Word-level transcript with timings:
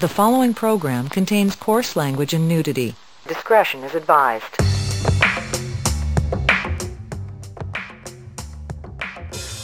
The 0.00 0.08
following 0.08 0.54
program 0.54 1.08
contains 1.08 1.56
coarse 1.56 1.96
language 1.96 2.32
and 2.32 2.48
nudity. 2.48 2.94
Discretion 3.26 3.82
is 3.82 3.94
advised. 3.94 4.54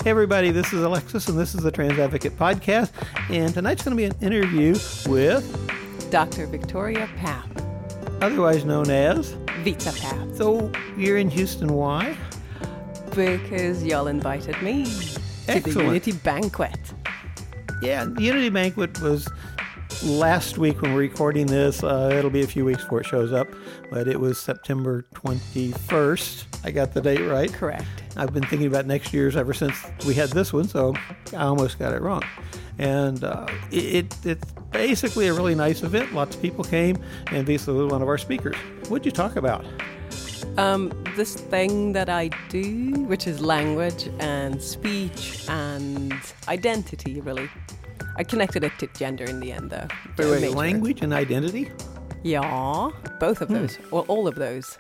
Hey, 0.03 0.11
everybody, 0.11 0.51
this 0.51 0.73
is 0.73 0.83
Alexis, 0.83 1.29
and 1.29 1.39
this 1.39 1.55
is 1.55 1.63
the 1.63 1.71
Trans 1.71 1.99
Advocate 1.99 2.37
Podcast. 2.37 2.91
And 3.31 3.55
tonight's 3.55 3.83
going 3.85 3.97
to 3.97 4.01
be 4.01 4.05
an 4.05 4.15
interview 4.21 4.77
with 5.07 6.11
Dr. 6.11 6.47
Victoria 6.47 7.09
Papp, 7.19 8.21
otherwise 8.21 8.65
known 8.65 8.91
as 8.91 9.31
Vita 9.63 9.91
Papp, 9.91 10.37
So 10.37 10.71
you're 10.97 11.19
in 11.19 11.31
Houston. 11.31 11.69
Why? 11.73 12.17
because 13.15 13.85
y'all 13.85 14.09
invited 14.09 14.61
me 14.61 14.85
to 15.47 15.61
the 15.61 15.71
Unity 15.71 16.11
Banquet. 16.13 16.77
Yeah, 17.81 18.07
the 18.07 18.23
Unity 18.23 18.49
Banquet 18.49 19.01
was 19.01 19.29
last 20.05 20.59
week 20.59 20.83
when 20.83 20.93
we're 20.93 21.01
recording 21.01 21.47
this. 21.47 21.83
Uh, 21.83 22.11
it'll 22.13 22.31
be 22.31 22.43
a 22.43 22.47
few 22.47 22.65
weeks 22.65 22.83
before 22.83 23.01
it 23.01 23.07
shows 23.07 23.33
up, 23.33 23.49
but 23.91 24.07
it 24.07 24.21
was 24.21 24.39
September 24.39 25.07
21st. 25.15 26.45
I 26.65 26.71
got 26.71 26.93
the 26.93 27.01
date 27.01 27.23
right. 27.23 27.53
Correct. 27.53 27.87
I've 28.17 28.33
been 28.33 28.45
thinking 28.45 28.69
about 28.69 28.87
next 28.87 29.13
year's 29.13 29.37
ever 29.37 29.55
since 29.55 29.77
we 30.07 30.15
had 30.15 30.31
this 30.31 30.53
one, 30.53 30.69
so 30.69 30.95
I 31.33 31.45
almost 31.45 31.79
got 31.79 31.93
it 31.93 32.03
wrong. 32.03 32.23
And 32.79 33.25
uh, 33.25 33.47
it, 33.71 34.15
it's 34.25 34.53
basically 34.71 35.29
a 35.29 35.33
really 35.33 35.55
nice 35.55 35.83
event. 35.83 36.13
Lots 36.13 36.37
of 36.37 36.43
people 36.43 36.65
came, 36.65 36.97
and 37.31 37.47
Vita 37.47 37.73
was 37.73 37.91
one 37.91 38.03
of 38.03 38.09
our 38.09 38.19
speakers. 38.19 38.57
What'd 38.89 39.07
you 39.07 39.13
talk 39.13 39.37
about? 39.37 39.65
Um, 40.59 40.93
this 41.17 41.35
thing 41.35 41.93
that 41.95 42.09
I 42.09 42.29
do, 42.49 42.93
which 43.07 43.27
is 43.27 43.41
language 43.41 44.09
and 44.19 44.63
speech 44.63 45.47
and 45.49 46.13
identity, 46.47 47.21
really. 47.21 47.49
I 48.17 48.25
connected 48.25 48.65
it 48.65 48.73
to 48.79 48.87
gender 48.89 49.25
in 49.25 49.41
the 49.41 49.53
end, 49.53 49.71
though. 49.71 49.87
Wait, 50.19 50.31
wait, 50.31 50.41
Major. 50.43 50.55
language 50.57 51.03
and 51.03 51.13
identity, 51.13 51.71
Yeah, 52.23 52.91
both 53.21 53.41
of 53.41 53.49
those. 53.49 53.79
Well, 53.91 54.05
all 54.09 54.27
of 54.29 54.35
those. 54.37 54.79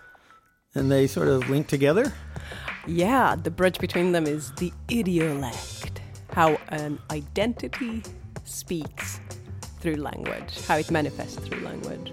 and 0.74 0.90
they 0.90 1.06
sort 1.06 1.28
of 1.28 1.48
link 1.50 1.66
together. 1.68 2.12
Yeah, 2.86 3.36
the 3.36 3.50
bridge 3.50 3.78
between 3.78 4.12
them 4.12 4.26
is 4.26 4.50
the 4.52 4.72
idiolect, 4.88 5.98
how 6.32 6.58
an 6.68 6.98
identity 7.10 8.02
speaks 8.44 9.20
through 9.80 9.96
language, 9.96 10.60
how 10.66 10.76
it 10.76 10.90
manifests 10.90 11.36
through 11.36 11.60
language. 11.64 12.12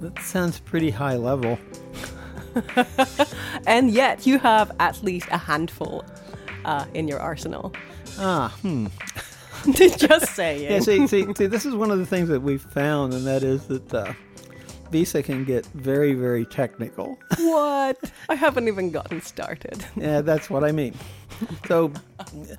That 0.00 0.18
sounds 0.20 0.58
pretty 0.60 0.90
high 0.90 1.16
level. 1.16 1.58
And 3.66 3.90
yet 3.90 4.26
you 4.26 4.38
have 4.40 4.72
at 4.80 5.02
least 5.02 5.28
a 5.30 5.38
handful 5.38 6.04
uh, 6.64 6.84
in 6.94 7.08
your 7.08 7.20
arsenal. 7.20 7.72
Ah, 8.18 8.54
hmm. 8.62 8.86
To 9.76 9.96
just 9.96 10.34
saying. 10.34 10.62
Yeah, 10.62 10.80
see, 10.80 11.06
see, 11.06 11.32
see, 11.34 11.46
this 11.46 11.64
is 11.64 11.74
one 11.74 11.90
of 11.90 11.98
the 11.98 12.06
things 12.06 12.28
that 12.28 12.40
we've 12.40 12.62
found, 12.62 13.12
and 13.14 13.26
that 13.26 13.42
is 13.42 13.66
that 13.66 13.94
uh, 13.94 14.12
Vita 14.90 15.22
can 15.22 15.44
get 15.44 15.64
very, 15.66 16.14
very 16.14 16.44
technical. 16.44 17.18
what? 17.38 17.98
I 18.28 18.34
haven't 18.34 18.68
even 18.68 18.90
gotten 18.90 19.20
started. 19.22 19.84
Yeah, 19.96 20.20
that's 20.20 20.50
what 20.50 20.64
I 20.64 20.72
mean. 20.72 20.94
So, 21.66 21.92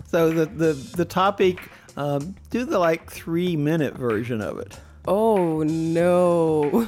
so 0.08 0.32
the 0.32 0.46
the 0.46 0.74
the 0.74 1.06
topic, 1.06 1.60
um, 1.98 2.36
do 2.50 2.66
the 2.66 2.80
like 2.80 3.10
three 3.12 3.56
minute 3.56 3.96
version 3.96 4.42
of 4.42 4.60
it. 4.60 4.80
Oh 5.06 5.64
no. 5.64 6.88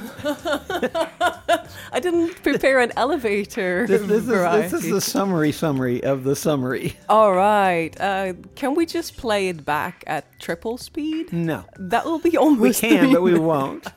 I 1.92 2.00
didn't 2.00 2.42
prepare 2.42 2.80
an 2.80 2.92
elevator 2.96 3.86
This, 3.86 4.00
this, 4.02 4.22
is, 4.22 4.28
this 4.28 4.72
is 4.72 4.90
the 4.90 5.00
summary 5.00 5.52
summary 5.52 6.02
of 6.02 6.24
the 6.24 6.34
summary. 6.34 6.96
All 7.08 7.34
right. 7.34 7.98
Uh, 8.00 8.32
can 8.54 8.74
we 8.74 8.86
just 8.86 9.16
play 9.16 9.48
it 9.48 9.64
back 9.64 10.02
at 10.06 10.24
triple 10.40 10.78
speed? 10.78 11.32
No, 11.32 11.64
That 11.78 12.04
will 12.06 12.18
be 12.18 12.36
almost. 12.36 12.82
we 12.82 12.88
can, 12.88 13.12
but 13.12 13.22
we 13.22 13.38
won't. 13.38 13.86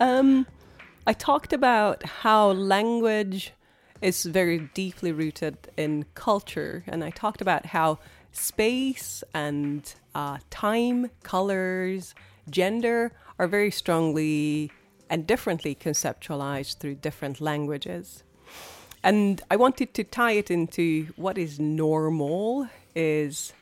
Um, 0.00 0.46
I 1.08 1.12
talked 1.12 1.52
about 1.52 2.04
how 2.04 2.52
language 2.52 3.52
is 4.00 4.22
very 4.24 4.70
deeply 4.74 5.10
rooted 5.10 5.56
in 5.76 6.04
culture, 6.14 6.84
and 6.86 7.02
I 7.02 7.10
talked 7.10 7.40
about 7.40 7.66
how 7.66 7.98
space 8.30 9.24
and 9.34 9.92
uh, 10.14 10.38
time, 10.50 11.10
colors, 11.24 12.14
gender 12.50 13.12
are 13.38 13.46
very 13.46 13.70
strongly 13.70 14.70
and 15.10 15.26
differently 15.26 15.74
conceptualized 15.74 16.78
through 16.78 16.96
different 16.96 17.40
languages. 17.40 18.22
And 19.02 19.40
I 19.50 19.56
wanted 19.56 19.94
to 19.94 20.04
tie 20.04 20.32
it 20.32 20.50
into 20.50 21.08
what 21.16 21.38
is 21.38 21.60
normal 21.60 22.68
is 22.94 23.52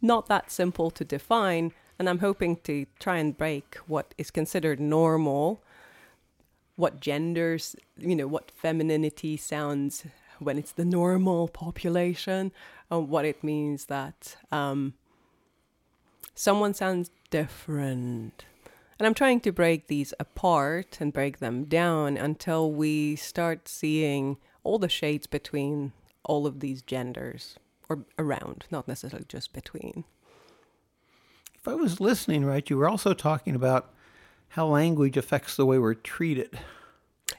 not 0.00 0.26
that 0.28 0.50
simple 0.50 0.90
to 0.92 1.04
define, 1.04 1.72
and 1.98 2.08
I'm 2.08 2.20
hoping 2.20 2.56
to 2.64 2.86
try 2.98 3.18
and 3.18 3.36
break 3.36 3.76
what 3.86 4.14
is 4.18 4.30
considered 4.30 4.80
normal, 4.80 5.62
what 6.76 7.00
genders, 7.00 7.76
you 7.98 8.16
know, 8.16 8.26
what 8.26 8.50
femininity 8.50 9.36
sounds 9.36 10.04
when 10.38 10.58
it's 10.58 10.72
the 10.72 10.84
normal 10.84 11.48
population, 11.48 12.52
and 12.90 13.08
what 13.08 13.24
it 13.24 13.44
means 13.44 13.86
that 13.86 14.36
um, 14.50 14.94
someone 16.34 16.74
sounds 16.74 17.10
different. 17.30 18.44
And 18.98 19.06
I'm 19.06 19.14
trying 19.14 19.40
to 19.40 19.52
break 19.52 19.88
these 19.88 20.14
apart 20.20 20.98
and 21.00 21.12
break 21.12 21.38
them 21.38 21.64
down 21.64 22.16
until 22.16 22.70
we 22.70 23.16
start 23.16 23.66
seeing 23.66 24.36
all 24.62 24.78
the 24.78 24.88
shades 24.88 25.26
between 25.26 25.92
all 26.24 26.46
of 26.46 26.60
these 26.60 26.82
genders 26.82 27.58
or 27.88 28.04
around, 28.18 28.64
not 28.70 28.86
necessarily 28.86 29.26
just 29.28 29.52
between. 29.52 30.04
If 31.54 31.66
I 31.66 31.74
was 31.74 32.00
listening 32.00 32.44
right, 32.44 32.68
you 32.68 32.76
were 32.76 32.88
also 32.88 33.12
talking 33.14 33.54
about 33.54 33.92
how 34.50 34.66
language 34.66 35.16
affects 35.16 35.56
the 35.56 35.66
way 35.66 35.78
we're 35.78 35.94
treated. 35.94 36.58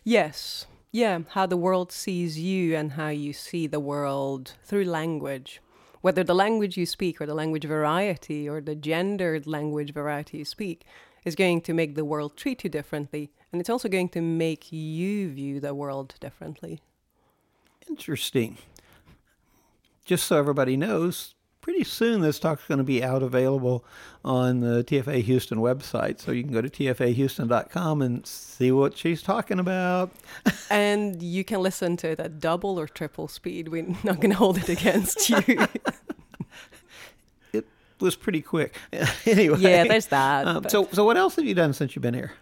Yes. 0.04 0.66
Yeah, 0.92 1.20
how 1.30 1.46
the 1.46 1.58
world 1.58 1.92
sees 1.92 2.40
you 2.40 2.76
and 2.76 2.94
how 2.94 3.10
you 3.10 3.34
see 3.34 3.68
the 3.68 3.80
world 3.80 4.54
through 4.64 4.86
language. 4.86 5.62
Whether 6.04 6.26
the 6.26 6.36
language 6.36 6.76
you 6.76 6.86
speak 6.86 7.22
or 7.22 7.26
the 7.26 7.34
language 7.34 7.64
variety 7.64 8.50
or 8.50 8.60
the 8.60 8.76
gendered 8.76 9.48
language 9.48 9.94
variety 9.94 10.40
you 10.40 10.44
speak 10.44 10.86
is 11.24 11.34
going 11.34 11.62
to 11.62 11.74
make 11.74 11.96
the 11.96 12.04
world 12.04 12.36
treat 12.36 12.66
you 12.66 12.70
differently. 12.70 13.32
And 13.54 13.62
it's 13.62 13.70
also 13.70 13.88
going 13.88 14.10
to 14.10 14.20
make 14.20 14.74
you 14.74 15.32
view 15.32 15.62
the 15.62 15.74
world 15.74 16.16
differently. 16.20 16.82
Interesting. 17.88 18.58
Just 20.04 20.28
so 20.28 20.38
everybody 20.38 20.76
knows, 20.76 21.36
pretty 21.64 21.84
soon 21.86 22.22
this 22.22 22.40
talk's 22.40 22.68
going 22.68 22.78
to 22.78 22.84
be 22.84 23.02
out 23.02 23.24
available 23.24 23.84
on 24.24 24.60
the 24.60 24.84
TFA 24.84 25.24
Houston 25.24 25.58
website. 25.58 26.20
So 26.20 26.32
you 26.32 26.44
can 26.44 26.52
go 26.52 26.62
to 26.62 26.70
tfahouston.com 26.70 28.02
and 28.02 28.28
see 28.28 28.72
what 28.72 28.98
she's 28.98 29.24
talking 29.24 29.60
about. 29.60 30.12
and 30.70 31.24
you 31.24 31.44
can 31.44 31.62
listen 31.62 31.98
to 31.98 32.10
it 32.10 32.20
at 32.20 32.40
double 32.40 32.80
or 32.80 32.88
triple 32.88 33.28
speed. 33.28 33.70
We're 33.70 33.88
not 34.04 34.20
going 34.20 34.30
to 34.30 34.38
hold 34.38 34.58
it 34.58 34.70
against 34.70 35.30
you. 35.30 35.42
It 37.54 37.66
was 38.06 38.16
pretty 38.18 38.42
quick. 38.42 38.76
anyway. 39.26 39.60
yeah, 39.60 39.86
there's 39.86 40.08
that. 40.08 40.46
Um, 40.46 40.66
so, 40.68 40.90
so 40.92 41.06
what 41.06 41.16
else 41.16 41.38
have 41.38 41.46
you 41.46 41.54
done 41.54 41.72
since 41.72 41.96
you've 41.96 42.02
been 42.02 42.14
here? 42.14 42.34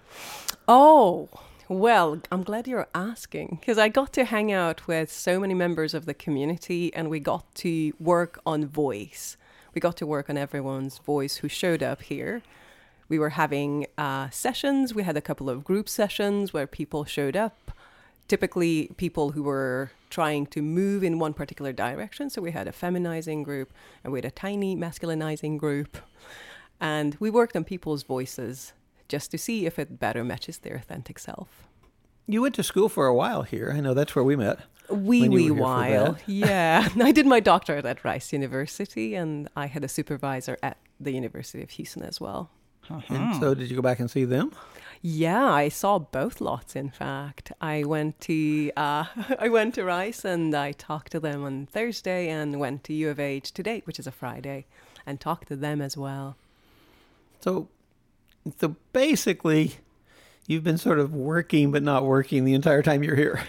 Oh, 0.67 1.29
well, 1.71 2.19
I'm 2.29 2.43
glad 2.43 2.67
you're 2.67 2.89
asking 2.93 3.59
because 3.61 3.77
I 3.77 3.87
got 3.87 4.11
to 4.13 4.25
hang 4.25 4.51
out 4.51 4.87
with 4.87 5.09
so 5.09 5.39
many 5.39 5.53
members 5.53 5.93
of 5.93 6.05
the 6.05 6.13
community 6.13 6.93
and 6.93 7.09
we 7.09 7.21
got 7.21 7.55
to 7.55 7.93
work 7.97 8.41
on 8.45 8.65
voice. 8.65 9.37
We 9.73 9.79
got 9.79 9.95
to 9.97 10.05
work 10.05 10.29
on 10.29 10.37
everyone's 10.37 10.97
voice 10.97 11.37
who 11.37 11.47
showed 11.47 11.81
up 11.81 12.01
here. 12.01 12.41
We 13.07 13.17
were 13.17 13.29
having 13.29 13.87
uh, 13.97 14.29
sessions. 14.31 14.93
We 14.93 15.03
had 15.03 15.15
a 15.15 15.21
couple 15.21 15.49
of 15.49 15.63
group 15.63 15.87
sessions 15.87 16.51
where 16.51 16.67
people 16.67 17.05
showed 17.05 17.37
up, 17.37 17.71
typically 18.27 18.91
people 18.97 19.31
who 19.31 19.43
were 19.43 19.91
trying 20.09 20.47
to 20.47 20.61
move 20.61 21.05
in 21.05 21.19
one 21.19 21.33
particular 21.33 21.71
direction. 21.71 22.29
So 22.29 22.41
we 22.41 22.51
had 22.51 22.67
a 22.67 22.73
feminizing 22.73 23.43
group 23.43 23.71
and 24.03 24.11
we 24.11 24.17
had 24.17 24.25
a 24.25 24.31
tiny 24.31 24.75
masculinizing 24.75 25.57
group. 25.57 25.97
And 26.81 27.15
we 27.21 27.29
worked 27.29 27.55
on 27.55 27.63
people's 27.63 28.03
voices 28.03 28.73
just 29.11 29.29
to 29.31 29.37
see 29.37 29.65
if 29.65 29.77
it 29.77 29.99
better 29.99 30.23
matches 30.23 30.59
their 30.59 30.75
authentic 30.75 31.19
self. 31.19 31.67
You 32.27 32.41
went 32.41 32.55
to 32.55 32.63
school 32.63 32.87
for 32.87 33.07
a 33.07 33.13
while 33.13 33.43
here. 33.43 33.73
I 33.75 33.81
know 33.81 33.93
that's 33.93 34.15
where 34.15 34.23
we 34.23 34.37
met. 34.37 34.59
Wee 34.89 35.21
When 35.21 35.31
you 35.33 35.37
wee 35.37 35.51
were 35.51 35.55
here 35.55 35.57
for 35.57 35.61
while. 35.63 36.17
Yeah. 36.27 36.87
I 37.09 37.11
did 37.11 37.25
my 37.25 37.41
doctorate 37.41 37.85
at 37.85 38.05
Rice 38.05 38.31
University 38.31 39.15
and 39.15 39.49
I 39.55 39.65
had 39.67 39.83
a 39.83 39.89
supervisor 39.89 40.57
at 40.63 40.77
the 40.97 41.11
University 41.11 41.61
of 41.61 41.71
Houston 41.71 42.03
as 42.03 42.21
well. 42.21 42.49
And 43.09 43.35
so, 43.39 43.53
did 43.53 43.69
you 43.69 43.75
go 43.75 43.81
back 43.81 43.99
and 43.99 44.09
see 44.09 44.25
them? 44.25 44.51
Yeah, 45.01 45.45
I 45.45 45.69
saw 45.69 45.97
both 45.99 46.41
lots. 46.41 46.75
In 46.75 46.89
fact, 46.89 47.51
I 47.61 47.83
went 47.83 48.19
to 48.21 48.71
uh, 48.75 49.05
I 49.39 49.49
went 49.49 49.75
to 49.75 49.83
Rice 49.83 50.25
and 50.25 50.53
I 50.53 50.73
talked 50.73 51.11
to 51.13 51.19
them 51.19 51.43
on 51.43 51.67
Thursday, 51.67 52.27
and 52.29 52.59
went 52.59 52.83
to 52.85 52.93
U 52.93 53.09
of 53.09 53.19
H 53.19 53.51
today, 53.53 53.81
which 53.85 53.99
is 53.99 54.07
a 54.07 54.11
Friday, 54.11 54.65
and 55.05 55.19
talked 55.19 55.47
to 55.47 55.55
them 55.55 55.81
as 55.81 55.95
well. 55.95 56.35
So, 57.39 57.69
so 58.59 58.75
basically, 58.93 59.75
you've 60.47 60.63
been 60.63 60.77
sort 60.77 60.99
of 60.99 61.13
working 61.13 61.71
but 61.71 61.83
not 61.83 62.05
working 62.05 62.45
the 62.45 62.53
entire 62.53 62.81
time 62.81 63.03
you're 63.03 63.15
here. 63.15 63.43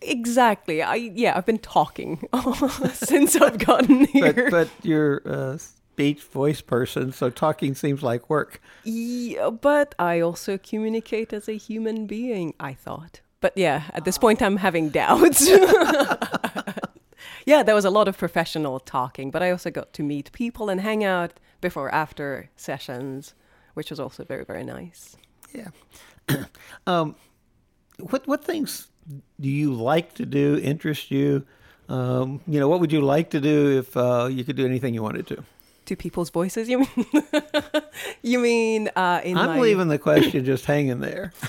Exactly. 0.00 0.82
I 0.82 0.94
yeah, 0.94 1.36
I've 1.36 1.46
been 1.46 1.58
talking 1.58 2.28
since 2.92 3.36
I've 3.36 3.58
gotten 3.58 4.04
here. 4.12 4.32
But 4.32 4.50
but 4.50 4.68
you're 4.82 5.22
uh, 5.26 5.58
speech 5.58 6.22
voice 6.22 6.60
person, 6.60 7.10
so 7.12 7.30
talking 7.30 7.74
seems 7.74 8.02
like 8.02 8.30
work. 8.30 8.60
Yeah, 8.84 9.50
but 9.50 9.94
I 9.98 10.20
also 10.20 10.56
communicate 10.56 11.32
as 11.32 11.48
a 11.48 11.56
human 11.56 12.06
being, 12.06 12.54
I 12.60 12.74
thought. 12.74 13.20
But 13.40 13.56
yeah, 13.56 13.82
at 13.92 14.04
this 14.04 14.18
point, 14.18 14.40
I'm 14.42 14.58
having 14.58 14.90
doubts. 14.90 15.48
yeah, 17.46 17.62
there 17.62 17.74
was 17.74 17.84
a 17.84 17.90
lot 17.90 18.06
of 18.08 18.16
professional 18.16 18.78
talking, 18.78 19.30
but 19.30 19.42
I 19.42 19.50
also 19.50 19.70
got 19.70 19.92
to 19.94 20.02
meet 20.02 20.30
people 20.32 20.68
and 20.68 20.80
hang 20.80 21.02
out 21.02 21.32
before 21.60 21.92
after 21.92 22.50
sessions, 22.56 23.34
which 23.78 23.90
was 23.90 24.00
also 24.00 24.24
very, 24.24 24.44
very 24.44 24.64
nice. 24.64 25.16
Yeah. 25.54 25.68
um, 26.88 27.14
what 28.00 28.26
what 28.26 28.44
things 28.44 28.88
do 29.40 29.48
you 29.48 29.72
like 29.72 30.14
to 30.14 30.26
do? 30.26 30.58
Interest 30.58 31.12
you? 31.12 31.46
Um, 31.88 32.40
you 32.48 32.58
know, 32.58 32.66
what 32.68 32.80
would 32.80 32.90
you 32.90 33.00
like 33.00 33.30
to 33.30 33.40
do 33.40 33.78
if 33.78 33.96
uh, 33.96 34.28
you 34.28 34.42
could 34.42 34.56
do 34.56 34.66
anything 34.66 34.94
you 34.94 35.02
wanted 35.04 35.28
to? 35.28 35.44
To 35.86 35.94
people's 35.94 36.28
voices, 36.30 36.68
you 36.68 36.80
mean? 36.80 37.06
you 38.22 38.40
mean 38.40 38.90
uh, 38.96 39.20
in 39.22 39.38
I'm 39.38 39.50
my... 39.50 39.60
leaving 39.60 39.86
the 39.86 39.98
question 39.98 40.44
just 40.44 40.64
hanging 40.64 40.98
there. 40.98 41.32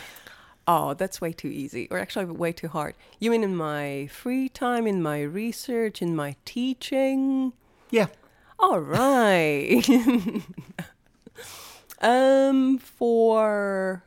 Oh, 0.72 0.94
that's 0.94 1.20
way 1.20 1.34
too 1.34 1.48
easy, 1.48 1.88
or 1.90 1.98
actually 1.98 2.26
way 2.26 2.52
too 2.52 2.68
hard. 2.68 2.94
You 3.18 3.31
mean 3.31 3.44
in 3.44 3.56
my 3.56 4.06
free 4.06 4.50
time, 4.50 4.86
in 4.86 5.02
my 5.02 5.24
research, 5.24 6.00
in 6.00 6.16
my 6.16 6.36
teaching? 6.46 7.54
Yeah. 7.90 8.06
All 8.60 8.80
right. 8.80 9.84
um, 12.01 12.78
for 12.78 14.04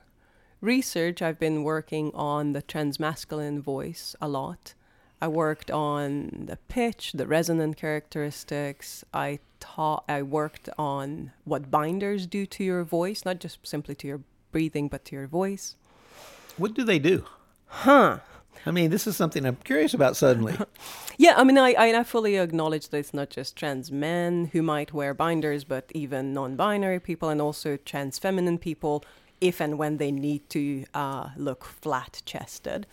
research, 0.60 1.20
I've 1.20 1.38
been 1.38 1.62
working 1.62 2.10
on 2.14 2.52
the 2.52 2.62
transmasculine 2.62 3.60
voice 3.60 4.16
a 4.20 4.28
lot. 4.28 4.74
I 5.20 5.28
worked 5.28 5.70
on 5.70 6.46
the 6.46 6.56
pitch, 6.68 7.12
the 7.12 7.26
resonant 7.26 7.76
characteristics. 7.76 9.04
I 9.14 9.38
taught. 9.60 10.04
I 10.08 10.22
worked 10.22 10.68
on 10.76 11.30
what 11.44 11.70
binders 11.70 12.26
do 12.26 12.44
to 12.46 12.64
your 12.64 12.82
voice, 12.82 13.24
not 13.24 13.38
just 13.38 13.64
simply 13.64 13.94
to 13.96 14.06
your 14.08 14.20
breathing, 14.50 14.88
but 14.88 15.04
to 15.06 15.16
your 15.16 15.28
voice. 15.28 15.76
What 16.56 16.74
do 16.74 16.82
they 16.82 16.98
do? 16.98 17.24
Huh. 17.66 18.18
I 18.64 18.70
mean, 18.70 18.90
this 18.90 19.06
is 19.06 19.16
something 19.16 19.44
I'm 19.44 19.56
curious 19.56 19.94
about 19.94 20.16
suddenly. 20.16 20.56
Yeah, 21.18 21.34
I 21.36 21.44
mean, 21.44 21.58
I, 21.58 21.74
I 21.76 22.02
fully 22.04 22.36
acknowledge 22.36 22.88
that 22.88 22.96
it's 22.96 23.14
not 23.14 23.28
just 23.28 23.54
trans 23.54 23.92
men 23.92 24.46
who 24.46 24.62
might 24.62 24.94
wear 24.94 25.12
binders, 25.12 25.62
but 25.62 25.84
even 25.94 26.32
non 26.32 26.56
binary 26.56 26.98
people 26.98 27.28
and 27.28 27.40
also 27.40 27.76
trans 27.76 28.18
feminine 28.18 28.58
people, 28.58 29.04
if 29.40 29.60
and 29.60 29.76
when 29.76 29.98
they 29.98 30.10
need 30.10 30.48
to 30.50 30.84
uh, 30.94 31.28
look 31.36 31.64
flat 31.64 32.22
chested. 32.24 32.86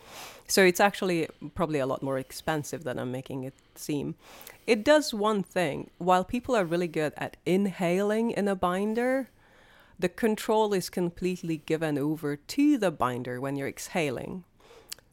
So 0.47 0.63
it's 0.63 0.81
actually 0.81 1.27
probably 1.55 1.79
a 1.79 1.85
lot 1.85 2.03
more 2.03 2.19
expensive 2.19 2.83
than 2.83 2.99
I'm 2.99 3.11
making 3.11 3.45
it 3.45 3.53
seem. 3.75 4.15
It 4.67 4.83
does 4.83 5.13
one 5.13 5.41
thing. 5.41 5.89
While 5.97 6.23
people 6.23 6.55
are 6.55 6.65
really 6.65 6.87
good 6.87 7.13
at 7.17 7.37
inhaling 7.45 8.31
in 8.31 8.47
a 8.47 8.55
binder, 8.55 9.29
the 9.97 10.09
control 10.09 10.73
is 10.73 10.89
completely 10.89 11.57
given 11.57 11.97
over 11.97 12.35
to 12.35 12.77
the 12.77 12.91
binder 12.91 13.39
when 13.39 13.55
you're 13.55 13.67
exhaling. 13.67 14.43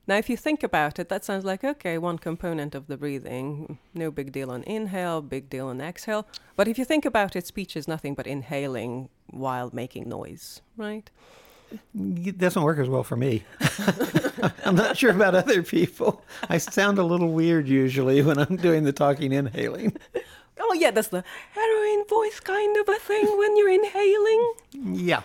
Now, 0.09 0.17
if 0.17 0.31
you 0.31 0.37
think 0.37 0.63
about 0.63 0.99
it, 1.01 1.09
that 1.09 1.25
sounds 1.25 1.45
like 1.45 1.65
okay, 1.65 1.99
one 1.99 2.19
component 2.19 2.75
of 2.75 2.87
the 2.87 2.97
breathing, 2.97 3.79
no 3.93 4.11
big 4.11 4.31
deal 4.31 4.51
on 4.51 4.63
inhale, 4.63 5.21
big 5.21 5.51
deal 5.51 5.67
on 5.67 5.81
exhale. 5.81 6.27
But 6.55 6.69
if 6.69 6.79
you 6.79 6.85
think 6.85 7.05
about 7.05 7.35
it, 7.35 7.47
speech 7.47 7.77
is 7.77 7.89
nothing 7.89 8.15
but 8.15 8.27
inhaling 8.27 9.09
while 9.31 9.71
making 9.73 10.09
noise, 10.09 10.63
right? 10.77 11.11
It 11.95 12.39
doesn't 12.39 12.63
work 12.63 12.79
as 12.79 12.89
well 12.89 13.03
for 13.03 13.17
me. 13.17 13.43
I'm 14.65 14.77
not 14.77 14.97
sure 14.97 15.11
about 15.11 15.35
other 15.35 15.65
people. 15.65 16.23
I 16.49 16.59
sound 16.59 16.99
a 16.99 17.03
little 17.03 17.33
weird 17.33 17.69
usually 17.69 18.23
when 18.23 18.39
I'm 18.39 18.57
doing 18.57 18.85
the 18.85 18.93
talking 18.93 19.33
inhaling. 19.33 19.97
Oh, 20.59 20.73
yeah, 20.73 20.91
that's 20.91 21.09
the 21.09 21.25
heroin 21.53 22.05
voice 22.09 22.41
kind 22.41 22.77
of 22.77 22.89
a 22.89 22.99
thing 22.99 23.27
when 23.37 23.57
you're 23.57 23.69
inhaling. 23.69 24.53
Yeah. 24.73 25.23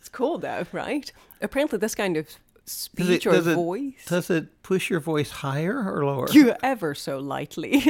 It's 0.00 0.08
cool 0.08 0.38
though, 0.38 0.66
right? 0.72 1.12
Apparently, 1.40 1.78
this 1.78 1.94
kind 1.94 2.16
of 2.16 2.28
speech 2.64 3.06
Does 3.06 3.08
it, 3.10 3.26
or 3.26 3.32
does 3.32 3.46
it- 3.48 3.54
voice. 3.54 4.04
does 4.06 4.30
it 4.30 4.62
push 4.62 4.88
your 4.90 5.00
voice 5.00 5.30
higher 5.30 5.76
or 5.92 6.04
lower? 6.04 6.28
You 6.30 6.54
ever 6.62 6.94
so 6.94 7.18
lightly. 7.18 7.82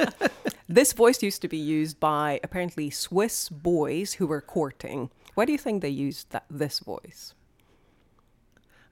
this 0.68 0.92
voice 0.92 1.22
used 1.22 1.42
to 1.42 1.48
be 1.48 1.56
used 1.56 2.00
by 2.00 2.40
apparently 2.42 2.90
Swiss 2.90 3.48
boys 3.48 4.14
who 4.14 4.26
were 4.26 4.40
courting. 4.40 5.10
Why 5.34 5.44
do 5.44 5.52
you 5.52 5.58
think 5.58 5.82
they 5.82 5.88
used 5.90 6.30
that 6.30 6.44
this 6.50 6.80
voice? 6.80 7.34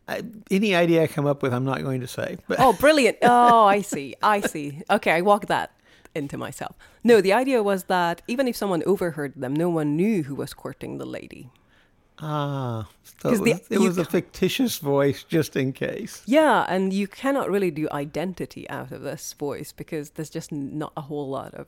I, 0.06 0.22
any 0.50 0.74
idea 0.74 1.02
I 1.02 1.06
come 1.06 1.26
up 1.26 1.42
with, 1.42 1.54
I'm 1.54 1.64
not 1.64 1.82
going 1.82 2.00
to 2.02 2.06
say. 2.06 2.36
But 2.46 2.60
Oh, 2.60 2.72
brilliant. 2.74 3.16
Oh, 3.22 3.64
I 3.64 3.80
see. 3.80 4.14
I 4.22 4.40
see. 4.40 4.82
Okay, 4.90 5.12
I 5.12 5.22
walked 5.22 5.48
that 5.48 5.70
into 6.14 6.36
myself. 6.36 6.76
No, 7.02 7.20
the 7.20 7.32
idea 7.32 7.62
was 7.62 7.84
that 7.84 8.20
even 8.28 8.46
if 8.46 8.54
someone 8.54 8.82
overheard 8.84 9.32
them, 9.34 9.54
no 9.54 9.68
one 9.70 9.96
knew 9.96 10.22
who 10.24 10.34
was 10.34 10.52
courting 10.54 10.98
the 10.98 11.06
lady. 11.06 11.50
Ah, 12.20 12.88
so 13.22 13.28
'Cause 13.30 13.40
it 13.40 13.44
the- 13.44 13.52
was, 13.52 13.60
it 13.70 13.78
was 13.80 13.98
a 13.98 14.04
fictitious 14.04 14.78
voice 14.78 15.24
just 15.24 15.56
in 15.56 15.72
case. 15.72 16.22
Yeah, 16.26 16.64
and 16.68 16.92
you 16.92 17.06
cannot 17.06 17.50
really 17.50 17.70
do 17.70 17.88
identity 17.92 18.68
out 18.70 18.92
of 18.92 19.02
this 19.02 19.32
voice 19.32 19.72
because 19.72 20.10
there's 20.10 20.30
just 20.30 20.52
not 20.52 20.92
a 20.96 21.02
whole 21.02 21.28
lot 21.28 21.54
of 21.54 21.66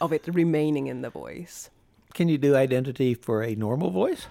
of 0.00 0.12
it 0.12 0.26
remaining 0.26 0.86
in 0.88 1.02
the 1.02 1.10
voice. 1.10 1.70
Can 2.14 2.28
you 2.28 2.38
do 2.38 2.54
identity 2.54 3.14
for 3.14 3.42
a 3.42 3.54
normal 3.54 3.90
voice? 3.90 4.26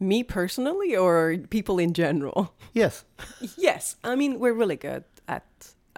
Me 0.00 0.22
personally 0.22 0.94
or 0.96 1.36
people 1.50 1.78
in 1.78 1.92
general? 1.92 2.54
Yes. 2.72 3.04
Yes, 3.56 3.96
I 4.04 4.14
mean 4.16 4.38
we're 4.38 4.52
really 4.54 4.76
good 4.76 5.04
at 5.26 5.44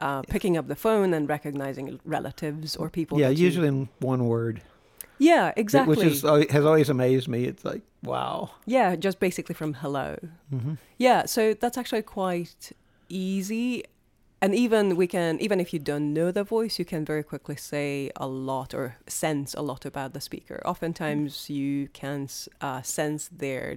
uh, 0.00 0.22
picking 0.22 0.56
up 0.56 0.66
the 0.68 0.74
phone 0.76 1.12
and 1.12 1.28
recognizing 1.28 2.00
relatives 2.04 2.76
or 2.76 2.88
people. 2.88 3.20
yeah, 3.20 3.28
that 3.28 3.36
you- 3.36 3.44
usually 3.46 3.68
in 3.68 3.88
one 3.98 4.24
word. 4.24 4.62
Yeah, 5.20 5.52
exactly. 5.54 5.96
Which 5.96 6.04
is, 6.04 6.22
has 6.22 6.64
always 6.64 6.88
amazed 6.88 7.28
me. 7.28 7.44
It's 7.44 7.64
like, 7.64 7.82
wow. 8.02 8.50
yeah, 8.64 8.96
just 8.96 9.20
basically 9.20 9.54
from 9.54 9.74
hello. 9.74 10.16
Yeah, 10.96 11.26
so 11.26 11.54
that's 11.54 11.76
actually 11.76 12.02
quite 12.02 12.72
easy. 13.10 13.84
And 14.42 14.54
even 14.54 14.96
we 14.96 15.06
can, 15.06 15.38
even 15.40 15.60
if 15.60 15.74
you 15.74 15.78
don't 15.78 16.14
know 16.14 16.30
the 16.32 16.42
voice, 16.42 16.78
you 16.78 16.86
can 16.86 17.04
very 17.04 17.22
quickly 17.22 17.56
say 17.56 18.10
a 18.16 18.26
lot 18.26 18.72
or 18.72 18.96
sense 19.06 19.52
a 19.52 19.60
lot 19.60 19.84
about 19.84 20.14
the 20.14 20.20
speaker. 20.20 20.62
Oftentimes, 20.64 21.50
you 21.50 21.88
can 21.88 22.26
uh, 22.62 22.80
sense 22.80 23.28
their 23.28 23.76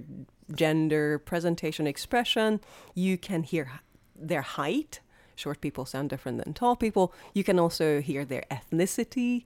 gender, 0.54 1.18
presentation, 1.18 1.86
expression. 1.86 2.60
You 2.94 3.18
can 3.18 3.42
hear 3.42 3.80
their 4.16 4.40
height. 4.40 5.00
Short 5.36 5.60
people 5.60 5.84
sound 5.84 6.08
different 6.08 6.42
than 6.42 6.54
tall 6.54 6.76
people. 6.76 7.12
You 7.34 7.44
can 7.44 7.58
also 7.58 8.00
hear 8.00 8.24
their 8.24 8.44
ethnicity. 8.50 9.44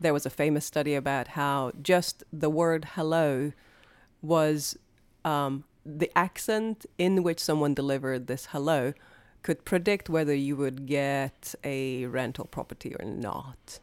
There 0.00 0.12
was 0.12 0.26
a 0.26 0.30
famous 0.30 0.64
study 0.64 0.94
about 0.94 1.28
how 1.28 1.72
just 1.82 2.24
the 2.32 2.50
word 2.50 2.88
hello 2.94 3.52
was 4.22 4.76
um, 5.24 5.64
the 5.84 6.10
accent 6.16 6.86
in 6.98 7.22
which 7.22 7.40
someone 7.40 7.74
delivered 7.74 8.26
this 8.26 8.46
hello 8.46 8.92
could 9.42 9.64
predict 9.64 10.08
whether 10.08 10.34
you 10.34 10.56
would 10.56 10.86
get 10.86 11.54
a 11.62 12.06
rental 12.06 12.46
property 12.46 12.94
or 12.98 13.04
not. 13.04 13.78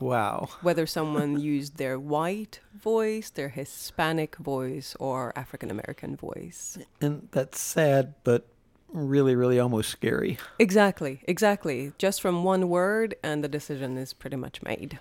Wow. 0.00 0.48
Whether 0.60 0.86
someone 0.86 1.40
used 1.54 1.76
their 1.76 1.98
white 1.98 2.60
voice, 2.74 3.30
their 3.30 3.50
Hispanic 3.50 4.36
voice, 4.36 4.96
or 4.98 5.32
African 5.36 5.70
American 5.70 6.16
voice. 6.16 6.78
And 7.00 7.28
that's 7.30 7.60
sad, 7.60 8.14
but 8.24 8.48
really, 8.88 9.36
really 9.36 9.60
almost 9.60 9.90
scary. 9.90 10.38
Exactly, 10.58 11.22
exactly. 11.28 11.92
Just 11.96 12.20
from 12.20 12.44
one 12.44 12.68
word, 12.68 13.14
and 13.22 13.44
the 13.44 13.48
decision 13.48 13.96
is 13.96 14.12
pretty 14.12 14.36
much 14.36 14.62
made. 14.62 14.98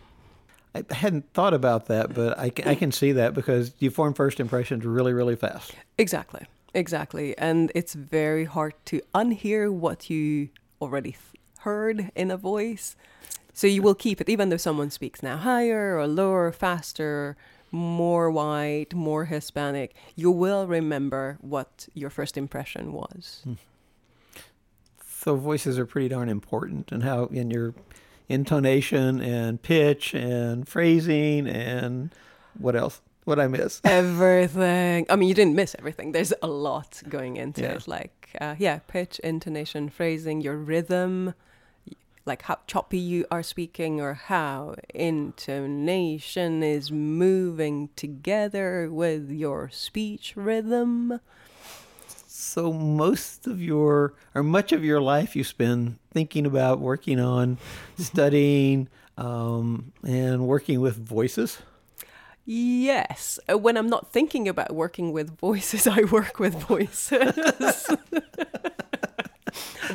I 0.76 0.84
hadn't 0.92 1.32
thought 1.34 1.54
about 1.54 1.86
that, 1.88 2.14
but 2.14 2.38
I, 2.38 2.52
I 2.66 2.76
can 2.76 2.92
see 2.92 3.12
that 3.14 3.34
because 3.34 3.74
you 3.80 3.92
form 3.92 4.14
first 4.14 4.40
impressions 4.40 4.86
really, 4.86 5.14
really 5.14 5.36
fast. 5.36 5.74
Exactly, 5.98 6.46
exactly. 6.74 7.38
And 7.38 7.72
it's 7.76 7.94
very 7.94 8.46
hard 8.46 8.74
to 8.86 9.02
unhear 9.14 9.72
what 9.72 10.10
you 10.10 10.50
already 10.82 11.12
th- 11.12 11.22
heard 11.60 12.12
in 12.16 12.32
a 12.32 12.38
voice. 12.38 12.96
So 13.54 13.68
you 13.68 13.84
will 13.84 13.94
keep 13.94 14.20
it, 14.20 14.30
even 14.30 14.50
though 14.50 14.58
someone 14.58 14.90
speaks 14.90 15.22
now 15.22 15.38
higher 15.38 15.98
or 15.98 16.08
lower, 16.08 16.52
faster, 16.52 17.38
more 17.72 18.32
white, 18.32 18.94
more 18.96 19.26
Hispanic. 19.26 19.96
You 20.16 20.32
will 20.32 20.66
remember 20.66 21.38
what 21.42 21.88
your 21.94 22.10
first 22.10 22.36
impression 22.36 22.94
was. 22.94 23.42
Hmm. 23.44 23.54
So 25.06 25.36
voices 25.36 25.80
are 25.80 25.86
pretty 25.86 26.10
darn 26.10 26.30
important, 26.30 26.92
and 26.92 27.04
how 27.04 27.26
in 27.26 27.50
your 27.50 27.74
intonation 28.30 29.22
and 29.22 29.62
pitch 29.62 30.14
and 30.14 30.68
phrasing 30.68 31.48
and 31.48 32.14
what 32.58 32.76
else? 32.76 33.02
What 33.26 33.40
I 33.40 33.48
miss? 33.48 33.80
Everything. 33.86 35.06
I 35.10 35.16
mean, 35.16 35.30
you 35.30 35.36
didn't 35.36 35.56
miss 35.56 35.76
everything. 35.80 36.12
There's 36.12 36.34
a 36.42 36.48
lot 36.48 37.02
going 37.08 37.38
into 37.38 37.62
Yeah. 37.62 37.74
it. 37.74 37.88
Like, 37.88 38.36
uh, 38.42 38.56
yeah, 38.60 38.80
pitch, 38.88 39.20
intonation, 39.20 39.90
phrasing, 39.90 40.42
your 40.42 40.58
rhythm, 40.58 41.34
like 42.26 42.42
how 42.44 42.58
choppy 42.68 42.98
you 42.98 43.26
are 43.32 43.42
speaking, 43.44 44.02
or 44.02 44.14
how 44.14 44.76
intonation 44.94 46.64
is 46.64 46.92
moving 46.92 47.90
together 47.96 48.90
with 48.92 49.30
your 49.32 49.70
speech 49.72 50.34
rhythm. 50.36 51.20
So 52.44 52.74
most 52.74 53.48
of 53.48 53.62
your 53.62 54.14
or 54.36 54.44
much 54.44 54.72
of 54.72 54.84
your 54.84 55.02
life 55.02 55.36
you 55.36 55.44
spend 55.44 55.98
thinking 56.12 56.46
about 56.46 56.80
working 56.80 57.20
on 57.20 57.58
studying 57.98 58.90
um, 59.18 59.94
and 60.06 60.46
working 60.48 60.82
with 60.82 60.98
voices. 60.98 61.60
Yes. 62.46 63.40
Uh, 63.50 63.58
When 63.58 63.78
I'm 63.78 63.88
not 63.88 64.12
thinking 64.12 64.48
about 64.50 64.76
working 64.76 65.14
with 65.14 65.38
voices, 65.40 65.88
I 65.98 66.04
work 66.04 66.40
with 66.40 66.56
voices. 66.56 67.88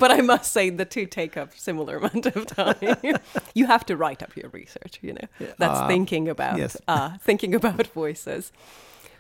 but 0.01 0.11
I 0.11 0.21
must 0.21 0.53
say 0.53 0.71
the 0.71 0.85
two 0.85 1.07
take 1.07 1.37
up 1.37 1.53
similar 1.57 1.97
amount 1.99 2.27
of 2.27 2.47
time. 2.47 2.97
you 3.55 3.67
have 3.67 3.85
to 3.87 3.97
write 3.97 4.23
up 4.23 4.37
your 4.37 4.49
research, 4.51 4.99
you 5.03 5.13
know. 5.13 5.29
That's 5.59 5.81
Ah, 5.81 5.87
thinking 5.89 6.29
about 6.29 6.59
yes. 6.59 6.77
uh, 6.89 7.19
thinking 7.19 7.55
about 7.55 7.87
voices. 7.89 8.53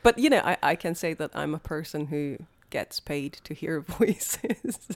But 0.03 0.19
you 0.19 0.31
know, 0.31 0.41
I, 0.45 0.57
I 0.63 0.77
can 0.77 0.95
say 0.95 1.13
that 1.15 1.31
I'm 1.35 1.55
a 1.55 1.59
person 1.59 2.07
who 2.07 2.39
gets 2.71 3.01
paid 3.01 3.35
to 3.45 3.55
hear 3.55 3.81
voices. 3.99 4.89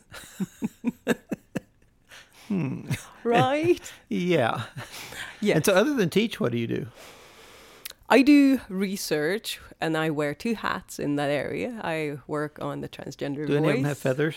Right? 3.25 3.93
Yeah. 4.09 4.64
Yes. 5.41 5.57
And 5.57 5.64
so, 5.67 5.75
other 5.75 5.95
than 5.95 6.11
teach, 6.11 6.38
what 6.38 6.52
do 6.52 6.59
you 6.59 6.67
do? 6.67 6.87
I 8.09 8.21
do 8.21 8.61
research 8.69 9.59
and 9.81 9.97
I 9.97 10.11
wear 10.11 10.35
two 10.35 10.55
hats 10.55 10.99
in 10.99 11.17
that 11.17 11.31
area. 11.31 11.81
I 11.83 12.19
work 12.26 12.59
on 12.61 12.83
the 12.83 12.88
transgender 12.88 13.47
Do 13.47 13.57
any 13.57 13.69
of 13.71 13.75
them 13.76 13.85
have 13.85 13.99
feathers? 13.99 14.37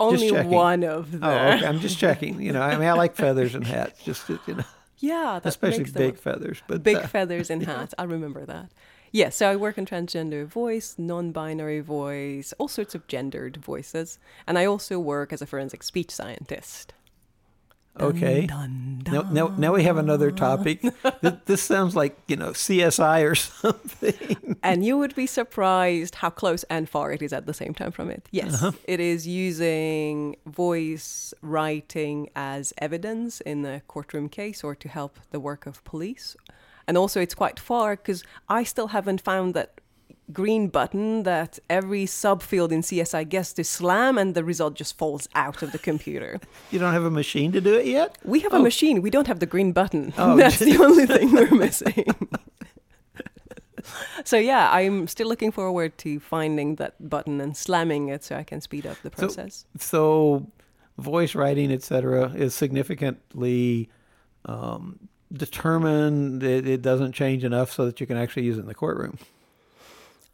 Only 0.00 0.32
one 0.32 0.82
of 0.82 1.12
them. 1.12 1.20
Oh, 1.22 1.30
okay. 1.30 1.64
I'm 1.64 1.78
just 1.78 1.98
checking. 1.98 2.42
You 2.42 2.52
know, 2.52 2.60
I 2.62 2.76
mean, 2.76 2.88
I 2.88 2.94
like 2.94 3.14
feathers 3.14 3.54
and 3.54 3.64
hats, 3.64 4.02
just 4.02 4.28
you 4.28 4.40
know, 4.48 4.64
Yeah, 4.98 5.40
that 5.42 5.48
especially 5.48 5.84
big 5.84 6.18
feathers. 6.18 6.62
But 6.66 6.82
big 6.82 6.96
uh, 6.96 7.06
feathers 7.06 7.50
and 7.50 7.64
hats. 7.64 7.94
I 7.98 8.04
remember 8.04 8.44
that. 8.46 8.70
Yeah, 9.12 9.28
so 9.28 9.50
I 9.50 9.56
work 9.56 9.76
in 9.78 9.84
transgender 9.86 10.46
voice, 10.46 10.94
non-binary 10.98 11.80
voice, 11.80 12.54
all 12.58 12.68
sorts 12.68 12.94
of 12.94 13.06
gendered 13.08 13.58
voices, 13.58 14.18
and 14.46 14.58
I 14.58 14.64
also 14.64 14.98
work 14.98 15.32
as 15.34 15.42
a 15.42 15.46
forensic 15.46 15.82
speech 15.82 16.10
scientist. 16.10 16.94
Okay. 18.00 18.46
dun, 18.46 19.02
now, 19.04 19.20
dun. 19.22 19.34
now, 19.34 19.46
now 19.58 19.72
we 19.74 19.82
have 19.84 19.98
another 19.98 20.30
topic. 20.30 20.82
This 21.44 21.60
sounds 21.62 21.94
like 21.94 22.16
you 22.26 22.36
know 22.36 22.52
CSI 22.52 23.22
or 23.30 23.34
something. 23.62 24.56
and 24.62 24.82
you 24.82 24.96
would 24.96 25.14
be 25.14 25.26
surprised 25.26 26.14
how 26.16 26.30
close 26.30 26.64
and 26.70 26.88
far 26.88 27.12
it 27.12 27.20
is 27.20 27.34
at 27.34 27.44
the 27.44 27.52
same 27.52 27.74
time 27.74 27.92
from 27.92 28.08
it. 28.10 28.26
Yes, 28.30 28.54
Uh-huh. 28.54 28.72
it 28.84 28.98
is 28.98 29.26
using 29.26 30.36
voice 30.46 31.34
writing 31.42 32.30
as 32.34 32.72
evidence 32.78 33.42
in 33.42 33.66
a 33.66 33.80
courtroom 33.88 34.30
case 34.30 34.64
or 34.64 34.74
to 34.74 34.88
help 34.88 35.18
the 35.30 35.38
work 35.40 35.66
of 35.66 35.84
police. 35.84 36.34
And 36.92 36.98
also, 36.98 37.22
it's 37.22 37.34
quite 37.34 37.58
far 37.58 37.96
because 37.96 38.22
I 38.50 38.64
still 38.64 38.88
haven't 38.88 39.22
found 39.22 39.54
that 39.54 39.80
green 40.30 40.68
button 40.68 41.22
that 41.22 41.58
every 41.70 42.04
subfield 42.04 42.70
in 42.70 42.82
CSI 42.82 43.26
gets 43.26 43.54
to 43.54 43.64
slam 43.64 44.18
and 44.18 44.34
the 44.34 44.44
result 44.44 44.74
just 44.74 44.98
falls 44.98 45.26
out 45.34 45.62
of 45.62 45.72
the 45.72 45.78
computer. 45.78 46.38
You 46.70 46.78
don't 46.78 46.92
have 46.92 47.04
a 47.06 47.10
machine 47.10 47.50
to 47.52 47.62
do 47.62 47.72
it 47.78 47.86
yet. 47.86 48.18
We 48.24 48.40
have 48.40 48.52
a 48.52 48.56
Oh. 48.58 48.62
machine, 48.62 49.00
we 49.00 49.08
don't 49.08 49.26
have 49.26 49.40
the 49.40 49.46
green 49.46 49.72
button. 49.72 50.12
Oh, 50.18 50.36
That's 50.42 50.58
the 50.70 50.76
only 50.84 51.06
thing 51.06 51.32
we're 51.32 51.50
missing. 51.54 52.04
so 54.24 54.36
yeah, 54.36 54.70
I'm 54.70 55.08
still 55.08 55.28
looking 55.28 55.50
forward 55.50 55.96
to 56.04 56.20
finding 56.20 56.76
that 56.76 56.94
button 57.08 57.40
and 57.40 57.56
slamming 57.56 58.08
it 58.10 58.22
so 58.22 58.36
I 58.36 58.44
can 58.44 58.60
speed 58.60 58.86
up 58.86 58.98
the 59.02 59.10
So- 59.16 59.16
process. 59.26 59.64
So, 59.78 60.46
voice 60.98 61.34
writing, 61.34 61.72
etc., 61.72 62.32
is 62.36 62.54
significantly 62.54 63.88
um, 64.44 64.98
determined. 65.32 66.42
It, 66.42 66.66
it 66.66 66.82
doesn't 66.82 67.12
change 67.12 67.44
enough 67.44 67.72
so 67.72 67.86
that 67.86 68.00
you 68.00 68.06
can 68.06 68.16
actually 68.16 68.44
use 68.44 68.58
it 68.58 68.62
in 68.62 68.66
the 68.66 68.74
courtroom. 68.74 69.18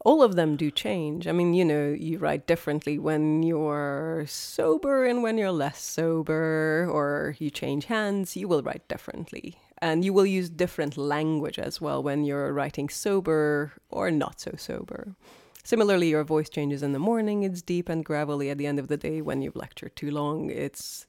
All 0.05 0.23
of 0.23 0.35
them 0.35 0.55
do 0.55 0.71
change. 0.71 1.27
I 1.27 1.33
mean, 1.33 1.53
you 1.53 1.65
know, 1.65 1.89
you 1.89 2.19
write 2.19 2.47
differently 2.47 2.97
when 2.97 3.43
you're 3.43 4.23
sober 4.27 5.05
and 5.05 5.21
when 5.21 5.37
you're 5.37 5.51
less 5.51 5.81
sober, 5.81 6.87
or 6.89 7.35
you 7.37 7.49
change 7.49 7.85
hands, 7.85 8.37
you 8.37 8.47
will 8.47 8.63
write 8.63 8.87
differently. 8.87 9.57
And 9.81 10.05
you 10.05 10.13
will 10.13 10.25
use 10.25 10.49
different 10.49 10.97
language 10.97 11.59
as 11.59 11.81
well 11.81 12.01
when 12.01 12.23
you're 12.23 12.53
writing 12.53 12.87
sober 12.87 13.73
or 13.89 14.09
not 14.09 14.39
so 14.39 14.53
sober. 14.57 15.15
Similarly, 15.63 16.09
your 16.09 16.23
voice 16.23 16.49
changes 16.49 16.81
in 16.81 16.93
the 16.93 16.99
morning, 16.99 17.43
it's 17.43 17.61
deep 17.61 17.89
and 17.89 18.03
gravelly. 18.03 18.49
At 18.49 18.57
the 18.57 18.67
end 18.67 18.79
of 18.79 18.87
the 18.87 18.97
day, 18.97 19.21
when 19.21 19.41
you've 19.41 19.55
lectured 19.55 19.95
too 19.95 20.11
long, 20.11 20.49
it's 20.49 21.05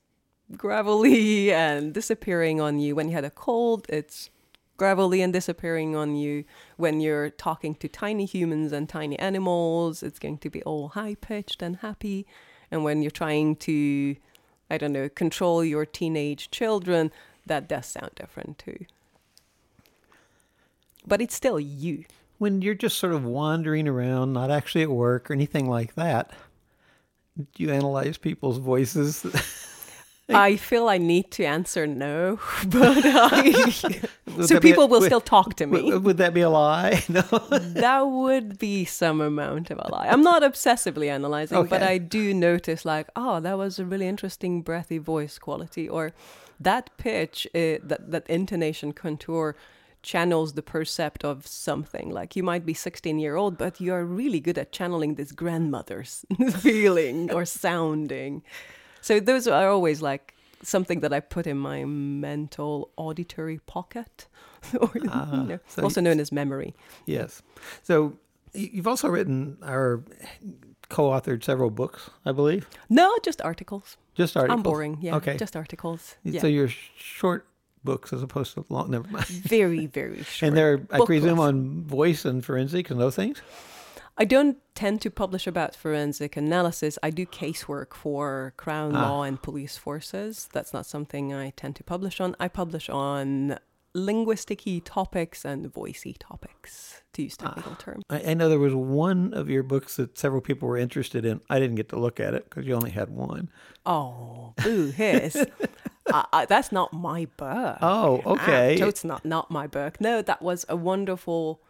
gravelly 0.56 1.52
and 1.66 1.92
disappearing 1.92 2.60
on 2.60 2.78
you. 2.78 2.94
When 2.94 3.08
you 3.08 3.14
had 3.14 3.24
a 3.24 3.30
cold, 3.30 3.86
it's 3.88 4.30
gravelly 4.76 5.20
and 5.20 5.32
disappearing 5.32 5.94
on 5.94 6.16
you. 6.16 6.44
When 6.76 7.00
you're 7.00 7.30
talking 7.30 7.74
to 7.76 7.88
tiny 7.88 8.24
humans 8.24 8.72
and 8.72 8.88
tiny 8.88 9.18
animals, 9.18 10.02
it's 10.02 10.18
going 10.18 10.38
to 10.38 10.50
be 10.50 10.62
all 10.62 10.88
high 10.88 11.16
pitched 11.16 11.62
and 11.62 11.76
happy. 11.76 12.26
And 12.70 12.84
when 12.84 13.02
you're 13.02 13.10
trying 13.10 13.56
to, 13.56 14.16
I 14.70 14.78
don't 14.78 14.92
know, 14.92 15.08
control 15.08 15.64
your 15.64 15.84
teenage 15.84 16.50
children, 16.50 17.12
that 17.46 17.68
does 17.68 17.86
sound 17.86 18.12
different 18.14 18.58
too. 18.58 18.86
But 21.06 21.20
it's 21.20 21.34
still 21.34 21.58
you. 21.58 22.04
When 22.38 22.62
you're 22.62 22.74
just 22.74 22.98
sort 22.98 23.12
of 23.12 23.24
wandering 23.24 23.86
around, 23.86 24.32
not 24.32 24.50
actually 24.50 24.82
at 24.82 24.90
work 24.90 25.30
or 25.30 25.34
anything 25.34 25.68
like 25.68 25.94
that, 25.96 26.30
do 27.36 27.62
you 27.62 27.70
analyze 27.70 28.16
people's 28.16 28.58
voices? 28.58 29.26
I 30.34 30.56
feel 30.56 30.88
I 30.88 30.98
need 30.98 31.30
to 31.32 31.44
answer 31.44 31.86
no, 31.86 32.38
but 32.66 33.04
I, 33.04 33.52
so 33.70 34.48
be 34.48 34.54
a- 34.56 34.60
people 34.60 34.88
will 34.88 35.00
would- 35.00 35.06
still 35.06 35.20
talk 35.20 35.54
to 35.56 35.66
me. 35.66 35.82
Would, 35.82 36.04
would 36.04 36.16
that 36.18 36.34
be 36.34 36.40
a 36.40 36.50
lie? 36.50 37.02
No. 37.08 37.22
that 37.22 38.00
would 38.02 38.58
be 38.58 38.84
some 38.84 39.20
amount 39.20 39.70
of 39.70 39.78
a 39.78 39.88
lie. 39.90 40.08
I'm 40.08 40.22
not 40.22 40.42
obsessively 40.42 41.08
analyzing, 41.10 41.66
but 41.66 41.82
I 41.82 41.98
do 41.98 42.32
notice 42.34 42.84
like, 42.84 43.08
oh, 43.16 43.40
that 43.40 43.58
was 43.58 43.78
a 43.78 43.84
really 43.84 44.06
interesting 44.06 44.62
breathy 44.62 44.98
voice 44.98 45.38
quality, 45.38 45.88
or 45.88 46.12
that 46.60 46.90
pitch, 46.98 47.46
uh, 47.54 47.78
that 47.82 48.10
that 48.10 48.26
intonation 48.28 48.92
contour 48.92 49.56
channels 50.02 50.54
the 50.54 50.62
percept 50.62 51.24
of 51.24 51.46
something. 51.46 52.10
Like 52.10 52.34
you 52.36 52.42
might 52.42 52.64
be 52.64 52.72
16 52.74 53.18
year 53.18 53.36
old, 53.36 53.58
but 53.58 53.80
you're 53.80 54.04
really 54.04 54.40
good 54.40 54.56
at 54.58 54.72
channeling 54.72 55.16
this 55.16 55.32
grandmother's 55.32 56.24
feeling 56.60 57.30
or 57.32 57.44
sounding. 57.44 58.42
So 59.00 59.20
those 59.20 59.46
are 59.48 59.68
always 59.68 60.02
like 60.02 60.34
something 60.62 61.00
that 61.00 61.12
I 61.12 61.20
put 61.20 61.46
in 61.46 61.56
my 61.58 61.84
mental 61.84 62.90
auditory 62.96 63.58
pocket, 63.66 64.26
or 64.80 64.90
Ah, 65.08 65.32
you 65.40 65.44
know, 65.48 65.58
so 65.68 65.82
also 65.82 66.00
known 66.00 66.20
as 66.20 66.30
memory. 66.32 66.74
Yes. 67.06 67.42
So 67.82 68.16
you've 68.52 68.86
also 68.86 69.08
written 69.08 69.56
or 69.62 70.02
co-authored 70.88 71.42
several 71.44 71.70
books, 71.70 72.10
I 72.26 72.32
believe. 72.32 72.68
No, 72.88 73.16
just 73.24 73.40
articles. 73.42 73.96
Just 74.14 74.36
articles. 74.36 74.56
I'm 74.58 74.62
boring. 74.62 74.98
Yeah, 75.00 75.16
Okay. 75.16 75.36
just 75.36 75.56
articles. 75.56 76.16
So 76.24 76.30
Yeah, 76.30 76.46
you're 76.46 76.68
short 76.68 77.46
books 77.84 78.12
as 78.12 78.22
opposed 78.22 78.54
to 78.54 78.64
long. 78.68 78.90
Never 78.90 79.08
mind. 79.08 79.24
very, 79.26 79.86
very 79.86 80.22
short. 80.24 80.48
and 80.48 80.56
they're, 80.56 80.80
I 80.90 81.04
presume, 81.06 81.38
on 81.40 81.84
voice 81.84 82.24
and 82.26 82.44
forensics 82.44 82.90
and 82.90 83.00
those 83.00 83.16
things. 83.16 83.40
I 84.20 84.24
don't 84.26 84.58
tend 84.74 85.00
to 85.00 85.10
publish 85.10 85.46
about 85.46 85.74
forensic 85.74 86.36
analysis. 86.36 86.98
I 87.02 87.08
do 87.08 87.24
casework 87.24 87.94
for 87.94 88.52
Crown 88.58 88.94
Ah. 88.94 89.08
Law 89.08 89.22
and 89.22 89.40
police 89.40 89.78
forces. 89.78 90.46
That's 90.52 90.74
not 90.74 90.84
something 90.84 91.32
I 91.32 91.50
tend 91.56 91.76
to 91.76 91.84
publish 91.84 92.20
on. 92.20 92.36
I 92.38 92.48
publish 92.48 92.90
on 92.90 93.58
linguistic-y 93.94 94.82
topics 94.84 95.44
and 95.44 95.72
voicey 95.72 96.14
topics, 96.18 97.02
to 97.14 97.22
use 97.22 97.36
technical 97.36 97.74
terms. 97.76 98.04
I, 98.10 98.22
I 98.32 98.34
know 98.34 98.50
there 98.50 98.58
was 98.58 98.74
one 98.74 99.32
of 99.32 99.48
your 99.48 99.62
books 99.62 99.96
that 99.96 100.18
several 100.18 100.42
people 100.42 100.68
were 100.68 100.76
interested 100.76 101.24
in. 101.24 101.40
I 101.48 101.58
didn't 101.58 101.76
get 101.76 101.88
to 101.88 101.98
look 101.98 102.20
at 102.20 102.34
it 102.34 102.44
because 102.44 102.66
you 102.66 102.74
only 102.74 102.90
had 102.90 103.08
one. 103.08 103.48
Oh, 103.86 104.52
boo 104.62 104.90
hiss. 104.90 105.34
uh, 106.12 106.24
uh, 106.30 106.44
that's 106.44 106.70
not 106.70 106.92
my 106.92 107.26
book. 107.38 107.78
Oh, 107.80 108.20
okay. 108.26 108.74
Ah, 108.74 108.78
so 108.80 108.86
it's 108.86 109.02
not 109.02 109.24
not 109.24 109.50
my 109.50 109.66
book. 109.66 109.98
No, 109.98 110.20
that 110.22 110.42
was 110.42 110.66
a 110.68 110.76
wonderful 110.76 111.62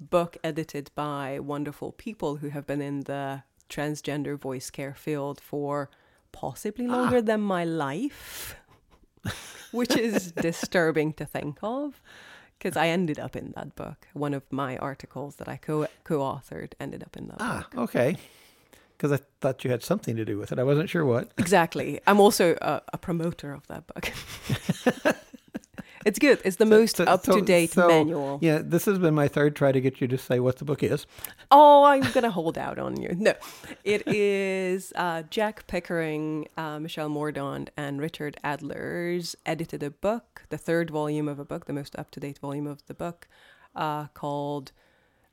book 0.00 0.36
edited 0.44 0.90
by 0.94 1.38
wonderful 1.40 1.92
people 1.92 2.36
who 2.36 2.48
have 2.50 2.66
been 2.66 2.80
in 2.80 3.00
the 3.00 3.42
transgender 3.68 4.38
voice 4.38 4.70
care 4.70 4.94
field 4.94 5.40
for 5.40 5.90
possibly 6.32 6.86
Ah. 6.86 6.92
longer 6.92 7.20
than 7.22 7.40
my 7.40 7.64
life, 7.64 8.56
which 9.72 9.96
is 9.96 10.32
disturbing 10.48 11.12
to 11.14 11.24
think 11.26 11.58
of. 11.62 12.00
Because 12.58 12.76
I 12.76 12.88
ended 12.88 13.20
up 13.20 13.36
in 13.36 13.52
that 13.54 13.76
book. 13.76 14.08
One 14.14 14.34
of 14.34 14.42
my 14.50 14.76
articles 14.78 15.36
that 15.36 15.48
I 15.48 15.56
co 15.58 15.86
co-authored 16.02 16.72
ended 16.80 17.02
up 17.04 17.16
in 17.16 17.28
that 17.28 17.36
Ah, 17.40 17.66
book. 17.70 17.80
okay. 17.90 18.16
Because 18.96 19.12
I 19.12 19.20
thought 19.40 19.62
you 19.62 19.70
had 19.70 19.84
something 19.84 20.16
to 20.16 20.24
do 20.24 20.38
with 20.38 20.50
it. 20.50 20.58
I 20.58 20.64
wasn't 20.64 20.90
sure 20.90 21.04
what. 21.04 21.30
Exactly. 21.38 22.00
I'm 22.08 22.18
also 22.18 22.56
a, 22.60 22.82
a 22.92 22.98
promoter 22.98 23.52
of 23.52 23.64
that 23.68 23.86
book. 23.86 24.12
it's 26.08 26.18
good. 26.18 26.40
It's 26.44 26.56
the 26.56 26.66
most 26.66 26.96
So- 26.96 27.04
up 27.04 27.22
to 27.24 27.40
date 27.40 27.70
so- 27.72 27.86
manual. 27.88 28.38
Yeah, 28.42 28.60
this 28.62 28.84
has 28.86 28.98
been 28.98 29.14
my 29.14 29.28
third 29.28 29.54
try 29.54 29.70
to 29.72 29.80
get 29.80 30.00
you 30.00 30.08
to 30.08 30.18
say 30.18 30.40
what 30.40 30.56
the 30.58 30.64
book 30.64 30.82
is. 30.82 31.06
Oh, 31.50 31.84
I'm 31.84 32.10
gonna 32.12 32.30
hold 32.30 32.56
out 32.58 32.78
on 32.78 33.00
you. 33.00 33.10
No, 33.18 33.34
it 33.84 34.02
is 34.08 34.92
uh, 34.96 35.22
Jack 35.30 35.66
Pickering, 35.66 36.48
uh, 36.56 36.78
Michelle 36.78 37.10
Mordaunt, 37.10 37.68
and 37.76 38.00
Richard 38.00 38.36
Adler's 38.42 39.36
edited 39.46 39.82
a 39.82 39.90
book, 39.90 40.42
the 40.48 40.58
third 40.58 40.90
volume 40.90 41.28
of 41.28 41.38
a 41.38 41.44
book, 41.44 41.66
the 41.66 41.72
most 41.72 41.94
up 41.96 42.10
to 42.12 42.20
date 42.20 42.38
volume 42.38 42.66
of 42.66 42.84
the 42.86 42.94
book, 42.94 43.28
uh, 43.76 44.06
called 44.14 44.72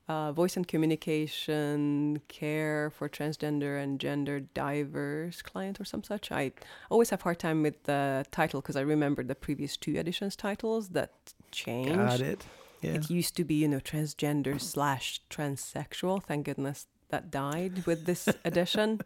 uh, 0.08 0.32
Voice 0.32 0.56
and 0.56 0.68
Communication 0.68 2.22
Care 2.28 2.92
for 2.92 3.10
Transgender 3.10 3.82
and 3.82 4.00
Gender 4.00 4.40
Diverse 4.40 5.42
Client 5.42 5.80
or 5.80 5.86
some 5.86 6.04
such. 6.04 6.32
I 6.32 6.52
always 6.90 7.10
have 7.10 7.24
hard 7.24 7.40
time 7.40 7.64
with 7.64 7.84
the 7.84 8.26
title 8.32 8.62
because 8.62 8.76
I 8.76 8.82
remember 8.82 9.24
the 9.24 9.36
previous 9.36 9.78
two 9.78 9.96
editions 9.96 10.36
titles 10.36 10.90
that 10.90 11.12
changed. 11.52 11.96
Got 11.96 12.22
it. 12.22 12.46
Yeah. 12.82 12.92
It 12.92 13.10
used 13.10 13.36
to 13.38 13.44
be, 13.44 13.56
you 13.56 13.68
know, 13.68 13.80
transgender 13.80 14.62
slash 14.62 15.22
transsexual. 15.30 16.22
Thank 16.22 16.46
goodness 16.46 16.88
that 17.10 17.32
died 17.32 17.86
with 17.86 18.06
this 18.06 18.28
edition. 18.46 19.02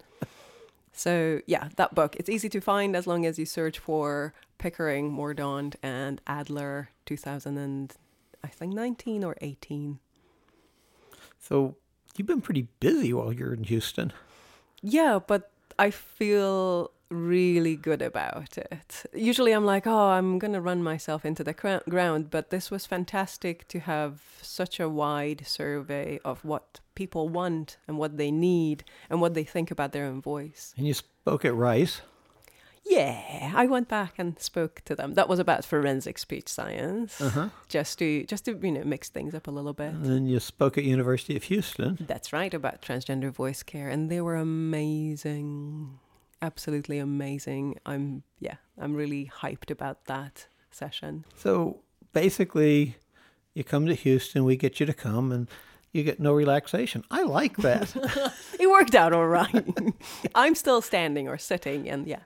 So 0.91 1.39
yeah, 1.46 1.70
that 1.77 1.96
book. 1.96 2.18
It's 2.18 2.29
easy 2.29 2.50
to 2.50 2.60
find 2.60 2.96
as 2.96 3.08
long 3.08 3.25
as 3.25 3.39
you 3.39 3.46
search 3.46 3.79
for 3.79 4.34
Pickering, 4.58 5.15
Mordaunt, 5.15 5.75
and 5.82 6.20
Adler, 6.27 6.89
2000 7.06 7.58
and 7.58 7.94
I 8.44 8.48
think 8.48 8.74
19 8.74 9.24
or 9.24 9.38
18. 9.39 10.00
So 11.39 11.75
you've 12.15 12.27
been 12.27 12.41
pretty 12.41 12.67
busy 12.79 13.13
while 13.13 13.34
you're 13.34 13.53
in 13.53 13.63
Houston. 13.63 14.13
Yeah, 14.81 15.19
but 15.25 15.51
I 15.77 15.91
feel 15.91 16.91
really 17.10 17.75
good 17.75 18.01
about 18.01 18.58
it. 18.58 19.05
Usually 19.13 19.51
I'm 19.51 19.65
like, 19.65 19.88
oh, 19.88 20.10
I'm 20.10 20.38
going 20.38 20.53
to 20.53 20.62
run 20.62 20.84
myself 20.84 21.25
into 21.25 21.43
the 21.43 21.53
cr- 21.53 21.89
ground, 21.89 22.29
but 22.29 22.50
this 22.50 22.69
was 22.69 22.86
fantastic 22.86 23.67
to 23.69 23.79
have 23.79 24.22
such 24.41 24.79
a 24.79 24.88
wide 24.88 25.48
survey 25.48 26.19
of 26.24 26.46
what 26.46 26.79
people 26.96 27.27
want 27.27 27.77
and 27.88 27.98
what 27.98 28.17
they 28.17 28.29
need 28.29 28.84
and 29.10 29.22
what 29.22 29.34
they 29.34 29.43
think 29.43 29.72
about 29.72 29.91
their 29.91 30.05
own 30.05 30.22
voice. 30.22 30.74
And 30.77 30.86
you 30.86 30.93
spoke 30.93 31.46
at 31.46 31.55
Rice. 31.55 32.01
Yeah, 32.89 33.51
I 33.55 33.67
went 33.67 33.88
back 33.88 34.13
and 34.17 34.39
spoke 34.39 34.81
to 34.86 34.96
them. 34.96 35.13
That 35.13 35.29
was 35.29 35.38
about 35.39 35.63
forensic 35.63 36.17
speech 36.17 36.48
science, 36.50 37.22
Uh-huh. 37.22 37.50
just 37.67 38.00
to 38.00 38.24
just 38.25 38.46
to 38.46 38.51
you 38.62 38.72
know 38.72 38.84
mix 38.84 39.10
things 39.10 39.34
up 39.36 39.48
a 39.48 39.51
little 39.51 39.74
bit. 39.74 39.93
And 39.93 40.05
then 40.05 40.25
you 40.25 40.39
spoke 40.39 40.75
at 40.77 40.84
University 40.84 41.36
of 41.36 41.43
Houston. 41.43 41.98
That's 42.08 42.34
right 42.34 42.53
about 42.53 42.81
transgender 42.81 43.31
voice 43.31 43.62
care, 43.63 43.89
and 43.89 44.10
they 44.10 44.22
were 44.22 44.36
amazing, 44.36 46.00
absolutely 46.41 46.98
amazing. 47.00 47.79
I'm 47.86 48.24
yeah, 48.39 48.55
I'm 48.77 48.96
really 48.96 49.31
hyped 49.41 49.69
about 49.72 50.05
that 50.05 50.48
session. 50.72 51.25
So 51.36 51.81
basically, 52.13 52.96
you 53.53 53.63
come 53.63 53.86
to 53.88 53.93
Houston, 53.93 54.46
we 54.46 54.55
get 54.55 54.79
you 54.79 54.86
to 54.86 54.93
come, 54.93 55.31
and 55.31 55.48
you 55.91 56.03
get 56.03 56.19
no 56.19 56.34
relaxation. 56.34 57.03
I 57.12 57.24
like 57.24 57.58
that. 57.58 57.93
It 58.60 58.67
worked 58.69 58.93
out 58.96 59.13
all 59.13 59.27
right. 59.27 59.65
I'm 60.36 60.53
still 60.55 60.81
standing 60.81 61.27
or 61.29 61.38
sitting, 61.38 61.89
and 61.89 62.08
yeah, 62.08 62.24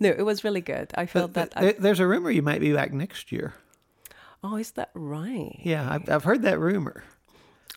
no, 0.00 0.10
it 0.10 0.22
was 0.22 0.44
really 0.44 0.60
good. 0.60 0.90
I 0.94 1.06
felt 1.06 1.34
that. 1.34 1.52
I, 1.56 1.72
There's 1.72 2.00
a 2.00 2.06
rumor 2.06 2.30
you 2.30 2.42
might 2.42 2.60
be 2.60 2.72
back 2.72 2.92
next 2.92 3.32
year. 3.32 3.54
oh, 4.42 4.56
is 4.56 4.72
that 4.72 4.90
right? 4.94 5.58
Yeah, 5.62 5.88
I've, 5.90 6.08
I've 6.08 6.24
heard 6.24 6.42
that 6.42 6.58
rumor. 6.58 7.02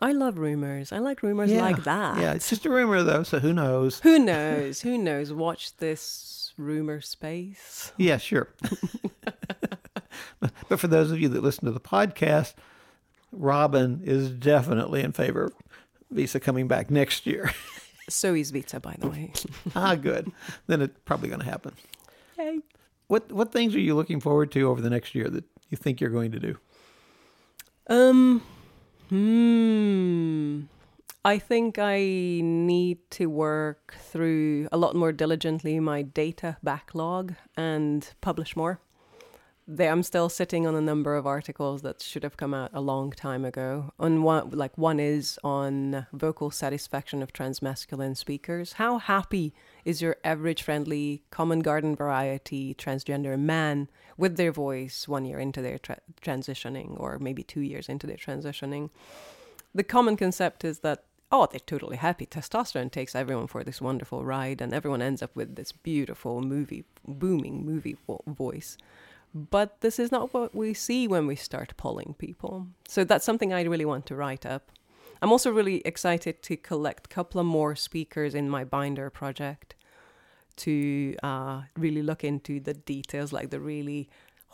I 0.01 0.13
love 0.13 0.37
rumors. 0.37 0.91
I 0.93 0.99
like 0.99 1.21
rumors 1.23 1.51
Yeah, 1.51 1.61
like 1.61 1.83
that. 1.83 2.19
Yeah, 2.19 2.33
it's 2.33 2.49
just 2.49 2.65
a 2.65 2.69
rumor 2.69 3.03
though, 3.03 3.23
so 3.23 3.39
who 3.39 3.51
knows? 3.53 3.99
Who 4.01 4.17
knows? 4.17 4.81
Who 4.81 4.97
knows? 4.97 5.33
Watch 5.33 5.75
this 5.77 6.53
rumor 6.57 7.01
space. 7.01 7.91
Yeah, 7.97 8.17
sure. 8.17 8.49
but 10.69 10.79
for 10.79 10.87
those 10.87 11.11
of 11.11 11.19
you 11.19 11.27
that 11.29 11.43
listen 11.43 11.65
to 11.65 11.71
the 11.71 11.79
podcast, 11.81 12.53
Robin 13.31 14.01
is 14.03 14.31
definitely 14.31 15.01
in 15.01 15.11
favor 15.11 15.45
of 15.45 15.53
Vita 16.11 16.39
coming 16.39 16.67
back 16.67 16.89
next 16.89 17.25
year. 17.25 17.51
So 18.07 18.33
is 18.33 18.49
Vita, 18.51 18.79
by 18.79 18.95
the 18.97 19.07
way. 19.07 19.31
ah, 19.75 19.93
good. 19.95 20.31
Then 20.65 20.81
it's 20.81 20.97
probably 21.05 21.29
going 21.29 21.41
to 21.41 21.45
happen. 21.45 21.73
Hey. 22.39 22.59
What 23.07 23.31
what 23.31 23.51
things 23.51 23.75
are 23.75 23.79
you 23.79 23.95
looking 23.95 24.19
forward 24.19 24.51
to 24.53 24.69
over 24.69 24.81
the 24.81 24.89
next 24.89 25.13
year 25.13 25.29
that 25.29 25.43
you 25.69 25.77
think 25.77 25.99
you're 25.99 26.09
going 26.09 26.31
to 26.31 26.39
do? 26.39 26.57
Um. 27.87 28.43
Hmm. 29.09 30.61
I 31.25 31.37
think 31.37 31.77
I 31.77 31.99
need 32.41 32.99
to 33.11 33.25
work 33.27 33.95
through 33.99 34.69
a 34.71 34.77
lot 34.77 34.95
more 34.95 35.11
diligently 35.11 35.79
my 35.79 36.01
data 36.01 36.57
backlog 36.63 37.33
and 37.57 38.09
publish 38.21 38.55
more. 38.55 38.79
There, 39.71 39.91
I'm 39.91 40.01
still 40.01 40.29
sitting 40.29 40.65
on 40.65 40.73
a 40.73 40.81
number 40.81 41.15
of 41.15 41.27
articles 41.27 41.83
that 41.83 42.01
should 42.01 42.23
have 42.23 42.37
come 42.37 42.55
out 42.55 42.71
a 42.73 42.81
long 42.81 43.11
time 43.11 43.45
ago. 43.45 43.93
On 43.99 44.23
one, 44.23 44.49
like 44.49 44.75
one 44.79 44.99
is 44.99 45.37
on 45.43 46.07
vocal 46.11 46.49
satisfaction 46.49 47.21
of 47.21 47.33
transmasculine 47.33 48.17
speakers. 48.17 48.73
How 48.73 48.97
happy 48.97 49.53
is 49.85 50.01
your 50.01 50.15
average 50.23 50.63
friendly 50.63 51.21
common 51.29 51.59
garden 51.59 51.95
variety 51.95 52.73
transgender 52.73 53.37
man 53.39 53.89
with 54.17 54.37
their 54.37 54.51
voice 54.51 55.07
one 55.07 55.23
year 55.23 55.37
into 55.37 55.61
their 55.61 55.77
tra- 55.77 56.01
transitioning, 56.19 56.99
or 56.99 57.19
maybe 57.19 57.43
two 57.43 57.61
years 57.61 57.87
into 57.87 58.07
their 58.07 58.17
transitioning? 58.17 58.89
The 59.75 59.83
common 59.83 60.17
concept 60.17 60.65
is 60.65 60.79
that 60.79 61.03
oh, 61.31 61.47
they're 61.51 61.59
totally 61.59 61.97
happy. 61.97 62.25
Testosterone 62.25 62.91
takes 62.91 63.13
everyone 63.13 63.45
for 63.45 63.63
this 63.63 63.79
wonderful 63.79 64.25
ride, 64.25 64.61
and 64.61 64.73
everyone 64.73 65.03
ends 65.03 65.21
up 65.21 65.35
with 65.35 65.55
this 65.55 65.71
beautiful 65.71 66.41
movie, 66.41 66.85
booming 67.07 67.63
movie 67.63 67.97
vo- 68.07 68.23
voice. 68.25 68.79
But 69.33 69.81
this 69.81 69.99
is 69.99 70.11
not 70.11 70.33
what 70.33 70.55
we 70.55 70.73
see 70.73 71.07
when 71.07 71.27
we 71.27 71.35
start 71.35 71.77
polling 71.77 72.15
people. 72.17 72.67
So 72.87 73.03
that's 73.03 73.25
something 73.25 73.53
I 73.53 73.61
really 73.63 73.85
want 73.85 74.05
to 74.07 74.15
write 74.15 74.45
up. 74.45 74.71
I'm 75.21 75.31
also 75.31 75.51
really 75.51 75.81
excited 75.85 76.41
to 76.43 76.57
collect 76.57 77.07
a 77.07 77.09
couple 77.09 77.39
of 77.39 77.45
more 77.45 77.75
speakers 77.75 78.33
in 78.33 78.49
my 78.49 78.63
binder 78.63 79.09
project 79.09 79.75
to 80.57 81.15
uh, 81.23 81.61
really 81.77 82.01
look 82.01 82.23
into 82.23 82.59
the 82.59 82.73
details, 82.73 83.31
like 83.31 83.49
the 83.49 83.59
really 83.59 84.09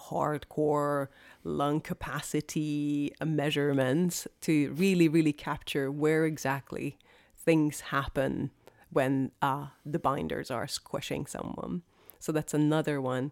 hardcore 0.10 1.08
lung 1.44 1.80
capacity 1.80 3.14
measurements, 3.24 4.28
to 4.42 4.72
really, 4.74 5.08
really 5.08 5.34
capture 5.34 5.92
where 5.92 6.26
exactly 6.26 6.98
things 7.38 7.82
happen 7.82 8.52
when 8.92 9.32
uh, 9.42 9.68
the 9.86 10.00
binders 10.00 10.52
are 10.52 10.68
squishing 10.68 11.26
someone. 11.26 11.84
So 12.20 12.32
that's 12.32 12.54
another 12.54 13.00
one. 13.00 13.32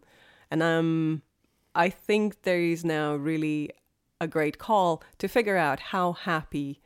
And 0.51 0.61
um, 0.61 1.23
I 1.75 1.89
think 1.89 2.43
there 2.43 2.61
is 2.61 2.85
now 2.85 3.15
really 3.15 3.71
a 4.21 4.27
great 4.27 4.57
call 4.57 5.03
to 5.17 5.27
figure 5.27 5.57
out 5.57 5.79
how 5.79 6.13
happy 6.13 6.81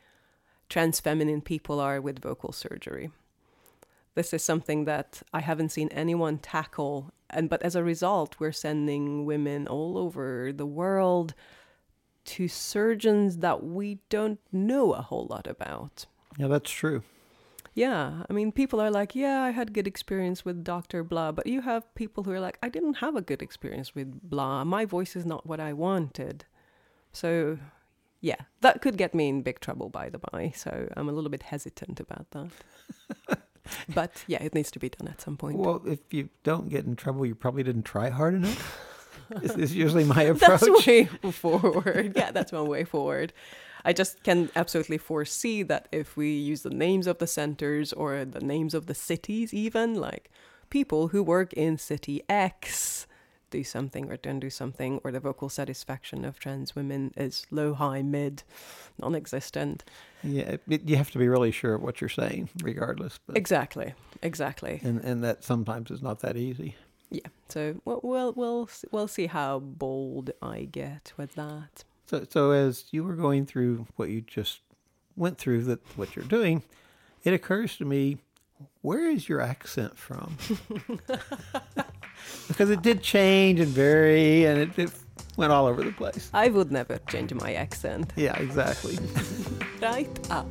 trans 0.69 0.99
feminine 0.99 1.41
people 1.41 1.79
are 1.79 2.01
with 2.01 2.19
vocal 2.19 2.51
surgery. 2.51 3.11
This 4.15 4.33
is 4.33 4.43
something 4.43 4.85
that 4.85 5.21
I 5.33 5.41
haven't 5.41 5.69
seen 5.69 5.89
anyone 5.89 6.39
tackle, 6.39 7.13
and 7.29 7.49
but 7.49 7.61
as 7.61 7.75
a 7.75 7.83
result, 7.83 8.35
we're 8.39 8.51
sending 8.51 9.25
women 9.25 9.67
all 9.67 9.97
over 9.97 10.51
the 10.51 10.65
world 10.65 11.35
to 12.25 12.47
surgeons 12.47 13.37
that 13.37 13.63
we 13.63 13.99
don't 14.09 14.39
know 14.51 14.93
a 14.93 15.01
whole 15.01 15.27
lot 15.29 15.47
about. 15.47 16.07
Yeah, 16.37 16.47
that's 16.47 16.71
true. 16.71 17.03
Yeah, 17.77 18.23
I 18.27 18.33
mean, 18.33 18.51
people 18.51 18.81
are 18.81 18.89
like, 18.89 19.13
yeah, 19.13 19.43
I 19.43 19.51
had 19.51 19.71
good 19.71 19.85
experience 19.85 20.43
with 20.43 20.63
Dr. 20.63 21.03
Blah, 21.03 21.31
but 21.33 21.45
you 21.45 21.61
have 21.61 21.93
people 21.93 22.23
who 22.23 22.31
are 22.31 22.39
like, 22.39 22.57
I 22.63 22.69
didn't 22.69 22.95
have 22.95 23.15
a 23.15 23.21
good 23.21 23.43
experience 23.43 23.93
with 23.93 24.19
Blah. 24.27 24.63
My 24.63 24.83
voice 24.83 25.15
is 25.15 25.27
not 25.27 25.45
what 25.45 25.59
I 25.59 25.73
wanted. 25.73 26.45
So, 27.11 27.59
yeah, 28.19 28.41
that 28.61 28.81
could 28.81 28.97
get 28.97 29.13
me 29.13 29.29
in 29.29 29.43
big 29.43 29.59
trouble, 29.59 29.89
by 29.89 30.09
the 30.09 30.17
by. 30.17 30.53
So 30.55 30.89
I'm 30.97 31.07
a 31.07 31.11
little 31.11 31.29
bit 31.29 31.43
hesitant 31.43 31.99
about 31.99 32.25
that. 32.31 33.39
but 33.93 34.23
yeah, 34.25 34.41
it 34.41 34.55
needs 34.55 34.71
to 34.71 34.79
be 34.79 34.89
done 34.89 35.07
at 35.07 35.21
some 35.21 35.37
point. 35.37 35.59
Well, 35.59 35.83
if 35.85 36.11
you 36.11 36.29
don't 36.41 36.69
get 36.69 36.85
in 36.85 36.95
trouble, 36.95 37.27
you 37.27 37.35
probably 37.35 37.61
didn't 37.61 37.83
try 37.83 38.09
hard 38.09 38.33
enough. 38.33 38.79
this 39.29 39.55
is 39.55 39.75
usually 39.75 40.03
my 40.03 40.23
approach. 40.23 40.61
That's 40.61 40.87
way 40.87 41.05
forward. 41.31 42.13
Yeah, 42.15 42.31
that's 42.31 42.51
one 42.51 42.67
way 42.67 42.85
forward. 42.85 43.33
I 43.87 43.93
just 43.93 44.21
can 44.21 44.49
absolutely 44.53 44.97
foresee 44.97 45.63
that 45.63 45.87
if 45.93 46.17
we 46.17 46.31
use 46.31 46.63
the 46.63 46.69
names 46.69 47.07
of 47.07 47.19
the 47.19 47.25
centers 47.25 47.93
or 47.93 48.25
the 48.25 48.41
names 48.41 48.73
of 48.73 48.85
the 48.85 48.93
cities, 48.93 49.53
even 49.53 49.95
like 49.95 50.29
people 50.69 51.07
who 51.07 51.23
work 51.23 51.53
in 51.53 51.77
city 51.77 52.21
X 52.27 53.07
do 53.49 53.63
something 53.63 54.11
or 54.11 54.17
don't 54.17 54.41
do 54.41 54.49
something, 54.49 54.99
or 55.05 55.11
the 55.13 55.21
vocal 55.21 55.47
satisfaction 55.47 56.25
of 56.25 56.37
trans 56.37 56.75
women 56.75 57.13
is 57.15 57.47
low, 57.49 57.73
high, 57.73 58.01
mid, 58.01 58.43
non 58.99 59.15
existent. 59.15 59.85
Yeah, 60.21 60.57
it, 60.67 60.83
you 60.83 60.97
have 60.97 61.11
to 61.11 61.17
be 61.17 61.29
really 61.29 61.51
sure 61.51 61.75
of 61.75 61.81
what 61.81 62.01
you're 62.01 62.09
saying, 62.09 62.49
regardless. 62.61 63.21
But, 63.25 63.37
Exactly, 63.37 63.93
exactly. 64.21 64.81
and 64.83 64.99
and 65.01 65.23
that 65.23 65.45
sometimes 65.45 65.91
is 65.91 66.01
not 66.01 66.19
that 66.19 66.35
easy. 66.35 66.75
Yeah, 67.09 67.27
so 67.47 67.79
we'll, 67.85 68.01
we'll, 68.03 68.33
we'll, 68.33 68.69
we'll 68.91 69.07
see 69.07 69.27
how 69.27 69.59
bold 69.59 70.31
I 70.41 70.67
get 70.69 71.13
with 71.15 71.35
that. 71.35 71.85
So 72.07 72.25
so 72.29 72.51
as 72.51 72.85
you 72.91 73.03
were 73.03 73.15
going 73.15 73.45
through 73.45 73.85
what 73.97 74.09
you 74.09 74.21
just 74.21 74.61
went 75.15 75.37
through, 75.37 75.63
that 75.65 75.79
what 75.97 76.15
you're 76.15 76.25
doing, 76.25 76.63
it 77.23 77.33
occurs 77.33 77.77
to 77.77 77.85
me, 77.85 78.17
where 78.81 79.09
is 79.09 79.27
your 79.27 79.41
accent 79.41 79.97
from? 79.97 80.37
because 82.47 82.69
it 82.69 82.81
did 82.81 83.03
change 83.03 83.59
and 83.59 83.69
vary, 83.69 84.45
and 84.45 84.59
it, 84.59 84.79
it 84.79 84.91
went 85.35 85.51
all 85.51 85.65
over 85.65 85.83
the 85.83 85.91
place. 85.91 86.29
I 86.33 86.47
would 86.47 86.71
never 86.71 86.97
change 87.09 87.33
my 87.33 87.53
accent. 87.53 88.13
Yeah, 88.15 88.37
exactly. 88.37 88.97
right? 89.81 90.09
Ah. 90.29 90.45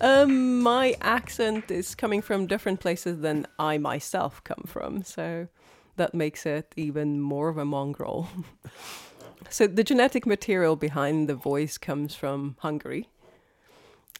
Um, 0.00 0.60
my 0.60 0.94
accent 1.00 1.72
is 1.72 1.96
coming 1.96 2.22
from 2.22 2.46
different 2.46 2.78
places 2.78 3.20
than 3.20 3.46
I 3.58 3.78
myself 3.78 4.44
come 4.44 4.62
from, 4.64 5.02
so 5.02 5.48
that 5.96 6.14
makes 6.14 6.46
it 6.46 6.72
even 6.76 7.20
more 7.20 7.48
of 7.48 7.58
a 7.58 7.64
mongrel. 7.64 8.28
so 9.50 9.66
the 9.66 9.84
genetic 9.84 10.26
material 10.26 10.76
behind 10.76 11.28
the 11.28 11.34
voice 11.34 11.78
comes 11.78 12.14
from 12.14 12.56
Hungary, 12.60 13.08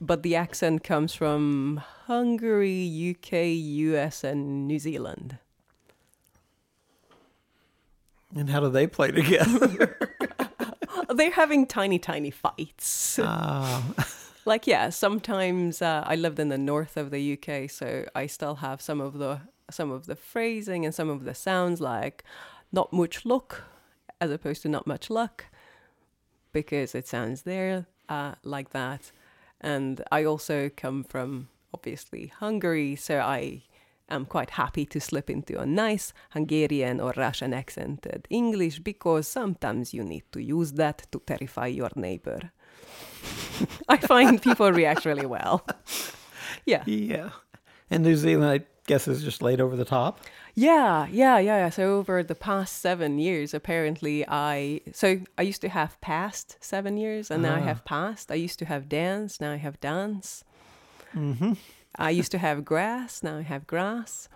but 0.01 0.23
the 0.23 0.37
accent 0.37 0.85
comes 0.85 1.15
from 1.15 1.83
Hungary, 2.07 3.17
UK, 3.17 3.33
US, 3.93 4.25
and 4.25 4.67
New 4.67 4.79
Zealand. 4.79 5.39
And 8.37 8.51
how 8.51 8.61
do 8.61 8.69
they 8.69 8.87
play 8.87 9.11
together? 9.11 9.99
They're 11.15 11.31
having 11.31 11.67
tiny, 11.67 11.99
tiny 11.99 12.31
fights. 12.31 13.19
Uh, 13.19 13.83
like 14.49 14.67
yeah 14.67 14.89
sometimes 14.89 15.83
uh, 15.83 16.03
i 16.07 16.17
lived 16.17 16.41
in 16.41 16.49
the 16.49 16.57
north 16.57 16.97
of 16.97 17.11
the 17.11 17.35
uk 17.35 17.71
so 17.71 18.07
i 18.15 18.27
still 18.27 18.57
have 18.57 18.81
some 18.81 18.99
of 18.99 19.19
the 19.19 19.41
some 19.71 19.91
of 19.91 20.07
the 20.07 20.17
phrasing 20.17 20.87
and 20.87 20.95
some 20.95 21.11
of 21.11 21.25
the 21.25 21.35
sounds 21.35 21.81
like 21.81 22.25
not 22.73 22.91
much 22.91 23.27
luck 23.27 23.65
as 24.21 24.31
opposed 24.31 24.63
to 24.63 24.69
not 24.69 24.87
much 24.87 25.11
luck 25.11 25.47
because 26.53 26.95
it 26.95 27.07
sounds 27.07 27.43
there 27.43 27.87
uh, 28.09 28.35
like 28.43 28.71
that 28.71 29.13
and 29.61 30.03
i 30.11 30.25
also 30.25 30.71
come 30.77 31.05
from 31.05 31.49
obviously 31.75 32.29
hungary 32.39 32.97
so 32.97 33.19
i 33.19 33.63
am 34.09 34.25
quite 34.25 34.51
happy 34.51 34.87
to 34.87 35.01
slip 35.01 35.29
into 35.29 35.59
a 35.59 35.67
nice 35.67 36.13
hungarian 36.31 37.01
or 37.01 37.13
russian 37.17 37.53
accented 37.53 38.27
english 38.31 38.79
because 38.79 39.29
sometimes 39.29 39.93
you 39.93 40.03
need 40.03 40.25
to 40.33 40.43
use 40.43 40.73
that 40.73 41.07
to 41.11 41.21
terrify 41.27 41.67
your 41.67 41.91
neighbor 41.95 42.53
I 43.89 43.97
find 43.97 44.41
people 44.41 44.73
react 44.73 45.05
really 45.05 45.27
well. 45.27 45.65
Yeah. 46.65 46.83
yeah. 46.87 47.31
And 47.91 48.05
New 48.05 48.17
Zealand, 48.17 48.51
I 48.51 48.67
guess, 48.87 49.09
is 49.09 49.23
just 49.23 49.43
laid 49.43 49.61
over 49.61 49.75
the 49.77 49.85
top. 49.85 50.21
Yeah, 50.59 51.07
yeah, 51.13 51.39
yeah, 51.39 51.59
yeah. 51.59 51.71
So 51.71 51.99
over 51.99 52.25
the 52.25 52.35
past 52.35 52.79
seven 52.83 53.21
years, 53.21 53.55
apparently, 53.55 54.25
I 54.27 54.81
so 54.93 55.21
I 55.41 55.43
used 55.43 55.61
to 55.61 55.69
have 55.69 56.01
past 56.01 56.57
seven 56.61 56.97
years, 56.97 57.31
and 57.31 57.43
now 57.43 57.55
I 57.55 57.61
Ah. 57.61 57.71
have 57.71 57.85
past. 57.85 58.31
I 58.33 58.35
used 58.35 58.59
to 58.59 58.65
have 58.65 58.89
dance, 58.89 59.41
now 59.41 59.53
I 59.53 59.59
have 59.59 59.79
dance. 59.81 60.43
Mm-hmm. 61.15 61.53
I 61.97 62.11
used 62.11 62.33
to 62.33 62.39
have 62.39 62.65
grass, 62.65 63.23
now 63.23 63.39
I 63.39 63.43
have 63.43 63.67
grass. 63.67 64.29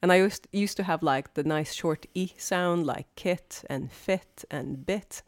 And 0.00 0.10
I 0.10 0.16
used 0.24 0.46
used 0.52 0.76
to 0.78 0.84
have 0.84 1.02
like 1.02 1.34
the 1.34 1.42
nice 1.44 1.74
short 1.74 2.06
e 2.14 2.32
sound, 2.38 2.86
like 2.86 3.06
kit 3.14 3.62
and 3.68 3.92
fit 3.92 4.44
and 4.50 4.86
bit, 4.86 5.22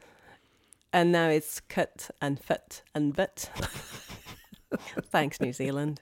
and 0.90 1.12
now 1.12 1.29
it's 1.29 1.61
cut 1.61 2.11
and 2.22 2.38
fit 2.40 2.83
and 2.94 3.14
bit. 3.14 3.50
Thanks, 5.12 5.38
New 5.40 5.53
Zealand. 5.53 6.00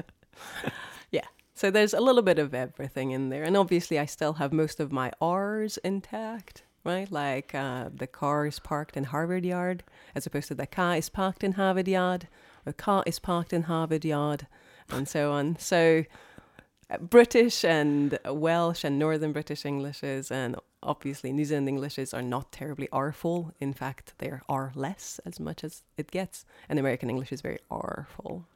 yeah. 1.10 1.28
So 1.58 1.72
there's 1.72 1.92
a 1.92 2.00
little 2.00 2.22
bit 2.22 2.38
of 2.38 2.54
everything 2.54 3.10
in 3.10 3.30
there, 3.30 3.42
and 3.42 3.56
obviously 3.56 3.98
I 3.98 4.06
still 4.06 4.34
have 4.34 4.52
most 4.52 4.78
of 4.78 4.92
my 4.92 5.10
R's 5.20 5.76
intact, 5.78 6.62
right? 6.84 7.10
Like 7.10 7.52
uh, 7.52 7.88
the 7.92 8.06
car 8.06 8.46
is 8.46 8.60
parked 8.60 8.96
in 8.96 9.02
Harvard 9.02 9.44
Yard, 9.44 9.82
as 10.14 10.24
opposed 10.24 10.46
to 10.48 10.54
the 10.54 10.68
car 10.68 10.94
is 10.94 11.08
parked 11.08 11.42
in 11.42 11.54
Harvard 11.54 11.88
Yard, 11.88 12.28
or 12.64 12.72
car 12.72 13.02
is 13.06 13.18
parked 13.18 13.52
in 13.52 13.62
Harvard 13.62 14.04
Yard, 14.04 14.46
and 14.90 15.08
so 15.08 15.32
on. 15.32 15.56
So 15.58 16.04
uh, 16.88 16.98
British 16.98 17.64
and 17.64 18.20
Welsh 18.24 18.84
and 18.84 18.96
Northern 18.96 19.32
British 19.32 19.66
Englishes 19.66 20.30
and 20.30 20.54
obviously 20.80 21.32
New 21.32 21.44
Zealand 21.44 21.66
Englishes 21.66 22.14
are 22.14 22.22
not 22.22 22.52
terribly 22.52 22.88
R-full. 22.92 23.52
In 23.58 23.72
fact, 23.72 24.14
they 24.18 24.28
are 24.28 24.42
R 24.48 24.70
less 24.76 25.18
as 25.26 25.40
much 25.40 25.64
as 25.64 25.82
it 25.96 26.12
gets. 26.12 26.44
And 26.68 26.78
American 26.78 27.10
English 27.10 27.32
is 27.32 27.40
very 27.40 27.58
R-full. 27.68 28.46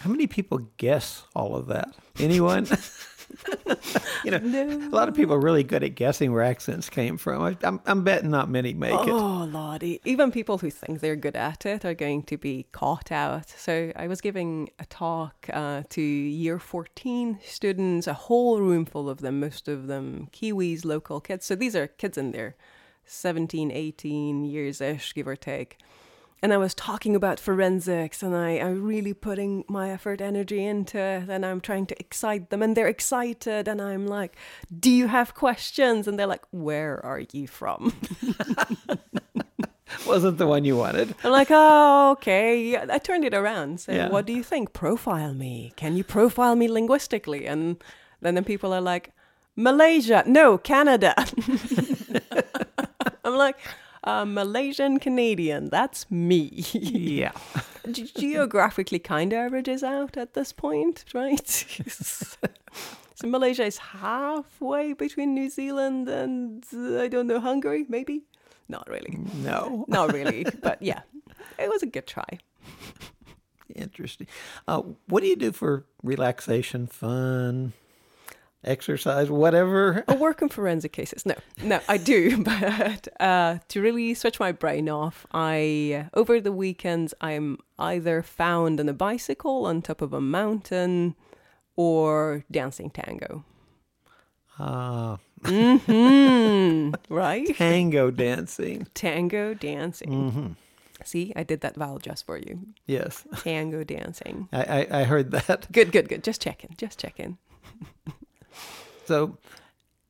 How 0.00 0.10
many 0.10 0.26
people 0.26 0.58
guess 0.76 1.24
all 1.34 1.56
of 1.56 1.66
that? 1.66 1.94
Anyone? 2.18 2.66
you 4.24 4.30
know, 4.30 4.38
a 4.38 4.94
lot 4.94 5.08
of 5.08 5.14
people 5.14 5.34
are 5.34 5.40
really 5.40 5.64
good 5.64 5.82
at 5.82 5.94
guessing 5.94 6.32
where 6.32 6.42
accents 6.42 6.88
came 6.88 7.16
from. 7.16 7.42
I, 7.42 7.56
I'm, 7.62 7.80
I'm 7.86 8.04
betting 8.04 8.30
not 8.30 8.48
many 8.48 8.74
make 8.74 8.92
it. 8.92 9.08
Oh, 9.08 9.48
lordy. 9.50 10.00
Even 10.04 10.30
people 10.30 10.58
who 10.58 10.70
think 10.70 11.00
they're 11.00 11.16
good 11.16 11.36
at 11.36 11.66
it 11.66 11.84
are 11.84 11.94
going 11.94 12.22
to 12.24 12.36
be 12.36 12.66
caught 12.72 13.10
out. 13.10 13.48
So 13.50 13.92
I 13.96 14.06
was 14.06 14.20
giving 14.20 14.70
a 14.78 14.86
talk 14.86 15.48
uh, 15.52 15.82
to 15.90 16.00
year 16.00 16.58
14 16.58 17.38
students, 17.44 18.06
a 18.06 18.14
whole 18.14 18.60
room 18.60 18.84
full 18.84 19.08
of 19.08 19.18
them, 19.18 19.40
most 19.40 19.68
of 19.68 19.86
them 19.86 20.28
Kiwis, 20.32 20.84
local 20.84 21.20
kids. 21.20 21.46
So 21.46 21.54
these 21.54 21.74
are 21.74 21.86
kids 21.86 22.18
in 22.18 22.32
their 22.32 22.56
17, 23.06 23.70
18 23.70 24.44
years-ish, 24.44 25.14
give 25.14 25.28
or 25.28 25.36
take. 25.36 25.78
And 26.42 26.52
I 26.52 26.58
was 26.58 26.74
talking 26.74 27.16
about 27.16 27.40
forensics 27.40 28.22
and 28.22 28.36
I, 28.36 28.50
I'm 28.60 28.84
really 28.84 29.14
putting 29.14 29.64
my 29.68 29.90
effort, 29.90 30.20
energy 30.20 30.64
into 30.64 30.98
it 30.98 31.28
and 31.30 31.44
I'm 31.46 31.60
trying 31.60 31.86
to 31.86 31.98
excite 31.98 32.50
them 32.50 32.62
and 32.62 32.76
they're 32.76 32.86
excited 32.86 33.66
and 33.66 33.80
I'm 33.80 34.06
like, 34.06 34.36
Do 34.78 34.90
you 34.90 35.06
have 35.08 35.34
questions? 35.34 36.06
And 36.06 36.18
they're 36.18 36.26
like, 36.26 36.44
Where 36.50 37.04
are 37.04 37.22
you 37.32 37.46
from? 37.48 37.94
Wasn't 40.06 40.38
the 40.38 40.46
one 40.46 40.64
you 40.64 40.76
wanted. 40.76 41.14
I'm 41.24 41.32
like, 41.32 41.48
Oh, 41.50 42.12
okay. 42.12 42.76
I 42.76 42.98
turned 42.98 43.24
it 43.24 43.34
around. 43.34 43.80
So, 43.80 43.92
Yeah. 43.92 44.08
what 44.10 44.26
do 44.26 44.32
you 44.32 44.42
think? 44.42 44.72
Profile 44.72 45.32
me. 45.34 45.72
Can 45.76 45.96
you 45.96 46.04
profile 46.04 46.54
me 46.54 46.68
linguistically? 46.68 47.46
And 47.46 47.82
then 48.20 48.34
the 48.34 48.42
people 48.42 48.72
are 48.74 48.80
like, 48.80 49.12
Malaysia. 49.56 50.22
No, 50.26 50.58
Canada. 50.58 51.14
I'm 53.24 53.34
like, 53.36 53.56
uh, 54.06 54.24
Malaysian 54.24 54.98
Canadian. 54.98 55.68
That's 55.68 56.10
me. 56.10 56.50
Yeah. 56.72 57.32
Ge- 57.90 58.14
geographically 58.14 58.98
kind 58.98 59.32
of 59.32 59.38
averages 59.38 59.82
out 59.84 60.16
at 60.16 60.34
this 60.34 60.52
point, 60.52 61.04
right? 61.14 61.46
so 61.46 63.26
Malaysia 63.26 63.64
is 63.64 63.78
halfway 63.78 64.92
between 64.92 65.34
New 65.34 65.50
Zealand 65.50 66.08
and 66.08 66.64
uh, 66.74 67.00
I 67.02 67.08
don't 67.08 67.26
know 67.26 67.40
Hungary, 67.40 67.84
maybe. 67.88 68.22
Not 68.68 68.88
really, 68.88 69.18
No. 69.42 69.84
not 69.88 70.12
really, 70.12 70.44
but 70.62 70.80
yeah, 70.82 71.02
it 71.58 71.68
was 71.68 71.82
a 71.82 71.86
good 71.86 72.06
try. 72.06 72.38
Interesting. 73.74 74.26
Uh, 74.66 74.82
what 75.08 75.20
do 75.22 75.26
you 75.28 75.36
do 75.36 75.52
for 75.52 75.84
relaxation, 76.02 76.86
fun, 76.86 77.72
exercise, 78.66 79.30
whatever? 79.30 80.04
I 80.08 80.16
work 80.16 80.42
in 80.42 80.48
forensic 80.48 80.92
cases. 80.92 81.24
No, 81.24 81.34
no, 81.62 81.80
I 81.88 81.96
do, 81.96 82.42
but 82.42 83.08
uh, 83.20 83.58
to 83.68 83.80
really 83.80 84.14
switch 84.14 84.38
my 84.40 84.52
brain 84.52 84.88
off, 84.88 85.26
I 85.32 86.08
over 86.14 86.40
the 86.40 86.52
weekends 86.52 87.14
I'm 87.20 87.58
either 87.78 88.22
found 88.22 88.80
on 88.80 88.88
a 88.88 88.92
bicycle 88.94 89.66
on 89.66 89.82
top 89.82 90.02
of 90.02 90.12
a 90.12 90.20
mountain 90.20 91.14
or 91.76 92.44
dancing 92.50 92.90
tango. 92.90 93.44
Uh, 94.58 95.16
hmm 95.44 96.90
right? 97.10 97.54
tango 97.56 98.10
dancing. 98.10 98.86
Tango 98.94 99.54
dancing. 99.54 100.30
hmm 100.30 100.46
See, 101.04 101.30
I 101.36 101.42
did 101.42 101.60
that 101.60 101.76
vowel 101.76 101.98
just 101.98 102.24
for 102.24 102.38
you. 102.38 102.58
Yes, 102.86 103.26
Tango 103.40 103.84
dancing. 103.84 104.48
I, 104.50 104.62
I, 104.90 105.00
I 105.00 105.04
heard 105.04 105.30
that. 105.32 105.70
Good, 105.70 105.92
good, 105.92 106.08
good. 106.08 106.24
Just 106.24 106.40
checking. 106.40 106.74
Just 106.78 106.98
checking. 106.98 107.36
So, 109.06 109.38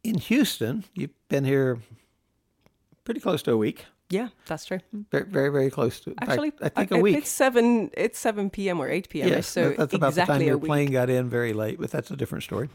in 0.02 0.18
Houston, 0.18 0.84
you've 0.94 1.10
been 1.28 1.44
here 1.44 1.78
pretty 3.04 3.20
close 3.20 3.42
to 3.44 3.52
a 3.52 3.56
week. 3.56 3.86
Yeah, 4.08 4.28
that's 4.46 4.64
true. 4.64 4.78
Very, 5.10 5.24
very, 5.24 5.48
very 5.50 5.70
close 5.70 5.98
to. 6.00 6.14
Actually, 6.22 6.52
I 6.62 6.68
think 6.68 6.92
I- 6.92 6.98
a 6.98 7.00
week. 7.00 7.16
It's 7.16 7.28
seven. 7.28 7.90
It's 7.94 8.18
seven 8.18 8.50
p.m. 8.50 8.80
or 8.80 8.88
eight 8.88 9.08
p.m. 9.08 9.28
yes, 9.28 9.48
so 9.48 9.70
that's 9.76 9.94
about 9.94 10.10
exactly 10.10 10.34
the 10.34 10.38
time 10.44 10.46
your 10.48 10.58
plane 10.58 10.90
got 10.92 11.10
in 11.10 11.28
very 11.28 11.52
late, 11.52 11.80
but 11.80 11.90
that's 11.90 12.10
a 12.10 12.16
different 12.16 12.44
story. 12.44 12.68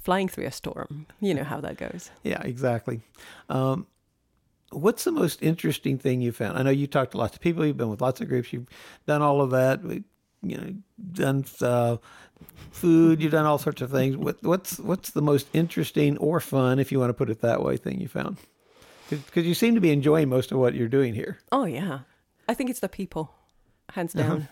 Flying 0.00 0.28
through 0.28 0.44
a 0.46 0.52
storm. 0.52 1.06
You 1.20 1.34
know 1.34 1.44
how 1.44 1.60
that 1.60 1.76
goes. 1.76 2.10
Yeah, 2.22 2.40
exactly. 2.42 3.00
Um, 3.48 3.86
what's 4.70 5.02
the 5.04 5.12
most 5.12 5.42
interesting 5.42 5.98
thing 5.98 6.20
you 6.20 6.30
found? 6.30 6.56
I 6.58 6.62
know 6.62 6.70
you 6.70 6.86
talked 6.86 7.12
to 7.12 7.18
lots 7.18 7.34
of 7.34 7.40
people. 7.40 7.64
You've 7.66 7.76
been 7.78 7.88
with 7.88 8.02
lots 8.02 8.20
of 8.20 8.28
groups. 8.28 8.52
You've 8.52 8.66
done 9.06 9.22
all 9.22 9.40
of 9.40 9.50
that. 9.50 9.80
You 10.50 10.56
know, 10.58 10.74
done 11.12 11.44
uh, 11.60 11.96
food. 12.70 13.22
You've 13.22 13.32
done 13.32 13.46
all 13.46 13.58
sorts 13.58 13.82
of 13.82 13.90
things. 13.90 14.16
What, 14.16 14.42
what's 14.42 14.78
what's 14.78 15.10
the 15.10 15.22
most 15.22 15.48
interesting 15.52 16.16
or 16.18 16.40
fun, 16.40 16.78
if 16.78 16.90
you 16.92 16.98
want 17.00 17.10
to 17.10 17.14
put 17.14 17.30
it 17.30 17.40
that 17.40 17.62
way, 17.62 17.76
thing 17.76 18.00
you 18.00 18.08
found? 18.08 18.36
Because 19.10 19.44
you 19.46 19.54
seem 19.54 19.74
to 19.74 19.80
be 19.80 19.90
enjoying 19.90 20.28
most 20.28 20.50
of 20.52 20.58
what 20.58 20.74
you're 20.74 20.88
doing 20.88 21.14
here. 21.14 21.38
Oh 21.52 21.64
yeah, 21.66 22.00
I 22.48 22.54
think 22.54 22.70
it's 22.70 22.80
the 22.80 22.88
people, 22.88 23.34
hands 23.92 24.14
Uh-huh. 24.14 24.28
down, 24.28 24.48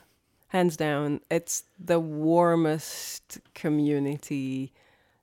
hands 0.48 0.76
down. 0.76 1.20
It's 1.30 1.64
the 1.78 1.98
warmest 1.98 3.40
community, 3.54 4.72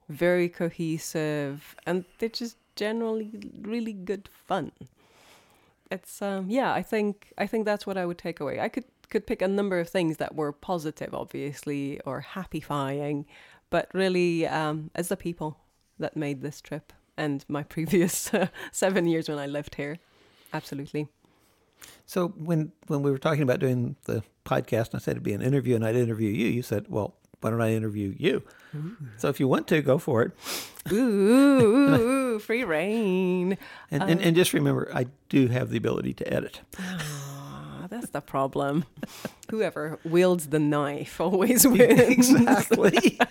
very 0.10 0.50
cohesive, 0.50 1.76
and 1.86 2.06
they're 2.18 2.30
just 2.30 2.58
generally 2.76 3.30
really 3.62 3.94
good 3.94 4.30
fun. 4.48 4.72
It's 5.92 6.22
um 6.22 6.50
yeah, 6.50 6.72
I 6.74 6.84
think 6.84 7.34
I 7.38 7.48
think 7.48 7.66
that's 7.66 7.86
what 7.88 7.98
I 7.98 8.06
would 8.06 8.18
take 8.18 8.40
away. 8.40 8.60
I 8.60 8.70
could 8.70 8.86
could 9.10 9.26
pick 9.26 9.42
a 9.42 9.48
number 9.48 9.80
of 9.80 9.90
things 9.90 10.18
that 10.18 10.36
were 10.36 10.52
positive, 10.52 11.14
obviously, 11.14 12.00
or 12.02 12.26
happyfying, 12.34 13.26
but 13.70 13.90
really, 13.94 14.48
um, 14.48 14.92
it's 14.96 15.10
the 15.10 15.18
people 15.18 15.58
that 16.00 16.16
made 16.16 16.42
this 16.42 16.62
trip 16.62 16.94
and 17.18 17.46
my 17.48 17.64
previous 17.76 18.34
uh, 18.34 18.48
seven 18.72 19.06
years 19.06 19.30
when 19.30 19.38
I 19.38 19.48
lived 19.48 19.76
here. 19.76 19.98
Absolutely. 20.54 21.08
So 22.06 22.30
when 22.30 22.72
when 22.88 23.04
we 23.04 23.12
were 23.12 23.18
talking 23.18 23.44
about 23.44 23.60
doing 23.60 23.96
the 24.06 24.24
podcast, 24.46 24.92
and 24.92 24.96
I 24.96 25.00
said 25.00 25.12
it'd 25.12 25.24
be 25.24 25.34
an 25.34 25.42
interview, 25.42 25.76
and 25.76 25.86
I'd 25.86 25.96
interview 25.96 26.30
you. 26.30 26.48
You 26.48 26.62
said, 26.62 26.88
"Well, 26.90 27.16
why 27.40 27.52
don't 27.52 27.62
I 27.62 27.72
interview 27.72 28.14
you?" 28.18 28.44
So 29.18 29.30
if 29.30 29.40
you 29.40 29.48
want 29.48 29.68
to, 29.70 29.82
go 29.82 29.98
for 29.98 30.22
it. 30.24 30.32
Ooh, 30.92 30.96
ooh, 30.96 31.96
ooh, 31.96 32.40
free 32.40 32.64
reign. 32.64 33.58
And, 33.90 34.04
and 34.04 34.22
and 34.22 34.36
just 34.36 34.54
remember, 34.54 34.92
I 34.94 35.08
do 35.30 35.48
have 35.48 35.70
the 35.70 35.78
ability 35.78 36.14
to 36.16 36.34
edit. 36.34 36.62
That's 37.90 38.10
the 38.10 38.22
problem. 38.22 38.86
Whoever 39.52 40.00
wields 40.04 40.48
the 40.48 40.60
knife 40.60 41.20
always 41.20 41.68
wins. 41.68 42.30
exactly. 42.32 43.20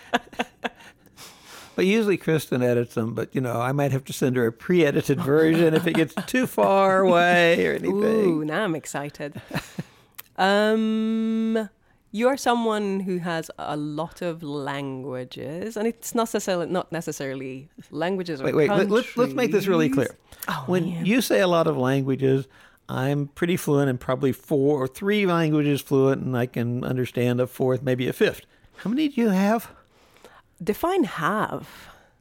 But 1.76 1.86
usually 1.86 2.16
Kristen 2.16 2.60
edits 2.60 2.94
them, 2.94 3.14
but 3.14 3.32
you 3.32 3.40
know, 3.40 3.60
I 3.60 3.70
might 3.70 3.92
have 3.92 4.02
to 4.06 4.12
send 4.12 4.34
her 4.34 4.48
a 4.48 4.52
pre-edited 4.52 5.20
version 5.20 5.74
if 5.74 5.86
it 5.86 5.94
gets 5.94 6.12
too 6.26 6.48
far 6.48 7.02
away 7.02 7.64
or 7.64 7.74
anything. 7.74 7.94
Ooh, 7.94 8.44
now 8.44 8.64
I'm 8.64 8.74
excited. 8.74 9.40
um, 10.36 11.68
you're 12.10 12.36
someone 12.36 12.98
who 12.98 13.18
has 13.18 13.48
a 13.60 13.76
lot 13.76 14.22
of 14.22 14.42
languages, 14.42 15.76
and 15.76 15.86
it's 15.86 16.16
not 16.16 16.22
necessarily 16.34 16.66
not 16.66 16.90
necessarily 16.90 17.68
languages. 17.92 18.42
Wait, 18.42 18.54
or 18.54 18.56
wait. 18.56 18.70
Let, 18.70 18.90
let's 18.90 19.16
let's 19.16 19.34
make 19.34 19.52
this 19.52 19.68
really 19.68 19.88
clear. 19.88 20.16
Oh, 20.48 20.64
when 20.66 20.84
man. 20.84 21.06
you 21.06 21.20
say 21.20 21.40
a 21.40 21.46
lot 21.46 21.68
of 21.68 21.76
languages, 21.76 22.48
I'm 22.88 23.26
pretty 23.28 23.56
fluent 23.56 23.90
in 23.90 23.98
probably 23.98 24.32
four 24.32 24.82
or 24.82 24.86
three 24.88 25.26
languages 25.26 25.80
fluent, 25.82 26.22
and 26.22 26.36
I 26.36 26.46
can 26.46 26.84
understand 26.84 27.40
a 27.40 27.46
fourth, 27.46 27.82
maybe 27.82 28.08
a 28.08 28.12
fifth. 28.12 28.42
How 28.78 28.90
many 28.90 29.08
do 29.08 29.20
you 29.20 29.28
have? 29.30 29.70
define 30.62 31.04
have. 31.04 31.68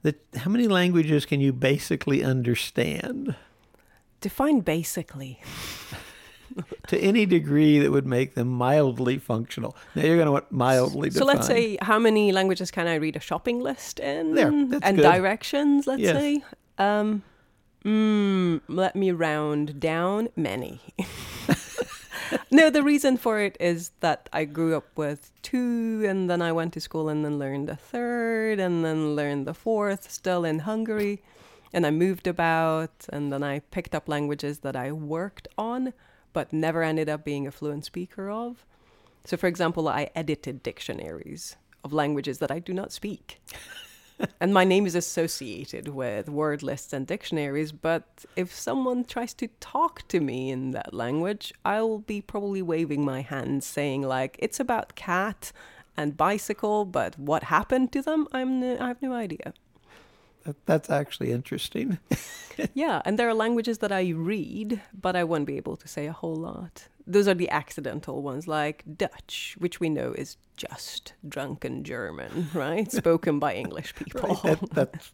The, 0.03 0.13
how 0.35 0.51
many 0.51 0.67
languages 0.67 1.25
can 1.25 1.41
you 1.41 1.51
basically 1.51 2.23
understand 2.23 3.35
Define 4.21 4.59
basically. 4.61 5.39
to 6.87 6.97
any 6.99 7.25
degree 7.25 7.79
that 7.79 7.91
would 7.91 8.05
make 8.05 8.35
them 8.35 8.47
mildly 8.47 9.17
functional? 9.17 9.75
Now 9.95 10.03
you're 10.03 10.15
going 10.17 10.25
to 10.27 10.31
want 10.31 10.51
mildly 10.51 11.09
So 11.09 11.19
defined. 11.21 11.37
let's 11.37 11.47
say 11.47 11.77
how 11.81 11.97
many 11.99 12.31
languages 12.31 12.71
can 12.71 12.87
I 12.87 12.95
read 12.95 13.15
a 13.15 13.19
shopping 13.19 13.59
list 13.61 13.99
in? 13.99 14.33
There, 14.35 14.47
and 14.49 14.71
good. 14.81 14.97
directions, 14.97 15.87
let's 15.87 16.01
Yes. 16.01 16.15
say. 16.15 16.43
Um, 16.77 17.23
mm, 17.87 18.61
let 18.67 18.95
me 18.95 19.11
round 19.11 19.79
down 19.79 20.27
many. 20.35 20.81
no, 22.51 22.69
the 22.69 22.83
reason 22.83 23.17
for 23.17 23.39
it 23.39 23.55
is 23.59 23.91
that 24.01 24.29
I 24.33 24.43
grew 24.45 24.75
up 24.75 24.85
with 24.95 25.31
two, 25.41 26.03
and 26.07 26.29
then 26.29 26.41
I 26.41 26.51
went 26.51 26.73
to 26.73 26.81
school 26.81 27.07
and 27.07 27.23
then 27.23 27.39
learned 27.39 27.69
the 27.69 27.75
third, 27.77 28.59
and 28.59 28.83
then 28.83 29.15
learned 29.15 29.47
the 29.47 29.53
fourth, 29.53 30.11
still 30.11 30.43
in 30.43 30.59
Hungary. 30.59 31.21
And 31.73 31.85
I 31.85 31.91
moved 31.91 32.27
about, 32.27 33.05
and 33.09 33.31
then 33.31 33.43
I 33.43 33.59
picked 33.59 33.95
up 33.95 34.09
languages 34.09 34.59
that 34.59 34.75
I 34.75 34.91
worked 34.91 35.47
on, 35.57 35.93
but 36.33 36.51
never 36.51 36.83
ended 36.83 37.09
up 37.09 37.23
being 37.23 37.47
a 37.47 37.51
fluent 37.51 37.85
speaker 37.85 38.29
of. 38.29 38.65
So, 39.25 39.37
for 39.37 39.47
example, 39.47 39.87
I 39.87 40.09
edited 40.15 40.63
dictionaries 40.63 41.55
of 41.83 41.93
languages 41.93 42.39
that 42.39 42.51
I 42.51 42.59
do 42.59 42.73
not 42.73 42.91
speak. 42.91 43.39
and 44.39 44.53
my 44.53 44.63
name 44.63 44.85
is 44.85 44.95
associated 44.95 45.89
with 45.89 46.29
word 46.29 46.63
lists 46.63 46.93
and 46.93 47.05
dictionaries, 47.05 47.71
but 47.71 48.25
if 48.35 48.53
someone 48.53 49.03
tries 49.03 49.33
to 49.35 49.47
talk 49.59 50.07
to 50.07 50.19
me 50.19 50.49
in 50.49 50.71
that 50.71 50.93
language, 50.93 51.53
I 51.63 51.81
will 51.81 51.99
be 51.99 52.21
probably 52.21 52.61
waving 52.61 53.03
my 53.05 53.21
hands 53.21 53.65
saying, 53.65 54.01
like, 54.01 54.35
it's 54.39 54.59
about 54.59 54.95
cat 54.95 55.51
and 55.95 56.17
bicycle, 56.17 56.85
but 56.85 57.17
what 57.17 57.43
happened 57.43 57.91
to 57.93 58.01
them, 58.01 58.27
I'm 58.31 58.59
no, 58.59 58.77
I 58.79 58.87
have 58.87 59.01
no 59.01 59.13
idea. 59.13 59.53
That, 60.45 60.65
that's 60.65 60.89
actually 60.89 61.31
interesting. 61.31 61.99
yeah, 62.73 63.01
and 63.03 63.19
there 63.19 63.27
are 63.27 63.33
languages 63.33 63.79
that 63.79 63.91
I 63.91 64.09
read, 64.09 64.81
but 64.93 65.15
I 65.15 65.23
won't 65.23 65.45
be 65.45 65.57
able 65.57 65.75
to 65.75 65.87
say 65.87 66.07
a 66.07 66.13
whole 66.13 66.35
lot. 66.35 66.87
Those 67.07 67.27
are 67.27 67.33
the 67.33 67.49
accidental 67.49 68.21
ones, 68.21 68.47
like 68.47 68.83
Dutch, 68.97 69.55
which 69.57 69.79
we 69.79 69.89
know 69.89 70.11
is 70.11 70.37
just 70.57 71.13
drunken 71.27 71.83
German, 71.83 72.49
right? 72.53 72.91
Spoken 73.03 73.39
by 73.39 73.55
English 73.55 73.95
people. 73.95 74.29
Right? 74.29 74.43
That, 74.43 74.69
that's 74.71 75.11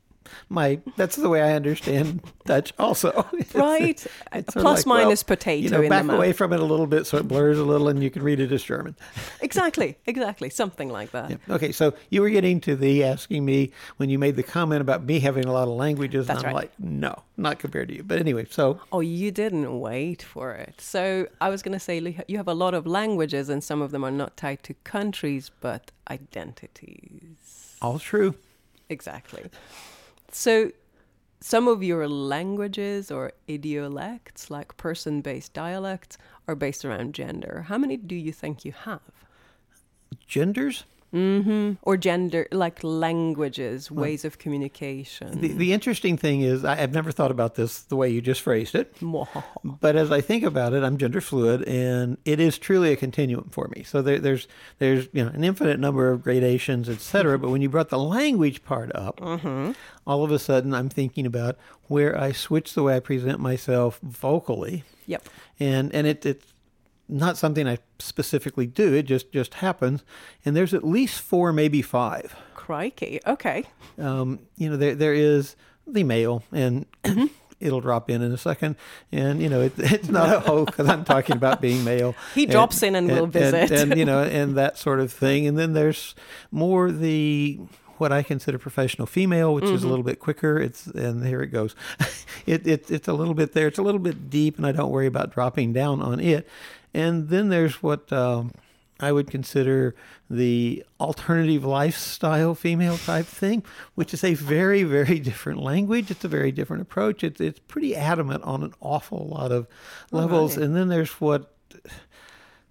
my 0.49 0.79
that's 0.97 1.15
the 1.15 1.29
way 1.29 1.41
I 1.41 1.53
understand 1.53 2.21
Dutch. 2.45 2.73
Also, 2.79 3.09
It's- 3.33 3.55
right? 3.55 4.05
it's 4.33 4.53
Plus 4.53 4.85
like, 4.85 4.85
well, 4.95 5.05
minus 5.05 5.23
potato 5.23 5.61
You 5.63 5.69
know, 5.69 5.81
in 5.81 5.89
back 5.89 6.05
mouth. 6.05 6.17
away 6.17 6.33
from 6.33 6.53
it 6.53 6.59
a 6.59 6.65
little 6.65 6.87
bit 6.87 7.05
so 7.07 7.17
it 7.17 7.27
blurs 7.27 7.57
a 7.59 7.63
little, 7.63 7.87
and 7.89 8.01
you 8.03 8.09
can 8.09 8.23
read 8.23 8.39
it 8.39 8.51
as 8.51 8.63
German. 8.63 8.95
Exactly, 9.41 9.97
exactly. 10.05 10.49
Something 10.49 10.89
like 10.89 11.11
that. 11.11 11.29
Yeah. 11.31 11.37
Okay, 11.49 11.71
so 11.71 11.93
you 12.09 12.21
were 12.21 12.29
getting 12.29 12.59
to 12.61 12.75
the 12.75 13.03
asking 13.03 13.43
me 13.45 13.71
when 13.97 14.09
you 14.09 14.17
made 14.17 14.35
the 14.35 14.43
comment 14.43 14.81
about 14.81 15.03
me 15.03 15.19
having 15.19 15.45
a 15.45 15.51
lot 15.51 15.67
of 15.67 15.73
languages, 15.75 16.27
That's 16.27 16.39
and 16.39 16.47
I'm 16.49 16.55
right. 16.55 16.61
like, 16.63 16.79
no, 16.79 17.21
not 17.37 17.59
compared 17.59 17.89
to 17.89 17.95
you. 17.95 18.03
But 18.03 18.19
anyway, 18.19 18.47
so 18.49 18.79
Oh, 18.91 19.01
you 19.01 19.31
didn't 19.31 19.79
wait 19.79 20.21
for 20.23 20.53
it. 20.53 20.79
So 20.79 21.27
I 21.41 21.49
was 21.49 21.61
going 21.61 21.73
to 21.73 21.79
say 21.79 21.99
you 22.27 22.37
have 22.37 22.47
a 22.47 22.53
lot 22.53 22.73
of 22.73 22.87
languages, 22.87 23.49
and 23.49 23.63
some 23.63 23.81
of 23.81 23.91
them 23.91 24.03
are 24.03 24.11
not 24.11 24.35
tied 24.37 24.63
to 24.63 24.73
countries, 24.85 25.51
but 25.59 25.91
identities. 26.09 27.77
all 27.81 27.99
true. 27.99 28.35
Exactly. 28.89 29.43
So 30.33 30.71
some 31.39 31.67
of 31.67 31.83
your 31.83 32.07
languages 32.07 33.11
or 33.11 33.33
idiolects, 33.47 34.49
like 34.49 34.75
person 34.77 35.21
based 35.21 35.53
dialects, 35.53 36.17
are 36.47 36.55
based 36.55 36.83
around 36.83 37.13
gender. 37.13 37.65
How 37.67 37.77
many 37.77 37.97
do 37.97 38.15
you 38.15 38.33
think 38.33 38.65
you 38.65 38.71
have? 38.71 39.01
Genders. 40.27 40.85
Mm-hmm. 41.13 41.73
Or 41.83 41.95
gender, 41.95 42.47
like 42.51 42.83
languages, 42.83 43.91
ways 43.91 44.25
of 44.25 44.39
communication. 44.39 45.41
The, 45.41 45.49
the 45.49 45.71
interesting 45.71 46.17
thing 46.17 46.41
is, 46.41 46.65
I, 46.65 46.81
I've 46.81 46.93
never 46.93 47.11
thought 47.11 47.29
about 47.29 47.53
this 47.55 47.81
the 47.83 47.95
way 47.95 48.09
you 48.09 48.19
just 48.21 48.41
phrased 48.41 48.73
it. 48.73 48.95
But 49.63 49.95
as 49.95 50.11
I 50.11 50.21
think 50.21 50.43
about 50.43 50.73
it, 50.73 50.83
I'm 50.83 50.97
gender 50.97 51.21
fluid, 51.21 51.61
and 51.67 52.17
it 52.25 52.39
is 52.39 52.57
truly 52.57 52.91
a 52.91 52.95
continuum 52.95 53.49
for 53.51 53.67
me. 53.75 53.83
So 53.83 54.01
there, 54.01 54.17
there's 54.19 54.47
there's 54.79 55.07
you 55.13 55.23
know 55.23 55.31
an 55.31 55.43
infinite 55.43 55.79
number 55.79 56.09
of 56.11 56.23
gradations, 56.23 56.89
etc. 56.89 57.37
but 57.37 57.49
when 57.49 57.61
you 57.61 57.69
brought 57.69 57.89
the 57.89 57.99
language 57.99 58.63
part 58.63 58.91
up, 58.95 59.21
all 59.21 60.23
of 60.23 60.31
a 60.31 60.39
sudden 60.39 60.73
I'm 60.73 60.89
thinking 60.89 61.25
about 61.25 61.57
where 61.87 62.19
I 62.19 62.31
switch 62.31 62.73
the 62.73 62.83
way 62.83 62.95
I 62.95 62.99
present 62.99 63.39
myself 63.39 63.99
vocally, 64.01 64.83
Yep. 65.05 65.29
and 65.59 65.93
and 65.93 66.07
it, 66.07 66.25
it's 66.25 66.52
not 67.09 67.37
something 67.37 67.67
I 67.67 67.77
specifically 67.99 68.65
do. 68.67 68.93
It 68.93 69.03
just 69.03 69.31
just 69.31 69.55
happens, 69.55 70.03
and 70.45 70.55
there's 70.55 70.73
at 70.73 70.83
least 70.83 71.19
four, 71.21 71.51
maybe 71.53 71.81
five. 71.81 72.35
Crikey. 72.55 73.19
Okay. 73.27 73.65
Um, 73.97 74.39
you 74.57 74.69
know, 74.69 74.77
there 74.77 74.95
there 74.95 75.13
is 75.13 75.55
the 75.85 76.03
male, 76.03 76.43
and 76.51 76.85
it'll 77.59 77.81
drop 77.81 78.09
in 78.09 78.21
in 78.21 78.31
a 78.31 78.37
second. 78.37 78.77
And 79.11 79.41
you 79.41 79.49
know, 79.49 79.61
it, 79.61 79.73
it's 79.77 80.07
not 80.09 80.33
a 80.33 80.39
hoe 80.47 80.65
because 80.65 80.87
I'm 80.87 81.03
talking 81.03 81.35
about 81.35 81.59
being 81.61 81.83
male. 81.83 82.15
He 82.33 82.45
drops 82.45 82.81
in 82.83 82.95
and 82.95 83.07
will 83.07 83.27
visit. 83.27 83.71
and, 83.71 83.91
and, 83.91 83.99
you 83.99 84.05
know, 84.05 84.23
and 84.23 84.55
that 84.55 84.77
sort 84.77 84.99
of 85.01 85.11
thing. 85.11 85.45
And 85.45 85.57
then 85.57 85.73
there's 85.73 86.15
more 86.51 86.89
the 86.91 87.59
what 87.97 88.11
I 88.11 88.23
consider 88.23 88.57
professional 88.57 89.05
female, 89.05 89.53
which 89.53 89.65
Mm-hmm. 89.65 89.75
is 89.75 89.83
a 89.83 89.87
little 89.87 90.03
bit 90.03 90.19
quicker. 90.19 90.57
It's 90.57 90.87
and 90.87 91.25
here 91.25 91.41
it 91.41 91.47
goes. 91.47 91.75
it, 92.45 92.65
it 92.65 92.89
it's 92.89 93.07
a 93.09 93.13
little 93.13 93.33
bit 93.35 93.51
there. 93.53 93.67
It's 93.67 93.77
a 93.77 93.83
little 93.83 93.99
bit 93.99 94.29
deep, 94.29 94.57
and 94.57 94.65
I 94.65 94.71
don't 94.71 94.89
worry 94.89 95.05
about 95.07 95.33
dropping 95.33 95.73
down 95.73 96.01
on 96.01 96.19
it. 96.21 96.47
And 96.93 97.29
then 97.29 97.49
there's 97.49 97.81
what. 97.81 98.11
Um, 98.11 98.51
I 98.99 99.11
would 99.11 99.29
consider 99.29 99.95
the 100.29 100.85
alternative 100.99 101.65
lifestyle 101.65 102.55
female 102.55 102.97
type 102.97 103.25
thing, 103.25 103.63
which 103.95 104.13
is 104.13 104.23
a 104.23 104.33
very, 104.33 104.83
very 104.83 105.19
different 105.19 105.59
language. 105.61 106.09
It's 106.09 106.23
a 106.23 106.29
very 106.29 106.51
different 106.51 106.83
approach. 106.83 107.23
It's 107.23 107.41
it's 107.41 107.59
pretty 107.59 107.95
adamant 107.95 108.43
on 108.43 108.63
an 108.63 108.73
awful 108.79 109.27
lot 109.27 109.51
of 109.51 109.67
levels. 110.11 110.55
right. 110.57 110.65
And 110.65 110.75
then 110.75 110.87
there's 110.87 111.11
what 111.19 111.53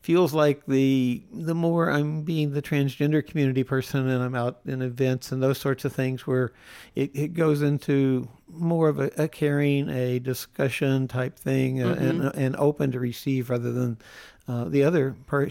feels 0.02 0.34
like 0.34 0.66
the 0.66 1.22
the 1.32 1.54
more 1.54 1.88
I'm 1.90 2.22
being 2.22 2.52
the 2.52 2.60
transgender 2.60 3.24
community 3.24 3.62
person 3.62 4.08
and 4.08 4.22
I'm 4.22 4.34
out 4.34 4.60
in 4.66 4.82
events 4.82 5.30
and 5.30 5.40
those 5.40 5.58
sorts 5.58 5.84
of 5.84 5.92
things 5.92 6.26
where 6.26 6.52
it, 6.96 7.12
it 7.14 7.34
goes 7.34 7.62
into 7.62 8.28
more 8.48 8.88
of 8.88 8.98
a, 8.98 9.10
a 9.16 9.28
caring, 9.28 9.88
a 9.88 10.18
discussion 10.18 11.08
type 11.08 11.38
thing, 11.38 11.82
uh, 11.82 11.94
and, 11.94 12.22
and 12.34 12.56
open 12.56 12.90
to 12.92 13.00
receive 13.00 13.48
rather 13.48 13.72
than 13.72 13.96
uh, 14.48 14.64
the 14.64 14.82
other 14.82 15.14
per, 15.26 15.48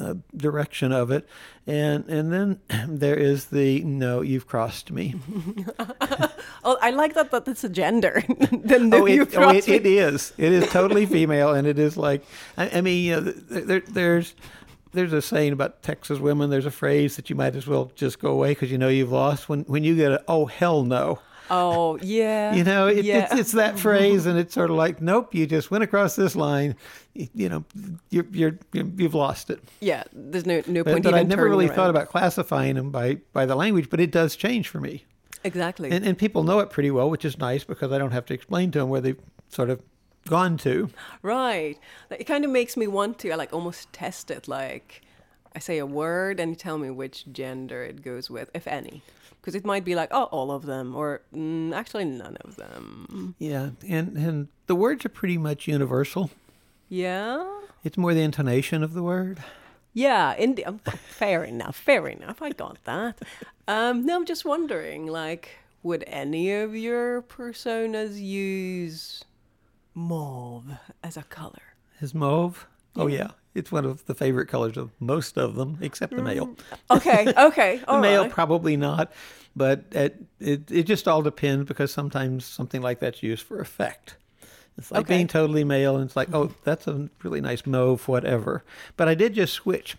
uh, 0.00 0.14
direction 0.36 0.92
of 0.92 1.10
it. 1.10 1.28
And 1.66 2.08
and 2.08 2.32
then 2.32 2.60
there 2.98 3.16
is 3.16 3.46
the 3.46 3.82
no, 3.84 4.20
you've 4.20 4.46
crossed 4.46 4.90
me. 4.90 5.14
Oh, 6.64 6.76
I 6.82 6.90
like 6.90 7.14
that. 7.14 7.30
That 7.30 7.46
it's 7.46 7.64
a 7.64 7.68
gender. 7.68 8.22
the 8.28 8.78
no 8.78 9.02
oh, 9.02 9.06
it, 9.06 9.18
oh 9.18 9.22
it, 9.22 9.32
crossed 9.32 9.68
me. 9.68 9.76
it 9.76 9.86
is. 9.86 10.32
It 10.36 10.52
is 10.52 10.68
totally 10.70 11.06
female, 11.06 11.54
and 11.54 11.66
it 11.66 11.78
is 11.78 11.96
like 11.96 12.24
I, 12.56 12.68
I 12.70 12.80
mean, 12.80 13.04
you 13.04 13.20
know, 13.20 13.32
th- 13.32 13.64
there, 13.64 13.80
there's 13.80 14.34
there's 14.92 15.12
a 15.12 15.22
saying 15.22 15.52
about 15.52 15.82
Texas 15.82 16.18
women. 16.18 16.50
There's 16.50 16.66
a 16.66 16.70
phrase 16.70 17.16
that 17.16 17.30
you 17.30 17.36
might 17.36 17.54
as 17.54 17.66
well 17.66 17.92
just 17.94 18.18
go 18.18 18.32
away 18.32 18.50
because 18.50 18.70
you 18.70 18.78
know 18.78 18.88
you've 18.88 19.12
lost. 19.12 19.48
When 19.48 19.62
when 19.64 19.84
you 19.84 19.96
get 19.96 20.12
a 20.12 20.22
oh 20.28 20.46
hell 20.46 20.82
no, 20.82 21.20
Oh 21.50 21.98
yeah. 22.02 22.54
you 22.54 22.64
know 22.64 22.86
it, 22.88 23.04
yeah. 23.04 23.28
it's 23.30 23.40
it's 23.40 23.52
that 23.52 23.78
phrase, 23.78 24.26
and 24.26 24.38
it's 24.38 24.54
sort 24.54 24.70
of 24.70 24.76
like 24.76 25.00
nope, 25.00 25.34
you 25.34 25.46
just 25.46 25.70
went 25.70 25.84
across 25.84 26.16
this 26.16 26.36
line. 26.36 26.76
You, 27.14 27.28
you 27.34 27.48
know, 27.48 27.64
you're, 28.10 28.26
you're 28.32 28.58
you've 28.72 29.14
lost 29.14 29.50
it. 29.50 29.62
yeah. 29.80 30.04
There's 30.12 30.46
no 30.46 30.62
no 30.66 30.84
point 30.84 31.04
but 31.04 31.10
even 31.10 31.14
I 31.14 31.22
never 31.22 31.44
really 31.44 31.66
around. 31.66 31.76
thought 31.76 31.90
about 31.90 32.08
classifying 32.08 32.74
them 32.74 32.90
by 32.90 33.18
by 33.32 33.46
the 33.46 33.56
language, 33.56 33.88
but 33.90 34.00
it 34.00 34.10
does 34.10 34.36
change 34.36 34.68
for 34.68 34.80
me. 34.80 35.04
exactly. 35.44 35.90
And, 35.90 36.04
and 36.04 36.18
people 36.18 36.42
know 36.42 36.58
it 36.60 36.70
pretty 36.70 36.90
well, 36.90 37.08
which 37.08 37.24
is 37.24 37.38
nice 37.38 37.64
because 37.64 37.92
I 37.92 37.98
don't 37.98 38.12
have 38.12 38.26
to 38.26 38.34
explain 38.34 38.70
to 38.72 38.80
them 38.80 38.88
where 38.88 39.00
they've 39.00 39.20
sort 39.48 39.70
of 39.70 39.80
gone 40.28 40.58
to. 40.58 40.90
Right. 41.22 41.78
It 42.10 42.24
kind 42.24 42.44
of 42.44 42.50
makes 42.50 42.76
me 42.76 42.86
want 42.86 43.18
to 43.20 43.34
like 43.36 43.52
almost 43.52 43.92
test 43.92 44.30
it. 44.30 44.46
Like 44.46 45.02
I 45.56 45.58
say 45.60 45.78
a 45.78 45.86
word 45.86 46.38
and 46.40 46.50
you 46.50 46.56
tell 46.56 46.76
me 46.78 46.90
which 46.90 47.24
gender 47.32 47.82
it 47.82 48.02
goes 48.02 48.28
with, 48.28 48.50
if 48.52 48.66
any. 48.66 49.02
Because 49.40 49.54
it 49.54 49.64
might 49.64 49.84
be 49.84 49.94
like, 49.94 50.08
oh, 50.12 50.24
all 50.24 50.50
of 50.50 50.66
them, 50.66 50.94
or 50.94 51.22
mm, 51.34 51.72
actually 51.72 52.04
none 52.04 52.36
of 52.42 52.56
them. 52.56 53.34
Yeah, 53.38 53.70
and 53.88 54.16
and 54.16 54.48
the 54.66 54.74
words 54.74 55.04
are 55.04 55.10
pretty 55.10 55.38
much 55.38 55.66
universal. 55.68 56.30
Yeah. 56.88 57.46
It's 57.84 57.96
more 57.96 58.14
the 58.14 58.22
intonation 58.22 58.82
of 58.82 58.94
the 58.94 59.02
word. 59.02 59.38
Yeah, 59.94 60.34
in 60.34 60.58
um, 60.66 60.78
fair 60.78 61.44
enough, 61.44 61.76
fair 61.76 62.06
enough. 62.08 62.42
I 62.42 62.50
got 62.50 62.78
that. 62.84 63.20
Um, 63.66 64.04
no, 64.06 64.16
I'm 64.16 64.26
just 64.26 64.44
wondering, 64.44 65.06
like, 65.06 65.50
would 65.82 66.04
any 66.06 66.52
of 66.52 66.74
your 66.76 67.22
personas 67.22 68.20
use 68.20 69.24
mauve 69.94 70.78
as 71.02 71.16
a 71.16 71.22
color? 71.22 71.74
Is 72.00 72.14
mauve? 72.14 72.66
Oh 72.98 73.06
yeah, 73.06 73.28
it's 73.54 73.70
one 73.72 73.84
of 73.84 74.04
the 74.06 74.14
favorite 74.14 74.46
colors 74.48 74.76
of 74.76 74.90
most 75.00 75.38
of 75.38 75.54
them, 75.54 75.78
except 75.80 76.14
the 76.16 76.22
male. 76.22 76.48
Mm. 76.48 76.58
Okay, 76.96 77.32
okay, 77.38 77.80
The 77.86 77.98
male 78.00 78.22
right. 78.22 78.30
probably 78.30 78.76
not, 78.76 79.12
but 79.56 79.84
it, 79.92 80.16
it 80.40 80.70
it 80.70 80.82
just 80.84 81.06
all 81.08 81.22
depends 81.22 81.66
because 81.66 81.92
sometimes 81.92 82.44
something 82.44 82.82
like 82.82 83.00
that's 83.00 83.22
used 83.22 83.44
for 83.46 83.60
effect. 83.60 84.16
It's 84.76 84.90
like 84.92 85.00
Okay. 85.02 85.14
being 85.16 85.26
totally 85.28 85.64
male, 85.64 85.96
and 85.96 86.04
it's 86.04 86.14
like, 86.16 86.32
oh, 86.32 86.52
that's 86.64 86.86
a 86.86 87.08
really 87.22 87.40
nice 87.40 87.66
mauve, 87.66 88.06
whatever. 88.08 88.64
But 88.96 89.08
I 89.08 89.14
did 89.14 89.34
just 89.34 89.52
switch. 89.54 89.96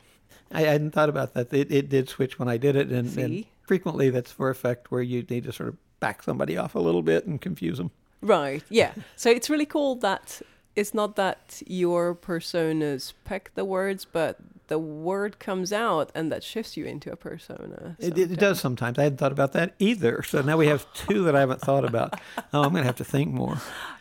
I 0.52 0.62
hadn't 0.62 0.92
thought 0.92 1.10
about 1.10 1.34
that. 1.36 1.54
It, 1.54 1.72
it 1.72 1.90
did 1.90 2.10
switch 2.10 2.40
when 2.40 2.48
I 2.48 2.58
did 2.58 2.76
it, 2.76 2.90
and, 2.90 3.16
and 3.18 3.46
frequently 3.62 4.10
that's 4.10 4.32
for 4.32 4.50
effect 4.50 4.90
where 4.92 5.02
you 5.02 5.22
need 5.30 5.44
to 5.44 5.52
sort 5.52 5.70
of 5.70 5.78
back 6.00 6.24
somebody 6.24 6.58
off 6.58 6.76
a 6.76 6.80
little 6.80 7.04
bit 7.04 7.28
and 7.28 7.40
confuse 7.40 7.78
them. 7.78 7.92
Right, 8.22 8.64
yeah. 8.70 8.94
So 9.16 9.30
it's 9.30 9.50
really 9.50 9.66
cool 9.66 9.96
that 9.98 10.42
it's 10.76 10.94
not 10.94 11.16
that 11.16 11.62
your 11.68 12.16
personas 12.16 13.14
pick 13.26 13.52
the 13.56 13.66
words, 13.66 14.06
but 14.06 14.38
the 14.68 14.78
word 14.80 15.40
comes 15.40 15.74
out 15.74 16.12
and 16.14 16.32
that 16.32 16.44
shifts 16.44 16.78
you 16.78 16.86
into 16.86 17.12
a 17.12 17.16
persona. 17.16 17.96
It, 18.00 18.18
it, 18.18 18.32
it 18.34 18.40
does 18.40 18.60
sometimes. 18.60 19.00
I 19.00 19.04
hadn't 19.04 19.18
thought 19.18 19.32
about 19.32 19.54
that 19.54 19.74
either. 19.80 20.22
So 20.24 20.42
now 20.42 20.58
we 20.58 20.68
have 20.68 20.86
two 20.94 21.24
that 21.24 21.36
I 21.36 21.40
haven't 21.40 21.62
thought 21.62 21.86
about. 21.86 22.20
Oh, 22.54 22.64
I'm 22.64 22.72
going 22.72 22.82
to 22.84 22.88
have 22.88 22.96
to 22.98 23.04
think 23.04 23.32
more. 23.32 23.58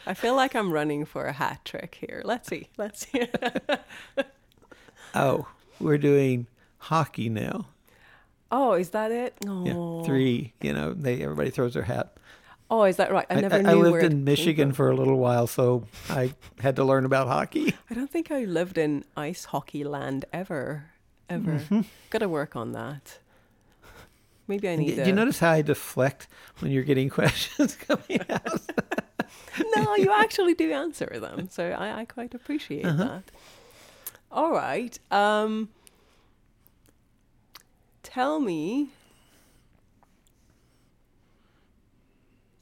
I 0.07 0.15
feel 0.15 0.35
like 0.35 0.55
I'm 0.55 0.73
running 0.73 1.05
for 1.05 1.27
a 1.27 1.33
hat 1.33 1.65
trick 1.67 1.99
here. 2.01 2.23
Let's 2.25 2.49
see. 2.49 2.69
Let's 2.79 3.07
see. 3.07 3.27
Oh, 5.15 5.49
we're 5.81 5.99
doing 5.99 6.47
hockey 6.79 7.29
now. 7.29 7.67
oh, 8.53 8.75
is 8.75 8.91
that 8.91 9.11
it? 9.11 9.35
Oh. 9.47 9.65
Yeah, 10.01 10.07
three. 10.07 10.53
You 10.61 10.73
know, 10.73 10.93
they 10.95 11.23
everybody 11.23 11.51
throws 11.51 11.75
their 11.75 11.83
hat. 11.85 12.15
Oh, 12.71 12.83
is 12.85 12.97
that 12.97 13.11
right? 13.11 13.25
I 13.31 13.41
never 13.41 13.57
I, 13.57 13.63
knew 13.63 13.83
lived 13.83 14.05
in 14.05 14.25
Michigan 14.25 14.73
for 14.73 14.91
a 14.91 14.95
little 14.95 15.17
while, 15.19 15.47
so 15.47 15.85
I 16.11 16.35
had 16.61 16.77
to 16.77 16.85
learn 16.85 17.05
about 17.07 17.27
hockey. 17.27 17.75
I 17.91 17.95
don't 17.95 18.11
think 18.11 18.31
I 18.31 18.45
lived 18.45 18.77
in 18.77 19.05
ice 19.17 19.47
hockey 19.47 19.85
land 19.85 20.27
ever. 20.35 20.85
Ever. 21.31 21.53
Mm-hmm. 21.53 21.81
Got 22.11 22.19
to 22.19 22.29
work 22.29 22.57
on 22.57 22.73
that. 22.73 23.19
Maybe 24.47 24.69
I 24.69 24.77
need. 24.77 24.97
Do 24.97 25.05
you 25.05 25.13
notice 25.13 25.39
how 25.39 25.53
I 25.53 25.63
deflect 25.63 26.27
when 26.59 26.71
you're 26.71 26.83
getting 26.85 27.09
questions 27.21 27.75
coming 27.75 28.21
out? 28.29 28.61
no, 29.77 29.97
you 29.97 30.13
actually 30.13 30.55
do 30.55 30.71
answer 30.73 31.19
them. 31.21 31.49
So 31.51 31.71
I, 31.71 32.01
I 32.01 32.05
quite 32.05 32.35
appreciate 32.35 32.85
Uh-huh. 32.85 33.05
that. 33.05 33.23
All 34.31 34.53
right. 34.53 34.99
Um, 35.11 35.69
tell 38.03 38.41
me. 38.41 38.91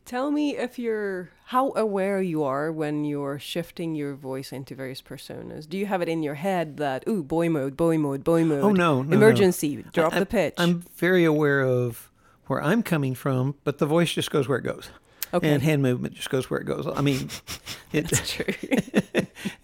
Tell 0.07 0.31
me 0.31 0.57
if 0.57 0.79
you're 0.79 1.31
how 1.47 1.73
aware 1.75 2.23
you 2.23 2.45
are 2.45 2.71
when 2.71 3.05
you're 3.05 3.41
shifting 3.41 3.97
your 3.97 4.15
voice 4.15 4.53
into 4.53 4.77
various 4.77 5.03
personas. 5.03 5.69
Do 5.69 5.77
you 5.77 5.87
have 5.87 6.01
it 6.01 6.09
in 6.09 6.23
your 6.23 6.35
head 6.35 6.77
that 6.77 7.03
ooh 7.09 7.25
boy 7.25 7.49
mode, 7.49 7.77
boy 7.77 7.99
mode, 7.99 8.23
boy 8.23 8.43
oh, 8.43 8.45
mode? 8.45 8.63
Oh, 8.63 8.71
no, 8.71 9.03
no, 9.03 9.11
no. 9.11 9.17
emergency, 9.17 9.85
drop 9.93 10.15
I- 10.15 10.21
the 10.21 10.27
pitch. 10.27 10.55
I'm 10.59 10.85
very 10.97 11.25
aware 11.25 11.61
of 11.63 12.13
where 12.47 12.63
I'm 12.63 12.85
coming 12.85 13.17
from, 13.17 13.57
but 13.65 13.79
the 13.79 13.87
voice 13.87 14.13
just 14.13 14.31
goes 14.31 14.47
where 14.47 14.59
it 14.59 14.63
goes. 14.63 14.91
Okay. 15.35 15.53
And 15.53 15.61
hand 15.61 15.83
movement 15.83 16.15
just 16.15 16.31
goes 16.31 16.49
where 16.49 16.61
it 16.61 16.67
goes. 16.67 16.87
I 16.87 17.01
mean, 17.01 17.29
it, 17.93 18.09
That's 18.09 18.31
true. 18.33 18.55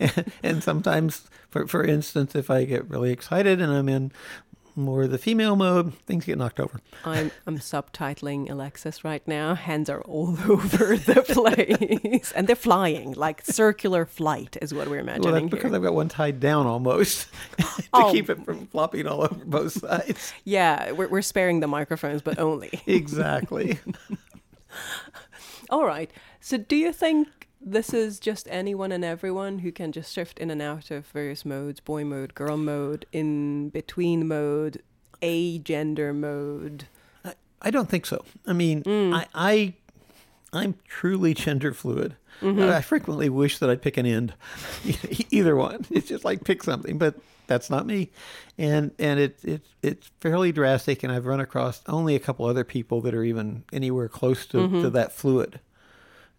and, 0.01 0.33
and 0.43 0.63
sometimes, 0.63 1.31
for 1.51 1.69
for 1.69 1.85
instance, 1.85 2.35
if 2.35 2.51
I 2.51 2.65
get 2.65 2.91
really 2.91 3.13
excited 3.13 3.61
and 3.61 3.73
I'm 3.73 3.89
in 3.89 4.11
more 4.75 5.07
the 5.07 5.19
female 5.19 5.57
mode, 5.57 5.95
things 6.07 6.25
get 6.25 6.39
knocked 6.39 6.59
over. 6.61 6.81
I'm 7.05 7.31
I'm 7.47 7.59
subtitling 7.59 8.51
Alexis 8.51 9.05
right 9.05 9.27
now. 9.29 9.55
Hands 9.55 9.89
are 9.91 10.01
all 10.03 10.37
over 10.49 10.97
the 10.97 11.23
place, 11.23 12.33
and 12.33 12.47
they're 12.47 12.57
flying 12.57 13.13
like 13.13 13.45
circular 13.45 14.07
flight 14.07 14.57
is 14.63 14.73
what 14.73 14.89
we're 14.89 14.97
Well, 14.97 15.03
imagining 15.05 15.33
that's 15.35 15.51
because 15.51 15.71
here. 15.71 15.77
I've 15.77 15.83
got 15.83 15.95
one 15.95 16.09
tied 16.09 16.41
down 16.41 16.67
almost 16.67 17.29
to 17.59 17.67
Oh. 17.93 18.13
keep 18.13 18.31
it 18.31 18.45
from 18.45 18.67
flopping 18.69 19.07
all 19.07 19.23
over 19.23 19.35
both 19.45 19.73
sides. 19.73 20.33
Yeah, 20.45 20.93
we're 20.93 21.09
we're 21.09 21.23
sparing 21.23 21.61
the 21.61 21.67
microphones, 21.69 22.23
but 22.23 22.39
only. 22.39 22.71
Exactly. 22.87 23.79
all 25.71 25.85
right. 25.85 26.11
So, 26.41 26.57
do 26.57 26.77
you 26.77 26.93
think 26.93 27.29
this 27.65 27.93
is 27.95 28.19
just 28.21 28.47
anyone 28.51 28.93
and 28.93 29.05
everyone 29.05 29.61
who 29.61 29.73
can 29.73 29.93
just 29.93 30.13
shift 30.13 30.39
in 30.39 30.51
and 30.51 30.61
out 30.63 30.91
of 30.91 31.07
various 31.09 31.45
modes, 31.45 31.81
boy 31.81 32.05
mode, 32.05 32.35
girl 32.35 32.57
mode, 32.57 33.07
in 33.13 33.69
between 33.71 34.27
mode, 34.29 34.83
a 35.21 35.59
gender 35.59 36.13
mode? 36.13 36.85
I, 37.25 37.35
I 37.63 37.71
don't 37.71 37.89
think 37.89 38.07
so. 38.07 38.25
I 38.47 38.53
mean, 38.53 38.83
Mm. 38.83 39.15
I, 39.15 39.27
I 39.35 39.75
I'm 40.53 40.75
truly 40.87 41.33
gender 41.45 41.73
fluid. 41.73 42.17
Mm-hmm. 42.41 42.63
I 42.63 42.81
frequently 42.81 43.29
wish 43.29 43.59
that 43.59 43.71
I'd 43.71 43.83
pick 43.83 43.97
an 43.97 44.07
end, 44.07 44.35
either 45.31 45.55
one. 45.55 45.85
It's 45.91 46.09
just 46.09 46.25
like 46.25 46.45
pick 46.45 46.63
something, 46.63 46.99
but 46.99 47.15
that's 47.47 47.71
not 47.71 47.87
me, 47.87 48.11
and 48.59 48.91
and 48.99 49.21
it 49.21 49.39
it 49.45 49.63
it's 49.83 50.11
fairly 50.21 50.51
drastic. 50.53 51.03
And 51.05 51.13
I've 51.13 51.27
run 51.27 51.41
across 51.41 51.83
only 51.87 52.15
a 52.17 52.19
couple 52.19 52.47
other 52.47 52.65
people 52.65 53.01
that 53.03 53.15
are 53.15 53.23
even 53.25 53.65
anywhere 53.73 54.09
close 54.09 54.47
to, 54.47 54.57
Mm-hmm. 54.59 54.83
to 54.83 54.91
that 54.91 55.13
fluid. 55.13 55.61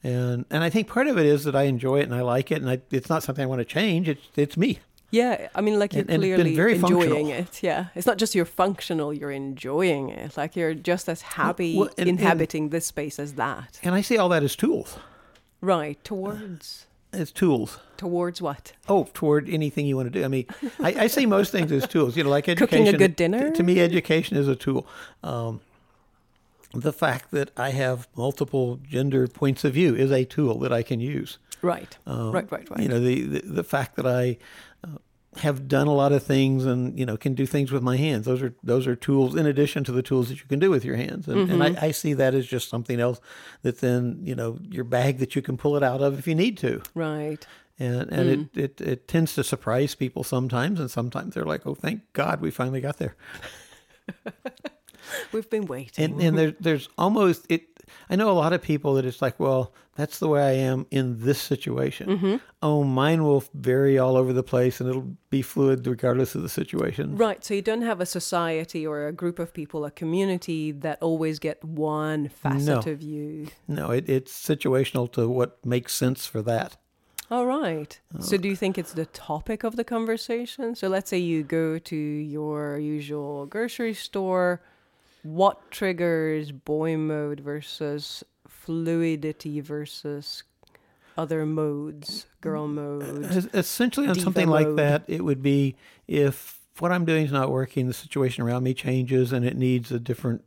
And 0.03 0.45
and 0.49 0.63
I 0.63 0.69
think 0.69 0.87
part 0.87 1.07
of 1.07 1.17
it 1.17 1.25
is 1.25 1.43
that 1.45 1.55
I 1.55 1.63
enjoy 1.63 1.99
it 1.99 2.03
and 2.03 2.13
I 2.15 2.21
like 2.21 2.51
it, 2.51 2.61
and 2.61 2.69
I, 2.69 2.81
it's 2.91 3.09
not 3.09 3.23
something 3.23 3.41
I 3.43 3.45
want 3.45 3.59
to 3.59 3.65
change. 3.65 4.09
It's 4.09 4.21
it's 4.35 4.57
me. 4.57 4.79
Yeah, 5.11 5.47
I 5.53 5.61
mean, 5.61 5.77
like 5.77 5.93
you're 5.93 6.01
And- 6.01 6.09
and 6.09 6.23
it's 6.23 6.33
clearly 6.35 6.55
very 6.55 6.73
enjoying 6.73 7.09
functional. 7.27 7.29
it. 7.29 7.61
Yeah, 7.63 7.85
it's 7.95 8.07
not 8.07 8.17
just 8.17 8.33
you're 8.35 8.45
functional; 8.45 9.13
you're 9.13 9.31
enjoying 9.31 10.09
it. 10.09 10.35
Like 10.35 10.55
you're 10.55 10.73
just 10.73 11.07
as 11.07 11.21
happy 11.21 11.77
well, 11.77 11.89
and- 11.97 12.09
and- 12.09 12.19
inhabiting 12.19 12.69
this 12.69 12.87
space 12.87 13.19
as 13.19 13.33
that. 13.33 13.79
And 13.83 13.93
I 13.95 14.01
see 14.01 14.17
all 14.17 14.27
that 14.29 14.43
as 14.43 14.55
tools. 14.55 14.97
Right 15.61 16.03
towards 16.03 16.87
As 17.13 17.31
tools. 17.31 17.79
towards 17.95 18.41
what? 18.41 18.73
Oh, 18.89 19.07
toward 19.13 19.47
anything 19.47 19.85
you 19.85 19.95
want 19.95 20.11
to 20.11 20.19
do. 20.19 20.25
I 20.25 20.27
mean, 20.27 20.47
I, 20.81 21.03
I 21.03 21.07
see 21.07 21.25
most 21.27 21.51
things 21.51 21.71
as 21.71 21.87
tools. 21.87 22.17
You 22.17 22.23
know, 22.25 22.29
like 22.31 22.49
education. 22.49 22.79
Cooking 22.85 22.95
a 22.95 22.97
good 22.97 23.15
dinner? 23.15 23.49
To, 23.51 23.55
to 23.55 23.63
me, 23.63 23.79
education 23.79 24.35
is 24.35 24.47
a 24.49 24.55
tool. 24.55 24.85
Um, 25.23 25.61
the 26.73 26.93
fact 26.93 27.31
that 27.31 27.51
I 27.57 27.69
have 27.69 28.07
multiple 28.15 28.79
gender 28.83 29.27
points 29.27 29.63
of 29.63 29.73
view 29.73 29.95
is 29.95 30.11
a 30.11 30.25
tool 30.25 30.59
that 30.59 30.73
I 30.73 30.83
can 30.83 30.99
use. 30.99 31.37
Right, 31.61 31.97
Um, 32.05 32.31
right, 32.31 32.51
right, 32.51 32.69
right. 32.69 32.79
You 32.81 32.89
know, 32.89 32.99
the 32.99 33.21
the, 33.23 33.41
the 33.45 33.63
fact 33.63 33.95
that 33.95 34.05
I 34.05 34.37
uh, 34.83 34.97
have 35.37 35.67
done 35.67 35.87
a 35.87 35.93
lot 35.93 36.11
of 36.11 36.21
things 36.23 36.65
and 36.65 36.97
you 36.99 37.05
know 37.05 37.15
can 37.17 37.33
do 37.35 37.45
things 37.45 37.71
with 37.71 37.81
my 37.83 37.95
hands. 37.97 38.25
Those 38.25 38.41
are 38.41 38.53
those 38.63 38.85
are 38.85 38.95
tools 38.95 39.35
in 39.35 39.45
addition 39.45 39.83
to 39.85 39.91
the 39.91 40.01
tools 40.03 40.29
that 40.29 40.39
you 40.41 40.45
can 40.47 40.59
do 40.59 40.69
with 40.69 40.83
your 40.83 40.95
hands. 40.97 41.27
And, 41.27 41.49
and 41.49 41.61
Mm-hmm. 41.61 41.77
I, 41.83 41.87
I 41.87 41.91
see 41.91 42.13
that 42.15 42.33
as 42.35 42.45
just 42.47 42.69
something 42.69 42.99
else 42.99 43.21
that's 43.61 43.81
in 43.83 44.19
you 44.25 44.35
know 44.35 44.57
your 44.69 44.83
bag 44.83 45.19
that 45.19 45.35
you 45.35 45.41
can 45.41 45.55
pull 45.57 45.77
it 45.77 45.83
out 45.83 46.01
of 46.01 46.19
if 46.19 46.27
you 46.27 46.35
need 46.35 46.57
to 46.59 46.81
right. 46.95 47.45
and 47.79 48.11
and 48.11 48.29
Mm. 48.29 48.57
it, 48.57 48.61
it 48.79 48.81
it 48.81 49.07
tends 49.07 49.33
to 49.35 49.43
surprise 49.43 49.95
people 49.95 50.23
sometimes, 50.23 50.79
and 50.79 50.91
sometimes 50.91 51.33
they're 51.33 51.45
like, 51.45 51.65
"Oh, 51.65 51.75
thank 51.75 52.01
God, 52.13 52.41
we 52.41 52.51
finally 52.51 52.81
got 52.81 52.97
there." 52.97 53.15
We've 55.31 55.49
been 55.49 55.65
waiting. 55.65 56.05
And 56.05 56.21
and 56.21 56.37
there, 56.37 56.53
there's 56.59 56.89
almost 56.97 57.45
it. 57.49 57.67
I 58.09 58.15
know 58.15 58.29
a 58.31 58.33
lot 58.33 58.53
of 58.53 58.61
people 58.61 58.93
that 58.95 59.05
it's 59.05 59.21
like, 59.21 59.39
"Well, 59.39 59.73
that's 59.95 60.19
the 60.19 60.27
way 60.27 60.41
I 60.41 60.51
am 60.53 60.85
in 60.89 61.19
this 61.19 61.39
situation." 61.41 62.07
Mm-hmm. 62.09 62.35
Oh, 62.61 62.83
mine 62.83 63.23
will 63.23 63.43
vary 63.53 63.99
all 63.99 64.15
over 64.15 64.33
the 64.33 64.43
place, 64.43 64.79
and 64.79 64.89
it'll 64.89 65.15
be 65.29 65.41
fluid 65.41 65.85
regardless 65.85 66.33
of 66.35 66.41
the 66.41 66.49
situation. 66.49 67.17
Right, 67.17 67.43
so 67.43 67.53
you 67.53 67.61
don't 67.61 67.81
have 67.81 67.99
a 68.01 68.05
society 68.05 68.87
or 68.87 69.07
a 69.07 69.11
group 69.11 69.37
of 69.39 69.53
people, 69.53 69.85
a 69.85 69.91
community 69.91 70.71
that 70.71 71.01
always 71.01 71.39
get 71.39 71.63
one 71.63 72.29
facet 72.29 72.85
No. 72.85 72.91
of 72.91 73.01
you. 73.01 73.47
No, 73.67 73.91
it, 73.91 74.09
it's 74.09 74.31
situational 74.31 75.11
to 75.13 75.27
what 75.27 75.63
makes 75.65 75.93
sense 75.93 76.25
for 76.25 76.41
that. 76.43 76.77
All 77.29 77.45
right. 77.45 77.99
Oh. 78.15 78.21
So 78.21 78.37
do 78.37 78.47
you 78.47 78.55
think 78.55 78.77
it's 78.77 78.93
the 78.93 79.07
topic 79.07 79.63
of 79.63 79.75
the 79.75 79.83
conversation? 79.83 80.75
So 80.75 80.87
let's 80.87 81.09
say 81.09 81.17
you 81.17 81.43
go 81.43 81.79
to 81.79 81.95
your 81.95 82.77
usual 82.77 83.45
grocery 83.45 83.93
store. 83.93 84.61
What 85.23 85.71
triggers 85.71 86.51
boy 86.51 86.97
mode 86.97 87.39
versus 87.39 88.23
fluidity 88.47 89.59
versus 89.61 90.43
other 91.17 91.45
modes, 91.45 92.27
girl 92.41 92.67
mode? 92.67 93.25
Essentially, 93.53 94.07
on 94.07 94.19
something 94.19 94.47
like 94.47 94.75
that, 94.75 95.03
it 95.07 95.23
would 95.23 95.41
be 95.41 95.75
if 96.07 96.59
what 96.79 96.91
I'm 96.91 97.05
doing 97.05 97.25
is 97.25 97.31
not 97.31 97.51
working, 97.51 97.87
the 97.87 97.93
situation 97.93 98.43
around 98.43 98.63
me 98.63 98.73
changes, 98.73 99.31
and 99.31 99.45
it 99.45 99.55
needs 99.55 99.91
a 99.91 99.99
different 99.99 100.43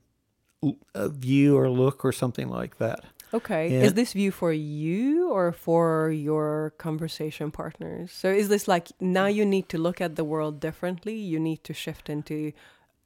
view 0.94 1.56
or 1.56 1.70
look 1.70 2.04
or 2.04 2.12
something 2.12 2.48
like 2.48 2.78
that. 2.78 3.04
Okay. 3.34 3.68
Yeah. 3.68 3.80
Is 3.80 3.94
this 3.94 4.12
view 4.12 4.30
for 4.30 4.52
you 4.52 5.30
or 5.30 5.52
for 5.52 6.10
your 6.10 6.72
conversation 6.78 7.50
partners? 7.50 8.12
So 8.12 8.28
is 8.30 8.48
this 8.48 8.68
like 8.68 8.88
now 9.00 9.26
you 9.26 9.44
need 9.44 9.68
to 9.70 9.78
look 9.78 10.00
at 10.00 10.16
the 10.16 10.24
world 10.24 10.60
differently? 10.60 11.16
You 11.16 11.40
need 11.40 11.64
to 11.64 11.74
shift 11.74 12.08
into 12.08 12.52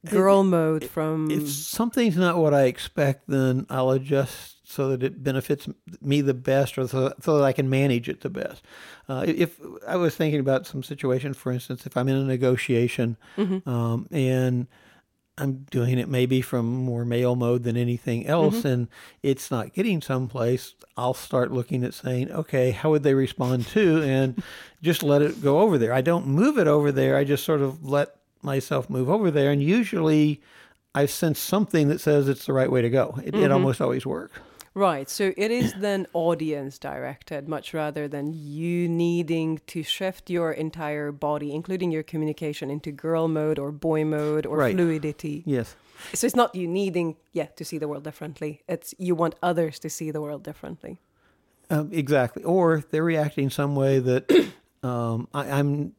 girl 0.07 0.43
mode 0.45 0.85
from 0.85 1.31
If 1.31 1.49
something's 1.49 2.17
not 2.17 2.39
what 2.39 2.55
I 2.55 2.65
expect, 2.65 3.25
then 3.29 3.67
I'll 3.69 3.91
adjust 3.91 4.67
so 4.67 4.91
that 4.91 5.03
it 5.03 5.23
benefits 5.23 5.69
me 6.01 6.21
the 6.21 6.35
best 6.35 6.79
or 6.79 6.87
so, 6.87 7.13
so 7.21 7.39
that 7.39 7.45
I 7.45 7.53
can 7.53 7.69
manage 7.69 8.09
it 8.09 8.21
the 8.21 8.31
best. 8.31 8.63
Uh, 9.09 9.25
if 9.27 9.61
I 9.87 9.97
was 9.97 10.15
thinking 10.15 10.39
about 10.39 10.67
some 10.67 10.83
situation, 10.85 11.35
for 11.35 11.51
instance, 11.51 11.87
if 11.87 11.97
I'm 11.97 12.09
in 12.09 12.17
a 12.17 12.25
negotiation 12.25 13.17
um, 13.67 14.07
and 14.13 14.69
I'm 15.37 15.67
doing 15.71 15.99
it 15.99 16.09
maybe 16.09 16.41
from 16.41 16.67
more 16.67 17.05
male 17.05 17.35
mode 17.35 17.65
than 17.65 17.77
anything 17.77 18.27
else, 18.27 18.65
and 18.65 18.89
it's 19.23 19.51
not 19.51 19.73
getting 19.73 20.01
someplace, 20.03 20.75
I'll 20.97 21.15
start 21.15 21.51
looking 21.51 21.83
at 21.83 21.95
saying, 21.95 22.31
okay, 22.31 22.71
how 22.71 22.91
would 22.91 23.03
they 23.03 23.15
respond 23.15 23.67
to, 23.69 24.03
and 24.03 24.41
just 24.83 25.03
let 25.03 25.23
it 25.23 25.43
go 25.43 25.61
over 25.61 25.79
there. 25.79 25.93
I 25.93 26.01
don't 26.03 26.27
move 26.27 26.59
it 26.59 26.69
over 26.69 26.93
there. 26.93 27.17
I 27.17 27.25
just 27.25 27.45
sort 27.45 27.61
of 27.63 27.83
let 27.83 28.15
myself 28.43 28.89
move 28.91 29.09
over 29.09 29.31
there, 29.31 29.51
and 29.51 29.63
usually 29.63 30.41
I 30.95 31.07
sense 31.07 31.39
something 31.39 31.89
that 31.89 32.01
says 32.01 32.29
it's 32.29 32.47
the 32.47 32.53
right 32.53 32.71
way 32.71 32.83
to 32.83 32.91
go. 32.91 33.19
It, 33.25 33.35
it 33.35 33.53
almost 33.53 33.81
always 33.81 34.05
works. 34.05 34.39
Right. 34.75 35.11
So 35.11 35.33
it 35.37 35.51
is 35.51 35.73
then 35.75 36.07
audience 36.13 36.79
directed 36.79 37.49
much 37.49 37.75
rather 37.75 38.07
than 38.07 38.33
you 38.33 38.89
needing 38.89 39.61
to 39.67 39.83
shift 39.83 40.31
your 40.31 40.53
entire 40.53 41.11
body, 41.11 41.53
including 41.53 41.91
your 41.91 42.05
communication, 42.05 42.71
into 42.71 42.93
girl 42.93 43.27
mode 43.29 43.59
or 43.59 43.73
boy 43.73 44.05
mode 44.05 44.47
or 44.47 44.59
Right. 44.59 44.75
fluidity. 44.75 45.43
Yes. 45.45 45.75
So 46.15 46.27
it's 46.27 46.37
not 46.37 46.55
you 46.55 46.67
needing, 46.69 47.17
yeah, 47.33 47.47
to 47.57 47.65
see 47.65 47.79
the 47.79 47.89
world 47.89 48.05
differently. 48.05 48.63
It's 48.69 48.95
you 48.97 49.15
want 49.15 49.35
others 49.43 49.79
to 49.81 49.91
see 49.91 50.11
the 50.11 50.21
world 50.21 50.45
differently. 50.45 51.01
Um, 51.69 51.91
exactly. 51.93 52.43
Or 52.45 52.83
they're 52.91 53.05
reacting 53.05 53.51
some 53.51 53.75
way 53.77 53.99
that 53.99 54.53
um, 54.83 55.29
I, 55.35 55.51
I'm 55.51 55.95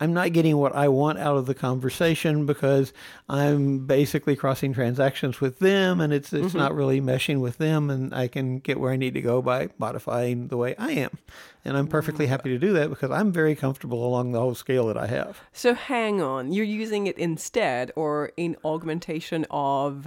I'm 0.00 0.12
not 0.12 0.32
getting 0.32 0.56
what 0.56 0.74
I 0.74 0.88
want 0.88 1.18
out 1.18 1.36
of 1.36 1.46
the 1.46 1.54
conversation 1.54 2.46
because 2.46 2.92
I'm 3.28 3.86
basically 3.86 4.36
crossing 4.36 4.72
transactions 4.72 5.40
with 5.40 5.58
them, 5.58 6.00
and 6.00 6.12
it's 6.12 6.32
it's 6.32 6.54
not 6.54 6.74
really 6.74 7.00
meshing 7.00 7.40
with 7.40 7.58
them, 7.58 7.90
and 7.90 8.14
I 8.14 8.28
can 8.28 8.58
get 8.58 8.80
where 8.80 8.92
I 8.92 8.96
need 8.96 9.14
to 9.14 9.22
go 9.22 9.42
by 9.42 9.68
modifying 9.78 10.48
the 10.48 10.56
way 10.56 10.74
I 10.76 10.92
am, 10.92 11.18
and 11.64 11.76
I'm 11.76 11.86
perfectly 11.86 12.26
happy 12.26 12.50
to 12.50 12.58
do 12.58 12.72
that 12.74 12.90
because 12.90 13.10
I'm 13.10 13.32
very 13.32 13.54
comfortable 13.54 14.06
along 14.06 14.32
the 14.32 14.40
whole 14.40 14.54
scale 14.54 14.86
that 14.88 14.96
I 14.96 15.06
have. 15.06 15.40
So 15.52 15.74
hang 15.74 16.20
on, 16.20 16.52
you're 16.52 16.64
using 16.64 17.06
it 17.06 17.18
instead 17.18 17.92
or 17.96 18.32
in 18.36 18.56
augmentation 18.64 19.46
of 19.50 20.06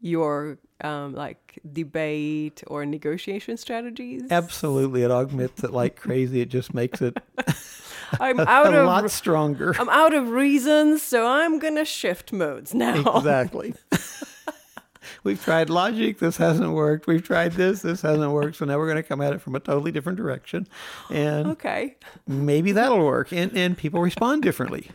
your 0.00 0.58
um, 0.82 1.14
like 1.14 1.58
debate 1.70 2.62
or 2.66 2.86
negotiation 2.86 3.56
strategies? 3.56 4.24
Absolutely, 4.30 5.02
it 5.02 5.10
augments 5.10 5.62
it 5.62 5.72
like 5.72 5.96
crazy. 6.00 6.40
It 6.40 6.48
just 6.48 6.74
makes 6.74 7.02
it 7.02 7.16
I'm 8.20 8.40
out 8.40 8.72
a 8.74 8.80
of 8.80 8.86
lot 8.86 9.10
stronger. 9.10 9.74
I'm 9.78 9.88
out 9.88 10.14
of 10.14 10.30
reasons, 10.30 11.02
so 11.02 11.26
I'm 11.26 11.58
gonna 11.58 11.84
shift 11.84 12.32
modes 12.32 12.74
now. 12.74 13.16
Exactly. 13.18 13.74
We've 15.22 15.42
tried 15.42 15.68
logic. 15.68 16.18
This 16.18 16.36
hasn't 16.38 16.72
worked. 16.72 17.06
We've 17.06 17.22
tried 17.22 17.52
this. 17.52 17.82
This 17.82 18.00
hasn't 18.02 18.32
worked. 18.32 18.56
So 18.56 18.64
now 18.64 18.78
we're 18.78 18.86
going 18.86 18.96
to 18.96 19.02
come 19.02 19.20
at 19.20 19.34
it 19.34 19.40
from 19.42 19.54
a 19.54 19.60
totally 19.60 19.92
different 19.92 20.16
direction, 20.16 20.66
and 21.10 21.48
Okay. 21.48 21.96
maybe 22.26 22.72
that'll 22.72 23.04
work. 23.04 23.30
And 23.32 23.54
and 23.56 23.76
people 23.76 24.00
respond 24.00 24.42
differently, 24.42 24.90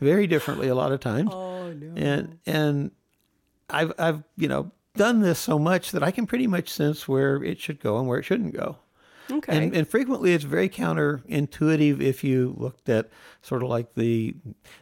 very 0.00 0.26
differently 0.26 0.66
a 0.68 0.74
lot 0.74 0.90
of 0.90 0.98
times. 1.00 1.30
Oh 1.32 1.72
no. 1.72 1.92
And 1.96 2.38
and 2.46 2.90
I've 3.70 3.92
I've 3.98 4.22
you 4.36 4.48
know 4.48 4.72
done 4.96 5.20
this 5.20 5.38
so 5.38 5.58
much 5.60 5.92
that 5.92 6.02
I 6.02 6.10
can 6.10 6.26
pretty 6.26 6.48
much 6.48 6.68
sense 6.70 7.06
where 7.06 7.42
it 7.44 7.60
should 7.60 7.78
go 7.80 7.98
and 7.98 8.08
where 8.08 8.18
it 8.18 8.24
shouldn't 8.24 8.54
go. 8.54 8.78
Okay. 9.38 9.56
And, 9.56 9.74
and 9.74 9.88
frequently 9.88 10.34
it's 10.34 10.44
very 10.44 10.68
counterintuitive 10.68 12.00
if 12.00 12.24
you 12.24 12.54
looked 12.56 12.88
at 12.88 13.08
sort 13.42 13.62
of 13.62 13.68
like 13.68 13.94
the 13.94 14.34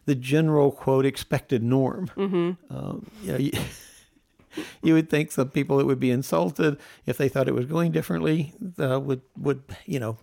the 0.07 0.15
general 0.15 0.73
quote 0.73 1.05
expected 1.05 1.63
norm. 1.63 2.09
Mm-hmm. 2.17 2.75
Um, 2.75 3.07
you, 3.23 3.33
know, 3.33 3.39
you, 3.39 3.53
you 4.83 4.95
would 4.95 5.11
think 5.11 5.33
some 5.33 5.51
people 5.51 5.77
that 5.79 5.85
would 5.87 6.01
be 6.01 6.11
insulted 6.11 6.79
if 7.05 7.19
they 7.19 7.29
thought 7.29 7.49
it 7.49 7.55
was 7.55 7.67
going 7.67 7.93
differently 7.93 8.55
uh, 8.81 8.99
would 9.01 9.23
would 9.39 9.63
you 9.85 10.01
know. 10.01 10.19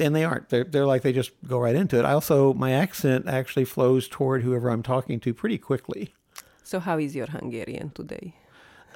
And 0.00 0.16
they 0.16 0.24
aren't. 0.24 0.48
They're, 0.48 0.64
they're 0.64 0.86
like 0.86 1.02
they 1.02 1.12
just 1.12 1.32
go 1.46 1.58
right 1.58 1.74
into 1.74 1.98
it. 1.98 2.06
I 2.06 2.12
also 2.12 2.54
my 2.54 2.72
accent 2.72 3.28
actually 3.28 3.66
flows 3.66 4.08
toward 4.08 4.42
whoever 4.42 4.70
I'm 4.70 4.82
talking 4.82 5.20
to 5.20 5.34
pretty 5.34 5.58
quickly. 5.58 6.14
so 6.62 6.80
how 6.80 6.98
is 6.98 7.14
your 7.14 7.26
Hungarian 7.26 7.90
today? 7.90 8.34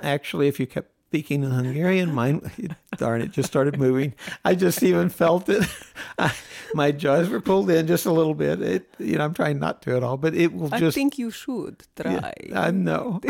Actually, 0.03 0.49
if 0.49 0.59
you 0.59 0.67
kept 0.67 0.91
speaking 1.09 1.43
in 1.43 1.51
Hungarian, 1.51 2.13
mine, 2.13 2.51
darn 2.99 3.23
it, 3.23 3.31
just 3.31 3.49
started 3.49 3.79
moving. 3.79 4.13
I 4.45 4.55
just 4.55 4.83
even 4.83 5.09
felt 5.09 5.49
it. 5.49 5.67
I, 6.19 6.35
my 6.75 6.93
jaws 6.93 7.31
were 7.31 7.41
pulled 7.41 7.71
in 7.71 7.87
just 7.87 8.05
a 8.05 8.13
little 8.13 8.35
bit. 8.35 8.61
It, 8.61 8.95
you 8.99 9.17
know, 9.17 9.25
I'm 9.25 9.33
trying 9.33 9.59
not 9.59 9.81
to 9.83 9.97
at 9.97 10.03
all, 10.03 10.19
but 10.19 10.35
it 10.35 10.53
will 10.53 10.69
I 10.73 10.79
just. 10.79 10.99
I 10.99 11.01
think 11.01 11.17
you 11.17 11.31
should 11.31 11.83
try. 11.97 12.35
I 12.55 12.71
know. 12.71 13.23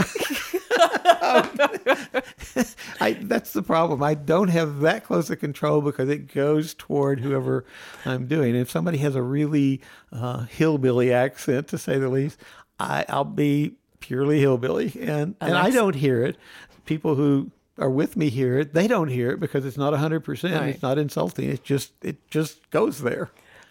I, 3.00 3.16
that's 3.22 3.52
the 3.52 3.62
problem. 3.62 4.02
I 4.02 4.14
don't 4.14 4.48
have 4.48 4.80
that 4.80 5.04
close 5.04 5.30
a 5.30 5.36
control 5.36 5.80
because 5.80 6.08
it 6.08 6.34
goes 6.34 6.74
toward 6.74 7.20
whoever 7.20 7.64
I'm 8.04 8.26
doing. 8.26 8.56
If 8.56 8.72
somebody 8.72 8.98
has 8.98 9.14
a 9.14 9.22
really 9.22 9.82
uh, 10.10 10.46
hillbilly 10.46 11.12
accent, 11.12 11.68
to 11.68 11.78
say 11.78 11.96
the 11.98 12.08
least, 12.08 12.40
I, 12.80 13.04
I'll 13.08 13.22
be 13.22 13.76
purely 14.00 14.40
hillbilly, 14.40 14.92
and 15.00 15.36
and 15.40 15.56
I 15.56 15.70
don't 15.70 15.94
hear 15.94 16.24
it. 16.24 16.36
People 16.84 17.14
who 17.14 17.52
are 17.78 17.90
with 17.90 18.16
me 18.16 18.28
hear 18.28 18.58
it. 18.58 18.74
They 18.74 18.86
don't 18.88 19.08
hear 19.08 19.30
it 19.30 19.40
because 19.40 19.64
it's 19.64 19.76
not 19.76 19.94
hundred 19.94 20.20
percent. 20.20 20.54
Right. 20.54 20.74
It's 20.74 20.82
not 20.82 20.98
insulting. 20.98 21.50
It 21.50 21.64
just 21.64 21.92
it 22.02 22.28
just 22.30 22.70
goes 22.70 23.00
there. 23.02 23.30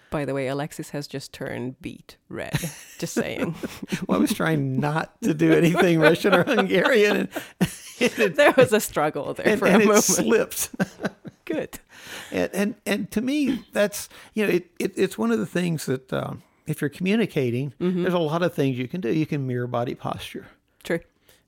By 0.09 0.23
the 0.23 0.33
way, 0.33 0.47
Alexis 0.47 0.91
has 0.91 1.05
just 1.05 1.33
turned 1.33 1.81
beet 1.81 2.15
red. 2.29 2.57
Just 2.97 3.13
saying. 3.13 3.55
Well, 4.07 4.17
I 4.17 4.21
was 4.21 4.33
trying 4.33 4.79
not 4.79 5.21
to 5.21 5.33
do 5.33 5.51
anything 5.53 5.99
Russian 5.99 6.33
or 6.33 6.43
Hungarian, 6.43 7.17
and, 7.17 7.29
it, 7.99 8.35
there 8.35 8.53
was 8.55 8.71
a 8.71 8.79
struggle 8.79 9.33
there 9.33 9.47
and, 9.47 9.59
for 9.59 9.67
and 9.67 9.77
a 9.77 9.79
it 9.81 9.85
moment. 9.85 10.03
slipped. 10.03 10.69
Good. 11.45 11.79
and, 12.31 12.49
and 12.53 12.75
and 12.85 13.11
to 13.11 13.21
me 13.21 13.63
that's 13.71 14.09
you 14.33 14.45
know 14.45 14.51
it, 14.51 14.69
it 14.79 14.93
it's 14.97 15.17
one 15.17 15.31
of 15.31 15.39
the 15.39 15.45
things 15.45 15.85
that 15.85 16.11
um, 16.11 16.43
if 16.65 16.81
you're 16.81 16.89
communicating 16.89 17.73
there's 17.79 18.13
a 18.13 18.19
lot 18.19 18.43
of 18.43 18.53
things 18.53 18.77
you 18.77 18.87
can 18.89 18.99
do 18.99 19.13
you 19.13 19.25
can 19.25 19.47
mirror 19.47 19.65
body 19.67 19.95
posture 19.95 20.47
True. 20.83 20.99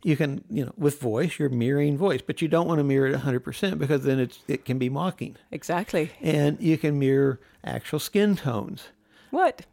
You 0.04 0.16
can 0.16 0.44
you 0.50 0.66
know 0.66 0.72
with 0.78 1.00
voice 1.00 1.38
you're 1.40 1.50
mirroring 1.50 1.98
voice 1.98 2.22
but 2.26 2.42
you 2.42 2.48
don't 2.48 2.68
want 2.68 2.80
to 2.80 2.84
mirror 2.84 3.08
it 3.08 3.16
100% 3.20 3.78
because 3.78 4.04
then 4.04 4.20
it's 4.20 4.40
it 4.48 4.64
can 4.66 4.78
be 4.78 4.90
mocking 4.90 5.36
Exactly. 5.52 6.10
and 6.22 6.58
you 6.62 6.78
can 6.78 6.98
mirror 6.98 7.40
actual 7.64 8.00
skin 8.00 8.36
tones 8.38 8.88
What? 9.32 9.66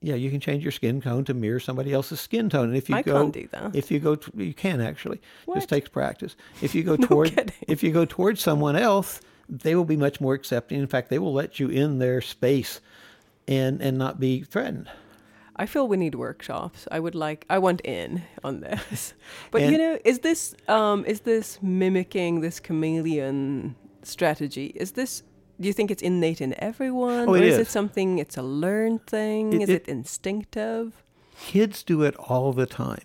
yeah 0.00 0.14
you 0.14 0.30
can 0.30 0.40
change 0.40 0.62
your 0.64 0.72
skin 0.72 1.00
tone 1.02 1.24
to 1.26 1.34
mirror 1.34 1.60
somebody 1.60 1.92
else's 1.92 2.18
skin 2.20 2.48
tone 2.48 2.68
and 2.68 2.76
if 2.76 2.88
you 2.88 2.96
I 2.96 3.02
go 3.02 3.20
can't 3.22 3.32
do 3.34 3.48
that. 3.52 3.76
if 3.76 3.90
you 3.90 3.98
go 4.00 4.14
t- 4.16 4.32
you 4.44 4.54
can 4.54 4.80
actually 4.80 5.20
What? 5.44 5.56
just 5.56 5.68
takes 5.68 5.88
practice 5.90 6.34
if 6.62 6.74
you 6.74 6.82
go 6.90 6.96
toward 6.96 7.34
kidding. 7.36 7.52
if 7.68 7.82
you 7.82 7.92
go 7.92 8.04
towards 8.06 8.40
someone 8.40 8.76
else 8.76 9.20
they 9.50 9.74
will 9.74 9.84
be 9.84 9.96
much 9.98 10.18
more 10.20 10.32
accepting 10.32 10.80
in 10.80 10.86
fact 10.86 11.10
they 11.10 11.18
will 11.18 11.34
let 11.34 11.60
you 11.60 11.68
in 11.68 11.98
their 11.98 12.22
space 12.22 12.80
and 13.46 13.82
and 13.82 13.98
not 13.98 14.18
be 14.18 14.40
threatened 14.42 14.88
I 15.56 15.66
feel 15.66 15.86
we 15.88 15.96
need 15.96 16.14
workshops. 16.14 16.86
I 16.90 16.98
would 17.00 17.14
like. 17.14 17.46
I 17.48 17.58
want 17.58 17.80
in 17.84 18.22
on 18.42 18.60
this. 18.60 19.14
But 19.52 19.62
you 19.62 19.78
know, 19.78 19.98
is 20.04 20.18
this 20.20 20.54
um 20.68 21.04
is 21.06 21.20
this 21.20 21.58
mimicking 21.62 22.40
this 22.40 22.60
chameleon 22.60 23.74
strategy? 24.02 24.66
Is 24.74 24.92
this? 24.92 25.22
Do 25.60 25.68
you 25.68 25.72
think 25.72 25.90
it's 25.90 26.02
innate 26.02 26.40
in 26.40 26.54
everyone, 26.58 27.28
Oh, 27.28 27.34
or 27.34 27.38
is 27.38 27.54
is. 27.54 27.60
it 27.60 27.70
something? 27.70 28.18
It's 28.18 28.36
a 28.36 28.42
learned 28.42 29.06
thing. 29.06 29.52
It- 29.52 29.62
is 29.62 29.68
it- 29.68 29.82
it 29.82 29.88
instinctive? 29.88 30.92
kids 31.52 31.82
do 31.82 32.02
it 32.02 32.14
all 32.30 32.52
the 32.52 32.66
time 32.66 33.02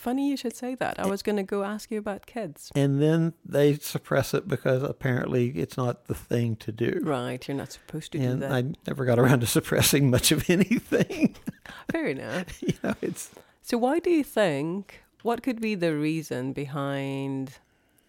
Funny 0.00 0.30
you 0.30 0.36
should 0.38 0.56
say 0.56 0.74
that. 0.76 0.98
I 0.98 1.06
was 1.06 1.20
going 1.20 1.36
to 1.36 1.42
go 1.42 1.62
ask 1.62 1.90
you 1.90 1.98
about 1.98 2.24
kids. 2.24 2.72
and 2.74 3.02
then 3.02 3.34
they 3.44 3.74
suppress 3.74 4.32
it 4.32 4.48
because 4.48 4.82
apparently 4.82 5.50
it's 5.50 5.76
not 5.76 6.06
the 6.06 6.14
thing 6.14 6.56
to 6.56 6.72
do 6.72 7.00
Right, 7.02 7.46
you're 7.46 7.54
not 7.58 7.72
supposed 7.72 8.12
to 8.12 8.18
do 8.18 8.24
and 8.24 8.40
that. 8.40 8.50
I 8.50 8.64
never 8.86 9.04
got 9.04 9.18
around 9.18 9.40
to 9.40 9.46
suppressing 9.58 10.08
much 10.08 10.32
of 10.32 10.48
anything. 10.48 11.36
Fair 11.92 12.06
enough. 12.06 12.62
you 12.66 12.72
know, 12.82 12.94
it's 13.02 13.28
So, 13.60 13.76
why 13.76 13.98
do 13.98 14.08
you 14.08 14.24
think? 14.24 15.02
What 15.22 15.42
could 15.42 15.60
be 15.60 15.74
the 15.74 15.94
reason 15.94 16.54
behind 16.54 17.58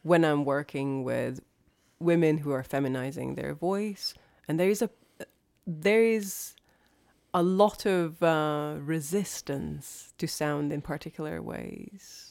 when 0.03 0.23
I'm 0.23 0.45
working 0.45 1.03
with 1.03 1.41
women 1.99 2.37
who 2.37 2.51
are 2.51 2.63
feminizing 2.63 3.35
their 3.35 3.53
voice, 3.53 4.13
and 4.47 4.57
there 4.57 4.69
is 4.69 4.81
a 4.81 4.89
there 5.67 6.05
is 6.05 6.55
a 7.33 7.41
lot 7.43 7.85
of 7.85 8.21
uh, 8.23 8.75
resistance 8.79 10.13
to 10.17 10.27
sound 10.27 10.71
in 10.73 10.81
particular 10.81 11.41
ways 11.41 12.27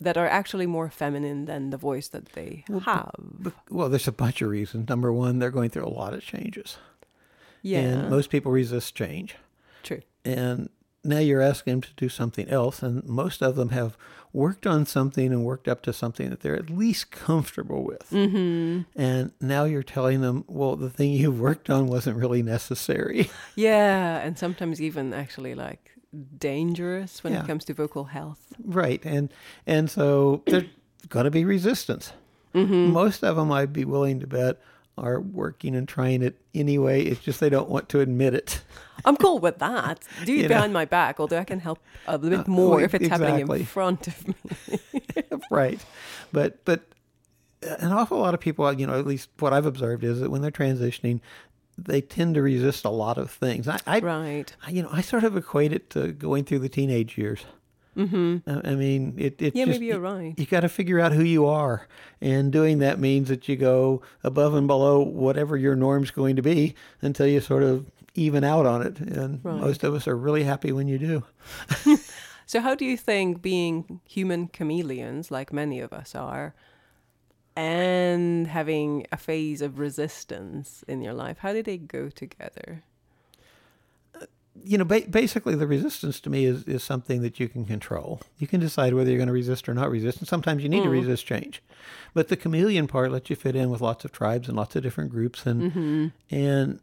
that 0.00 0.16
are 0.16 0.28
actually 0.28 0.66
more 0.66 0.88
feminine 0.90 1.44
than 1.46 1.70
the 1.70 1.76
voice 1.76 2.08
that 2.08 2.26
they 2.32 2.64
Well, 2.68 2.80
have. 2.80 3.10
But- 3.18 3.54
Well, 3.70 3.88
there's 3.88 4.08
a 4.08 4.12
bunch 4.12 4.40
of 4.42 4.48
reasons. 4.50 4.88
Number 4.88 5.12
one, 5.12 5.38
they're 5.38 5.50
going 5.50 5.70
through 5.70 5.86
a 5.86 5.88
lot 6.02 6.14
of 6.14 6.22
changes. 6.22 6.78
yeah, 7.62 7.80
And 7.80 8.10
most 8.10 8.30
people 8.30 8.52
resist 8.52 8.94
change. 8.94 9.36
true. 9.82 10.00
And 10.24 10.68
now 11.04 11.18
you're 11.18 11.40
asking 11.42 11.72
them 11.74 11.80
to 11.82 11.92
do 11.96 12.08
something 12.08 12.48
else. 12.48 12.82
And 12.82 13.04
most 13.04 13.42
of 13.42 13.56
them 13.56 13.70
have 13.70 13.96
worked 14.32 14.66
on 14.66 14.84
something 14.84 15.26
and 15.32 15.44
worked 15.44 15.68
up 15.68 15.80
to 15.82 15.92
something 15.92 16.28
that 16.30 16.40
they're 16.40 16.56
at 16.56 16.68
least 16.70 17.10
comfortable 17.10 17.82
with. 17.84 18.08
hmm 18.10 18.80
And 18.96 19.32
now 19.40 19.64
you're 19.64 19.82
telling 19.82 20.20
them, 20.20 20.44
well, 20.48 20.76
the 20.76 20.90
thing 20.90 21.12
you've 21.12 21.40
worked 21.40 21.70
on 21.70 21.86
wasn't 21.86 22.16
really 22.16 22.42
necessary. 22.42 23.30
Yeah, 23.56 24.18
and 24.18 24.38
sometimes 24.38 24.80
even 24.82 25.14
actually 25.14 25.54
like 25.54 25.92
dangerous 26.38 27.22
when 27.24 27.32
Yeah. 27.32 27.40
it 27.42 27.46
comes 27.46 27.64
to 27.66 27.74
vocal 27.74 28.04
health. 28.04 28.40
right. 28.64 29.02
And 29.04 29.32
and 29.66 29.90
so 29.90 30.42
there's 30.46 30.64
going 31.08 31.24
to 31.24 31.30
be 31.30 31.44
resistance. 31.44 32.12
Most 32.54 33.22
of 33.22 33.36
them, 33.36 33.52
I'd 33.52 33.72
be 33.72 33.84
willing 33.84 34.18
to 34.18 34.26
bet, 34.26 34.58
are 34.96 35.20
working 35.20 35.76
and 35.76 35.86
trying 35.86 36.22
it 36.22 36.40
anyway. 36.56 37.04
It's 37.04 37.20
just 37.20 37.38
they 37.38 37.48
don't 37.50 37.68
want 37.68 37.88
to 37.90 38.00
admit 38.00 38.34
it. 38.34 38.62
I'm 39.04 39.16
cool 39.16 39.38
with 39.38 39.58
that. 39.58 40.00
Do 40.24 40.32
it 40.32 40.36
You 40.36 40.42
know. 40.44 40.48
behind 40.48 40.72
my 40.72 40.84
back, 40.84 41.20
although 41.20 41.38
I 41.38 41.44
can 41.44 41.60
help 41.60 41.78
a 42.06 42.18
little 42.18 42.38
bit 42.38 42.48
Uh, 42.48 42.50
more 42.50 42.76
well, 42.76 42.84
if 42.84 42.94
it's 42.94 43.08
happening 43.08 43.40
in 43.48 43.64
front 43.64 44.08
of 44.08 44.28
me. 44.28 44.34
right. 45.50 45.84
But 46.32 46.64
but 46.64 46.82
an 47.62 47.92
awful 47.92 48.18
lot 48.18 48.34
of 48.34 48.40
people, 48.40 48.70
you 48.72 48.86
know, 48.86 48.98
at 48.98 49.06
least 49.06 49.30
what 49.38 49.52
I've 49.52 49.66
observed 49.66 50.04
is 50.04 50.20
that 50.20 50.30
when 50.30 50.42
they're 50.42 50.50
transitioning, 50.50 51.20
they 51.76 52.00
tend 52.00 52.34
to 52.34 52.42
resist 52.42 52.84
a 52.84 52.90
lot 52.90 53.18
of 53.18 53.30
things. 53.30 53.68
I, 53.68 53.78
I 53.86 53.98
Right. 54.00 54.54
I- 54.66 54.70
you 54.70 54.82
know, 54.82 54.90
I 54.92 55.00
sort 55.00 55.24
of 55.24 55.36
equate 55.36 55.72
it 55.72 55.90
to 55.90 56.12
going 56.12 56.44
through 56.44 56.60
the 56.60 56.68
teenage 56.68 57.16
years. 57.18 57.44
Mm-hmm. 57.96 58.48
I, 58.48 58.70
I 58.72 58.74
mean, 58.76 59.14
it. 59.16 59.42
it 59.42 59.56
Yeah, 59.56 59.64
just, 59.64 59.80
maybe 59.80 59.86
you're 59.86 59.96
you, 59.96 60.00
right. 60.02 60.34
You 60.38 60.46
got 60.46 60.60
to 60.60 60.68
figure 60.68 61.00
out 61.00 61.10
who 61.12 61.24
you 61.24 61.46
are, 61.46 61.88
and 62.20 62.52
doing 62.52 62.78
that 62.78 63.00
means 63.00 63.28
that 63.28 63.48
you 63.48 63.56
go 63.56 64.02
above 64.22 64.54
and 64.54 64.68
below 64.68 65.00
whatever 65.00 65.56
your 65.56 65.74
norm's 65.74 66.12
going 66.12 66.36
to 66.36 66.42
be 66.42 66.76
until 67.02 67.26
you 67.26 67.40
sort 67.40 67.64
of 67.64 67.86
even 68.18 68.44
out 68.44 68.66
on 68.66 68.82
it. 68.82 68.98
And 69.00 69.40
Right. 69.44 69.60
most 69.60 69.84
of 69.84 69.94
us 69.94 70.06
are 70.06 70.16
really 70.16 70.44
happy 70.44 70.72
when 70.72 70.88
you 70.88 70.98
do. 70.98 71.24
So, 72.48 72.62
how 72.62 72.74
do 72.74 72.86
you 72.86 72.96
think 72.96 73.42
being 73.42 74.00
human 74.06 74.48
chameleons, 74.48 75.30
like 75.30 75.52
many 75.52 75.80
of 75.80 75.92
us 75.92 76.14
are, 76.14 76.54
and 77.54 78.46
having 78.46 79.06
a 79.12 79.18
phase 79.18 79.60
of 79.60 79.78
resistance 79.78 80.82
in 80.88 81.02
your 81.02 81.12
life, 81.12 81.36
how 81.40 81.52
do 81.52 81.62
they 81.62 81.76
go 81.76 82.08
together? 82.08 82.84
Uh, 84.18 84.24
you 84.64 84.78
know, 84.78 84.84
ba- 84.86 85.04
basically, 85.10 85.56
the 85.56 85.66
resistance 85.66 86.20
to 86.20 86.30
me 86.30 86.46
is, 86.46 86.64
is 86.64 86.82
something 86.82 87.20
that 87.20 87.38
you 87.38 87.50
can 87.50 87.66
control. 87.66 88.22
You 88.38 88.46
can 88.46 88.60
decide 88.60 88.94
whether 88.94 89.10
you're 89.10 89.18
going 89.18 89.26
to 89.26 89.32
resist 89.34 89.68
or 89.68 89.74
not 89.74 89.90
resist. 89.90 90.16
And 90.20 90.26
sometimes 90.26 90.62
you 90.62 90.70
need 90.70 90.84
to 90.84 90.88
mm. 90.88 90.92
resist 90.92 91.26
change. 91.26 91.62
But 92.14 92.28
the 92.28 92.36
chameleon 92.36 92.86
part 92.86 93.12
lets 93.12 93.28
you 93.28 93.36
fit 93.36 93.56
in 93.56 93.68
with 93.68 93.82
lots 93.82 94.06
of 94.06 94.12
tribes 94.12 94.48
and 94.48 94.56
lots 94.56 94.74
of 94.74 94.82
different 94.82 95.10
groups 95.10 95.44
and 95.44 95.70
mm-hmm. 95.70 96.06
and 96.34 96.80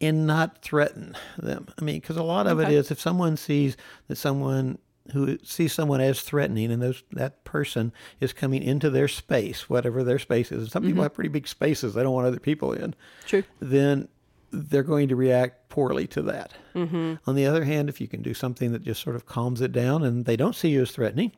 and 0.00 0.26
not 0.26 0.62
threaten 0.62 1.14
them. 1.38 1.66
I 1.78 1.82
mean, 1.84 1.96
because 2.00 2.16
a 2.16 2.22
lot 2.22 2.46
of 2.46 2.58
it 2.60 2.64
Okay. 2.64 2.74
is 2.76 2.90
if 2.90 3.00
someone 3.00 3.36
sees 3.36 3.76
that 4.08 4.16
someone 4.16 4.78
who 5.12 5.38
sees 5.42 5.72
someone 5.72 6.00
as 6.00 6.20
threatening 6.22 6.70
and 6.70 6.80
those 6.80 7.02
that 7.12 7.42
person 7.44 7.92
is 8.20 8.32
coming 8.32 8.62
into 8.62 8.88
their 8.90 9.08
space, 9.08 9.68
whatever 9.68 10.04
their 10.04 10.18
space 10.20 10.52
is. 10.52 10.62
And 10.62 10.70
some 10.70 10.84
people 10.84 11.02
have 11.02 11.14
pretty 11.14 11.28
big 11.30 11.48
spaces 11.48 11.94
they 11.94 12.02
don't 12.02 12.14
want 12.14 12.26
other 12.28 12.38
people 12.38 12.72
in 12.72 12.94
True. 13.26 13.42
then 13.58 14.06
they're 14.52 14.82
going 14.84 15.08
to 15.08 15.16
react 15.16 15.68
poorly 15.68 16.06
to 16.08 16.22
that. 16.22 16.52
Mm-hmm. 16.74 17.14
On 17.26 17.34
the 17.34 17.46
other 17.46 17.64
hand, 17.64 17.88
if 17.88 18.00
you 18.00 18.06
can 18.08 18.22
do 18.22 18.34
something 18.34 18.72
that 18.72 18.82
just 18.82 19.02
sort 19.02 19.16
of 19.16 19.26
calms 19.26 19.60
it 19.60 19.72
down 19.72 20.02
and 20.04 20.24
they 20.26 20.36
don't 20.36 20.54
see 20.56 20.68
you 20.70 20.82
as 20.82 20.90
threatening, 20.92 21.32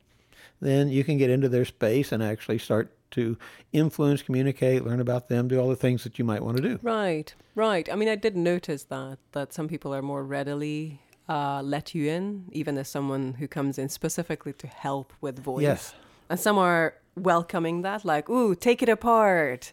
then 0.61 0.89
you 0.89 1.03
can 1.03 1.17
get 1.17 1.29
into 1.29 1.49
their 1.49 1.65
space 1.65 2.11
and 2.11 2.21
actually 2.23 2.57
start 2.59 2.91
to 3.13 3.37
influence, 3.71 4.21
communicate, 4.21 4.85
learn 4.85 4.99
about 4.99 5.29
them, 5.29 5.47
do 5.47 5.59
all 5.59 5.69
the 5.69 5.75
things 5.75 6.03
that 6.03 6.19
you 6.19 6.25
might 6.25 6.43
want 6.43 6.57
to 6.57 6.63
do. 6.63 6.79
Right, 6.81 7.33
right. 7.55 7.87
I 7.91 7.95
mean, 7.95 8.09
I 8.09 8.15
did 8.15 8.35
notice 8.35 8.83
that 8.85 9.17
that 9.31 9.53
some 9.53 9.67
people 9.67 9.93
are 9.95 10.01
more 10.01 10.23
readily 10.23 10.99
uh, 11.29 11.61
let 11.63 11.95
you 11.95 12.09
in, 12.09 12.45
even 12.51 12.77
as 12.77 12.87
someone 12.87 13.35
who 13.39 13.47
comes 13.47 13.77
in 13.77 13.89
specifically 13.89 14.53
to 14.53 14.67
help 14.67 15.13
with 15.21 15.39
voice. 15.39 15.63
Yes. 15.63 15.93
And 16.29 16.39
some 16.39 16.57
are 16.57 16.95
welcoming 17.15 17.81
that, 17.83 18.03
like, 18.03 18.29
"Ooh, 18.29 18.55
take 18.55 18.81
it 18.81 18.89
apart, 18.89 19.71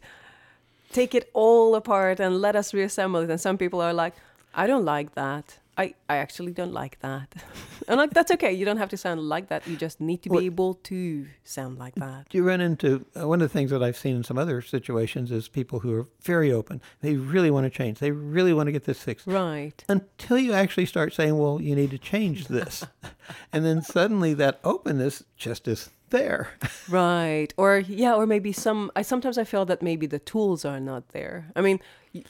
take 0.92 1.14
it 1.14 1.30
all 1.32 1.74
apart, 1.74 2.20
and 2.20 2.40
let 2.40 2.54
us 2.56 2.72
reassemble 2.74 3.20
it." 3.20 3.30
And 3.30 3.40
some 3.40 3.58
people 3.58 3.80
are 3.80 3.92
like, 3.92 4.14
"I 4.54 4.66
don't 4.66 4.84
like 4.84 5.14
that. 5.14 5.58
I, 5.80 5.94
I 6.08 6.16
actually 6.16 6.52
don't 6.52 6.72
like 6.82 6.98
that." 7.00 7.28
I'm 7.88 7.96
like, 7.96 8.12
"That's 8.14 8.30
okay. 8.32 8.52
You 8.52 8.64
don't 8.64 8.76
have 8.76 8.90
to 8.90 8.96
sound 8.96 9.20
like 9.34 9.48
that. 9.48 9.66
You 9.66 9.76
just 9.76 10.00
need 10.00 10.22
to 10.22 10.28
be 10.28 10.34
Well- 10.36 10.44
able 10.44 10.74
to 10.90 11.26
sound 11.44 11.78
like 11.78 11.94
that." 11.96 12.26
You 12.34 12.42
run 12.44 12.60
into 12.60 13.04
uh, 13.18 13.26
one 13.26 13.40
of 13.42 13.48
the 13.48 13.52
things 13.58 13.70
that 13.70 13.82
I've 13.82 13.96
seen 13.96 14.16
in 14.16 14.24
some 14.24 14.38
other 14.38 14.60
situations 14.62 15.30
is 15.30 15.48
people 15.48 15.80
who 15.80 15.94
are 15.98 16.06
very 16.22 16.52
open. 16.52 16.80
They 17.00 17.14
really 17.16 17.50
want 17.50 17.64
to 17.64 17.70
change. 17.70 17.98
They 17.98 18.10
really 18.12 18.52
want 18.52 18.66
to 18.68 18.72
get 18.72 18.84
this 18.84 19.02
fixed. 19.02 19.26
Right. 19.26 19.82
until 19.88 20.38
you 20.38 20.52
actually 20.52 20.86
start 20.86 21.12
saying, 21.14 21.36
well, 21.38 21.60
you 21.60 21.74
need 21.74 21.90
to 21.90 21.98
change 21.98 22.48
this. 22.48 22.84
and 23.52 23.64
then 23.64 23.82
suddenly 23.82 24.34
that 24.34 24.60
openness 24.64 25.24
just 25.36 25.66
is 25.68 25.90
there. 26.10 26.50
Right. 26.88 27.52
Or 27.56 27.78
yeah, 27.78 28.14
or 28.14 28.26
maybe 28.26 28.52
some 28.52 28.90
I 28.96 29.02
sometimes 29.02 29.38
I 29.38 29.44
feel 29.44 29.64
that 29.66 29.82
maybe 29.82 30.06
the 30.06 30.18
tools 30.18 30.64
are 30.64 30.80
not 30.80 31.08
there. 31.10 31.50
I 31.54 31.60
mean, 31.60 31.80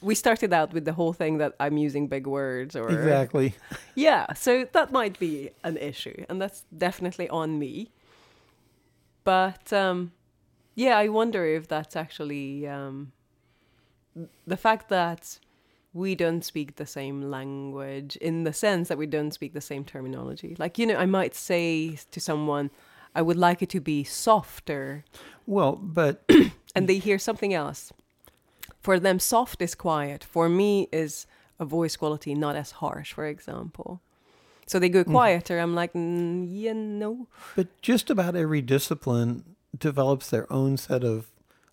we 0.02 0.14
started 0.14 0.52
out 0.52 0.72
with 0.72 0.84
the 0.84 0.92
whole 0.92 1.12
thing 1.12 1.38
that 1.38 1.54
I'm 1.58 1.78
using 1.78 2.06
big 2.06 2.26
words 2.26 2.76
or 2.76 2.90
exactly. 2.90 3.54
Yeah, 3.94 4.32
so 4.34 4.66
that 4.72 4.92
might 4.92 5.18
be 5.18 5.50
an 5.64 5.76
issue 5.76 6.24
and 6.28 6.40
that's 6.40 6.64
definitely 6.76 7.28
on 7.28 7.58
me. 7.58 7.90
But 9.24 9.72
um 9.72 10.12
yeah, 10.74 10.96
I 10.96 11.08
wonder 11.08 11.44
if 11.44 11.68
that's 11.68 11.96
actually 11.96 12.66
um 12.66 13.12
the 14.46 14.56
fact 14.56 14.88
that 14.88 15.38
we 15.92 16.14
don't 16.14 16.44
speak 16.44 16.76
the 16.76 16.86
same 16.86 17.30
language 17.30 18.16
in 18.16 18.44
the 18.44 18.52
sense 18.52 18.88
that 18.88 18.98
we 18.98 19.06
don't 19.06 19.32
speak 19.32 19.54
the 19.54 19.60
same 19.60 19.84
terminology. 19.84 20.54
Like, 20.58 20.78
you 20.78 20.86
know, 20.86 20.96
I 20.96 21.06
might 21.06 21.34
say 21.34 21.98
to 22.10 22.20
someone, 22.20 22.70
I 23.14 23.22
would 23.22 23.36
like 23.36 23.62
it 23.62 23.68
to 23.70 23.80
be 23.80 24.04
softer, 24.04 25.04
Well, 25.46 25.72
but 25.76 26.22
and 26.74 26.88
they 26.88 26.98
hear 26.98 27.18
something 27.18 27.52
else. 27.52 27.92
For 28.80 28.98
them, 28.98 29.18
soft 29.18 29.60
is 29.60 29.74
quiet. 29.74 30.24
For 30.24 30.48
me, 30.48 30.88
is 30.92 31.26
a 31.58 31.64
voice 31.64 31.96
quality 31.96 32.34
not 32.34 32.56
as 32.56 32.70
harsh, 32.72 33.12
for 33.12 33.26
example. 33.26 34.00
So 34.66 34.78
they 34.78 34.88
go 34.88 35.02
quieter. 35.02 35.58
I'm 35.58 35.74
like, 35.74 35.92
mm, 35.92 36.46
yeah, 36.48 36.72
no. 36.72 37.26
but 37.56 37.66
just 37.82 38.08
about 38.08 38.36
every 38.36 38.62
discipline 38.62 39.56
develops 39.76 40.30
their 40.30 40.50
own 40.52 40.76
set 40.76 41.02
of 41.02 41.26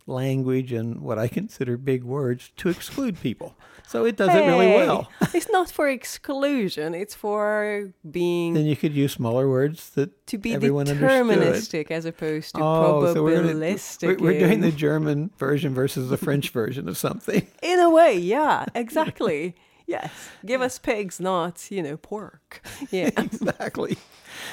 language 0.07 0.71
and 0.71 1.01
what 1.01 1.19
I 1.19 1.27
consider 1.39 1.77
big 1.77 2.03
words 2.03 2.51
to 2.57 2.69
exclude 2.69 3.21
people. 3.21 3.55
So 3.87 4.03
it 4.03 4.17
does 4.17 4.35
it 4.35 4.39
really 4.45 4.67
well. 4.67 5.09
it's 5.33 5.49
not 5.49 5.71
for 5.71 5.87
exclusion. 5.87 6.93
It's 6.93 7.15
for 7.15 7.93
being 8.11 8.53
Then 8.53 8.65
you 8.65 8.75
could 8.75 8.93
use 8.93 9.13
smaller 9.13 9.47
words 9.49 9.91
that 9.91 10.27
to 10.27 10.37
be 10.37 10.53
everyone 10.53 10.89
understood. 10.89 11.09
deterministic 11.09 11.91
as 11.91 12.03
opposed 12.05 12.55
to 12.55 12.61
Oh, 12.61 13.13
so 13.13 13.23
we're, 13.23 13.41
gonna- 13.41 13.53
probabilistic. 13.53 14.19
we're, 14.19 14.31
we're 14.33 14.39
doing 14.39 14.59
the 14.59 14.73
German 14.73 15.29
version 15.37 15.73
versus 15.73 16.09
the 16.09 16.17
French 16.17 16.49
version 16.49 16.89
of 16.89 16.97
something. 16.97 17.47
in 17.61 17.79
a 17.79 17.89
way, 17.89 18.17
yeah, 18.17 18.65
exactly. 18.75 19.55
yes, 19.85 20.11
give 20.45 20.61
us 20.61 20.77
pigs, 20.79 21.21
not 21.21 21.71
you 21.71 21.81
know 21.81 21.95
pork. 21.95 22.61
Yeah, 22.91 23.09
exactly. 23.15 23.97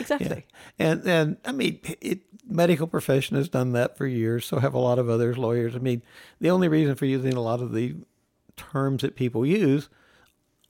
Exactly. 0.01 0.47
And 0.79 1.07
and 1.07 1.37
I 1.45 1.53
mean, 1.53 1.81
it 2.01 2.21
medical 2.49 2.87
profession 2.87 3.37
has 3.37 3.49
done 3.49 3.73
that 3.73 3.97
for 3.97 4.07
years. 4.07 4.45
So 4.47 4.59
have 4.59 4.75
a 4.75 4.79
lot 4.79 4.99
of 4.99 5.09
others, 5.09 5.39
lawyers. 5.39 5.75
I 5.75 5.79
mean, 5.79 6.03
the 6.41 6.51
only 6.51 6.69
reason 6.69 6.95
for 6.95 7.07
using 7.07 7.35
a 7.35 7.41
lot 7.41 7.61
of 7.61 7.73
the 7.73 7.97
terms 8.57 9.03
that 9.03 9.17
people 9.17 9.45
use 9.45 9.89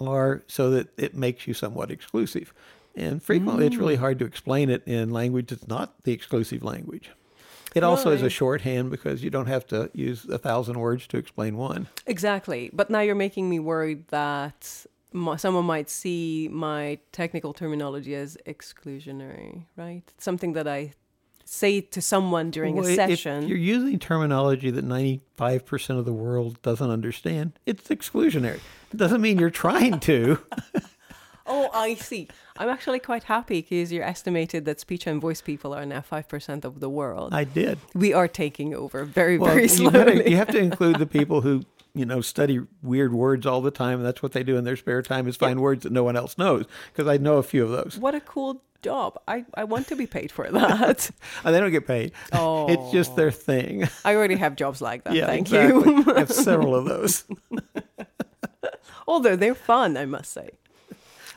are 0.00 0.42
so 0.46 0.70
that 0.70 0.88
it 0.98 1.14
makes 1.14 1.46
you 1.46 1.54
somewhat 1.54 1.90
exclusive. 1.90 2.52
And 2.96 3.22
frequently, 3.22 3.66
it's 3.66 3.76
really 3.76 3.96
mm. 3.96 4.00
hard 4.00 4.20
to 4.20 4.24
explain 4.24 4.70
it 4.70 4.82
in 4.86 5.10
language 5.10 5.48
that's 5.48 5.66
not 5.66 6.04
the 6.04 6.12
exclusive 6.12 6.62
language. 6.62 7.10
It 7.74 7.82
also 7.82 8.12
is 8.12 8.22
a 8.22 8.30
shorthand 8.30 8.92
because 8.92 9.24
you 9.24 9.30
don't 9.30 9.46
have 9.46 9.66
to 9.68 9.90
use 9.92 10.26
a 10.26 10.38
thousand 10.38 10.78
words 10.78 11.08
to 11.08 11.16
explain 11.16 11.56
one. 11.56 11.88
Exactly. 12.06 12.70
But 12.72 12.88
now 12.88 13.00
you're 13.00 13.16
making 13.16 13.50
me 13.50 13.58
worried 13.58 14.06
that 14.08 14.86
someone 15.36 15.64
might 15.64 15.88
see 15.90 16.48
my 16.52 16.98
technical 17.12 17.52
terminology 17.52 18.14
as 18.14 18.36
exclusionary, 18.46 19.64
right? 19.76 20.02
Something 20.18 20.52
that 20.54 20.66
I 20.68 20.92
say 21.44 21.80
to 21.80 22.00
someone 22.00 22.50
during 22.50 22.74
Well, 22.74 22.86
a 22.86 22.90
if 22.90 22.96
session. 22.96 23.46
you're 23.46 23.58
using 23.58 23.98
terminology 23.98 24.70
that 24.70 24.84
95% 24.84 25.98
of 25.98 26.04
the 26.04 26.12
world 26.12 26.60
doesn't 26.62 26.90
understand, 26.90 27.52
it's 27.66 27.88
exclusionary. 27.88 28.60
It 28.92 28.96
doesn't 28.96 29.20
mean 29.20 29.38
you're 29.38 29.50
trying 29.50 30.00
to. 30.00 30.38
Oh, 31.46 31.68
I 31.74 31.92
see. 31.96 32.28
I'm 32.56 32.70
actually 32.70 33.00
quite 33.00 33.24
happy 33.24 33.60
because 33.60 33.92
you're 33.92 34.02
estimated 34.02 34.64
that 34.64 34.80
speech 34.80 35.06
and 35.06 35.20
voice 35.20 35.42
people 35.42 35.74
are 35.74 35.84
now 35.84 36.00
5% 36.00 36.64
of 36.64 36.80
the 36.80 36.88
world. 36.88 37.34
I 37.34 37.44
did. 37.44 37.78
we 37.94 38.14
are 38.14 38.26
taking 38.28 38.74
over 38.74 39.04
very, 39.04 39.36
Well, 39.36 39.50
very 39.50 39.64
you, 39.64 39.68
slowly. 39.68 39.90
better- 39.92 40.22
you 40.30 40.36
have 40.36 40.48
to 40.48 40.58
include 40.58 40.98
the 40.98 41.04
people 41.06 41.42
who, 41.42 41.62
you 41.94 42.04
know, 42.04 42.20
study 42.20 42.60
weird 42.82 43.12
words 43.14 43.46
all 43.46 43.60
the 43.60 43.70
time. 43.70 44.02
That's 44.02 44.22
what 44.22 44.32
they 44.32 44.42
do 44.42 44.56
in 44.56 44.64
their 44.64 44.76
spare 44.76 45.02
time 45.02 45.28
is 45.28 45.36
find 45.36 45.60
words 45.60 45.84
that 45.84 45.92
no 45.92 46.02
one 46.04 46.16
else 46.16 46.36
knows. 46.36 46.64
Because 46.92 47.06
I 47.08 47.16
know 47.18 47.36
a 47.36 47.42
few 47.42 47.62
of 47.64 47.70
those. 47.70 47.96
what 47.98 48.14
a 48.14 48.20
cool 48.20 48.62
job. 48.82 49.18
I, 49.26 49.44
I 49.54 49.64
want 49.64 49.88
to 49.88 49.96
be 49.96 50.06
paid 50.06 50.30
for 50.32 50.50
that. 50.50 51.10
And 51.44 51.54
they 51.54 51.60
don't 51.60 51.70
get 51.70 51.86
paid. 51.86 52.12
Oh. 52.32 52.66
It's 52.68 52.92
just 52.92 53.16
their 53.16 53.30
thing. 53.30 53.88
I 54.04 54.14
already 54.14 54.36
have 54.36 54.56
jobs 54.56 54.80
like 54.82 55.04
that. 55.04 55.14
yeah, 55.14 55.26
Thank 55.26 55.46
exactly. 55.46 55.92
you. 55.92 56.14
I 56.14 56.18
have 56.20 56.32
several 56.32 56.74
of 56.74 56.84
those. 56.84 57.24
Although 59.06 59.36
they're 59.36 59.54
fun, 59.54 59.96
I 59.96 60.04
must 60.06 60.32
say. 60.32 60.50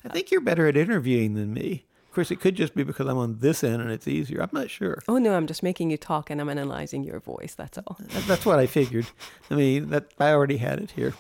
I 0.05 0.09
think 0.09 0.31
you're 0.31 0.41
better 0.41 0.67
at 0.67 0.77
interviewing 0.77 1.33
than 1.33 1.53
me. 1.53 1.85
Course, 2.17 2.31
it 2.31 2.39
could 2.39 2.55
just 2.55 2.73
be 2.73 2.81
because 2.81 3.05
I'm 3.05 3.19
on 3.19 3.37
this 3.41 3.63
end 3.63 3.79
and 3.79 3.91
it's 3.91 4.07
easier. 4.07 4.41
I'm 4.41 4.49
not 4.51 4.71
sure. 4.71 5.03
Oh 5.07 5.19
no, 5.19 5.35
I'm 5.35 5.45
just 5.45 5.61
making 5.61 5.91
you 5.91 5.97
talk 5.97 6.31
and 6.31 6.41
I'm 6.41 6.49
analyzing 6.49 7.03
your 7.03 7.19
voice. 7.19 7.53
That's 7.53 7.77
all. 7.77 7.95
That's 8.25 8.43
what 8.43 8.57
I 8.57 8.65
figured. 8.65 9.05
I 9.51 9.53
mean, 9.53 9.91
that 9.91 10.07
I 10.19 10.31
already 10.31 10.57
had 10.57 10.79
it 10.79 10.89
here. 10.89 11.13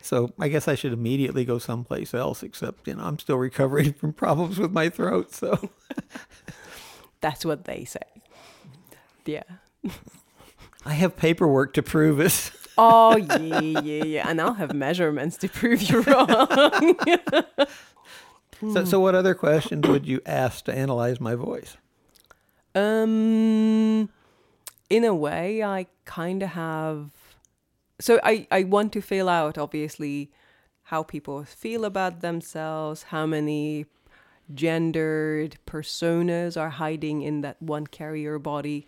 So 0.00 0.32
I 0.38 0.46
guess 0.46 0.68
I 0.68 0.76
should 0.76 0.92
immediately 0.92 1.44
go 1.44 1.58
someplace 1.58 2.14
else, 2.14 2.44
except, 2.44 2.86
you 2.86 2.94
know, 2.94 3.02
I'm 3.02 3.18
still 3.18 3.36
recovering 3.36 3.94
from 3.94 4.12
problems 4.12 4.60
with 4.60 4.70
my 4.70 4.90
throat. 4.90 5.34
So 5.34 5.70
That's 7.20 7.44
what 7.44 7.64
they 7.64 7.84
say. 7.84 8.22
Yeah. 9.26 9.42
I 10.86 10.92
have 10.92 11.16
paperwork 11.16 11.74
to 11.74 11.82
prove 11.82 12.20
it. 12.20 12.52
Oh 12.76 13.16
yeah, 13.16 13.60
yeah, 13.60 14.04
yeah. 14.04 14.28
And 14.28 14.40
I'll 14.40 14.54
have 14.54 14.74
measurements 14.74 15.36
to 15.36 15.48
prove 15.48 15.80
you're 15.82 16.02
wrong. 16.02 16.96
So, 18.72 18.84
so 18.84 19.00
what 19.00 19.14
other 19.14 19.34
questions 19.34 19.86
would 19.88 20.06
you 20.06 20.20
ask 20.26 20.64
to 20.66 20.74
analyze 20.74 21.20
my 21.20 21.34
voice? 21.34 21.76
um, 22.74 24.08
in 24.90 25.04
a 25.04 25.14
way, 25.14 25.62
I 25.62 25.86
kind 26.04 26.42
of 26.42 26.50
have. 26.50 27.10
So 28.00 28.20
I 28.22 28.46
I 28.50 28.64
want 28.64 28.92
to 28.94 29.00
fill 29.00 29.28
out 29.28 29.56
obviously 29.56 30.30
how 30.84 31.02
people 31.02 31.44
feel 31.44 31.84
about 31.84 32.20
themselves, 32.20 33.04
how 33.04 33.26
many 33.26 33.86
gendered 34.52 35.56
personas 35.66 36.60
are 36.60 36.70
hiding 36.70 37.22
in 37.22 37.40
that 37.40 37.60
one 37.62 37.86
carrier 37.86 38.38
body. 38.38 38.86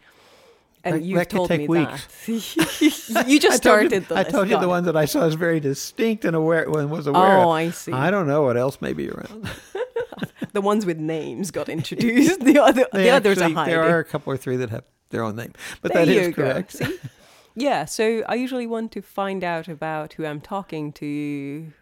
And 0.86 0.94
That- 0.96 1.02
you've 1.02 1.28
told 1.28 1.48
take 1.48 1.62
me 1.62 1.68
weeks. 1.68 2.06
that. 2.26 3.26
you 3.28 3.38
just 3.40 3.52
I 3.52 3.54
you- 3.54 3.56
started 3.56 4.06
the 4.08 4.14
I 4.14 4.18
list. 4.22 4.30
told 4.30 4.46
you 4.48 4.54
Got 4.54 4.60
the 4.60 4.66
it. 4.66 4.70
ones 4.70 4.86
that 4.86 4.96
I 4.96 5.04
saw 5.04 5.24
as 5.26 5.34
very 5.34 5.60
distinct 5.60 6.24
and 6.24 6.34
aware 6.36 6.62
and 6.64 6.90
was 6.90 7.06
aware. 7.06 7.38
Oh, 7.38 7.42
of. 7.42 7.48
I 7.50 7.70
see. 7.70 7.92
I 7.92 8.10
don't 8.10 8.26
know 8.26 8.42
what 8.42 8.56
else 8.56 8.80
may 8.80 8.92
be 8.92 9.10
around. 9.10 9.48
The 10.52 10.60
ones 10.62 10.86
with 10.86 10.96
names 10.98 11.50
got 11.50 11.68
introduced. 11.68 12.40
the 12.40 12.58
other, 12.58 12.86
They 12.92 13.04
the 13.04 13.10
others 13.10 13.38
are 13.42 13.50
hiding. 13.50 13.74
There 13.74 13.82
are 13.82 13.98
a 13.98 14.04
couple 14.04 14.32
or 14.32 14.38
three 14.38 14.56
that 14.56 14.70
have 14.70 14.84
their 15.10 15.22
own 15.22 15.36
name, 15.36 15.52
but 15.82 15.92
there 15.92 16.06
that 16.06 16.12
is 16.12 16.34
correct. 16.34 16.80
Yeah, 17.54 17.84
so 17.84 18.22
I 18.26 18.36
usually 18.36 18.66
want 18.66 18.90
to 18.92 19.02
find 19.02 19.44
out 19.44 19.68
about 19.68 20.14
who 20.14 20.24
I'm 20.24 20.40
talking 20.40 20.92
to, 20.94 21.72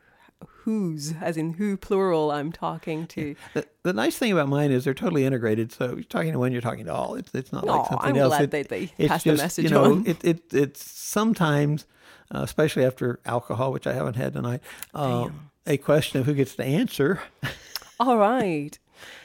whose, 0.64 1.14
as 1.20 1.36
in 1.36 1.54
who 1.54 1.76
plural 1.76 2.30
I'm 2.30 2.52
talking 2.52 3.06
to. 3.08 3.34
The, 3.54 3.66
the 3.82 3.92
nice 3.92 4.16
thing 4.18 4.32
about 4.32 4.48
mine 4.48 4.70
is 4.70 4.84
they're 4.84 4.94
totally 4.94 5.24
integrated. 5.24 5.72
So 5.72 5.94
you're 5.94 6.02
talking 6.04 6.32
to 6.32 6.38
one, 6.38 6.52
you're 6.52 6.60
talking 6.60 6.86
to 6.86 6.92
all. 6.94 7.14
It's 7.14 7.34
it's 7.34 7.52
not 7.52 7.64
like 7.64 7.86
something 7.86 8.10
I'm 8.10 8.16
else. 8.16 8.30
glad 8.38 8.54
It- 8.54 8.68
they 8.68 8.92
it's 8.98 9.08
passed 9.08 9.24
the 9.24 9.34
message 9.36 9.64
you 9.64 9.70
know, 9.70 9.84
on. 9.84 10.06
It, 10.06 10.24
it 10.24 10.42
it's 10.52 10.90
sometimes, 10.90 11.86
uh, 12.34 12.40
especially 12.42 12.84
after 12.84 13.20
alcohol, 13.24 13.72
which 13.72 13.86
I 13.86 13.92
haven't 13.92 14.14
had 14.16 14.32
tonight, 14.32 14.60
uh, 14.94 15.28
a 15.66 15.76
question 15.76 16.20
of 16.20 16.26
who 16.26 16.34
gets 16.34 16.54
to 16.56 16.64
answer. 16.64 17.20
All 18.00 18.16
right. 18.18 18.78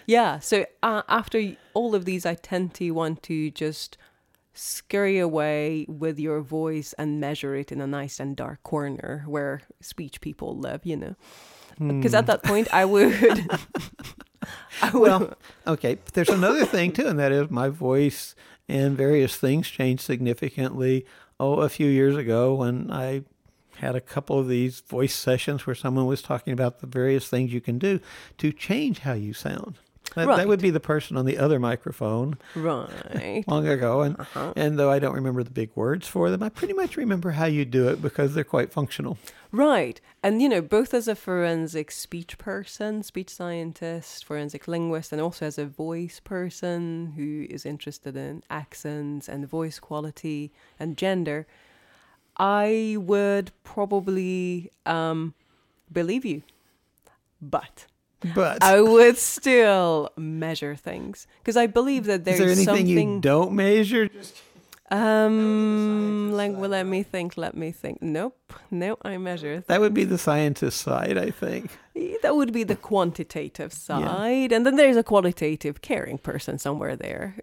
Yeah, 0.05 0.39
so 0.39 0.65
uh, 0.83 1.03
after 1.07 1.55
all 1.73 1.93
of 1.95 2.05
these, 2.05 2.25
I 2.25 2.33
tend 2.35 2.73
to 2.75 2.91
want 2.91 3.21
to 3.23 3.51
just 3.51 3.97
scurry 4.53 5.19
away 5.19 5.85
with 5.87 6.19
your 6.19 6.41
voice 6.41 6.93
and 6.97 7.19
measure 7.19 7.55
it 7.55 7.71
in 7.71 7.81
a 7.81 7.87
nice 7.87 8.19
and 8.19 8.35
dark 8.35 8.61
corner 8.63 9.23
where 9.27 9.61
speech 9.81 10.21
people 10.21 10.57
live, 10.57 10.81
you 10.85 10.97
know. 10.97 11.15
Because 11.79 12.13
at 12.13 12.25
hmm. 12.25 12.27
that 12.27 12.43
point, 12.43 12.73
I 12.73 12.85
would. 12.85 13.13
I 14.81 14.91
would 14.91 15.01
Well, 15.01 15.33
okay. 15.65 15.95
But 15.95 16.13
there's 16.13 16.29
another 16.29 16.65
thing 16.65 16.91
too, 16.91 17.07
and 17.07 17.19
that 17.19 17.31
is 17.31 17.49
my 17.49 17.69
voice 17.69 18.35
and 18.67 18.97
various 18.97 19.35
things 19.37 19.67
changed 19.67 20.03
significantly. 20.03 21.05
Oh, 21.39 21.61
a 21.61 21.69
few 21.69 21.87
years 21.87 22.17
ago 22.17 22.53
when 22.53 22.91
I 22.91 23.23
had 23.77 23.95
a 23.95 24.01
couple 24.01 24.37
of 24.37 24.49
these 24.49 24.81
voice 24.81 25.15
sessions 25.15 25.65
where 25.65 25.75
someone 25.75 26.05
was 26.05 26.21
talking 26.21 26.51
about 26.51 26.79
the 26.79 26.87
various 26.87 27.29
things 27.29 27.53
you 27.53 27.61
can 27.61 27.79
do 27.79 27.99
to 28.37 28.51
change 28.51 28.99
how 28.99 29.13
you 29.13 29.33
sound. 29.33 29.79
That, 30.15 30.27
that 30.27 30.47
would 30.47 30.61
be 30.61 30.71
the 30.71 30.79
person 30.79 31.17
on 31.17 31.25
the 31.25 31.37
other 31.37 31.59
microphone 31.59 32.37
right. 32.55 33.43
long 33.47 33.67
ago, 33.67 34.01
and 34.01 34.19
Uh-huh. 34.19 34.53
and 34.55 34.77
though 34.77 34.91
I 34.91 34.99
don't 34.99 35.13
remember 35.15 35.43
the 35.43 35.51
big 35.51 35.69
words 35.75 36.07
for 36.07 36.29
them, 36.29 36.43
I 36.43 36.49
pretty 36.49 36.73
much 36.73 36.97
remember 36.97 37.31
how 37.31 37.45
you 37.45 37.65
do 37.65 37.87
it 37.89 38.01
because 38.01 38.33
they're 38.33 38.43
quite 38.43 38.71
functional. 38.71 39.17
Right. 39.51 39.99
And, 40.21 40.41
you 40.41 40.49
know, 40.49 40.61
both 40.61 40.93
as 40.93 41.07
a 41.07 41.15
forensic 41.15 41.89
speech 41.91 42.37
person, 42.37 43.01
speech 43.01 43.29
scientist, 43.31 44.23
forensic 44.25 44.67
linguist, 44.67 45.11
and 45.11 45.19
also 45.21 45.45
as 45.47 45.57
a 45.57 45.65
voice 45.65 46.19
person 46.19 47.13
who 47.15 47.47
is 47.49 47.65
interested 47.65 48.15
in 48.15 48.43
accents 48.49 49.27
and 49.27 49.47
voice 49.49 49.79
quality 49.79 50.51
and 50.79 50.97
gender, 50.97 51.47
I 52.37 52.95
would 52.99 53.51
probably 53.63 54.71
um, 54.85 55.33
believe 55.91 56.25
you. 56.25 56.43
But 57.41 57.87
But 58.35 58.61
I 58.63 58.81
would 58.81 59.17
still 59.17 60.11
measure 60.17 60.75
things 60.75 61.25
because 61.41 61.55
I 61.55 61.67
believe 61.67 62.05
that 62.05 62.25
there's 62.25 62.39
there 62.39 62.49
anything 62.49 62.65
something. 62.65 63.15
you 63.15 63.21
don't 63.21 63.53
measure? 63.53 64.09
um, 64.91 66.31
like, 66.33 66.51
well, 66.57 66.69
let 66.69 66.85
me 66.85 67.03
think. 67.03 67.37
Let 67.37 67.55
me 67.55 67.71
think. 67.71 68.01
Nope. 68.01 68.53
No, 68.71 68.97
I 69.03 69.17
measure 69.17 69.63
That 69.67 69.79
would 69.79 69.93
be 69.93 70.03
the 70.03 70.17
scientist 70.17 70.81
side, 70.81 71.17
I 71.17 71.29
think. 71.31 71.77
That 72.23 72.35
would 72.35 72.53
be 72.53 72.63
the 72.63 72.75
quantitative 72.75 73.73
side, 73.73 74.51
and 74.51 74.65
then 74.65 74.75
there's 74.77 74.97
a 74.97 75.03
qualitative, 75.03 75.81
caring 75.81 76.17
person 76.17 76.57
somewhere 76.57 76.95
there. 76.95 77.35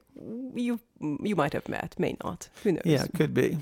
You 0.55 0.81
you 1.01 1.37
might 1.37 1.53
have 1.53 1.69
met, 1.69 1.95
may 1.99 2.17
not. 2.25 2.49
Who 2.63 2.73
knows? 2.73 2.83
Yeah, 2.85 3.07
could 3.15 3.35
be. 3.35 3.59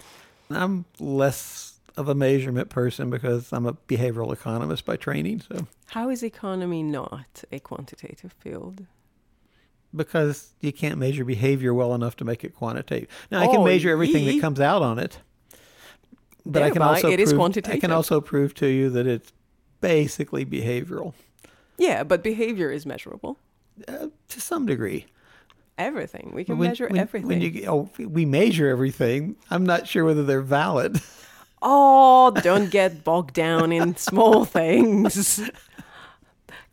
I'm 0.50 0.84
less 1.00 1.75
of 1.96 2.08
a 2.08 2.14
measurement 2.14 2.68
person 2.68 3.08
because 3.10 3.52
I'm 3.52 3.66
a 3.66 3.72
behavioral 3.72 4.32
economist 4.32 4.84
by 4.84 4.96
training. 4.96 5.40
So 5.40 5.66
How 5.86 6.10
is 6.10 6.22
economy 6.22 6.82
not 6.82 7.44
a 7.52 7.58
quantitative 7.58 8.32
field? 8.40 8.86
because 9.94 10.52
you 10.60 10.72
can't 10.74 10.98
measure 10.98 11.24
behavior 11.24 11.72
well 11.72 11.94
enough 11.94 12.16
to 12.16 12.24
make 12.24 12.44
it 12.44 12.54
quantitative. 12.54 13.08
Now 13.30 13.40
I 13.40 13.46
can 13.46 13.58
Oh, 13.58 13.64
measure 13.64 13.88
everything 13.88 14.26
that 14.26 14.40
comes 14.42 14.60
out 14.60 14.82
on 14.82 14.98
it, 14.98 15.20
but 16.44 16.62
I 16.62 16.68
can 16.70 16.82
also 16.82 17.08
it 17.10 17.18
is 17.18 17.30
prove, 17.30 17.38
I 17.38 17.40
quantitative. 17.40 17.80
can 17.80 17.92
also 17.92 18.20
prove 18.20 18.52
to 18.54 18.66
you 18.66 18.90
that 18.90 19.06
it's 19.06 19.32
basically 19.80 20.44
behavioral 20.44 21.14
Yeah, 21.78 22.02
but 22.02 22.22
behavior 22.22 22.70
is 22.70 22.84
measurable. 22.84 23.38
uh, 23.88 24.08
to 24.28 24.40
some 24.40 24.66
degree. 24.66 25.06
Everything 25.78 26.32
we 26.34 26.44
can 26.44 26.58
When- 26.58 26.68
measure 26.70 26.88
when- 26.88 26.98
everything. 27.00 27.28
When 27.28 27.40
you 27.40 27.64
oh, 27.66 27.88
we 27.98 28.26
measure 28.26 28.68
everything, 28.68 29.36
I'm 29.50 29.64
not 29.64 29.86
sure 29.86 30.04
whether 30.04 30.24
they're 30.24 30.42
valid. 30.42 31.00
Oh, 31.62 32.30
don't 32.42 32.70
get 32.70 33.04
bogged 33.04 33.34
down 33.34 33.72
in 33.72 33.96
small 33.96 34.44
things. 34.58 35.40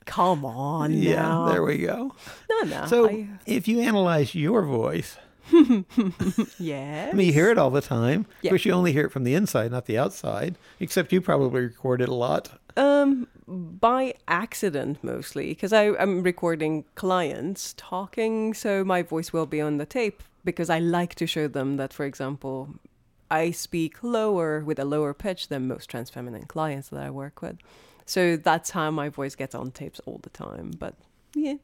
Come 0.06 0.46
on 0.46 0.94
yeah, 0.94 1.22
now. 1.22 1.46
there 1.50 1.64
we 1.64 1.78
go. 1.78 2.14
no, 2.50 2.62
no. 2.64 2.86
So 2.88 3.10
I, 3.10 3.28
if 3.46 3.68
you 3.68 3.80
analyze 3.80 4.36
your 4.36 4.62
voice, 4.64 5.18
yeah. 6.60 7.10
I 7.12 7.16
mean, 7.16 7.28
you 7.28 7.34
hear 7.34 7.50
it 7.50 7.58
all 7.58 7.70
the 7.70 7.82
time. 7.82 8.26
Yeah. 8.42 8.50
Of 8.50 8.52
course, 8.52 8.66
you 8.66 8.74
only 8.74 8.92
hear 8.92 9.06
it 9.06 9.12
from 9.12 9.24
the 9.24 9.36
inside, 9.36 9.72
not 9.72 9.86
the 9.86 9.98
outside. 9.98 10.58
Except 10.80 11.12
you 11.12 11.22
probably 11.22 11.62
record 11.62 12.02
it 12.02 12.10
a 12.10 12.14
lot. 12.14 12.52
Um, 12.76 13.28
by 13.48 14.16
accident 14.28 15.04
mostly, 15.04 15.50
because 15.50 15.74
I'm 15.74 16.24
recording 16.24 16.86
clients 16.96 17.74
talking, 17.78 18.54
so 18.54 18.84
my 18.84 19.02
voice 19.02 19.32
will 19.32 19.46
be 19.46 19.62
on 19.62 19.78
the 19.78 19.86
tape 19.86 20.24
because 20.44 20.70
I 20.70 20.80
like 20.80 21.16
to 21.16 21.28
show 21.28 21.48
them 21.48 21.78
that, 21.78 21.94
for 21.94 22.06
example, 22.06 22.70
I 23.42 23.52
speak 23.52 24.04
lower 24.04 24.50
with 24.64 24.78
a 24.80 24.86
lower 24.86 25.14
pitch 25.14 25.48
than 25.48 25.68
most 25.68 25.90
trans 25.90 26.10
feminine 26.12 26.46
clients 26.46 26.90
that 26.90 27.02
I 27.02 27.10
work 27.10 27.42
with. 27.42 27.58
So 28.06 28.38
that's 28.38 28.70
how 28.72 28.92
my 28.92 29.10
voice 29.10 29.36
gets 29.36 29.56
on 29.56 29.72
tapes 29.72 30.00
all 30.06 30.20
the 30.22 30.30
time. 30.30 30.68
But 30.78 30.94
yeah, 31.34 31.56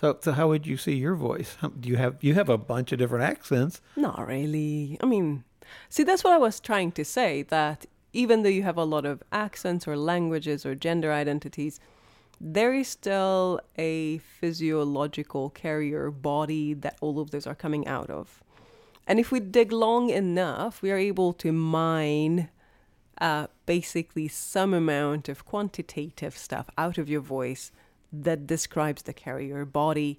So, 0.00 0.16
so 0.20 0.30
how 0.32 0.46
would 0.48 0.64
you 0.66 0.76
see 0.76 0.94
your 0.94 1.16
voice? 1.16 1.56
How, 1.60 1.68
do 1.68 1.88
you 1.88 1.96
have 1.96 2.14
you 2.26 2.34
have 2.34 2.48
a 2.48 2.58
bunch 2.72 2.92
of 2.92 2.98
different 2.98 3.24
accents? 3.24 3.74
Not 3.96 4.18
really. 4.34 4.96
I 5.02 5.06
mean, 5.06 5.44
see, 5.88 6.04
that's 6.04 6.22
what 6.24 6.34
I 6.34 6.38
was 6.38 6.60
trying 6.60 6.92
to 6.92 7.04
say 7.04 7.42
that 7.56 7.86
even 8.12 8.42
though 8.42 8.56
you 8.58 8.62
have 8.62 8.78
a 8.78 8.84
lot 8.94 9.04
of 9.04 9.22
accents 9.32 9.88
or 9.88 9.96
languages 9.96 10.64
or 10.64 10.74
gender 10.74 11.10
identities, 11.12 11.80
there 12.40 12.72
is 12.74 12.88
still 12.88 13.60
a 13.76 14.18
physiological 14.18 15.50
carrier 15.50 16.10
body 16.10 16.74
that 16.74 16.96
all 17.00 17.18
of 17.18 17.30
those 17.32 17.46
are 17.46 17.56
coming 17.64 17.86
out 17.86 18.10
of. 18.10 18.42
And 19.08 19.18
if 19.18 19.32
we 19.32 19.40
dig 19.40 19.72
long 19.72 20.10
enough, 20.10 20.82
we 20.82 20.90
are 20.90 20.98
able 20.98 21.32
to 21.32 21.50
mine 21.50 22.50
uh, 23.18 23.46
basically 23.64 24.28
some 24.28 24.74
amount 24.74 25.30
of 25.30 25.46
quantitative 25.46 26.36
stuff 26.36 26.68
out 26.76 26.98
of 26.98 27.08
your 27.08 27.22
voice 27.22 27.72
that 28.12 28.46
describes 28.46 29.02
the 29.02 29.14
carrier 29.14 29.64
body 29.64 30.18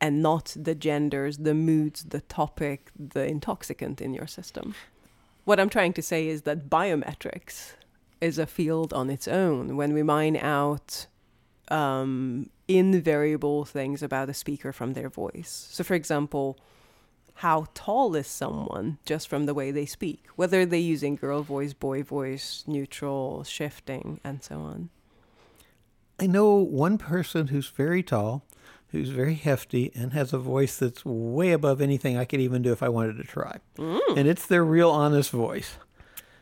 and 0.00 0.22
not 0.22 0.56
the 0.58 0.74
genders, 0.74 1.36
the 1.38 1.54
moods, 1.54 2.04
the 2.04 2.22
topic, 2.22 2.90
the 2.98 3.26
intoxicant 3.26 4.00
in 4.00 4.14
your 4.14 4.26
system. 4.26 4.74
What 5.44 5.60
I'm 5.60 5.68
trying 5.68 5.92
to 5.94 6.02
say 6.02 6.28
is 6.28 6.42
that 6.42 6.70
biometrics 6.70 7.72
is 8.22 8.38
a 8.38 8.46
field 8.46 8.92
on 8.94 9.10
its 9.10 9.28
own 9.28 9.76
when 9.76 9.92
we 9.92 10.02
mine 10.02 10.36
out 10.36 11.06
um, 11.70 12.48
invariable 12.68 13.66
things 13.66 14.02
about 14.02 14.30
a 14.30 14.34
speaker 14.34 14.72
from 14.72 14.94
their 14.94 15.10
voice. 15.10 15.68
So, 15.70 15.84
for 15.84 15.94
example, 15.94 16.58
how 17.38 17.66
tall 17.72 18.16
is 18.16 18.26
someone 18.26 18.98
just 19.04 19.28
from 19.28 19.46
the 19.46 19.54
way 19.54 19.70
they 19.70 19.86
speak, 19.86 20.24
whether 20.34 20.66
they're 20.66 20.80
using 20.80 21.14
girl 21.14 21.42
voice, 21.42 21.72
boy 21.72 22.02
voice, 22.02 22.64
neutral, 22.66 23.44
shifting, 23.44 24.20
and 24.24 24.42
so 24.42 24.56
on. 24.60 24.90
I 26.18 26.26
know 26.26 26.54
one 26.56 26.98
person 26.98 27.46
who's 27.48 27.68
very 27.68 28.02
tall, 28.02 28.44
who's 28.88 29.10
very 29.10 29.34
hefty, 29.34 29.92
and 29.94 30.12
has 30.14 30.32
a 30.32 30.38
voice 30.38 30.78
that's 30.78 31.04
way 31.04 31.52
above 31.52 31.80
anything 31.80 32.16
I 32.16 32.24
could 32.24 32.40
even 32.40 32.60
do 32.62 32.72
if 32.72 32.82
I 32.82 32.88
wanted 32.88 33.18
to 33.18 33.22
try. 33.24 33.58
And 33.78 34.26
it's 34.26 34.46
their 34.46 34.64
real 34.64 34.90
honest 34.90 35.30
voice. 35.30 35.76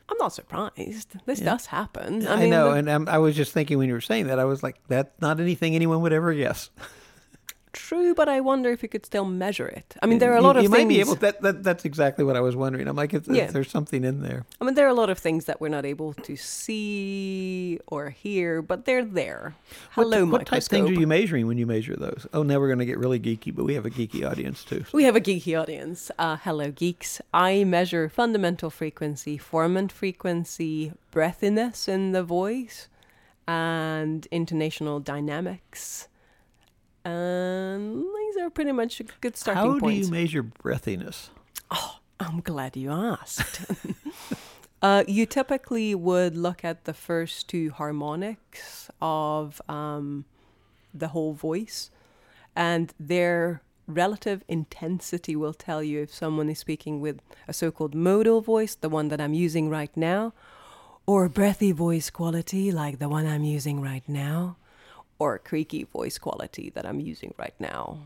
I'm 0.08 0.16
not 0.18 0.32
surprised. 0.32 1.12
This 1.26 1.40
does 1.40 1.66
happen. 1.66 2.26
I, 2.26 2.36
mean, 2.40 2.50
know, 2.50 2.70
the- 2.70 2.76
and 2.78 2.88
um, 2.88 3.08
I 3.08 3.18
was 3.18 3.36
just 3.36 3.52
thinking 3.52 3.76
when 3.76 3.88
you 3.88 3.94
were 3.94 4.00
saying 4.00 4.28
that, 4.28 4.38
I 4.38 4.44
was 4.44 4.62
like, 4.62 4.76
that's 4.88 5.10
not 5.20 5.40
anything 5.40 5.74
anyone 5.74 6.00
would 6.00 6.14
ever 6.14 6.32
guess. 6.32 6.70
true, 7.76 8.14
but 8.14 8.28
I 8.28 8.40
wonder 8.40 8.70
if 8.70 8.82
you 8.82 8.88
could 8.88 9.04
still 9.04 9.24
measure 9.24 9.66
it. 9.66 9.94
I 10.02 10.06
mean, 10.06 10.18
there 10.18 10.32
are 10.32 10.36
a 10.36 10.40
lot 10.40 10.56
you, 10.56 10.60
of 10.60 10.62
you 10.64 10.68
things. 10.70 10.84
might 10.84 10.88
be 10.88 11.00
able. 11.00 11.14
That, 11.16 11.42
that 11.42 11.62
that's 11.62 11.84
exactly 11.84 12.24
what 12.24 12.34
I 12.34 12.40
was 12.40 12.56
wondering. 12.56 12.88
I'm 12.88 12.96
like, 12.96 13.14
if, 13.14 13.28
if 13.28 13.52
there's 13.52 13.70
something 13.70 14.02
in 14.04 14.22
there. 14.22 14.44
I 14.60 14.64
mean, 14.64 14.74
there 14.74 14.86
are 14.86 14.90
a 14.90 14.94
lot 14.94 15.10
of 15.10 15.18
things 15.18 15.44
that 15.44 15.60
we're 15.60 15.68
not 15.68 15.84
able 15.84 16.14
to 16.14 16.36
see 16.36 17.78
or 17.86 18.10
hear, 18.10 18.62
but 18.62 18.86
they're 18.86 19.04
there. 19.04 19.54
Hello, 19.90 20.24
what, 20.24 20.32
what 20.32 20.46
type 20.46 20.62
of 20.62 20.68
things 20.68 20.90
are 20.90 20.94
you 20.94 21.06
measuring 21.06 21.46
when 21.46 21.58
you 21.58 21.66
measure 21.66 21.94
those? 21.94 22.26
Oh, 22.32 22.42
now 22.42 22.58
we're 22.58 22.68
going 22.68 22.78
to 22.78 22.86
get 22.86 22.98
really 22.98 23.20
geeky, 23.20 23.54
but 23.54 23.64
we 23.64 23.74
have 23.74 23.86
a 23.86 23.90
geeky 23.90 24.28
audience 24.28 24.64
too. 24.64 24.84
We 24.92 25.04
have 25.04 25.16
a 25.16 25.20
geeky 25.20 25.60
audience. 25.60 26.10
Uh, 26.18 26.36
hello, 26.36 26.70
geeks. 26.70 27.20
I 27.34 27.64
measure 27.64 28.08
fundamental 28.08 28.70
frequency, 28.70 29.38
formant 29.38 29.92
frequency, 29.92 30.92
breathiness 31.12 31.88
in 31.88 32.12
the 32.12 32.22
voice, 32.22 32.88
and 33.46 34.26
intonational 34.32 35.02
dynamics. 35.02 36.08
And 37.06 38.02
these 38.02 38.36
are 38.38 38.50
pretty 38.50 38.72
much 38.72 38.98
a 38.98 39.04
good 39.20 39.36
starting 39.36 39.62
How 39.62 39.78
do 39.78 39.90
you 39.90 40.10
measure 40.10 40.42
breathiness? 40.42 41.28
Oh, 41.70 41.98
I'm 42.18 42.40
glad 42.40 42.76
you 42.76 42.90
asked. 42.90 43.60
uh, 44.82 45.04
you 45.06 45.24
typically 45.24 45.94
would 45.94 46.36
look 46.36 46.64
at 46.64 46.84
the 46.84 46.92
first 46.92 47.48
two 47.48 47.70
harmonics 47.70 48.90
of 49.00 49.62
um, 49.68 50.24
the 50.92 51.08
whole 51.08 51.32
voice, 51.32 51.92
and 52.56 52.92
their 52.98 53.62
relative 53.86 54.42
intensity 54.48 55.36
will 55.36 55.54
tell 55.54 55.84
you 55.84 56.02
if 56.02 56.12
someone 56.12 56.50
is 56.50 56.58
speaking 56.58 57.00
with 57.00 57.20
a 57.46 57.52
so 57.52 57.70
called 57.70 57.94
modal 57.94 58.40
voice, 58.40 58.74
the 58.74 58.88
one 58.88 59.08
that 59.08 59.20
I'm 59.20 59.32
using 59.32 59.70
right 59.70 59.96
now, 59.96 60.32
or 61.06 61.26
a 61.26 61.30
breathy 61.30 61.70
voice 61.70 62.10
quality 62.10 62.72
like 62.72 62.98
the 62.98 63.08
one 63.08 63.28
I'm 63.28 63.44
using 63.44 63.80
right 63.80 64.02
now, 64.08 64.56
or 65.18 65.38
creaky 65.38 65.84
voice 65.84 66.18
quality 66.18 66.70
that 66.74 66.84
I'm 66.86 67.00
using 67.00 67.34
right 67.38 67.54
now. 67.58 67.98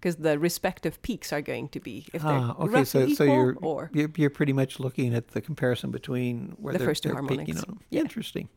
Because 0.00 0.16
the 0.16 0.38
respective 0.38 1.00
peaks 1.00 1.32
are 1.32 1.40
going 1.40 1.68
to 1.70 1.80
be 1.80 2.06
if 2.12 2.20
they're 2.22 2.30
Ah, 2.30 2.56
okay, 2.60 2.84
so 2.84 3.08
so 3.08 3.24
you're, 3.24 3.56
or 3.62 3.90
you're 3.94 4.10
you're 4.16 4.28
pretty 4.30 4.52
much 4.52 4.78
looking 4.78 5.14
at 5.14 5.28
the 5.28 5.40
comparison 5.40 5.90
between 5.90 6.56
where 6.58 6.72
The 6.72 6.78
they're, 6.78 6.88
first 6.88 7.02
two 7.04 7.08
they're 7.10 7.22
peaking 7.22 7.36
harmonics. 7.56 7.62
on 7.64 7.68
them. 7.76 7.80
Yeah. 7.90 8.00
Interesting. 8.02 8.48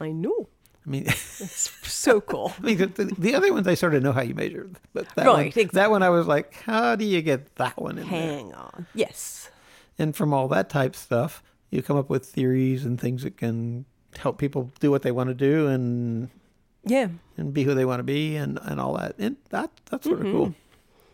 I 0.00 0.10
know 0.10 0.48
I 0.84 0.88
mean, 0.88 1.04
it's 1.06 1.70
so 1.88 2.20
cool. 2.20 2.52
I 2.58 2.62
mean, 2.62 2.78
the, 2.78 2.86
the, 2.86 3.04
the 3.18 3.34
other 3.34 3.52
ones 3.52 3.66
I 3.68 3.74
sort 3.74 3.94
of 3.94 4.02
know 4.02 4.12
how 4.12 4.22
you 4.22 4.34
measure, 4.34 4.68
but 4.94 5.08
that 5.16 5.26
Right, 5.26 5.32
one, 5.32 5.46
exactly. 5.46 5.70
that 5.78 5.90
one 5.90 6.02
I 6.02 6.10
was 6.10 6.26
like, 6.26 6.54
how 6.54 6.94
do 6.96 7.04
you 7.04 7.22
get 7.22 7.54
that 7.56 7.80
one 7.80 7.98
in 7.98 8.08
there? 8.08 8.20
Hang 8.20 8.52
on, 8.54 8.86
yes, 8.94 9.50
And 9.98 10.14
from 10.14 10.32
all 10.32 10.46
that 10.48 10.68
type 10.70 10.94
stuff, 10.96 11.42
you 11.70 11.82
come 11.82 11.96
up 11.96 12.08
with 12.08 12.24
theories 12.26 12.84
and 12.84 13.00
things 13.00 13.22
that 13.24 13.36
can 13.36 13.84
help 14.18 14.38
people 14.38 14.70
do 14.80 14.90
what 14.90 15.02
they 15.02 15.10
want 15.12 15.28
to 15.28 15.34
do 15.34 15.66
and 15.68 16.30
yeah, 16.86 17.08
and 17.36 17.52
be 17.52 17.64
who 17.64 17.74
they 17.74 17.84
want 17.84 17.98
to 18.00 18.04
be 18.04 18.36
and, 18.36 18.58
and 18.62 18.80
all 18.80 18.94
that. 18.96 19.16
And 19.18 19.36
that 19.50 19.70
that's 19.90 20.04
sort 20.06 20.20
Mm-hmm. 20.20 20.26
of 20.28 20.32
cool. 20.32 20.54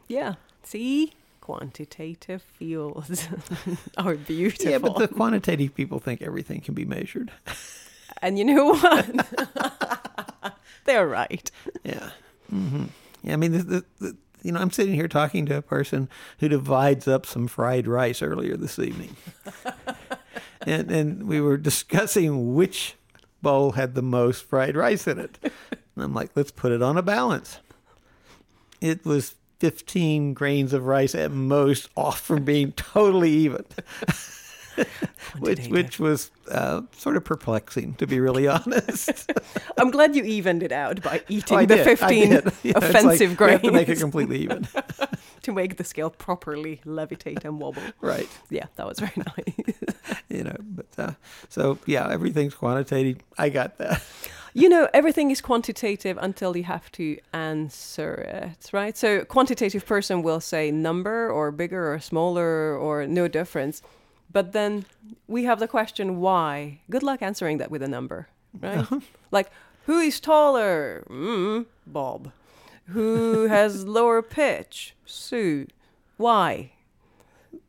yeah. 0.09 0.35
See, 0.63 1.13
quantitative 1.41 2.41
fields 2.43 3.27
are 3.97 4.15
beautiful. 4.15 4.71
Yeah, 4.71 4.79
but 4.79 4.99
the 4.99 5.09
quantitative 5.09 5.75
people 5.75 5.99
think 5.99 6.23
everything 6.23 6.61
can 6.61 6.75
be 6.75 6.85
measured. 6.85 7.33
and 8.23 8.39
you 8.39 8.45
know 8.45 8.75
what? 8.75 10.55
They're 10.85 11.07
right. 11.09 11.51
Yeah. 11.85 12.11
hmm 12.51 12.85
Yeah, 13.23 13.33
I 13.35 13.37
mean, 13.37 13.53
the, 13.53 13.63
the, 13.63 13.85
the, 14.01 14.17
you 14.43 14.53
know, 14.53 14.61
I'm 14.61 14.71
sitting 14.71 14.95
here 14.95 15.09
talking 15.09 15.47
to 15.47 15.57
a 15.57 15.63
person 15.63 16.09
who 16.39 16.49
divides 16.49 17.07
up 17.09 17.25
some 17.27 17.47
fried 17.49 17.87
rice 17.87 18.23
earlier 18.23 18.57
this 18.57 18.79
evening, 18.79 19.17
and 20.67 20.91
and 20.91 21.27
we 21.29 21.41
were 21.41 21.57
discussing 21.57 22.55
which 22.55 22.97
bowl 23.43 23.73
had 23.73 23.95
the 23.95 24.03
most 24.03 24.45
fried 24.45 24.77
rice 24.77 25.07
in 25.07 25.19
it. 25.19 25.39
And 25.95 26.03
I'm 26.03 26.15
like, 26.15 26.31
let's 26.35 26.51
put 26.51 26.73
it 26.73 26.81
on 26.81 26.97
a 26.97 27.03
balance. 27.03 27.59
It 28.81 29.05
was 29.05 29.35
15 29.59 30.33
grains 30.33 30.73
of 30.73 30.87
rice 30.87 31.15
at 31.15 31.31
most 31.31 31.91
off 31.99 32.19
from 32.23 32.45
being 32.45 32.73
totally 32.77 33.31
even, 33.31 33.63
which 35.39 35.67
which 35.69 35.99
was 36.01 36.31
uh, 36.51 36.81
sort 36.97 37.19
of 37.19 37.25
perplexing, 37.27 37.93
to 37.97 38.07
be 38.07 38.21
really 38.21 38.49
honest. 38.49 39.31
I'm 39.77 39.91
glad 39.91 40.17
you 40.17 40.25
evened 40.25 40.63
it 40.63 40.73
out 40.73 41.03
by 41.03 41.21
eating 41.29 41.59
Oh, 41.59 41.67
the 41.67 41.77
did, 41.77 41.85
15 41.85 42.09
did. 42.09 42.23
You 42.31 42.31
know, 42.33 42.39
it's 42.47 42.65
like, 42.65 42.77
offensive 42.77 43.31
we 43.31 43.37
grains 43.37 43.53
have 43.61 43.63
to 43.63 43.73
make 43.73 43.89
it 43.91 43.99
completely 43.99 44.39
even. 44.39 44.67
to 45.43 45.53
make 45.53 45.77
the 45.77 45.85
scale 45.85 46.09
properly 46.09 46.81
levitate 46.87 47.45
and 47.45 47.61
wobble. 47.61 47.83
right. 48.01 48.31
Yeah, 48.49 48.65
that 48.77 48.87
was 48.87 48.99
very 48.99 49.13
nice. 49.17 49.92
You 50.97 51.05
know, 51.05 51.07
but 51.07 51.09
uh, 51.09 51.15
so 51.49 51.79
yeah, 51.87 52.09
everything's 52.11 52.55
quantitative. 52.55 53.19
I 53.39 53.49
got 53.49 53.79
that. 53.79 54.03
you 54.55 54.69
know, 54.69 54.89
everything 54.93 55.31
is 55.31 55.41
quantitative 55.41 56.19
until 56.21 56.57
you 56.57 56.65
have 56.65 56.91
to 56.93 57.19
answer 57.33 58.15
it, 58.15 58.71
right? 58.73 58.97
So, 58.97 59.19
a 59.19 59.25
quantitative 59.25 59.87
person 59.87 60.23
will 60.23 60.41
say 60.41 60.71
number 60.71 61.31
or 61.31 61.51
bigger 61.51 61.93
or 61.93 62.01
smaller 62.01 62.77
or 62.77 63.07
no 63.07 63.29
difference. 63.29 63.83
But 64.33 64.53
then 64.53 64.87
we 65.27 65.45
have 65.45 65.59
the 65.59 65.69
question 65.69 66.21
why. 66.21 66.81
Good 66.89 67.03
luck 67.03 67.23
answering 67.23 67.59
that 67.59 67.71
with 67.71 67.83
a 67.83 67.89
number, 67.89 68.29
right? 68.61 68.87
like, 69.31 69.51
who 69.87 69.99
is 69.99 70.21
taller? 70.21 71.05
Mm, 71.11 71.67
Bob. 71.87 72.33
Who 72.87 73.47
has 73.47 73.87
lower 73.99 74.23
pitch? 74.23 74.95
Sue. 75.05 75.67
Why? 76.17 76.72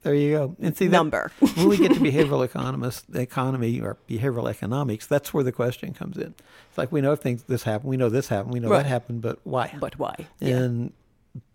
There 0.03 0.13
you 0.13 0.31
go. 0.37 0.55
And 0.61 0.75
see 0.77 0.87
that, 0.87 0.91
Number. 0.91 1.31
when 1.55 1.67
we 1.69 1.77
get 1.77 1.93
to 1.93 1.99
behavioral 1.99 2.43
economists, 2.45 3.01
the 3.07 3.21
economy 3.21 3.79
or 3.81 3.97
behavioral 4.09 4.49
economics, 4.49 5.07
that's 5.07 5.33
where 5.33 5.43
the 5.43 5.51
question 5.51 5.93
comes 5.93 6.17
in. 6.17 6.35
It's 6.69 6.77
like 6.77 6.91
we 6.91 7.01
know 7.01 7.15
things 7.15 7.43
this 7.43 7.63
happened, 7.63 7.89
we 7.89 7.97
know 7.97 8.09
this 8.09 8.27
happened, 8.27 8.53
we 8.53 8.59
know 8.59 8.69
Right. 8.69 8.83
that 8.83 8.89
happened, 8.89 9.21
but 9.21 9.39
why? 9.43 9.73
But 9.79 9.97
why? 9.97 10.27
Yeah. 10.39 10.57
and 10.57 10.93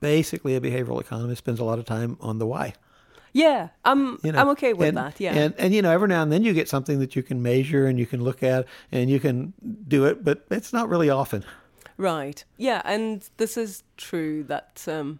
basically, 0.00 0.56
a 0.56 0.60
behavioral 0.60 1.00
economist 1.00 1.38
spends 1.38 1.60
a 1.60 1.64
lot 1.64 1.78
of 1.78 1.84
time 1.84 2.16
on 2.20 2.38
the 2.38 2.46
why. 2.46 2.72
Yeah, 3.34 3.68
I'm 3.84 4.18
You 4.22 4.32
know, 4.32 4.40
I'm 4.40 4.48
okay 4.50 4.72
with 4.72 4.88
and, 4.88 4.96
that. 4.96 5.20
Yeah. 5.20 5.34
and 5.34 5.54
and 5.58 5.74
you 5.74 5.82
know, 5.82 5.90
every 5.92 6.08
now 6.08 6.22
and 6.22 6.32
then 6.32 6.42
you 6.42 6.54
get 6.54 6.68
something 6.68 6.98
that 7.00 7.14
you 7.14 7.22
can 7.22 7.42
measure 7.42 7.86
and 7.86 7.98
you 7.98 8.06
can 8.06 8.22
look 8.24 8.42
at 8.42 8.66
and 8.90 9.10
you 9.10 9.20
can 9.20 9.52
do 9.86 10.06
it, 10.06 10.24
but 10.24 10.46
it's 10.50 10.72
not 10.72 10.88
really 10.88 11.10
often. 11.10 11.44
Right. 11.98 12.42
Yeah, 12.56 12.80
and 12.84 13.28
this 13.36 13.56
is 13.56 13.82
true 13.96 14.44
that 14.44 14.82
um, 14.88 15.18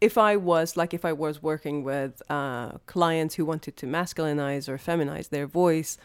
if 0.00 0.18
I 0.18 0.36
was 0.36 0.76
like 0.76 0.92
if 0.94 1.04
I 1.04 1.12
was 1.12 1.42
working 1.42 1.82
with 1.84 2.22
uh, 2.30 2.72
clients 2.86 3.34
who 3.36 3.44
wanted 3.44 3.76
to 3.78 3.86
masculinize 3.86 4.68
or 4.68 4.78
feminize 4.78 5.28
their 5.30 5.46
voice, 5.46 5.98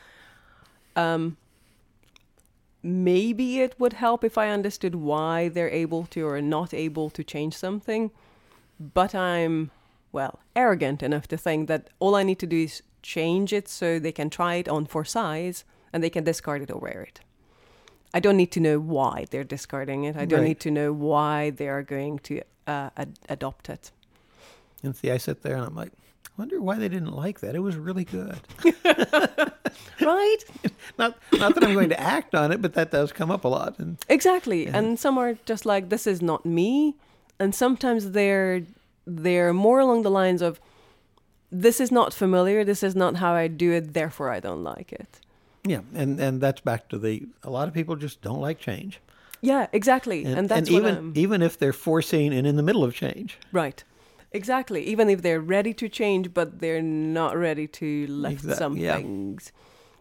um, 0.96 1.38
maybe 2.84 3.60
it 3.62 3.76
would 3.80 3.94
help 3.94 4.24
if 4.24 4.38
I 4.38 4.50
understood 4.50 4.96
why 4.96 5.50
they're 5.50 5.70
able 5.70 6.06
to 6.08 6.28
or 6.28 6.42
not 6.42 6.74
able 6.74 7.10
to 7.12 7.24
change 7.24 7.56
something. 7.56 8.12
But 8.80 9.14
I'm 9.14 9.72
well 10.12 10.40
arrogant 10.56 11.02
enough 11.04 11.28
to 11.30 11.38
think 11.38 11.68
that 11.68 11.90
all 12.00 12.16
I 12.16 12.24
need 12.24 12.40
to 12.40 12.48
do 12.48 12.64
is 12.64 12.84
change 13.02 13.54
it 13.54 13.68
so 13.68 14.00
they 14.00 14.12
can 14.12 14.30
try 14.30 14.56
it 14.56 14.68
on 14.68 14.86
for 14.86 15.06
size 15.06 15.64
and 15.94 16.04
they 16.04 16.10
can 16.10 16.24
discard 16.24 16.62
it 16.62 16.72
or 16.72 16.80
wear 16.80 17.02
it. 17.02 17.22
I 18.14 18.20
don't 18.20 18.36
need 18.38 18.52
to 18.52 18.60
know 18.60 18.80
why 18.80 19.26
they're 19.30 19.46
discarding 19.46 20.04
it. 20.04 20.18
I 20.18 20.26
don't 20.26 20.42
Right. 20.42 20.48
need 20.50 20.60
to 20.62 20.72
know 20.72 20.92
why 20.92 21.50
they 21.50 21.70
are 21.70 21.84
going 21.84 22.20
to 22.20 22.42
uh, 22.68 22.90
ad- 22.98 23.20
adopt 23.30 23.70
it. 23.70 23.92
And 24.84 24.96
see, 24.96 25.12
I 25.12 25.18
sit 25.18 25.44
there 25.44 25.56
and 25.56 25.66
I'm 25.66 25.76
like, 25.76 25.92
I 26.26 26.30
wonder 26.38 26.62
why 26.62 26.78
they 26.78 26.90
didn't 26.90 27.12
like 27.14 27.42
that. 27.42 27.56
It 27.56 27.60
was 27.60 27.76
really 27.76 28.06
good. 28.06 28.40
right? 30.02 30.38
not 30.98 31.18
not 31.34 31.56
that 31.56 31.64
I'm 31.64 31.74
going 31.74 31.90
to 31.90 32.00
act 32.00 32.34
on 32.36 32.52
it, 32.52 32.62
but 32.62 32.74
that 32.74 32.92
does 32.92 33.12
come 33.12 33.30
up 33.32 33.44
a 33.44 33.48
lot. 33.48 33.78
And 33.80 33.98
Exactly. 34.10 34.68
And 34.68 35.00
some 35.00 35.18
are 35.18 35.36
just 35.46 35.66
like, 35.66 35.90
this 35.90 36.08
is 36.08 36.22
not 36.22 36.46
me. 36.46 36.96
And 37.40 37.54
sometimes 37.54 38.12
they're 38.12 38.64
they're 39.06 39.54
more 39.54 39.80
along 39.80 40.04
the 40.04 40.12
lines 40.12 40.42
of, 40.42 40.60
this 41.52 41.80
is 41.82 41.92
not 41.92 42.14
familiar. 42.14 42.64
This 42.64 42.82
is 42.84 42.96
not 42.96 43.18
how 43.18 43.34
I 43.34 43.48
do 43.48 43.72
it. 43.74 43.94
Therefore, 43.94 44.30
I 44.30 44.40
don't 44.40 44.64
like 44.64 44.94
it. 44.94 45.20
yeah, 45.66 45.82
and 45.94 46.20
and 46.20 46.40
that's 46.42 46.62
back 46.62 46.88
to 46.90 46.98
the 46.98 47.28
a 47.44 47.50
lot 47.50 47.68
of 47.68 47.74
people 47.74 47.96
just 47.96 48.22
don't 48.22 48.40
like 48.42 48.58
change. 48.60 49.00
Yeah, 49.42 49.68
exactly. 49.74 50.24
And, 50.24 50.48
that's 50.48 50.70
what 50.70 50.78
even 50.78 50.98
I'm, 50.98 51.14
even 51.16 51.42
if 51.42 51.58
they're 51.58 51.74
forcing 51.74 52.34
and 52.34 52.46
in 52.48 52.56
the 52.56 52.64
middle 52.64 52.84
of 52.84 52.94
change. 52.96 53.38
right. 53.52 53.84
Exactly. 54.34 54.82
Even 54.86 55.10
if 55.10 55.22
they're 55.24 55.42
ready 55.42 55.74
to 55.74 55.90
change, 55.90 56.34
but 56.34 56.60
they're 56.60 56.82
not 56.82 57.36
ready 57.36 57.68
to 57.68 58.08
lift 58.08 58.36
Exact- 58.36 58.58
some 58.60 58.78
yeah. 58.78 58.96
things. 58.96 59.52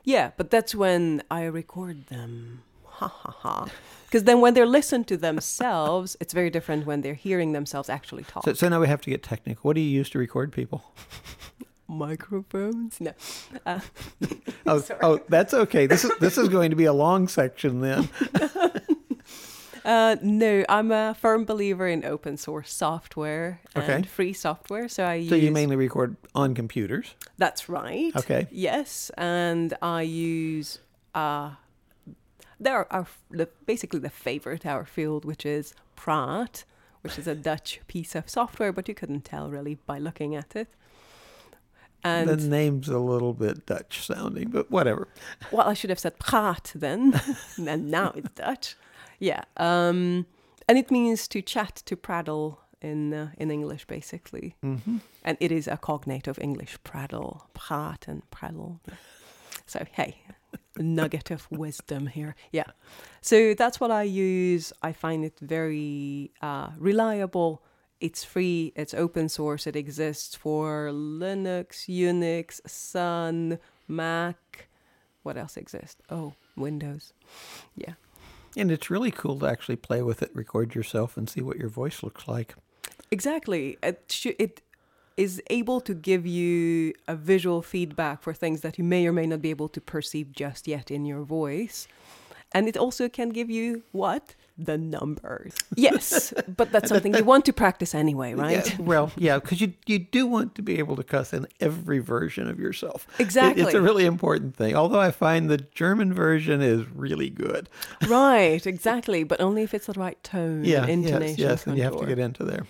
Yeah, 0.04 0.30
but 0.36 0.50
that's 0.52 0.72
when 0.72 1.22
I 1.32 1.44
record 1.46 2.06
them. 2.06 2.62
Ha 2.84 3.08
ha 3.08 3.32
ha. 3.38 3.66
Because 4.06 4.22
then 4.24 4.40
when 4.40 4.54
they're 4.54 4.66
listening 4.78 5.04
to 5.06 5.16
themselves, 5.16 6.16
it's 6.20 6.32
very 6.32 6.48
different 6.48 6.86
when 6.86 7.00
they're 7.00 7.14
hearing 7.14 7.50
themselves 7.54 7.88
actually 7.88 8.22
talk. 8.22 8.44
So, 8.44 8.52
so 8.54 8.68
now 8.68 8.78
we 8.80 8.86
have 8.86 9.00
to 9.00 9.10
get 9.10 9.24
technical. 9.24 9.62
What 9.62 9.74
do 9.74 9.80
you 9.80 9.90
use 9.90 10.08
to 10.10 10.18
record 10.20 10.52
people? 10.52 10.84
Microphones? 11.88 13.00
No. 13.00 13.12
Uh, 13.66 13.80
Oh, 14.66 14.84
oh, 15.02 15.20
that's 15.28 15.54
okay. 15.54 15.86
This 15.86 16.04
is 16.04 16.12
this 16.20 16.38
is 16.38 16.48
going 16.48 16.70
to 16.70 16.76
be 16.76 16.84
a 16.84 16.92
long 16.92 17.26
section 17.26 17.80
then. 17.80 18.08
Uh, 19.84 20.16
no, 20.22 20.64
I'm 20.68 20.90
a 20.92 21.14
firm 21.14 21.44
believer 21.44 21.86
in 21.88 22.04
open 22.04 22.36
source 22.36 22.72
software 22.72 23.60
Okay. 23.76 23.94
and 23.94 24.08
free 24.08 24.32
software. 24.32 24.88
So 24.88 25.04
I 25.04 25.26
So 25.26 25.34
use. 25.34 25.44
you 25.44 25.50
mainly 25.52 25.76
record 25.76 26.16
on 26.34 26.54
computers. 26.54 27.14
That's 27.38 27.68
right. 27.68 28.14
Okay. 28.16 28.46
Yes, 28.50 29.10
and 29.16 29.74
I 29.82 30.02
use 30.02 30.78
uh, 31.14 31.50
there 32.58 32.92
are 32.92 33.06
the, 33.30 33.48
basically 33.66 34.00
the 34.00 34.10
favorite 34.10 34.66
our 34.66 34.84
field, 34.84 35.24
which 35.24 35.46
is 35.46 35.74
Praat, 35.96 36.64
which 37.02 37.18
is 37.18 37.26
a 37.26 37.34
Dutch 37.34 37.80
piece 37.88 38.14
of 38.14 38.28
software, 38.28 38.72
but 38.72 38.88
you 38.88 38.94
couldn't 38.94 39.24
tell 39.24 39.50
really 39.50 39.76
by 39.86 39.98
looking 39.98 40.34
at 40.36 40.54
it. 40.54 40.68
And 42.02 42.28
the 42.28 42.36
name's 42.36 42.88
a 42.88 42.98
little 42.98 43.34
bit 43.34 43.66
Dutch 43.66 44.06
sounding, 44.06 44.48
but 44.48 44.70
whatever. 44.70 45.08
well, 45.52 45.68
I 45.68 45.74
should 45.74 45.90
have 45.90 45.98
said 45.98 46.18
praat 46.18 46.72
then, 46.74 47.20
and 47.68 47.90
now 47.90 48.12
it's 48.16 48.30
Dutch. 48.30 48.74
Yeah, 49.20 49.42
um, 49.56 50.26
and 50.66 50.78
it 50.78 50.90
means 50.90 51.28
to 51.28 51.42
chat, 51.42 51.82
to 51.86 51.96
prattle 51.96 52.58
in 52.80 53.12
uh, 53.14 53.28
in 53.38 53.50
English, 53.50 53.86
basically. 53.86 54.54
hmm 54.62 54.98
And 55.22 55.36
it 55.40 55.52
is 55.52 55.68
a 55.68 55.76
cognate 55.76 56.30
of 56.30 56.38
English, 56.38 56.78
prattle, 56.82 57.48
praat, 57.54 58.08
and 58.08 58.22
prattle. 58.30 58.80
So 59.66 59.84
hey, 59.92 60.14
a 60.76 60.82
nugget 60.82 61.30
of 61.30 61.46
wisdom 61.50 62.06
here. 62.06 62.34
Yeah. 62.50 62.72
So 63.20 63.54
that's 63.54 63.78
what 63.80 63.90
I 63.90 64.02
use. 64.04 64.72
I 64.82 64.92
find 64.92 65.24
it 65.24 65.38
very 65.40 66.30
uh, 66.42 66.70
reliable. 66.78 67.62
It's 68.00 68.24
free. 68.24 68.72
It's 68.74 68.94
open 68.94 69.28
source. 69.28 69.66
It 69.66 69.76
exists 69.76 70.34
for 70.34 70.90
Linux, 70.92 71.86
Unix, 71.88 72.60
Sun, 72.66 73.58
Mac. 73.86 74.68
What 75.22 75.36
else 75.36 75.56
exists? 75.58 76.00
Oh, 76.08 76.32
Windows. 76.56 77.12
Yeah. 77.76 77.94
And 78.56 78.70
it's 78.70 78.90
really 78.90 79.10
cool 79.10 79.38
to 79.40 79.46
actually 79.46 79.76
play 79.76 80.02
with 80.02 80.22
it, 80.22 80.30
record 80.34 80.74
yourself, 80.74 81.16
and 81.16 81.28
see 81.28 81.40
what 81.40 81.56
your 81.56 81.68
voice 81.68 82.02
looks 82.02 82.26
like. 82.26 82.54
Exactly. 83.10 83.78
It 83.82 84.04
sh- 84.08 84.38
it 84.38 84.62
is 85.16 85.42
able 85.50 85.80
to 85.82 85.94
give 85.94 86.26
you 86.26 86.94
a 87.06 87.14
visual 87.14 87.62
feedback 87.62 88.22
for 88.22 88.32
things 88.32 88.62
that 88.62 88.78
you 88.78 88.84
may 88.84 89.06
or 89.06 89.12
may 89.12 89.26
not 89.26 89.42
be 89.42 89.50
able 89.50 89.68
to 89.68 89.80
perceive 89.80 90.32
just 90.32 90.66
yet 90.66 90.90
in 90.90 91.04
your 91.04 91.22
voice. 91.22 91.86
And 92.52 92.68
it 92.68 92.76
also 92.76 93.08
can 93.08 93.28
give 93.30 93.48
you 93.50 93.82
what? 93.92 94.34
The 94.58 94.76
numbers. 94.76 95.54
Yes, 95.76 96.34
but 96.56 96.70
that's 96.70 96.88
something 96.90 97.14
you 97.14 97.24
want 97.24 97.44
to 97.46 97.52
practice 97.52 97.94
anyway, 97.94 98.34
right? 98.34 98.68
Yeah, 98.68 98.76
well, 98.84 99.10
yeah, 99.16 99.38
because 99.38 99.58
you 99.62 99.72
you 99.86 99.98
do 100.00 100.26
want 100.26 100.54
to 100.56 100.62
be 100.62 100.78
able 100.78 100.96
to 100.96 101.02
cuss 101.04 101.32
in 101.32 101.46
every 101.60 101.98
version 102.00 102.46
of 102.50 102.58
yourself. 102.58 103.06
It- 103.18 103.22
Exactly. 103.30 103.62
it's 103.62 103.74
a 103.74 103.80
really 103.80 104.04
important 104.04 104.56
thing. 104.56 104.74
Although 104.76 105.00
I 105.00 105.12
find 105.12 105.48
the 105.48 105.58
German 105.74 106.12
version 106.12 106.60
is 106.60 106.84
really 106.94 107.30
good. 107.30 107.68
right, 108.08 108.66
exactly. 108.66 109.24
But 109.24 109.40
only 109.40 109.62
if 109.62 109.72
it's 109.72 109.86
the 109.86 109.94
right 109.94 110.22
tone, 110.22 110.64
Yeah, 110.64 110.84
and 110.84 111.02
yes, 111.04 111.12
intonation. 111.12 111.40
yes, 111.48 111.66
and 111.66 111.76
you 111.78 111.84
have 111.84 111.96
to 111.98 112.06
get 112.06 112.18
into 112.18 112.44
there. 112.44 112.66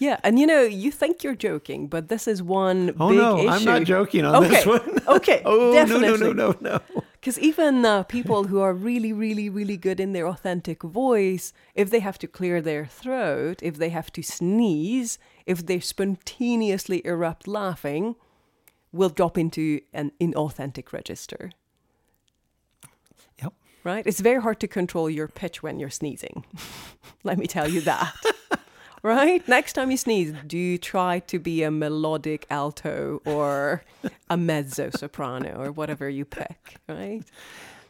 Yeah, 0.00 0.18
and 0.24 0.38
you 0.40 0.46
know, 0.46 0.62
you 0.62 0.90
think 0.90 1.22
you're 1.22 1.36
joking, 1.36 1.86
but 1.88 2.08
this 2.08 2.26
is 2.26 2.42
one 2.42 2.94
Oh 2.98 3.10
big 3.10 3.18
no, 3.18 3.38
issue. 3.38 3.48
I'm 3.48 3.64
not 3.64 3.84
joking 3.84 4.24
on 4.24 4.42
this 4.48 4.66
one. 4.66 4.98
okay, 5.16 5.42
oh 5.44 5.72
definitely. 5.72 6.08
no, 6.08 6.16
no, 6.16 6.32
no, 6.32 6.54
no, 6.60 6.70
no. 6.78 7.02
Because 7.20 7.38
even 7.38 7.84
uh, 7.84 8.04
people 8.04 8.44
who 8.44 8.60
are 8.60 8.72
really, 8.72 9.12
really, 9.12 9.48
really 9.48 9.76
good 9.76 9.98
in 9.98 10.12
their 10.12 10.28
authentic 10.28 10.82
voice, 10.82 11.52
if 11.74 11.90
they 11.90 11.98
have 11.98 12.18
to 12.18 12.28
clear 12.28 12.60
their 12.60 12.86
throat, 12.86 13.60
if 13.62 13.76
they 13.76 13.88
have 13.88 14.12
to 14.12 14.22
sneeze, 14.22 15.18
if 15.44 15.66
they 15.66 15.80
spontaneously 15.80 17.04
erupt 17.04 17.48
laughing, 17.48 18.14
will 18.92 19.08
drop 19.08 19.36
into 19.36 19.80
an 19.92 20.12
inauthentic 20.20 20.92
register. 20.92 21.50
Yep. 23.42 23.52
Right? 23.82 24.06
It's 24.06 24.20
very 24.20 24.40
hard 24.40 24.60
to 24.60 24.68
control 24.68 25.10
your 25.10 25.28
pitch 25.28 25.62
when 25.62 25.80
you're 25.80 25.90
sneezing. 25.90 26.44
Let 27.24 27.38
me 27.38 27.48
tell 27.48 27.68
you 27.68 27.80
that. 27.82 28.14
right? 29.02 29.46
Next 29.48 29.74
time 29.74 29.90
you 29.90 29.96
sneeze, 29.96 30.34
do 30.46 30.58
you 30.58 30.78
try 30.78 31.20
to 31.20 31.38
be 31.38 31.62
a 31.62 31.70
melodic 31.70 32.46
alto 32.50 33.20
or 33.24 33.84
a 34.28 34.36
mezzo 34.36 34.90
soprano 34.90 35.60
or 35.60 35.72
whatever 35.72 36.08
you 36.08 36.24
pick, 36.24 36.76
right? 36.88 37.22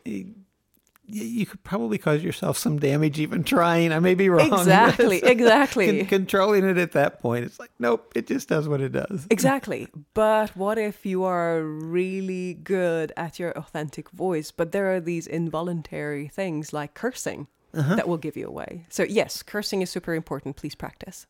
You 0.04 1.46
could 1.46 1.64
probably 1.64 1.96
cause 1.96 2.22
yourself 2.22 2.58
some 2.58 2.78
damage 2.78 3.18
even 3.18 3.42
trying. 3.42 3.92
I 3.92 3.98
may 3.98 4.14
be 4.14 4.28
wrong. 4.28 4.52
Exactly, 4.52 5.18
exactly. 5.24 6.04
Controlling 6.04 6.64
it 6.64 6.76
at 6.76 6.92
that 6.92 7.20
point, 7.20 7.46
it's 7.46 7.58
like, 7.58 7.70
nope, 7.78 8.12
it 8.14 8.26
just 8.26 8.48
does 8.48 8.68
what 8.68 8.82
it 8.82 8.92
does. 8.92 9.26
Exactly. 9.30 9.88
But 10.12 10.54
what 10.54 10.76
if 10.76 11.06
you 11.06 11.24
are 11.24 11.62
really 11.62 12.54
good 12.54 13.12
at 13.16 13.38
your 13.38 13.52
authentic 13.52 14.10
voice, 14.10 14.50
but 14.50 14.72
there 14.72 14.94
are 14.94 15.00
these 15.00 15.26
involuntary 15.26 16.28
things 16.28 16.72
like 16.74 16.92
cursing 16.92 17.46
that 17.72 18.08
will 18.08 18.16
give 18.16 18.36
you 18.36 18.46
away? 18.46 18.86
So, 18.88 19.02
yes, 19.02 19.42
cursing 19.42 19.82
is 19.82 19.90
super 19.90 20.14
important. 20.14 20.56
Please 20.56 20.74
practice. 20.74 21.26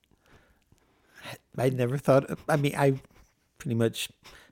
I 1.56 1.70
never 1.70 1.98
thought. 1.98 2.38
I 2.48 2.56
mean, 2.56 2.74
I 2.76 3.00
pretty 3.58 3.74
much 3.74 4.08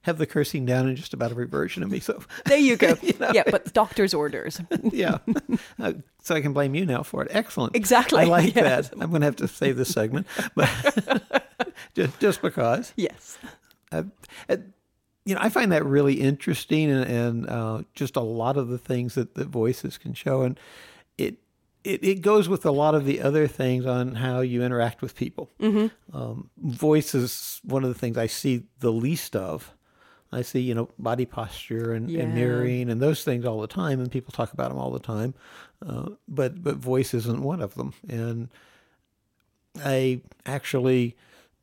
have 0.07 0.19
the 0.19 0.27
cursing 0.27 0.65
down 0.65 0.89
in 0.89 0.95
just 0.95 1.13
about 1.15 1.33
every 1.33 1.47
version 1.47 1.83
of 1.83 1.91
me. 1.91 1.99
So 1.99 2.23
There 2.45 2.59
you 2.59 2.77
go. 2.77 2.97
Yeah, 3.33 3.43
but 3.51 3.73
doctor's 3.73 4.15
orders. 4.15 4.61
yeah, 4.83 5.19
uh, 5.81 5.95
so 6.23 6.35
I 6.35 6.41
can 6.41 6.53
blame 6.53 6.75
you 6.75 6.87
now 6.87 7.03
for 7.03 7.23
it. 7.23 7.29
Excellent. 7.33 7.75
Exactly, 7.75 8.21
I 8.21 8.25
like 8.25 8.55
yes. 8.55 8.89
that. 8.91 9.01
I'm 9.01 9.11
going 9.11 9.23
to 9.23 9.27
have 9.27 9.37
to 9.37 9.49
save 9.49 9.77
this 9.77 9.89
segment, 9.89 10.27
but 10.55 10.71
just 11.95 12.21
just 12.21 12.43
because. 12.43 12.93
Yes. 12.97 13.39
Uh, 13.91 14.05
uh, 14.49 14.57
you 15.25 15.35
know, 15.35 15.41
I 15.43 15.49
find 15.49 15.73
that 15.73 15.85
really 15.85 16.21
interesting, 16.21 16.89
and, 16.89 17.05
and 17.05 17.51
uh, 17.51 17.83
just 17.95 18.15
a 18.15 18.21
lot 18.21 18.57
of 18.57 18.69
the 18.69 18.79
things 18.79 19.17
that 19.17 19.35
the 19.35 19.45
voices 19.45 19.99
can 19.99 20.15
show, 20.15 20.43
and 20.43 20.59
it 21.19 21.37
it 21.87 22.05
it 22.05 22.21
goes 22.23 22.49
with 22.49 22.65
a 22.67 22.71
lot 22.71 22.95
of 22.95 23.05
the 23.05 23.21
other 23.21 23.47
things 23.47 23.87
on 23.87 24.15
how 24.17 24.41
you 24.41 24.63
interact 24.63 25.03
with 25.03 25.15
people. 25.15 25.51
Mm-hmm. 25.61 26.17
Um, 26.17 26.51
voice 26.59 27.15
is 27.15 27.61
one 27.65 27.85
of 27.85 27.89
the 27.93 27.99
things 27.99 28.17
I 28.19 28.27
see 28.27 28.65
the 28.81 28.93
least 28.93 29.35
of. 29.37 29.73
I 30.33 30.43
see, 30.43 30.61
you 30.61 30.75
know, 30.75 30.89
body 30.99 31.25
posture 31.25 31.93
and, 31.93 32.11
Yeah. 32.11 32.23
and 32.25 32.35
mirroring 32.35 32.91
and 32.91 33.01
those 33.01 33.23
things 33.25 33.45
all 33.45 33.61
the 33.61 33.69
time, 33.69 34.01
and 34.01 34.11
people 34.11 34.33
talk 34.33 34.53
about 34.53 34.69
them 34.71 34.79
all 34.79 34.91
the 34.91 34.99
time. 34.99 35.35
Uh, 35.87 36.11
but 36.29 36.63
but 36.63 36.77
voice 36.77 37.15
isn't 37.15 37.43
one 37.43 37.61
of 37.63 37.75
them, 37.75 37.95
and 38.09 38.49
I 39.85 40.21
actually 40.45 41.17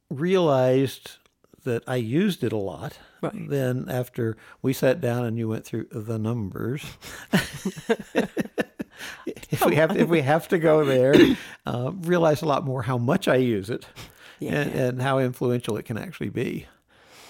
realized 0.10 1.18
that 1.66 1.84
I 1.88 1.96
used 1.96 2.44
it 2.44 2.52
a 2.54 2.58
lot. 2.58 2.98
Right. 3.22 3.50
Then 3.50 3.86
after 3.90 4.36
we 4.62 4.74
sat 4.74 5.00
down 5.02 5.26
and 5.26 5.38
you 5.38 5.48
went 5.50 5.66
through 5.66 5.88
the 5.92 6.20
numbers, 6.20 6.84
if 9.26 9.66
we 9.66 9.76
have 9.76 9.95
if 9.97 10.08
we 10.10 10.22
have 10.22 10.47
to 10.49 10.58
go 10.60 10.84
there, 10.86 11.14
uh, 11.66 11.91
realize 12.01 12.41
a 12.41 12.45
lot 12.45 12.66
more 12.66 12.82
how 12.84 12.97
much 12.97 13.28
I 13.28 13.36
use 13.36 13.70
it, 13.70 13.86
Yeah. 14.39 14.56
and, 14.62 14.74
and 14.74 15.01
how 15.01 15.20
influential 15.20 15.78
it 15.78 15.84
can 15.86 15.97
actually 15.97 16.30
be. 16.30 16.68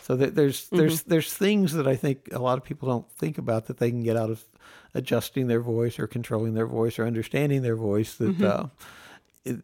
So 0.04 0.16
that 0.18 0.36
there's 0.36 0.68
there's 0.70 1.04
there's 1.04 1.34
things 1.34 1.74
that 1.74 1.88
I 1.88 1.96
think 1.96 2.30
a 2.32 2.40
lot 2.40 2.58
of 2.58 2.64
people 2.64 2.90
don't 2.90 3.10
think 3.14 3.38
about 3.38 3.68
that 3.68 3.78
they 3.78 3.90
can 3.90 4.04
get 4.04 4.18
out 4.18 4.30
of 4.30 4.44
adjusting 4.94 5.48
their 5.48 5.62
voice 5.62 5.98
or 5.98 6.08
controlling 6.08 6.54
their 6.54 6.68
voice 6.68 7.00
or 7.00 7.06
understanding 7.08 7.62
their 7.62 7.76
voice 7.78 8.16
that 8.16 8.42
uh, 8.42 8.68
it 9.46 9.58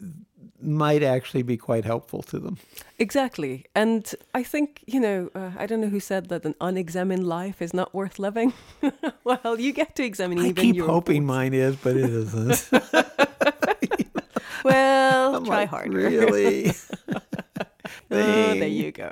might 0.62 1.04
actually 1.04 1.44
be 1.44 1.58
quite 1.58 1.86
helpful 1.86 2.22
to 2.24 2.40
them. 2.40 2.58
Exactly. 2.98 3.66
And 3.76 4.14
I 4.34 4.44
think, 4.44 4.84
you 4.88 5.00
know, 5.00 5.30
uh, 5.34 5.52
I 5.58 5.66
don't 5.66 5.82
know 5.82 5.88
who 5.90 6.00
said 6.00 6.30
that 6.30 6.46
an 6.46 6.56
unexamined 6.60 7.26
life 7.28 7.62
is 7.62 7.74
not 7.74 7.94
worth 7.94 8.20
living. 8.20 8.54
well, 9.24 9.60
you 9.60 9.72
get 9.74 9.96
to 9.96 10.04
examine 10.04 10.40
I 10.40 10.50
even 10.50 10.56
keep 10.56 10.76
your 10.76 10.88
hoping 10.88 11.22
voice. 11.24 11.28
mine 11.28 11.54
is, 11.54 11.76
but 11.78 11.96
it 11.96 12.10
isn't. 12.10 12.70
Well, 14.64 15.36
I'm 15.36 15.46
try 15.46 15.60
like, 15.60 15.70
harder. 15.70 15.98
Really? 15.98 16.74
Oh, 18.12 18.54
there 18.60 18.68
you 18.68 18.92
go. 18.92 19.12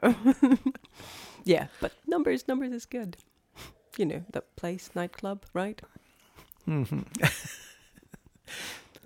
yeah, 1.45 1.67
but 1.79 1.93
numbers, 2.05 2.47
numbers 2.47 2.73
is 2.73 2.85
good. 2.85 3.17
You 3.97 4.05
know, 4.05 4.23
the 4.31 4.41
place, 4.41 4.89
nightclub, 4.93 5.45
right? 5.53 5.81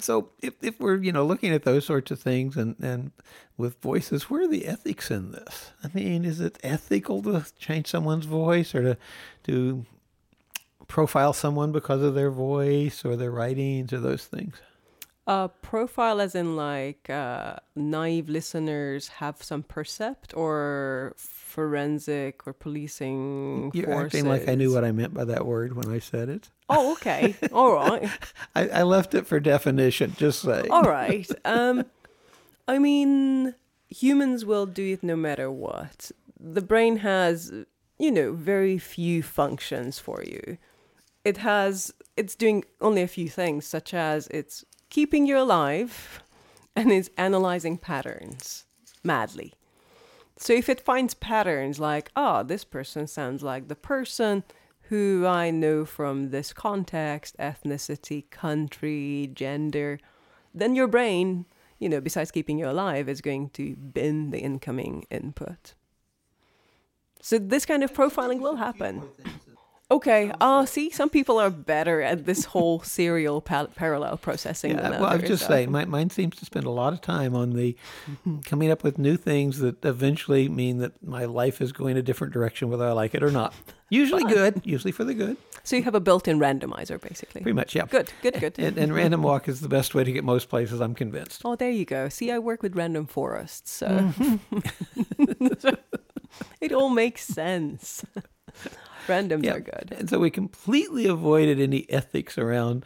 So 0.01 0.29
if, 0.41 0.53
if 0.61 0.79
we're 0.79 0.97
you 0.97 1.11
know 1.11 1.25
looking 1.25 1.53
at 1.53 1.63
those 1.63 1.85
sorts 1.85 2.11
of 2.11 2.19
things 2.19 2.57
and 2.57 2.75
and 2.81 3.11
with 3.57 3.81
voices, 3.81 4.29
where 4.29 4.43
are 4.43 4.47
the 4.47 4.65
ethics 4.67 5.11
in 5.11 5.31
this? 5.31 5.71
I 5.83 5.89
mean, 5.93 6.25
is 6.25 6.39
it 6.39 6.57
ethical 6.63 7.21
to 7.23 7.45
change 7.59 7.87
someone's 7.87 8.25
voice 8.25 8.73
or 8.75 8.81
to 8.83 8.97
to 9.43 9.85
profile 10.87 11.33
someone 11.33 11.71
because 11.71 12.01
of 12.01 12.15
their 12.15 12.31
voice 12.31 13.05
or 13.05 13.15
their 13.15 13.31
writings 13.31 13.93
or 13.93 13.99
those 13.99 14.25
things? 14.25 14.55
Uh, 15.27 15.47
profile 15.47 16.19
as 16.19 16.35
in 16.35 16.55
like 16.55 17.09
uh, 17.09 17.55
naive 17.75 18.27
listeners 18.27 19.07
have 19.07 19.41
some 19.41 19.63
percept 19.63 20.35
or 20.35 21.13
forensic 21.51 22.47
or 22.47 22.53
policing 22.53 23.71
You're 23.73 23.85
forces. 23.87 24.05
acting 24.05 24.29
like 24.29 24.47
I 24.47 24.55
knew 24.55 24.73
what 24.73 24.83
I 24.83 24.91
meant 24.91 25.13
by 25.13 25.25
that 25.25 25.45
word 25.45 25.75
when 25.75 25.89
I 25.89 25.99
said 25.99 26.29
it. 26.29 26.49
Oh, 26.69 26.93
okay. 26.93 27.35
All 27.51 27.73
right. 27.73 28.09
I, 28.55 28.69
I 28.69 28.83
left 28.83 29.13
it 29.13 29.27
for 29.27 29.39
definition. 29.39 30.13
Just 30.17 30.41
say. 30.41 30.67
All 30.69 30.83
right. 30.83 31.29
Um, 31.45 31.85
I 32.67 32.79
mean, 32.79 33.55
humans 33.89 34.45
will 34.45 34.65
do 34.65 34.93
it 34.93 35.03
no 35.03 35.15
matter 35.15 35.51
what. 35.51 36.11
The 36.39 36.61
brain 36.61 36.97
has, 36.97 37.51
you 37.99 38.11
know, 38.11 38.33
very 38.33 38.77
few 38.77 39.21
functions 39.21 39.99
for 39.99 40.23
you. 40.23 40.57
It 41.23 41.37
has, 41.37 41.93
it's 42.17 42.35
doing 42.35 42.63
only 42.79 43.03
a 43.03 43.07
few 43.07 43.29
things, 43.29 43.67
such 43.67 43.93
as 43.93 44.27
it's 44.27 44.65
keeping 44.89 45.27
you 45.27 45.37
alive 45.37 46.23
and 46.75 46.91
it's 46.91 47.09
analyzing 47.17 47.77
patterns 47.77 48.65
madly. 49.03 49.53
So 50.41 50.53
if 50.53 50.69
it 50.69 50.81
finds 50.81 51.13
patterns 51.13 51.79
like, 51.79 52.11
oh, 52.15 52.41
this 52.41 52.63
person 52.63 53.05
sounds 53.05 53.43
like 53.43 53.67
the 53.67 53.75
person 53.75 54.43
who 54.89 55.23
I 55.27 55.51
know 55.51 55.85
from 55.85 56.31
this 56.31 56.51
context, 56.51 57.37
ethnicity, 57.37 58.27
country, 58.31 59.29
gender, 59.35 59.99
then 60.51 60.73
your 60.73 60.87
brain, 60.87 61.45
you 61.77 61.87
know, 61.87 62.01
besides 62.01 62.31
keeping 62.31 62.57
you 62.57 62.67
alive, 62.67 63.07
is 63.07 63.21
going 63.21 63.51
to 63.51 63.75
bin 63.75 64.31
the 64.31 64.39
incoming 64.39 65.05
input. 65.11 65.75
So 67.21 67.37
this 67.37 67.67
kind 67.67 67.83
of 67.83 67.93
profiling 67.93 68.39
will 68.39 68.55
happen. 68.55 69.03
Okay. 69.91 70.31
Uh, 70.39 70.65
see, 70.65 70.89
some 70.89 71.09
people 71.09 71.37
are 71.37 71.49
better 71.49 72.01
at 72.01 72.25
this 72.25 72.45
whole 72.45 72.79
serial 72.83 73.41
pa- 73.41 73.67
parallel 73.75 74.17
processing 74.17 74.71
Yeah, 74.71 74.81
than 74.83 74.91
well, 74.93 75.05
I 75.05 75.13
was 75.13 75.19
others, 75.19 75.29
just 75.29 75.43
so- 75.43 75.49
saying, 75.49 75.69
my, 75.71 75.83
mine 75.85 76.09
seems 76.09 76.37
to 76.37 76.45
spend 76.45 76.65
a 76.65 76.69
lot 76.71 76.93
of 76.93 77.01
time 77.01 77.35
on 77.35 77.51
the 77.51 77.75
coming 78.45 78.71
up 78.71 78.83
with 78.83 78.97
new 78.97 79.17
things 79.17 79.59
that 79.59 79.83
eventually 79.85 80.47
mean 80.49 80.77
that 80.79 81.03
my 81.05 81.25
life 81.25 81.61
is 81.61 81.71
going 81.73 81.97
a 81.97 82.01
different 82.01 82.31
direction, 82.33 82.69
whether 82.69 82.87
I 82.87 82.93
like 82.93 83.13
it 83.13 83.21
or 83.21 83.31
not. 83.31 83.53
Usually 83.89 84.23
good, 84.23 84.61
usually 84.63 84.93
for 84.93 85.03
the 85.03 85.13
good. 85.13 85.35
So 85.63 85.75
you 85.75 85.83
have 85.83 85.95
a 85.95 85.99
built-in 85.99 86.39
randomizer, 86.39 86.99
basically. 87.01 87.41
Pretty 87.41 87.55
much, 87.55 87.75
yeah. 87.75 87.85
Good, 87.87 88.13
good, 88.21 88.39
good. 88.39 88.57
And, 88.57 88.77
and 88.77 88.95
random 88.95 89.21
walk 89.21 89.49
is 89.49 89.59
the 89.59 89.67
best 89.67 89.93
way 89.93 90.05
to 90.05 90.11
get 90.13 90.23
most 90.23 90.47
places, 90.47 90.79
I'm 90.79 90.95
convinced. 90.95 91.41
Oh, 91.43 91.57
there 91.57 91.69
you 91.69 91.83
go. 91.83 92.07
See, 92.07 92.31
I 92.31 92.39
work 92.39 92.63
with 92.63 92.73
random 92.77 93.05
forests, 93.05 93.69
so 93.69 93.87
Mm-hmm. 93.89 95.67
it 96.61 96.71
all 96.71 96.89
makes 96.89 97.25
sense. 97.25 98.05
Randoms 99.07 99.43
Yeah. 99.43 99.55
are 99.55 99.59
good. 99.59 99.95
And 99.97 100.09
so 100.09 100.19
we 100.19 100.29
completely 100.29 101.05
avoided 101.07 101.59
any 101.59 101.89
ethics 101.89 102.37
around, 102.37 102.85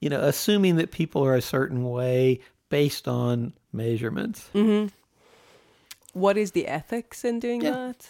you 0.00 0.08
know, 0.08 0.20
assuming 0.20 0.76
that 0.76 0.90
people 0.90 1.24
are 1.24 1.34
a 1.34 1.42
certain 1.42 1.84
way 1.84 2.40
based 2.68 3.06
on 3.06 3.52
measurements. 3.72 4.50
Mm-hmm. 4.54 4.88
What 6.12 6.36
is 6.36 6.52
the 6.52 6.66
ethics 6.66 7.24
in 7.24 7.40
doing 7.40 7.62
Yeah. 7.62 7.70
that? 7.72 8.08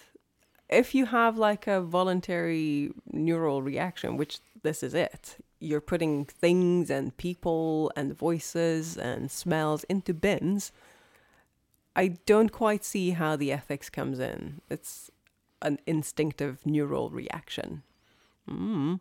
If 0.69 0.95
you 0.95 1.07
have 1.07 1.39
like 1.39 1.67
a 1.67 1.81
voluntary 1.81 2.93
neural 3.13 3.63
reaction, 3.63 4.17
which 4.17 4.39
this 4.63 4.83
is 4.83 4.95
it, 4.95 5.37
you're 5.61 5.81
putting 5.81 6.25
things 6.25 6.91
and 6.91 7.17
people 7.17 7.93
and 7.97 8.17
voices 8.17 8.97
and 8.97 9.31
smells 9.31 9.85
into 9.85 10.13
bins. 10.13 10.73
I 11.95 12.09
don't 12.27 12.51
quite 12.53 12.85
see 12.85 13.11
how 13.11 13.37
the 13.37 13.53
ethics 13.53 13.89
comes 13.89 14.19
in. 14.19 14.61
It's 14.69 15.11
an 15.67 15.79
instinctive 15.87 16.65
neural 16.65 17.11
reaction. 17.11 17.83
Mm. 18.49 19.01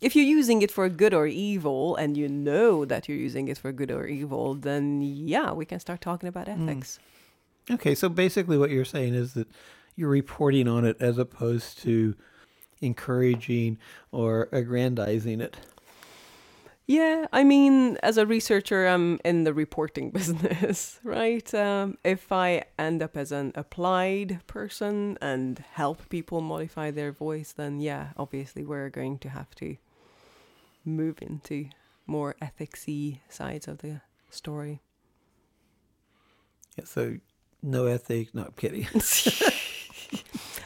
If 0.00 0.16
you're 0.16 0.24
using 0.24 0.62
it 0.62 0.70
for 0.70 0.88
good 0.88 1.14
or 1.14 1.26
evil 1.26 1.94
and 1.94 2.16
you 2.16 2.28
know 2.28 2.84
that 2.84 3.08
you're 3.08 3.18
using 3.18 3.48
it 3.48 3.58
for 3.58 3.70
good 3.70 3.90
or 3.90 4.06
evil, 4.06 4.54
then 4.54 5.00
yeah, 5.02 5.52
we 5.52 5.64
can 5.64 5.78
start 5.78 6.00
talking 6.00 6.28
about 6.28 6.48
ethics. 6.48 6.98
Okay, 7.70 7.94
so 7.94 8.08
basically 8.08 8.58
what 8.58 8.70
you're 8.70 8.84
saying 8.84 9.14
is 9.14 9.34
that 9.34 9.48
you're 9.94 10.08
reporting 10.08 10.66
on 10.66 10.84
it 10.84 10.96
as 11.00 11.18
opposed 11.18 11.78
to 11.82 12.16
encouraging 12.80 13.78
or 14.10 14.48
aggrandizing 14.50 15.40
it. 15.40 15.56
Yeah, 16.90 17.28
I 17.32 17.44
mean, 17.44 17.98
as 18.02 18.18
a 18.18 18.26
researcher, 18.26 18.88
I'm 18.88 19.20
in 19.24 19.44
the 19.44 19.54
reporting 19.54 20.10
business, 20.18 20.98
right? 21.04 21.54
Um, 21.54 21.98
if 22.02 22.32
I 22.32 22.64
end 22.80 23.00
up 23.00 23.16
as 23.16 23.30
an 23.30 23.52
applied 23.54 24.40
person 24.48 25.16
and 25.22 25.60
help 25.74 26.08
people 26.08 26.40
modify 26.40 26.90
their 26.90 27.12
voice, 27.12 27.52
then 27.52 27.78
yeah, 27.78 28.08
obviously 28.16 28.64
we're 28.64 28.90
going 28.90 29.18
to 29.18 29.28
have 29.28 29.54
to 29.54 29.76
move 30.84 31.22
into 31.22 31.68
more 32.08 32.34
ethicsy 32.42 33.20
sides 33.28 33.68
of 33.68 33.78
the 33.78 34.00
story. 34.28 34.80
Yeah, 36.76 36.86
so 36.86 37.18
no 37.62 37.86
ethics. 37.86 38.34
No, 38.34 38.46
I'm 38.46 38.54
kidding. 38.56 38.88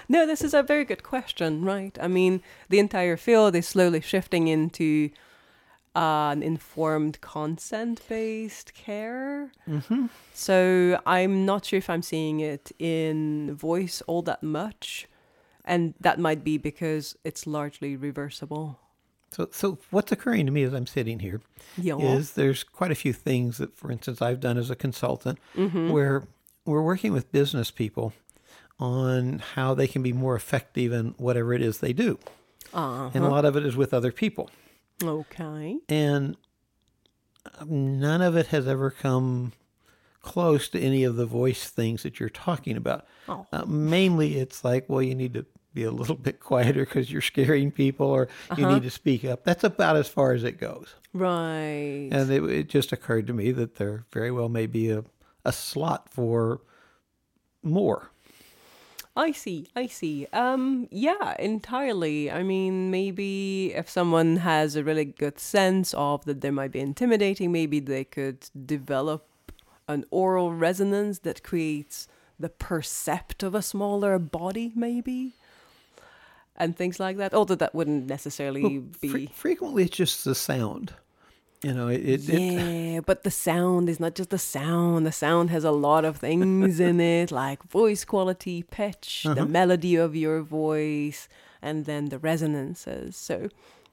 No, 0.08 0.26
this 0.26 0.42
is 0.42 0.52
a 0.52 0.62
very 0.62 0.84
good 0.84 1.02
question, 1.02 1.64
right? 1.64 1.96
I 2.00 2.08
mean, 2.08 2.42
the 2.68 2.78
entire 2.78 3.16
field 3.16 3.54
is 3.54 3.66
slowly 3.66 4.00
shifting 4.00 4.48
into 4.48 5.10
an 5.94 6.42
informed 6.42 7.20
consent 7.20 8.00
based 8.08 8.74
care. 8.74 9.52
hmm 9.66 10.06
So 10.32 11.00
I'm 11.06 11.44
not 11.46 11.64
sure 11.64 11.78
if 11.78 11.88
I'm 11.88 12.02
seeing 12.02 12.40
it 12.40 12.72
in 12.78 13.54
voice 13.54 14.02
all 14.06 14.22
that 14.22 14.42
much. 14.42 15.06
And 15.64 15.94
that 16.00 16.18
might 16.18 16.44
be 16.44 16.58
because 16.58 17.16
it's 17.24 17.46
largely 17.46 17.96
reversible. 17.96 18.78
So, 19.30 19.48
so 19.50 19.78
what's 19.90 20.12
occurring 20.12 20.46
to 20.46 20.52
me 20.52 20.62
as 20.62 20.74
I'm 20.74 20.86
sitting 20.86 21.20
here 21.20 21.40
Yeah. 21.76 21.96
is 21.98 22.32
there's 22.32 22.62
quite 22.64 22.90
a 22.92 22.94
few 22.94 23.12
things 23.12 23.56
that, 23.58 23.74
for 23.74 23.90
instance, 23.90 24.20
I've 24.20 24.40
done 24.40 24.58
as 24.58 24.70
a 24.70 24.76
consultant 24.76 25.38
where 25.54 26.24
we're 26.66 26.82
working 26.82 27.12
with 27.12 27.32
business 27.32 27.70
people 27.70 28.12
on 28.78 29.38
how 29.54 29.74
they 29.74 29.86
can 29.86 30.02
be 30.02 30.12
more 30.12 30.36
effective 30.36 30.92
in 30.92 31.14
whatever 31.16 31.52
it 31.54 31.62
is 31.62 31.78
they 31.78 31.92
do. 31.92 32.18
uh 32.72 33.10
And 33.14 33.24
a 33.24 33.28
lot 33.28 33.44
of 33.44 33.56
it 33.56 33.64
is 33.64 33.74
with 33.76 33.94
other 33.94 34.12
people. 34.12 34.50
Okay. 35.02 35.78
And 35.88 36.36
none 37.66 38.22
of 38.22 38.36
it 38.36 38.46
has 38.48 38.66
ever 38.66 38.90
come 38.90 39.52
close 40.22 40.68
to 40.70 40.80
any 40.80 41.04
of 41.04 41.16
the 41.16 41.26
voice 41.26 41.68
things 41.68 42.02
that 42.02 42.18
you're 42.18 42.28
talking 42.28 42.76
about. 42.76 43.06
Oh. 43.28 43.46
Uh, 43.52 43.64
mainly, 43.66 44.38
it's 44.38 44.64
like, 44.64 44.86
well, 44.88 45.02
you 45.02 45.14
need 45.14 45.34
to 45.34 45.46
be 45.74 45.84
a 45.84 45.90
little 45.90 46.16
bit 46.28 46.40
quieter 46.40 46.84
because 46.84 47.12
you're 47.12 47.20
scaring 47.20 47.70
people, 47.70 48.06
or 48.06 48.28
you 48.56 48.66
need 48.66 48.82
to 48.82 48.90
speak 48.90 49.24
up. 49.24 49.44
That's 49.44 49.64
about 49.64 49.96
as 49.96 50.08
far 50.08 50.32
as 50.32 50.44
it 50.44 50.58
goes. 50.58 50.94
Right. 51.12 52.08
And 52.10 52.30
it, 52.30 52.42
it 52.44 52.68
just 52.68 52.92
occurred 52.92 53.26
to 53.28 53.32
me 53.32 53.52
that 53.52 53.76
there 53.76 54.04
very 54.12 54.30
well 54.30 54.48
may 54.48 54.66
be 54.66 54.90
a, 54.90 55.04
a 55.44 55.52
slot 55.52 56.08
for 56.08 56.60
more. 57.62 58.10
I 59.16 59.30
see. 59.32 59.68
I 59.76 59.86
see. 59.86 60.26
Um 60.32 60.88
yeah, 60.90 61.36
entirely. 61.38 62.30
I 62.30 62.42
mean, 62.42 62.90
maybe 62.90 63.72
if 63.74 63.88
someone 63.88 64.38
has 64.38 64.74
a 64.76 64.84
really 64.84 65.04
good 65.04 65.38
sense 65.38 65.94
of 65.94 66.24
that 66.24 66.40
they 66.40 66.50
might 66.50 66.72
be 66.72 66.80
intimidating, 66.80 67.52
maybe 67.52 67.80
they 67.80 68.04
could 68.04 68.48
develop 68.66 69.26
an 69.86 70.04
oral 70.10 70.52
resonance 70.52 71.20
that 71.20 71.42
creates 71.42 72.08
the 72.40 72.48
percept 72.48 73.42
of 73.42 73.54
a 73.54 73.62
smaller 73.62 74.18
body 74.18 74.72
maybe. 74.74 75.34
And 76.56 76.76
things 76.76 77.00
like 77.00 77.16
that. 77.16 77.34
Although 77.34 77.56
that 77.56 77.74
wouldn't 77.74 78.06
necessarily 78.06 78.78
be 79.00 79.08
Fre- 79.08 79.32
frequently, 79.32 79.84
it's 79.84 79.96
just 79.96 80.24
the 80.24 80.34
sound. 80.34 80.94
You 81.64 81.72
know, 81.72 81.88
it, 81.88 82.02
it, 82.02 82.28
it 82.28 82.40
yeah, 82.40 83.00
but 83.00 83.24
the 83.24 83.30
sound 83.30 83.88
is 83.88 83.98
not 83.98 84.14
just 84.14 84.30
the 84.30 84.38
sound. 84.38 85.06
The 85.06 85.12
sound 85.12 85.50
has 85.50 85.64
a 85.64 85.70
lot 85.70 86.04
of 86.04 86.18
things 86.18 86.78
in 86.80 87.00
it, 87.00 87.30
like 87.30 87.62
voice 87.64 88.04
quality, 88.04 88.62
pitch, 88.62 89.22
the 89.24 89.32
uh-huh. 89.32 89.46
melody 89.46 89.96
of 89.96 90.14
your 90.14 90.42
voice, 90.42 91.28
and 91.62 91.86
then 91.86 92.10
the 92.10 92.18
resonances. 92.18 93.16
So, 93.16 93.48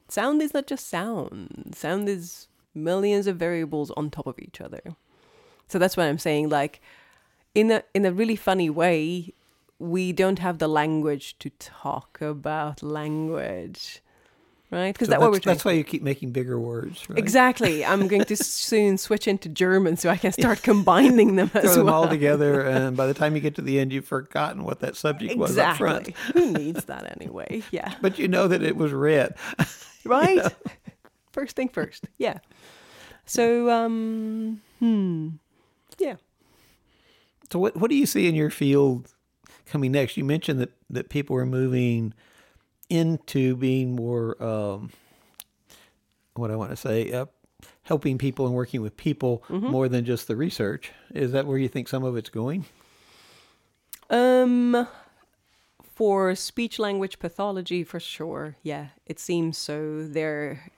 sound 0.09 0.41
is 0.41 0.53
not 0.53 0.67
just 0.67 0.89
sound. 0.89 1.73
Sound 1.75 2.09
is 2.09 2.47
millions 2.75 3.27
of 3.27 3.37
variables 3.37 3.91
on 3.91 4.09
top 4.09 4.27
of 4.27 4.37
each 4.39 4.59
other. 4.61 4.81
So 5.67 5.79
that's 5.79 5.95
what 5.95 6.07
I'm 6.07 6.19
saying. 6.19 6.49
Like, 6.49 6.81
in 7.55 7.71
a 7.71 7.83
in 7.93 8.05
a 8.05 8.11
really 8.11 8.35
funny 8.35 8.69
way, 8.69 9.33
we 9.79 10.11
don't 10.11 10.39
have 10.39 10.57
the 10.59 10.67
language 10.67 11.37
to 11.39 11.49
talk 11.51 12.21
about 12.21 12.83
language, 12.83 14.01
right? 14.71 14.93
Because 14.93 15.09
so 15.09 15.19
that's 15.19 15.31
that's, 15.33 15.45
that's 15.45 15.65
why 15.65 15.73
you 15.73 15.83
keep 15.83 16.01
making 16.01 16.31
bigger 16.31 16.59
words, 16.59 17.07
right? 17.09 17.19
Exactly. 17.19 17.85
I'm 17.85 18.07
going 18.07 18.23
to 18.23 18.35
soon 18.43 18.97
switch 18.97 19.27
into 19.27 19.49
German 19.49 19.97
so 19.97 20.09
I 20.09 20.17
can 20.17 20.31
start 20.31 20.63
combining 20.63 21.35
them 21.35 21.51
as 21.53 21.63
Throw 21.63 21.75
them 21.75 21.85
well. 21.87 21.95
all 21.95 22.07
together, 22.07 22.61
and 22.67 22.97
by 22.97 23.05
the 23.05 23.13
time 23.13 23.35
you 23.35 23.41
get 23.41 23.55
to 23.55 23.61
the 23.61 23.79
end, 23.79 23.93
you've 23.93 24.07
forgotten 24.07 24.63
what 24.63 24.79
that 24.79 24.95
subject 24.95 25.37
was 25.37 25.57
up 25.57 25.77
front. 25.77 26.15
Who 26.33 26.51
needs 26.51 26.85
that 26.85 27.15
anyway? 27.19 27.63
Yeah. 27.71 27.93
But 28.01 28.17
you 28.19 28.27
know 28.27 28.47
that 28.47 28.63
it 28.63 28.75
was 28.75 28.91
red. 28.91 29.35
Right? 30.03 30.41
First 31.31 31.55
thing 31.55 31.69
first. 31.69 32.05
Yeah. 32.17 32.39
So, 33.25 33.69
um, 33.69 34.61
hmm. 34.79 35.29
Yeah. 35.99 36.15
So 37.51 37.59
what 37.59 37.77
what 37.77 37.89
do 37.89 37.95
you 37.95 38.05
see 38.05 38.27
in 38.27 38.35
your 38.35 38.49
field 38.49 39.13
coming 39.65 39.91
next? 39.91 40.17
You 40.17 40.23
mentioned 40.23 40.59
that 40.59 40.71
that 40.89 41.09
people 41.09 41.35
are 41.35 41.45
moving 41.45 42.13
into 42.91 43.55
being 43.55 43.95
more 43.95 44.41
um, 44.43 44.91
what 46.35 46.51
I 46.51 46.55
want 46.55 46.71
to 46.71 46.75
say, 46.77 47.11
uh, 47.11 47.25
helping 47.83 48.17
people 48.17 48.45
and 48.45 48.53
working 48.53 48.81
with 48.81 48.97
people 48.97 49.43
more 49.49 49.87
than 49.87 50.05
just 50.05 50.27
the 50.27 50.35
research. 50.35 50.91
Is 51.13 51.31
that 51.31 51.47
where 51.47 51.57
you 51.57 51.67
think 51.67 51.87
some 51.87 52.03
of 52.03 52.17
it's 52.17 52.29
going? 52.29 52.65
Um, 54.09 54.87
for 55.95 56.35
speech 56.35 56.79
language 56.79 57.19
pathology, 57.19 57.83
for 57.83 57.99
sure. 57.99 58.57
Yeah, 58.61 58.87
it 59.05 59.19
seems 59.19 59.57
so. 59.57 60.05
They're 60.05 60.71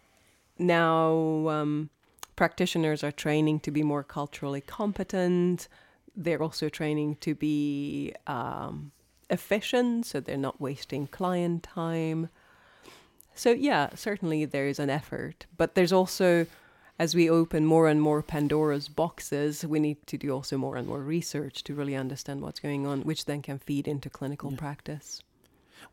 now 0.59 1.47
um, 1.49 1.89
practitioners 2.35 3.03
are 3.03 3.11
training 3.11 3.61
to 3.61 3.71
be 3.71 3.83
more 3.83 4.03
culturally 4.03 4.61
competent. 4.61 5.67
They're 6.15 6.43
also 6.43 6.69
training 6.69 7.17
to 7.21 7.33
be 7.33 8.13
um, 8.27 8.91
efficient, 9.33 10.05
so 10.05 10.19
they're 10.19 10.37
not 10.37 10.61
wasting 10.61 11.07
client 11.07 11.63
time. 11.63 12.29
So 13.35 13.51
yeah, 13.51 13.89
certainly 13.95 14.45
there 14.45 14.67
is 14.67 14.79
an 14.79 14.89
effort, 14.89 15.45
but 15.57 15.75
there's 15.75 15.91
also 15.91 16.45
as 16.99 17.15
we 17.15 17.29
open 17.29 17.65
more 17.65 17.87
and 17.87 18.01
more 18.01 18.21
Pandora's 18.21 18.87
boxes, 18.87 19.65
we 19.65 19.79
need 19.79 20.05
to 20.07 20.17
do 20.17 20.31
also 20.31 20.57
more 20.57 20.75
and 20.75 20.87
more 20.87 21.01
research 21.01 21.63
to 21.63 21.73
really 21.73 21.95
understand 21.95 22.41
what's 22.41 22.59
going 22.59 22.85
on, 22.85 23.01
which 23.01 23.25
then 23.25 23.41
can 23.41 23.57
feed 23.57 23.87
into 23.87 24.09
clinical 24.09 24.51
practice. 24.51 25.21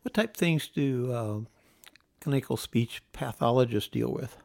What 0.03 0.13
type 0.13 0.31
of 0.31 0.37
things 0.37 0.67
do 0.67 1.11
uh, 1.11 1.39
clinical 2.21 2.55
speech 2.55 3.01
pathologists 3.13 3.89
deal 3.89 4.11
with? 4.11 4.37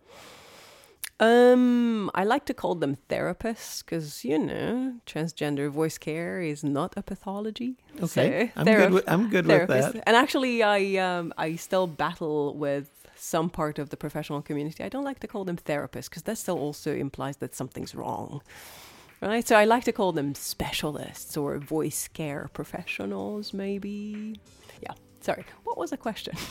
Um, 1.19 2.11
I 2.15 2.25
like 2.25 2.45
to 2.47 2.55
call 2.55 2.75
them 2.75 2.99
therapists 3.09 3.83
because 3.83 4.23
you 4.23 4.39
know 4.39 4.97
transgender 5.07 5.71
voice 5.71 5.97
care 5.97 6.43
is 6.43 6.63
not 6.63 6.93
a 6.97 7.03
pathology. 7.03 7.77
Okay, 8.03 8.53
So, 8.55 8.61
I'm 8.61 8.67
good. 8.67 8.93
With, 8.93 9.05
I'm 9.09 9.31
good 9.31 9.47
with 9.47 9.69
that. 9.69 9.95
And 10.07 10.15
actually, 10.15 10.63
I 10.63 10.97
um, 10.97 11.33
I 11.39 11.57
still 11.57 11.87
battle 11.87 12.55
with 12.55 12.91
some 13.17 13.49
part 13.49 13.79
of 13.79 13.89
the 13.89 13.97
professional 13.97 14.43
community. 14.43 14.85
I 14.85 14.91
don't 14.91 15.05
like 15.05 15.21
to 15.21 15.27
call 15.27 15.45
them 15.45 15.57
therapists 15.57 16.11
because 16.11 16.23
that 16.25 16.37
still 16.37 16.59
also 16.59 16.95
implies 16.95 17.39
that 17.39 17.55
something's 17.55 17.95
wrong, 17.95 18.43
right? 19.23 19.47
So 19.47 19.57
I 19.57 19.65
like 19.65 19.85
to 19.85 19.93
call 19.93 20.13
them 20.13 20.35
specialists 20.35 21.35
or 21.35 21.57
voice 21.59 22.09
care 22.09 22.51
professionals, 22.53 23.55
maybe. 23.55 24.39
Yeah. 24.83 24.93
Sorry. 25.23 25.45
What 25.65 25.79
was 25.79 25.91
the 25.91 25.97
question? 25.97 26.35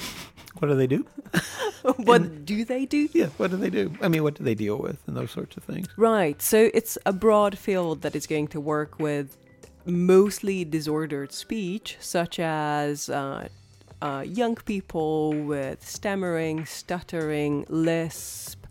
What 0.60 0.70
do 0.70 0.76
they 0.76 0.88
do? 0.88 1.06
what 1.98 2.46
do 2.46 2.64
they 2.66 2.86
do? 2.86 3.10
Yeah, 3.14 3.28
what 3.38 3.52
do 3.52 3.58
they 3.58 3.70
do? 3.70 3.94
I 4.02 4.08
mean, 4.08 4.24
what 4.24 4.36
do 4.36 4.44
they 4.44 4.56
deal 4.56 4.78
with 4.78 5.00
and 5.08 5.16
those 5.16 5.32
sorts 5.32 5.58
of 5.58 5.64
things? 5.64 5.88
Right. 5.98 6.42
So 6.42 6.70
it's 6.74 6.98
a 7.06 7.14
broad 7.14 7.58
field 7.58 8.02
that 8.04 8.16
is 8.16 8.26
going 8.26 8.48
to 8.50 8.60
work 8.62 9.00
with 9.00 9.38
mostly 9.86 10.66
disordered 10.66 11.32
speech, 11.32 11.98
such 12.00 12.40
as 12.40 13.10
uh, 13.10 13.48
uh, 14.02 14.24
young 14.26 14.56
people 14.56 15.34
with 15.34 15.86
stammering, 15.88 16.66
stuttering, 16.66 17.66
lisp, 17.70 18.66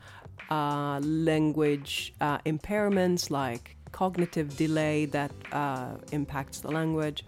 uh, 0.51 1.01
language 1.01 2.14
uh, 2.20 2.39
impairments 2.39 3.30
like 3.30 3.76
cognitive 3.93 4.57
delay 4.57 5.07
that 5.07 5.30
uh, 5.53 5.95
impacts 6.12 6.61
the 6.61 6.70
language. 6.70 7.24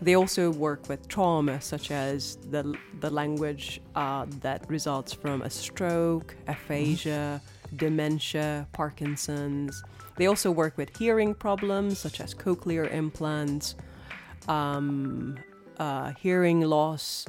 They 0.00 0.14
also 0.14 0.50
work 0.50 0.88
with 0.88 1.08
trauma, 1.08 1.60
such 1.60 1.90
as 1.90 2.36
the, 2.50 2.74
the 3.00 3.10
language 3.10 3.80
uh, 3.96 4.26
that 4.40 4.68
results 4.70 5.12
from 5.12 5.42
a 5.42 5.50
stroke, 5.50 6.36
aphasia, 6.46 7.40
dementia, 7.76 8.66
Parkinson's. 8.72 9.82
They 10.16 10.26
also 10.26 10.50
work 10.50 10.76
with 10.76 10.96
hearing 10.96 11.34
problems, 11.34 11.98
such 11.98 12.20
as 12.20 12.34
cochlear 12.34 12.92
implants, 12.92 13.74
um, 14.46 15.36
uh, 15.78 16.12
hearing 16.18 16.60
loss, 16.60 17.26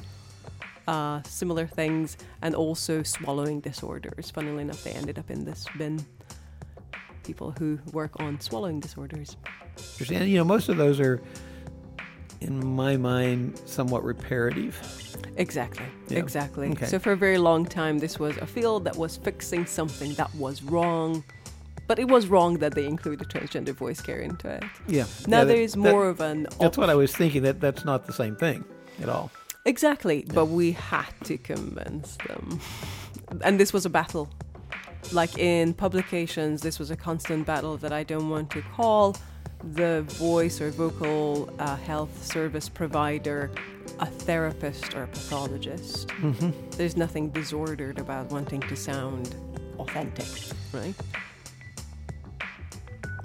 uh, 0.86 1.22
similar 1.24 1.66
things, 1.66 2.16
and 2.42 2.54
also 2.54 3.02
swallowing 3.02 3.60
disorders. 3.60 4.30
Funnily 4.30 4.62
enough, 4.62 4.82
they 4.84 4.92
ended 4.92 5.18
up 5.18 5.30
in 5.30 5.44
this 5.44 5.66
bin. 5.76 6.04
People 7.22 7.52
who 7.58 7.78
work 7.92 8.18
on 8.18 8.40
swallowing 8.40 8.80
disorders. 8.80 9.36
And 10.08 10.28
you 10.28 10.38
know, 10.38 10.44
most 10.44 10.68
of 10.68 10.76
those 10.76 10.98
are, 10.98 11.20
in 12.40 12.66
my 12.74 12.96
mind, 12.96 13.60
somewhat 13.66 14.02
reparative. 14.04 14.74
Exactly. 15.36 15.84
Yeah. 16.08 16.18
Exactly. 16.18 16.70
Okay. 16.70 16.86
So 16.86 16.98
for 16.98 17.12
a 17.12 17.16
very 17.16 17.38
long 17.38 17.64
time, 17.66 17.98
this 17.98 18.18
was 18.18 18.36
a 18.38 18.46
field 18.46 18.84
that 18.84 18.96
was 18.96 19.16
fixing 19.16 19.66
something 19.66 20.14
that 20.14 20.34
was 20.34 20.62
wrong, 20.62 21.22
but 21.86 21.98
it 21.98 22.08
was 22.08 22.26
wrong 22.28 22.58
that 22.58 22.74
they 22.74 22.86
included 22.86 23.28
transgender 23.28 23.74
voice 23.74 24.00
care 24.00 24.20
into 24.20 24.48
it. 24.48 24.64
Yeah. 24.86 25.04
Now 25.26 25.38
Yeah, 25.38 25.44
that- 25.44 25.48
there 25.48 25.62
is 25.62 25.72
that- 25.72 25.78
more 25.78 26.08
of 26.08 26.20
an. 26.20 26.46
That's 26.58 26.78
what 26.78 26.90
I 26.90 26.94
was 26.94 27.14
thinking. 27.14 27.42
That 27.42 27.60
that's 27.60 27.84
not 27.84 28.06
the 28.06 28.12
same 28.12 28.36
thing 28.36 28.64
at 29.02 29.08
all. 29.08 29.30
Exactly. 29.66 30.24
But 30.32 30.46
we 30.46 30.72
had 30.72 31.12
to 31.24 31.36
convince 31.36 32.16
them, 32.26 32.60
and 33.42 33.60
this 33.60 33.72
was 33.72 33.84
a 33.84 33.90
battle. 33.90 34.28
Like 35.12 35.38
in 35.38 35.74
publications, 35.74 36.60
this 36.62 36.78
was 36.78 36.90
a 36.90 36.96
constant 36.96 37.46
battle 37.46 37.76
that 37.78 37.92
I 37.92 38.02
don't 38.04 38.28
want 38.30 38.50
to 38.50 38.62
call 38.76 39.16
the 39.62 40.02
voice 40.02 40.60
or 40.60 40.70
vocal 40.70 41.52
uh, 41.58 41.76
health 41.76 42.24
service 42.24 42.68
provider 42.68 43.50
a 43.98 44.06
therapist 44.06 44.94
or 44.94 45.04
a 45.04 45.06
pathologist. 45.06 46.08
Mm-hmm. 46.08 46.50
There's 46.70 46.96
nothing 46.96 47.30
disordered 47.30 47.98
about 47.98 48.30
wanting 48.30 48.60
to 48.60 48.76
sound 48.76 49.34
authentic, 49.78 50.26
right? 50.72 50.94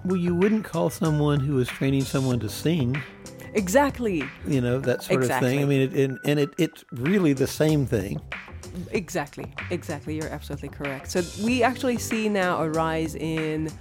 Well, 0.03 0.17
you 0.17 0.35
wouldn't 0.35 0.65
call 0.65 0.89
someone 0.89 1.39
who 1.39 1.59
is 1.59 1.67
training 1.67 2.03
someone 2.03 2.39
to 2.41 2.49
sing, 2.49 3.01
Exactly. 3.53 4.23
you 4.45 4.61
know, 4.61 4.79
that 4.79 5.01
sort 5.01 5.23
of 5.23 5.29
thing. 5.39 5.61
I 5.61 5.65
mean, 5.65 5.81
it, 5.81 5.93
and, 5.93 6.19
and 6.25 6.39
it, 6.39 6.49
it's 6.57 6.83
really 6.91 7.33
the 7.33 7.47
same 7.47 7.85
thing. 7.85 8.21
Exactly. 8.91 9.53
Exactly. 9.71 10.15
You're 10.15 10.29
absolutely 10.29 10.69
correct. 10.69 11.09
So 11.09 11.23
we 11.43 11.63
actually 11.63 11.97
see 11.97 12.27
now 12.27 12.61
a 12.61 12.69
rise 12.69 13.15
in 13.15 13.71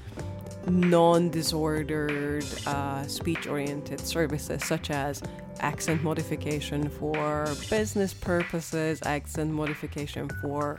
non-disordered 0.71 2.45
uh, 2.67 3.07
speech-oriented 3.07 4.01
services 4.01 4.65
such 4.65 4.91
as 4.91 5.23
accent 5.61 6.03
modification 6.03 6.89
for 6.89 7.47
business 7.71 8.13
purposes, 8.15 9.01
accent 9.05 9.51
modification 9.51 10.29
for 10.43 10.79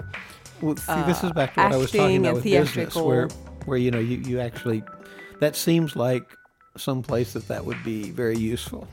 Well, 0.62 0.76
see, 0.76 1.02
this 1.04 1.24
is 1.24 1.32
uh, 1.32 1.34
back 1.34 1.54
to 1.56 1.62
what 1.62 1.74
I 1.74 1.78
was 1.78 1.92
talking 1.92 2.06
acting 2.06 2.26
about 2.26 2.36
with 2.36 2.44
business, 2.44 2.96
where, 2.96 3.28
where 3.66 3.78
you 3.78 3.92
know, 3.92 4.00
you, 4.00 4.18
you 4.18 4.40
actually, 4.40 4.84
that 5.40 5.56
seems 5.56 5.96
like 5.96 6.24
some 6.78 7.02
place 7.04 7.34
that 7.34 7.48
that 7.48 7.66
would 7.66 7.82
be 7.84 8.12
very 8.12 8.38
useful. 8.38 8.88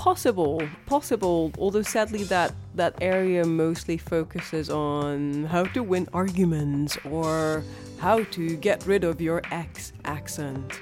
Possible 0.00 0.62
possible 0.86 1.52
although 1.58 1.82
sadly 1.82 2.24
that 2.24 2.50
that 2.74 2.94
area 3.02 3.44
mostly 3.44 3.98
focuses 3.98 4.70
on 4.70 5.44
how 5.44 5.64
to 5.74 5.80
win 5.82 6.08
arguments 6.14 6.96
or 7.04 7.62
how 7.98 8.18
to 8.36 8.56
get 8.56 8.78
rid 8.86 9.04
of 9.04 9.20
your 9.20 9.42
ex 9.50 9.92
accent 10.06 10.80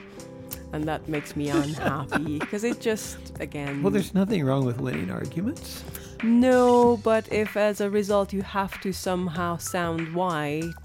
and 0.73 0.85
that 0.91 1.01
makes 1.09 1.35
me 1.35 1.49
unhappy 1.49 2.39
because 2.45 2.63
it 2.63 2.79
just 2.81 3.19
again 3.41 3.83
Well, 3.83 3.91
there's 3.91 4.15
nothing 4.15 4.45
wrong 4.45 4.65
with 4.65 4.79
winning 4.81 5.11
arguments. 5.11 5.83
no 6.23 6.97
but 7.11 7.25
if 7.33 7.57
as 7.57 7.81
a 7.81 7.91
result 7.91 8.33
you 8.33 8.43
have 8.43 8.81
to 8.85 8.93
somehow 8.93 9.57
sound 9.57 10.15
white 10.15 10.85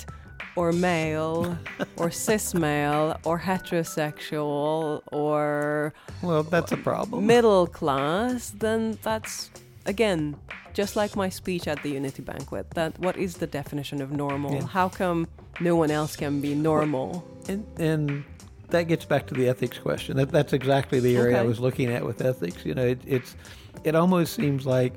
or 0.55 0.71
male 0.71 1.57
or 1.97 2.11
cis 2.11 2.53
male 2.53 3.17
or 3.23 3.39
heterosexual 3.39 5.01
or 5.11 5.93
Well, 6.21 6.43
that's 6.43 6.71
a 6.71 6.77
problem. 6.77 7.25
middle 7.25 7.67
class, 7.67 8.51
then 8.51 8.97
that's 9.01 9.49
again 9.85 10.35
just 10.73 10.95
like 10.95 11.15
my 11.15 11.29
speech 11.29 11.67
at 11.67 11.81
the 11.83 11.91
Unity 11.91 12.21
banquet. 12.21 12.71
That 12.71 12.97
what 12.99 13.17
is 13.17 13.37
the 13.37 13.47
definition 13.47 14.01
of 14.01 14.11
normal? 14.11 14.55
Yeah. 14.55 14.67
How 14.67 14.89
come 14.89 15.27
no 15.59 15.75
one 15.75 15.91
else 15.91 16.15
can 16.15 16.41
be 16.41 16.55
normal? 16.55 17.23
And, 17.47 17.65
and 17.77 18.23
that 18.69 18.87
gets 18.87 19.05
back 19.05 19.27
to 19.27 19.33
the 19.33 19.47
ethics 19.47 19.77
question. 19.77 20.17
That, 20.17 20.31
that's 20.31 20.53
exactly 20.53 20.99
the 20.99 21.15
area 21.15 21.39
I 21.39 21.43
was 21.43 21.59
looking 21.59 21.89
at 21.89 22.03
with 22.03 22.21
ethics. 22.21 22.65
You 22.65 22.73
know, 22.73 22.85
it, 22.85 23.01
it's 23.05 23.35
it 23.83 23.95
almost 23.95 24.33
seems 24.33 24.65
like 24.65 24.93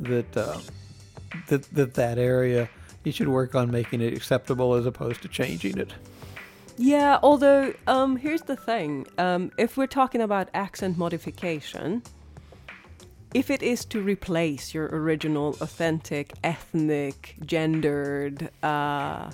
that 0.00 0.36
uh, 0.36 0.58
that 1.48 1.62
that 1.74 1.94
that 1.94 2.18
area 2.18 2.68
you 3.04 3.12
should 3.12 3.28
work 3.28 3.54
on 3.54 3.70
making 3.70 4.00
it 4.00 4.12
acceptable 4.12 4.74
as 4.74 4.86
opposed 4.86 5.22
to 5.22 5.28
changing 5.28 5.78
it. 5.78 5.92
Yeah, 6.78 7.18
although 7.22 7.74
um, 7.86 8.16
here's 8.16 8.42
the 8.42 8.56
thing: 8.56 9.06
um, 9.18 9.52
if 9.58 9.76
we're 9.76 9.86
talking 9.86 10.20
about 10.20 10.48
accent 10.54 10.96
modification, 10.96 12.02
if 13.34 13.50
it 13.50 13.62
is 13.62 13.84
to 13.86 14.00
replace 14.00 14.74
your 14.74 14.86
original, 14.86 15.50
authentic, 15.60 16.32
ethnic, 16.42 17.36
gendered 17.44 18.50
uh, 18.62 19.30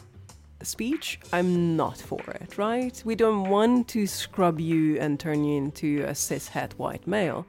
speech, 0.63 1.21
I'm 1.33 1.77
not 1.77 1.99
for 1.99 2.23
it. 2.41 2.59
Right? 2.59 3.01
We 3.05 3.15
don't 3.15 3.49
want 3.49 3.89
to 3.89 4.07
scrub 4.07 4.59
you 4.61 4.99
and 4.99 5.19
turn 5.21 5.45
you 5.45 5.59
into 5.59 6.05
a 6.05 6.13
cishet 6.13 6.73
white 6.73 7.07
male. 7.07 7.47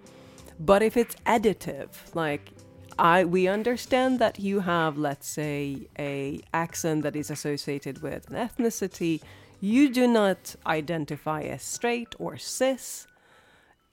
But 0.59 0.83
if 0.83 0.97
it's 0.97 1.15
additive, 1.25 1.89
like 2.13 2.51
I 2.99 3.23
we 3.23 3.47
understand 3.47 4.19
that 4.19 4.39
you 4.39 4.59
have, 4.59 4.97
let's 4.97 5.27
say, 5.27 5.87
a 5.97 6.41
accent 6.53 7.03
that 7.03 7.15
is 7.15 7.31
associated 7.31 8.01
with 8.01 8.29
an 8.29 8.35
ethnicity. 8.35 9.21
You 9.61 9.89
do 9.89 10.05
not 10.05 10.55
identify 10.65 11.41
as 11.43 11.63
straight 11.63 12.13
or 12.19 12.37
cis. 12.37 13.07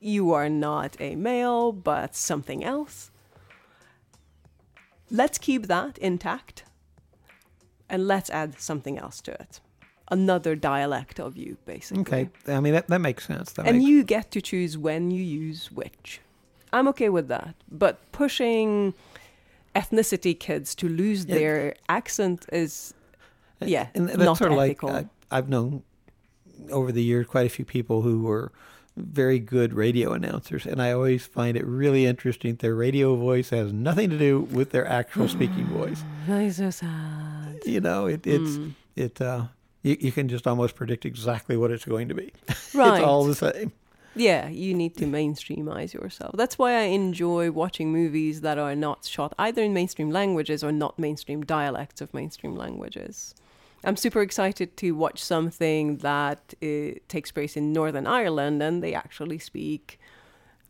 You 0.01 0.33
are 0.33 0.49
not 0.49 0.97
a 1.01 1.15
male, 1.15 1.71
but 1.73 2.15
something 2.17 2.65
else. 2.65 3.11
Let's 5.11 5.39
keep 5.39 5.69
that 5.69 5.99
intact 5.99 6.65
and 7.89 8.09
let's 8.09 8.29
add 8.31 8.61
something 8.61 8.99
else 8.99 9.21
to 9.23 9.33
it. 9.33 9.61
Another 10.09 10.57
dialect 10.57 11.21
of 11.21 11.37
you, 11.37 11.57
basically. 11.65 12.01
Okay, 12.03 12.29
I 12.49 12.61
mean 12.61 12.73
that 12.75 12.89
that 12.89 13.01
makes 13.01 13.27
sense. 13.27 13.53
That 13.53 13.67
And 13.67 13.79
makes, 13.79 13.89
you 13.89 14.03
get 14.03 14.33
to 14.33 14.41
choose 14.41 14.77
when 14.77 15.13
you 15.13 15.23
use 15.23 15.71
which. 15.71 16.21
I'm 16.73 16.89
okay 16.89 17.09
with 17.09 17.29
that. 17.29 17.55
But 17.71 17.99
pushing 18.13 18.95
ethnicity 19.75 20.39
kids 20.39 20.75
to 20.77 20.89
lose 20.89 21.25
Yeah. 21.27 21.35
their 21.35 21.75
accent 21.89 22.47
is, 22.53 22.95
yeah, 23.61 23.89
and 23.95 24.09
that's 24.09 24.19
not 24.19 24.39
sort 24.39 24.53
of 24.53 24.59
ethical. 24.59 24.91
like 24.91 25.07
I, 25.31 25.39
I've 25.39 25.49
known 25.49 25.83
over 26.71 26.91
the 26.93 27.03
years 27.03 27.27
quite 27.27 27.47
a 27.47 27.51
few 27.51 27.65
people 27.65 28.03
who 28.03 28.23
were 28.23 28.51
very 28.97 29.39
good 29.39 29.75
radio 29.75 30.13
announcers, 30.15 30.65
and 30.65 30.81
I 30.81 30.93
always 30.93 31.27
find 31.27 31.57
it 31.57 31.67
really 31.67 32.07
interesting. 32.07 32.57
Their 32.57 32.75
radio 32.75 33.15
voice 33.17 33.51
has 33.51 33.71
nothing 33.73 34.09
to 34.11 34.19
do 34.19 34.41
with 34.41 34.71
their 34.71 34.87
actual 34.89 35.29
speaking 35.37 35.67
voice. 35.67 36.03
that 36.27 36.43
is 36.43 36.57
so 36.57 36.71
sad. 36.71 37.61
You 37.67 37.81
know, 37.81 38.07
it, 38.07 38.27
it's 38.27 38.57
Mm. 38.57 38.73
it. 38.97 39.21
Uh, 39.21 39.45
you, 39.83 39.97
you 40.01 40.13
can 40.13 40.29
just 40.29 40.47
almost 40.47 40.75
predict 40.75 41.05
exactly 41.05 41.57
what 41.59 41.71
it's 41.71 41.85
going 41.85 42.09
to 42.09 42.15
be. 42.15 42.33
Right. 42.75 42.99
it's 42.99 43.07
all 43.07 43.25
the 43.25 43.35
same. 43.35 43.73
Yeah, 44.17 44.49
you 44.49 44.75
need 44.75 44.97
to 44.97 45.05
mainstreamize 45.05 45.93
yourself. 45.93 46.35
That's 46.37 46.59
why 46.59 46.73
I 46.73 46.85
enjoy 46.85 47.51
watching 47.51 47.93
movies 47.93 48.41
that 48.41 48.59
are 48.59 48.75
not 48.75 49.05
shot 49.05 49.35
either 49.39 49.63
in 49.63 49.75
mainstream 49.75 50.11
languages 50.11 50.65
or 50.65 50.73
not 50.73 50.99
mainstream 50.99 51.43
dialects 51.45 52.01
of 52.01 52.13
mainstream 52.15 52.57
languages. 52.57 53.35
I'm 53.85 53.97
super 53.97 54.23
excited 54.23 54.77
to 54.79 54.93
watch 54.93 55.23
something 55.23 55.99
that 55.99 56.55
uh, 56.63 56.99
takes 57.09 57.31
place 57.31 57.57
in 57.57 57.73
Northern 57.73 58.07
Ireland 58.07 58.63
and 58.63 58.83
they 58.83 58.95
actually 58.95 59.39
speak 59.39 60.01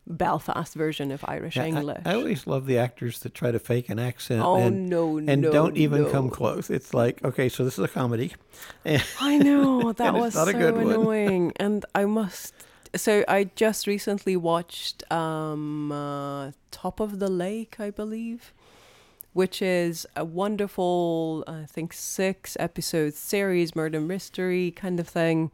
Belfast 0.06 0.74
version 0.74 1.10
of 1.10 1.24
Irish 1.26 1.56
Yeah, 1.56 1.64
English. 1.66 2.02
I, 2.04 2.14
always 2.14 2.46
love 2.46 2.66
the 2.66 2.78
actors 2.78 3.20
that 3.20 3.34
try 3.34 3.50
to 3.50 3.58
fake 3.58 3.88
an 3.88 3.98
accent 3.98 4.42
oh 4.44 4.56
and, 4.56 4.88
no, 4.88 5.18
and 5.18 5.42
no, 5.42 5.50
don't 5.50 5.76
even 5.76 6.02
no. 6.02 6.10
come 6.10 6.30
close. 6.30 6.70
It's 6.70 6.94
like, 6.94 7.24
okay, 7.24 7.48
so 7.48 7.64
this 7.64 7.78
is 7.78 7.84
a 7.84 7.88
comedy. 7.88 8.32
And 8.84 9.02
I 9.20 9.38
know 9.38 9.92
that 9.94 10.14
was 10.14 10.34
so 10.34 10.46
annoying, 10.48 11.52
and 11.56 11.84
I 11.94 12.04
must. 12.04 12.54
So 12.96 13.24
I 13.28 13.50
just 13.54 13.86
recently 13.86 14.36
watched 14.36 15.10
um, 15.12 15.92
uh, 15.92 16.52
Top 16.70 16.98
of 16.98 17.18
the 17.18 17.28
Lake, 17.28 17.78
I 17.78 17.90
believe, 17.90 18.54
which 19.34 19.60
is 19.60 20.06
a 20.16 20.24
wonderful, 20.24 21.44
I 21.46 21.64
think, 21.66 21.92
six 21.92 22.56
episode 22.58 23.12
series, 23.12 23.76
murder 23.76 24.00
mystery 24.00 24.70
kind 24.70 24.98
of 24.98 25.06
thing. 25.06 25.50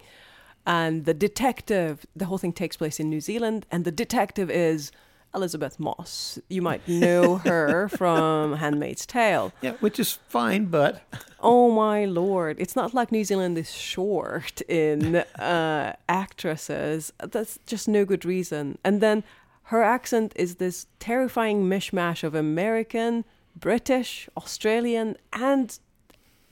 And 0.64 1.04
the 1.04 1.14
detective, 1.14 2.06
the 2.14 2.26
whole 2.26 2.38
thing 2.38 2.52
takes 2.52 2.76
place 2.76 3.00
in 3.00 3.10
New 3.10 3.20
Zealand, 3.20 3.66
and 3.72 3.84
the 3.84 3.90
detective 3.90 4.48
is 4.48 4.92
Elisabeth 5.34 5.78
Moss. 5.80 6.38
You 6.48 6.62
might 6.62 6.86
know 6.88 7.36
her 7.36 7.88
from 7.96 8.56
Handmaid's 8.56 9.06
Tale. 9.06 9.52
yeah, 9.62 9.72
which 9.80 9.98
is 9.98 10.18
fine, 10.28 10.66
but 10.66 11.02
Oh 11.40 11.72
my 11.72 12.04
lord! 12.04 12.56
It's 12.60 12.76
not 12.76 12.94
like 12.94 13.10
New 13.10 13.24
Zealand 13.24 13.58
is 13.58 13.72
short 13.72 14.60
in 14.62 15.16
uh, 15.38 15.94
actresses. 16.08 17.12
That's 17.18 17.58
just 17.66 17.88
no 17.88 18.04
good 18.04 18.24
reason. 18.24 18.78
And 18.84 19.00
then 19.00 19.24
her 19.64 19.82
accent 19.82 20.32
is 20.36 20.56
this 20.56 20.86
terrifying 21.00 21.64
mishmash 21.68 22.22
of 22.22 22.34
American, 22.34 23.24
British, 23.56 24.28
Australian, 24.36 25.16
and 25.32 25.78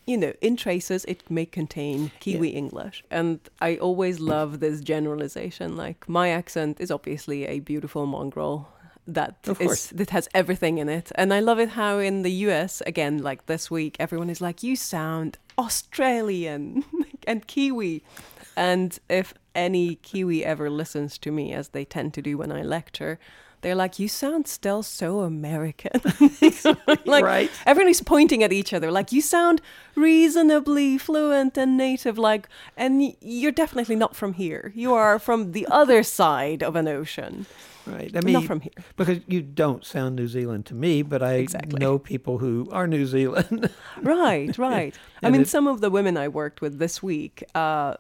you 0.07 0.17
know, 0.17 0.33
in 0.41 0.57
traces 0.57 1.05
it 1.07 1.31
may 1.31 1.47
contain 1.47 2.11
Kiwi 2.21 2.49
English. 2.51 3.05
And 3.11 3.39
I 3.61 3.77
always 3.77 4.21
love 4.21 4.61
this 4.61 4.81
generalization. 4.81 5.77
Like 5.77 6.09
my 6.09 6.31
accent 6.31 6.81
is 6.81 6.91
obviously 6.91 7.47
a 7.47 7.61
beautiful 7.61 8.07
mongrel 8.07 8.69
that 9.07 9.37
is 9.59 9.91
that 9.91 10.11
has 10.11 10.29
everything 10.35 10.79
in 10.79 10.89
it. 10.89 11.11
And 11.15 11.33
I 11.33 11.41
love 11.41 11.59
it 11.59 11.71
how 11.71 11.99
in 11.99 12.23
the 12.23 12.33
US 12.49 12.81
again, 12.87 13.19
like 13.19 13.47
this 13.47 13.71
week, 13.71 13.97
everyone 13.99 14.31
is 14.31 14.41
like, 14.41 14.63
"You 14.63 14.77
sound 14.77 15.39
Australian 15.59 16.85
and 17.27 17.47
Kiwi." 17.47 18.03
And 18.57 18.99
if 19.09 19.33
any 19.55 19.97
Kiwi 19.97 20.45
ever 20.45 20.69
listens 20.69 21.19
to 21.19 21.31
me, 21.31 21.53
as 21.53 21.69
they 21.69 21.85
tend 21.85 22.15
to 22.15 22.23
do 22.23 22.37
when 22.37 22.53
I 22.53 22.63
lecture, 22.63 23.19
they're 23.63 23.75
like, 23.75 23.99
"You 23.99 24.09
sound 24.09 24.49
still 24.49 24.83
so 24.83 25.21
American." 25.21 26.01
like 27.07 27.25
right. 27.25 27.51
everybody's 27.67 28.01
pointing 28.03 28.43
at 28.43 28.53
each 28.53 28.73
other, 28.73 28.91
like, 28.91 29.13
"You 29.13 29.21
sound 29.21 29.61
reasonably 29.95 30.99
fluent 30.99 31.57
and 31.59 31.77
native." 31.77 32.19
Like, 32.19 32.49
and 32.77 33.15
you're 33.21 33.53
definitely 33.53 33.97
not 33.97 34.17
from 34.17 34.33
here. 34.35 34.73
You 34.75 34.95
are 34.95 35.19
from 35.19 35.53
the 35.53 35.67
other 35.71 36.03
side 36.03 36.63
of 36.63 36.77
an 36.77 36.89
ocean, 36.89 37.47
Right. 37.87 38.15
I 38.15 38.21
mean, 38.21 38.35
not 38.35 38.45
from 38.45 38.61
here. 38.61 38.73
because 38.97 39.19
you 39.27 39.41
don't 39.43 39.85
sound 39.85 40.17
New 40.17 40.29
Zealand 40.29 40.67
to 40.67 40.75
me, 40.75 41.03
but 41.03 41.23
I 41.23 41.35
Exactly. 41.35 41.79
know 41.79 41.99
people 41.99 42.39
who 42.39 42.69
are 42.71 42.87
New 42.87 43.07
Zealand. 43.07 43.71
Right, 44.03 44.57
right. 44.59 44.95
I 45.23 45.31
mean, 45.31 45.43
it- 45.43 45.49
some 45.49 45.67
of 45.67 45.81
the 45.81 45.91
women 45.91 46.17
I 46.17 46.29
worked 46.29 46.61
with 46.61 46.79
this 46.79 47.03
week, 47.03 47.43
uh, 47.55 47.95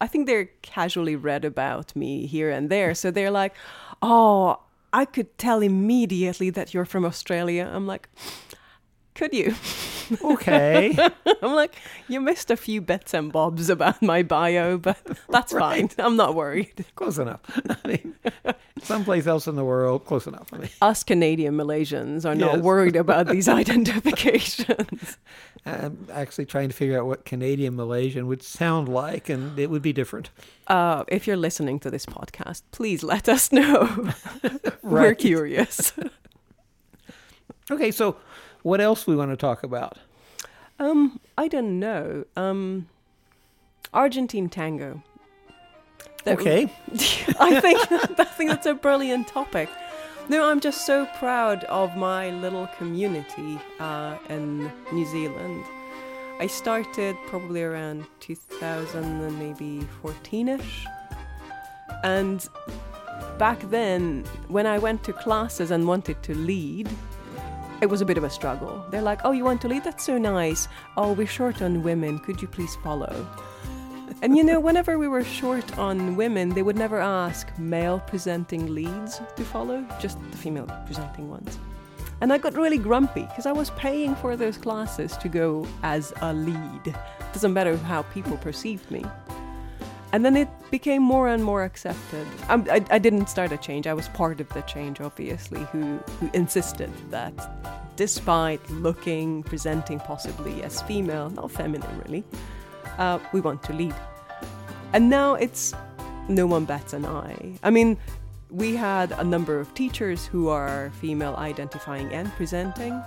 I 0.00 0.06
think 0.06 0.26
they're 0.26 0.50
casually 0.62 1.16
read 1.16 1.44
about 1.44 1.94
me 1.96 2.26
here 2.26 2.50
and 2.50 2.68
there. 2.70 2.94
So 2.94 3.10
they're 3.10 3.30
like, 3.30 3.54
oh, 4.02 4.58
I 4.94 5.04
could 5.04 5.36
tell 5.38 5.60
immediately 5.60 6.50
that 6.50 6.72
you're 6.72 6.84
from 6.84 7.04
Australia. 7.04 7.68
I'm 7.70 7.84
like, 7.84 8.08
could 9.14 9.32
you? 9.32 9.54
okay. 10.22 10.96
I'm 11.42 11.52
like, 11.54 11.76
you 12.08 12.20
missed 12.20 12.50
a 12.50 12.56
few 12.56 12.80
bits 12.80 13.14
and 13.14 13.32
bobs 13.32 13.70
about 13.70 14.02
my 14.02 14.22
bio, 14.22 14.76
but 14.78 14.98
that's 15.28 15.52
fine. 15.64 15.88
I'm 15.98 16.16
not 16.16 16.34
worried. 16.34 16.84
close 16.96 17.18
enough. 17.18 17.40
I 17.84 17.88
mean, 17.88 18.14
someplace 18.82 19.26
else 19.26 19.46
in 19.46 19.56
the 19.56 19.64
world, 19.64 20.04
close 20.04 20.26
enough. 20.26 20.52
I 20.52 20.58
mean, 20.58 20.68
Us 20.82 21.02
Canadian 21.04 21.54
Malaysians 21.56 22.24
are 22.24 22.34
not 22.34 22.54
Yes. 22.56 22.62
worried 22.62 22.96
about 22.96 23.28
these 23.28 23.48
identifications. 23.48 25.16
I'm 25.66 26.06
actually 26.12 26.44
trying 26.44 26.68
to 26.68 26.74
figure 26.74 26.98
out 26.98 27.06
what 27.06 27.24
Canadian 27.24 27.74
Malaysian 27.76 28.26
would 28.26 28.42
sound 28.42 28.88
like, 28.88 29.30
and 29.30 29.58
it 29.58 29.70
would 29.70 29.80
be 29.80 29.94
different. 29.94 30.28
Uh, 30.66 31.04
if 31.08 31.26
you're 31.26 31.38
listening 31.38 31.78
to 31.80 31.90
this 31.90 32.04
podcast, 32.04 32.62
please 32.72 33.02
let 33.02 33.28
us 33.28 33.50
know. 33.50 34.10
We're 34.82 35.14
curious. 35.14 35.94
Okay, 37.70 37.90
so 37.90 38.16
what 38.64 38.80
else 38.80 39.06
we 39.06 39.14
want 39.14 39.30
to 39.30 39.36
talk 39.36 39.62
about? 39.62 39.98
Um, 40.80 41.20
I 41.38 41.46
don't 41.46 41.78
know. 41.78 42.24
Um, 42.34 42.88
Argentine 43.92 44.48
tango. 44.48 45.02
That- 46.24 46.40
Okay. 46.40 46.64
I 47.38 47.60
think 47.60 47.78
I 48.18 48.24
think 48.24 48.50
that's 48.50 48.66
a 48.66 48.74
brilliant 48.74 49.28
topic. 49.28 49.68
No, 50.28 50.46
I'm 50.50 50.58
just 50.58 50.86
so 50.86 51.06
proud 51.18 51.62
of 51.64 51.94
my 51.96 52.30
little 52.30 52.66
community 52.78 53.60
uh, 53.78 54.16
in 54.30 54.72
New 54.90 55.04
Zealand. 55.06 55.62
I 56.40 56.46
started 56.48 57.14
probably 57.26 57.62
around 57.62 58.06
2000 58.20 59.04
and 59.04 59.38
maybe 59.38 59.86
14ish, 60.02 60.86
and 62.02 62.48
back 63.38 63.60
then, 63.70 64.24
when 64.48 64.66
I 64.66 64.78
went 64.78 65.04
to 65.04 65.12
classes 65.12 65.70
and 65.70 65.86
wanted 65.86 66.22
to 66.24 66.34
lead, 66.34 66.88
it 67.84 67.90
was 67.90 68.00
a 68.00 68.06
bit 68.06 68.16
of 68.16 68.24
a 68.24 68.30
struggle. 68.30 68.82
They're 68.90 69.08
like, 69.10 69.20
"Oh, 69.26 69.32
you 69.32 69.44
want 69.44 69.60
to 69.60 69.68
lead? 69.68 69.84
That's 69.84 70.04
so 70.04 70.16
nice. 70.16 70.68
Oh, 70.96 71.12
we're 71.12 71.34
short 71.40 71.60
on 71.60 71.82
women. 71.82 72.18
Could 72.18 72.40
you 72.40 72.48
please 72.48 72.74
follow?" 72.82 73.14
And 74.22 74.38
you 74.38 74.42
know, 74.42 74.58
whenever 74.58 74.98
we 74.98 75.06
were 75.06 75.22
short 75.22 75.68
on 75.78 76.16
women, 76.16 76.48
they 76.54 76.62
would 76.62 76.78
never 76.78 76.98
ask 76.98 77.44
male 77.58 78.00
presenting 78.06 78.74
leads 78.74 79.20
to 79.36 79.44
follow, 79.44 79.84
just 80.00 80.16
the 80.30 80.38
female 80.38 80.68
presenting 80.86 81.28
ones. 81.28 81.58
And 82.22 82.32
I 82.32 82.38
got 82.38 82.54
really 82.54 82.78
grumpy 82.78 83.26
because 83.28 83.44
I 83.44 83.52
was 83.52 83.68
paying 83.70 84.14
for 84.14 84.34
those 84.34 84.56
classes 84.56 85.14
to 85.18 85.28
go 85.28 85.66
as 85.82 86.14
a 86.22 86.32
lead. 86.32 86.84
Doesn't 87.34 87.52
matter 87.52 87.76
how 87.76 88.00
people 88.16 88.38
perceived 88.38 88.90
me. 88.90 89.04
And 90.14 90.24
then 90.24 90.36
it 90.36 90.48
became 90.70 91.02
more 91.02 91.26
and 91.26 91.42
more 91.42 91.64
accepted. 91.64 92.24
I'm, 92.48 92.70
I, 92.70 92.84
I 92.88 93.00
didn't 93.00 93.28
start 93.28 93.50
a 93.50 93.56
change. 93.56 93.88
I 93.88 93.94
was 93.94 94.06
part 94.10 94.40
of 94.40 94.48
the 94.50 94.60
change, 94.62 95.00
obviously, 95.00 95.58
who, 95.72 95.96
who 96.20 96.30
insisted 96.32 96.92
that 97.10 97.34
despite 97.96 98.60
looking, 98.70 99.42
presenting 99.42 99.98
possibly 99.98 100.62
as 100.62 100.80
female, 100.82 101.30
not 101.30 101.50
feminine 101.50 102.00
really, 102.06 102.22
uh, 102.96 103.18
we 103.32 103.40
want 103.40 103.60
to 103.64 103.72
lead. 103.72 103.94
And 104.92 105.10
now 105.10 105.34
it's 105.34 105.74
no 106.28 106.46
one 106.46 106.64
bats 106.64 106.92
an 106.92 107.04
eye. 107.04 107.58
I 107.64 107.70
mean, 107.70 107.98
we 108.50 108.76
had 108.76 109.10
a 109.10 109.24
number 109.24 109.58
of 109.58 109.74
teachers 109.74 110.24
who 110.24 110.48
are 110.48 110.92
female 111.00 111.34
identifying 111.38 112.12
and 112.12 112.30
presenting. 112.34 113.02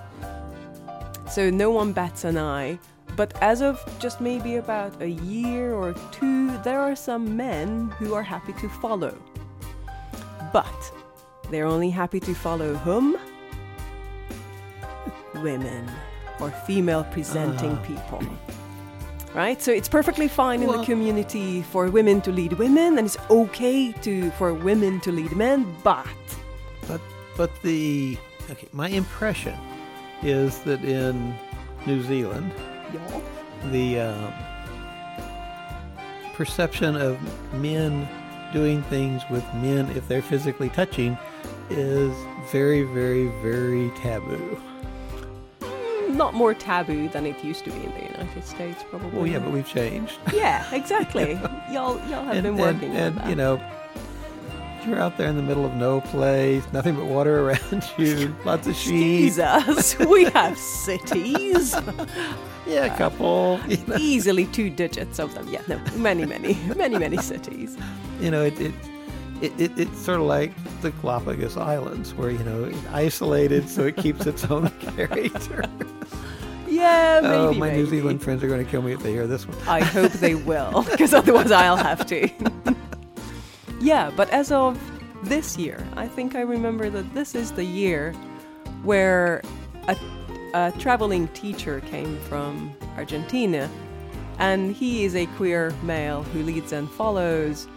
So 1.32 1.50
no 1.50 1.72
one 1.72 1.94
bats 1.94 2.26
an 2.26 2.38
eye. 2.38 2.80
But 3.18 3.34
as 3.42 3.62
of 3.62 3.84
just 4.00 4.22
maybe 4.22 4.58
about 4.58 5.02
a 5.02 5.10
year 5.10 5.74
or 5.74 5.94
two, 6.12 6.56
there 6.60 6.80
are 6.80 6.96
some 6.96 7.36
men 7.36 7.90
who 7.98 8.14
are 8.14 8.24
happy 8.24 8.54
to 8.62 8.70
follow. 8.70 9.14
But 10.54 10.80
they're 11.50 11.66
only 11.66 11.90
happy 11.90 12.20
to 12.22 12.34
follow 12.36 12.76
whom? 12.76 13.18
Women 15.42 15.90
or 16.40 16.52
female 16.68 17.04
presenting 17.12 17.72
Ah. 17.72 17.86
people. 17.88 18.22
Right? 19.34 19.62
So 19.62 19.72
it's 19.72 19.90
perfectly 19.90 20.28
fine 20.28 20.62
in 20.62 20.72
the 20.72 20.84
community 20.84 21.62
for 21.64 21.90
women 21.90 22.22
to 22.22 22.32
lead 22.32 22.54
women 22.54 22.98
and 22.98 23.06
it's 23.06 23.18
okay 23.30 23.92
to 24.06 24.32
for 24.32 24.54
women 24.54 25.00
to 25.02 25.12
lead 25.12 25.36
men, 25.36 25.66
but 25.84 26.06
But 26.88 27.02
but 27.36 27.52
the 27.64 28.18
okay, 28.52 28.68
my 28.72 28.90
impression 28.90 29.58
is 30.24 30.60
that 30.60 30.82
in 30.84 31.36
New 31.86 32.02
Zealand, 32.04 32.52
y'all 32.94 33.22
the 33.72 34.00
um, 34.00 34.34
perception 36.34 36.96
of 36.96 37.18
men 37.56 38.08
doing 38.54 38.82
things 38.84 39.24
with 39.30 39.44
men 39.56 39.90
if 39.98 40.08
they're 40.08 40.22
physically 40.22 40.70
touching 40.70 41.18
is 41.70 42.14
very, 42.52 42.84
very, 42.84 43.28
very 43.42 43.92
taboo. 43.98 44.58
not 46.10 46.34
more 46.34 46.54
taboo 46.54 47.10
than 47.10 47.26
it 47.26 47.44
used 47.44 47.66
to 47.66 47.72
be 47.72 47.84
in 47.84 47.92
the 47.92 48.04
United 48.04 48.44
States, 48.46 48.84
probably. 48.90 49.10
Well, 49.10 49.28
yeah, 49.28 49.40
but 49.40 49.52
we've 49.52 49.68
changed. 49.68 50.18
yeah, 50.34 50.64
exactly. 50.74 51.34
y'all, 51.72 51.98
y'all 52.08 52.24
have 52.24 52.36
and, 52.36 52.44
been 52.44 52.46
and- 52.46 52.60
working 52.60 52.96
and, 52.96 53.18
on 53.18 53.24
that. 53.24 53.30
you 53.30 53.36
know, 53.36 53.62
you're 54.86 55.00
out 55.00 55.18
there 55.18 55.28
in 55.28 55.36
the 55.36 55.44
middle 55.44 55.66
of 55.66 55.74
no 55.74 56.00
place, 56.00 56.64
nothing 56.72 56.96
but 56.96 57.06
water 57.06 57.42
around 57.50 57.84
you, 57.98 58.34
lots 58.46 58.68
of 58.68 58.76
sheep. 58.76 58.94
Jesus, 58.94 60.00
we 60.00 60.26
have 60.26 60.58
cities. 60.58 61.76
Yeah, 62.68 62.86
a 62.94 62.98
couple. 62.98 63.60
You 63.68 63.78
know, 63.88 63.96
Easily 63.98 64.46
two 64.48 64.70
digits 64.70 65.20
of 65.20 65.34
them. 65.34 65.48
Yeah, 65.50 65.62
no, 65.68 65.80
many, 65.96 66.26
many, 66.26 66.56
many, 66.76 66.98
many 66.98 67.18
cities. 67.32 67.78
you 68.20 68.30
know 68.32 68.44
it, 68.44 68.60
it, 68.60 68.74
it, 69.42 69.54
it, 69.60 69.72
it's 69.78 70.00
sort 70.00 70.20
of 70.20 70.26
like 70.26 70.52
the 70.82 70.92
Galapagos 70.92 71.58
Islands, 71.58 72.14
where 72.14 72.30
you 72.32 72.44
know 72.44 72.66
it's 72.66 72.86
isolated, 72.92 73.70
so 73.70 73.86
it 73.86 73.96
keeps 73.98 74.26
its 74.26 74.44
own 74.46 74.70
character. 74.80 75.64
Yeah, 76.68 77.22
oh, 77.24 77.48
maybe. 77.48 77.58
oh, 77.58 77.60
my 77.60 77.72
New. 77.72 77.86
Zealand 77.86 78.22
friends 78.22 78.44
are 78.44 78.48
going 78.48 78.64
to 78.64 78.70
kill 78.70 78.82
me 78.82 78.92
if 78.92 79.02
they 79.02 79.12
hear 79.12 79.26
this 79.28 79.48
one. 79.48 79.58
I 79.68 79.80
hope 79.84 80.12
they 80.14 80.36
will, 80.52 80.84
because 80.92 81.14
otherwise 81.14 81.52
I'll 81.52 81.78
have 81.78 82.06
to. 82.08 82.30
yeah, 83.80 84.12
but 84.16 84.30
as 84.32 84.52
of 84.52 84.78
this 85.24 85.58
year, 85.58 85.86
I 85.96 86.08
think 86.08 86.36
I 86.36 86.42
remember 86.42 86.90
that 86.90 87.14
this 87.14 87.34
is 87.36 87.52
the 87.54 87.64
year 87.64 88.14
where 88.84 89.42
a, 89.88 89.96
a 90.54 90.72
traveling 90.80 91.28
teacher 91.30 91.82
came 91.82 92.18
from 92.22 92.74
Argentina, 92.96 93.70
and 94.40 94.76
he 94.76 95.04
is 95.04 95.16
a 95.16 95.26
queer 95.38 95.74
male 95.84 96.24
who 96.24 96.44
leads 96.44 96.72
and 96.72 96.90
follows, 96.92 97.68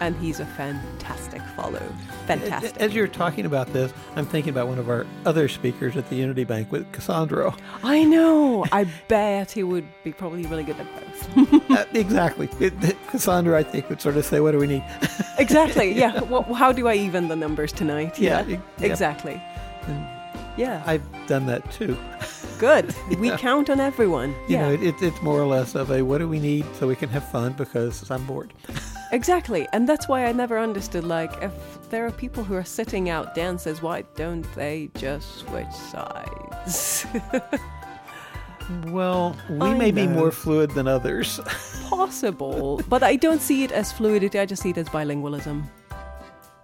and 0.00 0.14
he's 0.16 0.40
a 0.40 0.46
fantastic 0.46 1.40
follow. 1.56 1.82
Fantastic. 2.26 2.76
As 2.78 2.94
you're 2.94 3.08
talking 3.08 3.46
about 3.46 3.72
this, 3.72 3.92
I'm 4.14 4.26
thinking 4.26 4.50
about 4.50 4.68
one 4.68 4.78
of 4.78 4.90
our 4.90 5.06
other 5.24 5.48
speakers 5.48 5.96
at 5.96 6.08
the 6.10 6.16
Unity 6.16 6.44
banquet 6.44 6.90
Cassandro. 6.92 7.56
I 7.82 8.04
know. 8.04 8.66
I 8.72 8.84
bet 9.08 9.52
he 9.52 9.62
would 9.62 9.86
be 10.04 10.12
probably 10.12 10.44
really 10.46 10.64
good 10.64 10.76
at 10.78 10.86
both. 10.94 11.70
uh, 11.70 11.84
exactly. 11.94 12.48
Cassandro, 12.48 13.56
I 13.56 13.62
think, 13.62 13.88
would 13.88 14.00
sort 14.02 14.16
of 14.16 14.24
say, 14.24 14.40
What 14.40 14.52
do 14.52 14.58
we 14.58 14.66
need? 14.66 14.84
exactly. 15.38 15.92
Yeah. 15.96 16.20
Well, 16.22 16.42
how 16.54 16.72
do 16.72 16.88
I 16.88 16.94
even 16.94 17.28
the 17.28 17.36
numbers 17.36 17.72
tonight? 17.72 18.18
Yeah, 18.18 18.44
Yeah. 18.46 18.56
e- 18.56 18.60
yeah. 18.80 20.15
Yeah. 20.56 20.82
I've 20.86 21.02
done 21.26 21.46
that 21.46 21.70
too. 21.72 21.96
Good. 22.58 22.94
We 23.18 23.30
count 23.30 23.70
on 23.70 23.80
everyone. 23.80 24.30
You 24.48 24.56
yeah. 24.56 24.60
know, 24.62 24.72
it, 24.72 24.82
it, 24.82 24.94
it's 25.02 25.22
more 25.22 25.40
or 25.40 25.46
less 25.46 25.74
of 25.74 25.90
a 25.90 26.02
what 26.02 26.18
do 26.18 26.28
we 26.28 26.38
need 26.38 26.66
so 26.74 26.86
we 26.86 26.96
can 26.96 27.08
have 27.10 27.28
fun 27.30 27.52
because 27.52 28.10
I'm 28.10 28.24
bored. 28.26 28.52
exactly. 29.12 29.66
And 29.72 29.88
that's 29.88 30.08
why 30.08 30.26
I 30.26 30.32
never 30.32 30.58
understood 30.58 31.04
like 31.04 31.32
if 31.42 31.52
there 31.90 32.06
are 32.06 32.10
people 32.10 32.44
who 32.44 32.54
are 32.54 32.64
sitting 32.64 33.08
out 33.08 33.34
dances, 33.34 33.82
why 33.82 34.02
don't 34.16 34.46
they 34.54 34.90
just 34.94 35.38
switch 35.38 35.72
sides? 35.72 37.06
Well, 38.86 39.36
we 39.48 39.60
I 39.60 39.74
may 39.74 39.92
be 39.92 40.08
more 40.08 40.32
fluid 40.32 40.72
than 40.72 40.88
others. 40.88 41.38
Possible. 41.88 42.82
But 42.88 43.04
I 43.04 43.14
don't 43.14 43.40
see 43.40 43.62
it 43.62 43.70
as 43.70 43.92
fluidity, 43.92 44.40
I 44.40 44.46
just 44.46 44.60
see 44.62 44.70
it 44.70 44.78
as 44.78 44.88
bilingualism. 44.88 45.68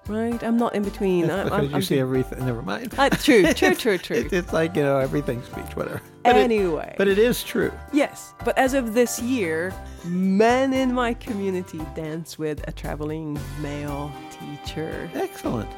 Right? 0.08 0.42
I'm 0.42 0.56
not 0.56 0.74
in 0.74 0.82
between. 0.82 1.26
That's 1.28 1.40
I- 1.40 1.44
because 1.44 1.58
I'm, 1.58 1.70
you 1.70 1.76
I'm 1.76 1.82
see 1.82 1.98
everything. 1.98 2.44
Never 2.44 2.62
mind. 2.62 2.94
Uh, 2.98 3.10
true, 3.10 3.52
true, 3.52 3.74
true, 3.74 3.98
true. 4.06 4.16
It, 4.16 4.32
it's 4.32 4.52
like, 4.52 4.74
you 4.76 4.82
know, 4.82 4.98
everything's 4.98 5.46
speech, 5.46 5.76
whatever. 5.76 6.00
But 6.24 6.36
it- 6.36 6.40
anyway. 6.40 6.94
but 6.98 7.08
it 7.08 7.18
is 7.18 7.42
true. 7.42 7.72
Yes, 7.92 8.34
but 8.44 8.56
as 8.58 8.74
of 8.74 8.94
this 8.94 9.20
year, 9.20 9.72
men 10.04 10.72
in 10.72 10.92
my 10.92 11.14
community 11.14 11.80
dance 11.94 12.38
with 12.38 12.66
a 12.68 12.72
traveling 12.72 13.38
male 13.60 14.12
teacher. 14.30 15.10
Excellent. 15.14 15.70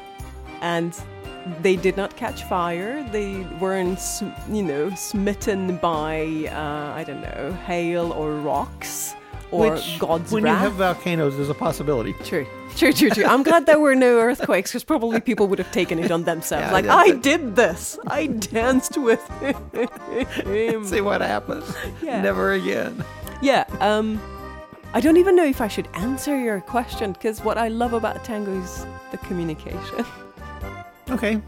And 0.61 0.99
they 1.61 1.75
did 1.75 1.95
not 1.95 2.15
catch 2.15 2.43
fire. 2.45 3.07
They 3.11 3.41
weren't, 3.59 3.99
you 4.49 4.63
know, 4.63 4.89
smitten 4.95 5.77
by, 5.77 6.49
uh, 6.51 6.93
I 6.95 7.03
don't 7.03 7.21
know, 7.21 7.53
hail 7.65 8.11
or 8.13 8.33
rocks 8.35 9.13
or 9.55 9.71
Which, 9.71 9.99
God's 9.99 10.31
when 10.31 10.43
wrath. 10.43 10.63
you 10.63 10.69
have 10.69 10.73
volcanoes, 10.73 11.35
there's 11.35 11.49
a 11.49 11.53
possibility. 11.53 12.13
True, 12.23 12.45
true, 12.75 12.93
true, 12.93 13.09
true. 13.09 13.25
I'm 13.25 13.43
glad 13.43 13.65
there 13.65 13.79
were 13.79 13.95
no 13.95 14.19
earthquakes 14.19 14.71
because 14.71 14.83
probably 14.83 15.19
people 15.19 15.47
would 15.47 15.59
have 15.59 15.71
taken 15.71 15.99
it 15.99 16.11
on 16.11 16.23
themselves. 16.23 16.67
Yeah, 16.67 16.71
like, 16.71 16.87
I 16.87 17.11
did 17.11 17.55
this. 17.55 17.97
I 18.07 18.27
danced 18.27 18.97
with 18.97 19.25
him. 19.39 20.85
See 20.85 21.01
what 21.01 21.21
happens. 21.21 21.65
Yeah. 22.01 22.21
Never 22.21 22.53
again. 22.53 23.03
Yeah, 23.41 23.65
um, 23.79 24.21
I 24.93 25.01
don't 25.01 25.17
even 25.17 25.35
know 25.35 25.45
if 25.45 25.61
I 25.61 25.67
should 25.67 25.87
answer 25.93 26.39
your 26.39 26.61
question 26.61 27.13
because 27.13 27.41
what 27.41 27.57
I 27.57 27.67
love 27.67 27.93
about 27.93 28.23
tango 28.23 28.53
is 28.61 28.85
the 29.11 29.17
communication. 29.17 30.05
Okay. 31.09 31.41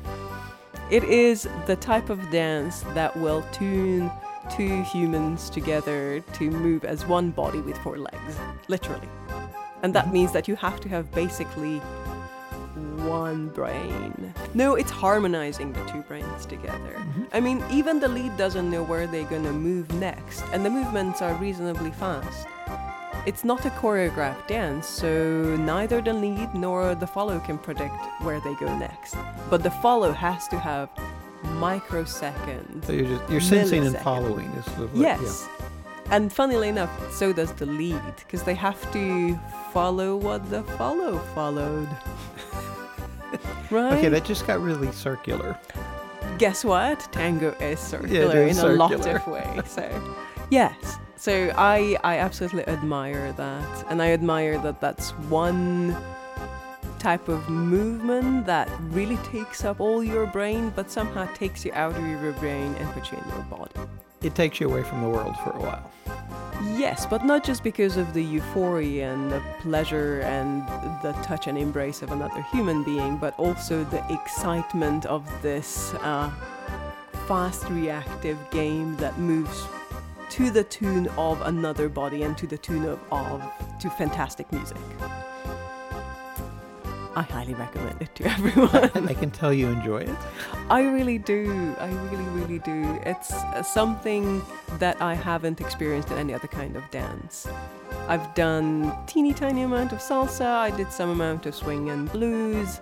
It 0.90 1.04
is 1.04 1.48
the 1.66 1.76
type 1.76 2.10
of 2.10 2.20
dance 2.30 2.82
that 2.94 3.16
will 3.18 3.42
tune 3.52 4.12
two 4.50 4.84
humans 4.84 5.50
together 5.50 6.22
to 6.34 6.50
move 6.50 6.86
as 6.86 7.06
one 7.06 7.32
body 7.32 7.62
with 7.62 7.78
four 7.80 7.98
legs, 7.98 8.38
literally. 8.68 9.10
And 9.84 9.94
that 9.94 10.12
means 10.12 10.32
that 10.32 10.48
you 10.48 10.56
have 10.56 10.80
to 10.82 10.90
have 10.90 11.12
basically 11.12 11.82
one 13.08 13.50
brain. 13.50 14.34
No, 14.54 14.76
it's 14.76 14.92
harmonizing 14.92 15.74
the 15.74 15.84
two 15.86 16.02
brains 16.02 16.46
together. 16.46 16.96
Mm-hmm. 16.96 17.24
I 17.32 17.40
mean, 17.40 17.64
even 17.72 18.00
the 18.00 18.08
lead 18.08 18.36
doesn't 18.38 18.70
know 18.70 18.84
where 18.84 19.08
they're 19.08 19.24
gonna 19.26 19.54
move 19.54 19.92
next, 19.94 20.44
and 20.52 20.66
the 20.66 20.70
movements 20.70 21.22
are 21.22 21.34
reasonably 21.36 21.92
fast. 21.92 22.48
It's 23.26 23.44
not 23.44 23.66
a 23.66 23.70
choreographed 23.72 24.48
dance, 24.48 24.88
so 24.88 25.56
neither 25.58 26.02
the 26.02 26.14
lead 26.14 26.54
nor 26.56 26.96
the 26.96 27.08
follow 27.08 27.40
can 27.40 27.58
predict 27.58 27.96
where 28.22 28.40
they 28.40 28.56
go 28.56 28.78
next. 28.78 29.16
But 29.50 29.64
the 29.64 29.72
follow 29.72 30.12
has 30.14 30.48
to 30.48 30.58
have 30.60 30.90
microseconds. 31.44 32.86
So 32.86 32.94
you're 32.94 33.06
just 33.06 33.32
you're 33.32 33.42
sensing 33.42 33.86
and 33.86 33.98
following 33.98 34.48
is 34.52 34.66
the 34.76 34.90
Yes. 34.94 35.48
And 36.10 36.32
funnily 36.32 36.70
enough, 36.70 36.90
so 37.12 37.34
does 37.34 37.52
the 37.54 37.66
lead, 37.66 38.02
because 38.16 38.44
they 38.44 38.56
have 38.56 38.80
to 38.94 39.38
follow 39.74 40.16
what 40.16 40.50
the 40.50 40.64
follow 40.64 41.20
followed. 41.36 41.90
right? 43.72 43.98
Okay, 43.98 44.08
that 44.08 44.24
just 44.24 44.48
got 44.48 44.62
really 44.62 44.90
circular. 44.94 45.60
Guess 46.38 46.64
what? 46.64 47.00
Tango 47.12 47.52
is 47.60 47.80
circular 47.80 48.44
is 48.44 48.58
in 48.58 48.66
a 48.66 48.70
lot 48.70 48.94
of 48.94 49.28
ways. 49.28 49.70
So, 49.70 50.16
yes. 50.50 50.98
So 51.18 51.52
I 51.58 51.98
I 52.04 52.20
absolutely 52.20 52.66
admire 52.68 53.34
that, 53.34 53.86
and 53.90 54.02
I 54.02 54.12
admire 54.12 54.58
that 54.60 54.80
that's 54.80 55.12
one 55.30 55.98
type 57.00 57.28
of 57.28 57.48
movement 57.50 58.46
that 58.46 58.70
really 58.90 59.18
takes 59.18 59.64
up 59.64 59.80
all 59.80 60.04
your 60.04 60.26
brain, 60.26 60.72
but 60.76 60.90
somehow 60.90 61.26
takes 61.34 61.66
you 61.66 61.72
out 61.74 61.96
of 61.96 62.08
your 62.08 62.34
brain 62.34 62.76
and 62.76 62.90
puts 62.94 63.12
you 63.12 63.18
in 63.18 63.30
your 63.30 63.44
body. 63.44 63.72
It 64.22 64.36
takes 64.36 64.60
you 64.60 64.70
away 64.70 64.84
from 64.84 65.02
the 65.02 65.10
world 65.10 65.36
for 65.44 65.52
a 65.52 65.60
while. 65.60 65.92
Yes, 66.76 67.06
but 67.06 67.24
not 67.24 67.44
just 67.44 67.64
because 67.64 67.98
of 67.98 68.14
the 68.14 68.24
euphoria 68.24 69.14
and 69.14 69.32
the 69.32 69.42
pleasure 69.60 70.22
and 70.22 70.68
the 71.04 71.14
touch 71.24 71.48
and 71.48 71.58
embrace 71.58 72.02
of 72.02 72.12
another 72.12 72.42
human 72.52 72.84
being, 72.84 73.18
but 73.18 73.38
also 73.38 73.84
the 73.86 74.04
excitement 74.12 75.06
of 75.06 75.24
this 75.42 75.94
uh, 76.02 76.32
fast 77.28 77.70
reactive 77.70 78.38
game 78.50 78.96
that 78.98 79.18
moves 79.20 79.66
to 80.30 80.50
the 80.50 80.64
tune 80.64 81.08
of 81.18 81.42
another 81.42 81.90
body 81.90 82.24
and 82.24 82.38
to 82.38 82.48
the 82.48 82.58
tune 82.58 82.86
of, 82.86 83.00
of 83.12 83.42
to 83.80 83.90
fantastic 83.92 84.52
music. 84.52 84.78
I 87.18 87.24
highly 87.24 87.56
recommend 87.56 88.00
it 88.00 88.14
to 88.18 88.26
everyone. 88.26 88.92
I 89.10 89.14
can 89.16 89.32
tell 89.32 89.52
you 89.52 89.70
enjoy 89.70 90.02
it. 90.02 90.16
I 90.70 90.84
really 90.84 91.18
do. 91.18 91.76
I 91.80 91.88
really, 91.88 92.30
really 92.40 92.60
do. 92.60 93.00
It's 93.08 93.34
uh, 93.34 93.64
something 93.64 94.44
that 94.78 95.02
I 95.02 95.16
haven't 95.16 95.60
experienced 95.60 96.12
in 96.12 96.20
any 96.20 96.36
other 96.36 96.48
kind 96.48 96.76
of 96.76 96.88
dance. 96.92 97.48
I've 98.08 98.36
done 98.36 98.96
teeny 99.08 99.34
tiny 99.34 99.64
amount 99.64 99.94
of 99.94 99.98
salsa. 99.98 100.46
I 100.46 100.70
did 100.70 100.92
some 100.92 101.10
amount 101.10 101.48
of 101.48 101.56
swing 101.56 101.90
and 101.90 102.08
blues. 102.12 102.82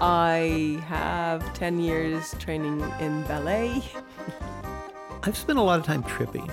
I 0.00 0.80
have 0.86 1.52
10 1.54 1.80
years 1.80 2.32
training 2.38 2.80
in 3.00 3.24
ballet. 3.24 3.82
I've 5.24 5.36
spent 5.36 5.58
a 5.58 5.62
lot 5.62 5.80
of 5.80 5.84
time 5.84 6.04
tripping. 6.04 6.48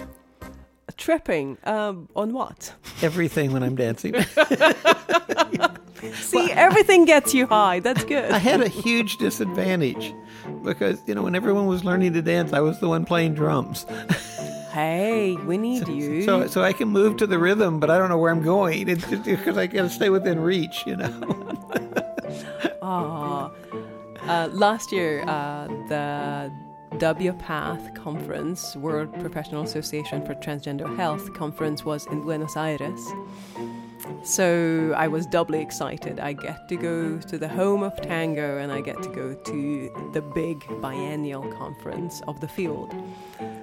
Tripping. 0.98 1.60
Um, 1.65 2.10
on 2.15 2.34
what? 2.34 2.73
Everything 3.03 3.53
when 3.53 3.61
I'm 3.61 3.76
dancing. 3.76 4.15
See, 6.13 6.51
everything 6.51 7.05
gets 7.05 7.33
you 7.33 7.47
high. 7.47 7.79
That's 7.79 8.03
good. 8.03 8.31
I 8.31 8.37
had 8.37 8.61
a 8.61 8.67
huge 8.67 9.17
disadvantage 9.17 10.13
because, 10.63 11.01
you 11.05 11.15
know, 11.15 11.23
when 11.23 11.35
everyone 11.35 11.67
was 11.67 11.83
learning 11.83 12.13
to 12.13 12.21
dance, 12.21 12.53
I 12.53 12.59
was 12.59 12.79
the 12.79 12.87
one 12.87 13.05
playing 13.05 13.35
drums. 13.35 13.85
Hey, 14.71 15.35
we 15.35 15.57
need 15.57 15.85
you. 15.89 16.21
So, 16.21 16.47
so 16.47 16.63
I 16.63 16.71
can 16.71 16.87
move 16.87 17.17
to 17.17 17.27
the 17.27 17.37
rhythm, 17.37 17.81
but 17.81 17.89
I 17.89 17.97
don't 17.97 18.07
know 18.07 18.17
where 18.17 18.31
I'm 18.31 18.41
going. 18.41 18.87
It's 18.87 19.05
because 19.05 19.57
I 19.57 19.67
got 19.67 19.81
to 19.81 19.89
stay 19.89 20.09
within 20.09 20.39
reach, 20.39 20.83
you 20.87 20.95
know. 20.95 21.57
Ah, 22.83 23.51
uh, 24.23 24.47
last 24.51 24.91
year, 24.91 25.23
uh, 25.27 25.67
the 25.87 26.51
WPATH 26.97 27.95
conference, 27.95 28.75
World 28.75 29.13
Professional 29.19 29.63
Association 29.63 30.25
for 30.25 30.35
Transgender 30.35 30.95
Health 30.95 31.33
conference, 31.33 31.85
was 31.85 32.05
in 32.07 32.21
Buenos 32.21 32.55
Aires. 32.55 33.01
So 34.23 34.93
I 34.95 35.07
was 35.07 35.25
doubly 35.25 35.61
excited. 35.61 36.19
I 36.19 36.33
get 36.33 36.67
to 36.69 36.75
go 36.75 37.17
to 37.17 37.37
the 37.37 37.47
home 37.47 37.83
of 37.83 37.95
tango 38.01 38.57
and 38.57 38.71
I 38.71 38.81
get 38.81 39.01
to 39.03 39.09
go 39.09 39.33
to 39.33 40.09
the 40.13 40.21
big 40.21 40.63
biennial 40.81 41.43
conference 41.53 42.21
of 42.27 42.39
the 42.39 42.47
field. 42.47 42.93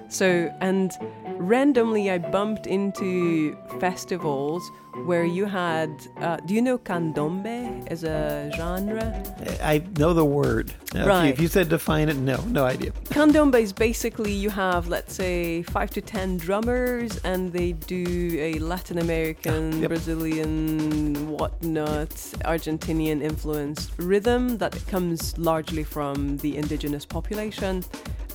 So, 0.09 0.51
and 0.59 0.91
randomly 1.37 2.09
I 2.09 2.17
bumped 2.17 2.65
into 2.65 3.55
festivals 3.79 4.63
where 5.05 5.23
you 5.23 5.45
had, 5.45 5.89
uh, 6.17 6.37
do 6.37 6.53
you 6.55 6.61
know 6.61 6.77
candombe 6.79 7.85
as 7.87 8.03
a 8.03 8.51
genre? 8.57 9.23
I 9.61 9.83
know 9.97 10.13
the 10.15 10.25
word. 10.25 10.73
Now, 10.93 11.01
if 11.01 11.05
you- 11.05 11.09
Right. 11.09 11.29
If 11.29 11.39
you 11.39 11.47
said 11.47 11.69
define 11.69 12.09
it, 12.09 12.17
no, 12.17 12.37
no 12.47 12.65
idea. 12.65 12.91
Candombe 13.11 13.55
is 13.61 13.71
basically 13.71 14.31
you 14.33 14.49
have, 14.49 14.87
let's 14.89 15.13
say, 15.13 15.61
five 15.63 15.91
to 15.91 16.01
ten 16.01 16.37
drummers, 16.37 17.17
and 17.23 17.53
they 17.53 17.73
do 17.73 18.35
a 18.39 18.53
Latin 18.59 18.97
American, 18.97 19.81
Yep. 19.81 19.89
Brazilian, 19.89 21.29
whatnot, 21.29 22.09
Argentinian 22.45 23.21
influenced 23.21 23.91
rhythm 23.97 24.57
that 24.57 24.75
comes 24.87 25.37
largely 25.37 25.83
from 25.83 26.37
the 26.37 26.57
indigenous 26.57 27.05
population. 27.05 27.83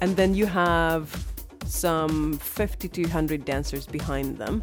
And 0.00 0.16
then 0.16 0.34
you 0.34 0.46
have 0.46 1.04
some 1.64 2.38
5,200 2.38 3.44
dancers 3.44 3.86
behind 3.86 4.38
them. 4.38 4.62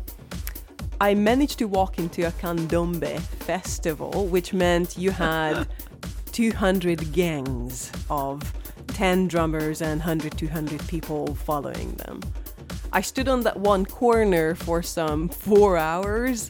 I 1.00 1.16
managed 1.16 1.58
to 1.60 1.68
walk 1.68 1.98
into 1.98 2.28
a 2.28 2.32
candombe 2.32 3.20
festival, 3.20 4.28
which 4.28 4.54
meant 4.54 4.98
you 4.98 5.12
had 5.12 5.68
200 6.32 7.12
gangs 7.12 7.92
of 8.10 8.42
10 8.88 9.28
drummers 9.28 9.82
and 9.82 10.00
100, 10.00 10.38
200 10.38 10.88
people 10.88 11.34
following 11.34 11.94
them. 11.96 12.22
I 12.94 13.02
stood 13.02 13.28
on 13.28 13.42
that 13.42 13.58
one 13.58 13.86
corner 13.86 14.54
for 14.54 14.84
some 14.84 15.30
four 15.30 15.78
hours. 15.78 16.50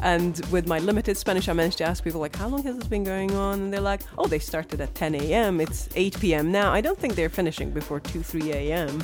And 0.00 0.38
with 0.46 0.68
my 0.68 0.78
limited 0.78 1.16
Spanish, 1.16 1.48
I 1.48 1.52
managed 1.54 1.78
to 1.78 1.84
ask 1.84 2.04
people, 2.04 2.20
like, 2.20 2.36
how 2.36 2.46
long 2.46 2.62
has 2.62 2.76
this 2.76 2.86
been 2.86 3.02
going 3.02 3.34
on? 3.34 3.60
And 3.62 3.72
they're 3.72 3.80
like, 3.80 4.02
oh, 4.16 4.28
they 4.28 4.38
started 4.38 4.80
at 4.80 4.94
10 4.94 5.16
a.m. 5.16 5.60
It's 5.60 5.88
8 5.96 6.20
p.m. 6.20 6.52
now. 6.52 6.72
I 6.72 6.80
don't 6.80 6.98
think 6.98 7.16
they're 7.16 7.28
finishing 7.28 7.70
before 7.70 7.98
2, 7.98 8.22
3 8.22 8.52
a.m. 8.52 9.02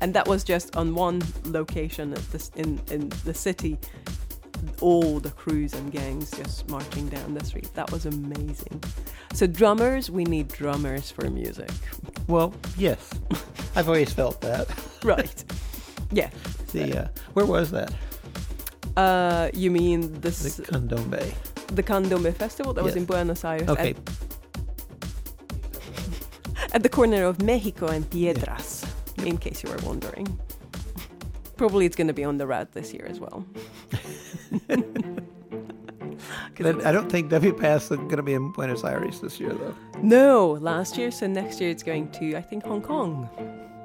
And 0.00 0.14
that 0.14 0.28
was 0.28 0.44
just 0.44 0.76
on 0.76 0.94
one 0.94 1.22
location 1.44 2.14
this, 2.30 2.50
in, 2.54 2.80
in 2.90 3.08
the 3.24 3.34
city 3.34 3.78
all 4.80 5.20
the 5.20 5.30
crews 5.30 5.72
and 5.74 5.90
gangs 5.92 6.30
just 6.30 6.68
marching 6.68 7.08
down 7.08 7.34
the 7.34 7.44
street. 7.44 7.72
That 7.74 7.90
was 7.90 8.06
amazing. 8.06 8.82
So, 9.32 9.46
drummers, 9.46 10.10
we 10.10 10.24
need 10.24 10.48
drummers 10.48 11.10
for 11.10 11.28
music. 11.30 11.70
Well, 12.26 12.54
yes. 12.76 13.10
I've 13.76 13.88
always 13.88 14.12
felt 14.12 14.40
that. 14.40 14.68
right. 15.04 15.44
Yeah. 16.10 16.30
The, 16.72 17.04
uh, 17.04 17.08
where 17.34 17.46
was 17.46 17.70
that? 17.70 17.92
Uh, 18.96 19.50
you 19.52 19.70
mean 19.70 20.20
this, 20.20 20.56
the 20.56 20.64
Candombe? 20.64 21.34
The 21.68 21.82
Candombe 21.82 22.32
Festival 22.34 22.72
that 22.74 22.82
yes. 22.82 22.86
was 22.86 22.96
in 22.96 23.04
Buenos 23.04 23.44
Aires. 23.44 23.68
Okay. 23.68 23.90
At, 23.90 23.98
at, 26.74 26.82
the 26.82 26.88
corner 26.88 27.24
of 27.24 27.42
Mexico 27.42 27.86
and 27.88 28.08
Piedras. 28.10 28.87
In 29.24 29.38
case 29.38 29.62
you 29.62 29.70
were 29.70 29.78
wondering. 29.84 30.38
Probably 31.56 31.86
it's 31.86 31.96
going 31.96 32.06
to 32.06 32.14
be 32.14 32.24
on 32.24 32.38
the 32.38 32.46
route 32.46 32.72
this 32.72 32.92
year 32.92 33.06
as 33.06 33.18
well. 33.18 33.44
I 36.60 36.92
don't 36.92 37.10
think 37.10 37.30
WPATH 37.30 37.76
is 37.76 37.88
going 37.88 38.16
to 38.16 38.22
be 38.22 38.34
in 38.34 38.52
Buenos 38.52 38.84
Aires 38.84 39.20
this 39.20 39.38
year, 39.38 39.52
though. 39.52 39.74
No, 40.02 40.52
last 40.60 40.96
year. 40.96 41.10
So 41.10 41.26
next 41.26 41.60
year 41.60 41.70
it's 41.70 41.82
going 41.82 42.10
to, 42.12 42.36
I 42.36 42.42
think, 42.42 42.64
Hong 42.64 42.82
Kong. 42.82 43.28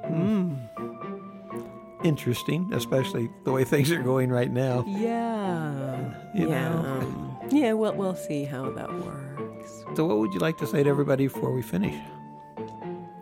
Mm. 0.06 2.04
Interesting, 2.04 2.70
especially 2.72 3.30
the 3.44 3.52
way 3.52 3.64
things 3.64 3.90
are 3.90 4.02
going 4.02 4.30
right 4.30 4.50
now. 4.50 4.84
Yeah. 4.86 6.14
You 6.34 6.48
yeah. 6.48 6.68
Know. 6.68 7.38
Yeah, 7.50 7.72
we'll, 7.72 7.94
we'll 7.94 8.16
see 8.16 8.44
how 8.44 8.70
that 8.70 8.92
works. 8.92 9.84
So, 9.94 10.04
what 10.04 10.18
would 10.18 10.34
you 10.34 10.40
like 10.40 10.58
to 10.58 10.66
say 10.66 10.82
to 10.82 10.90
everybody 10.90 11.28
before 11.28 11.52
we 11.52 11.62
finish? 11.62 11.94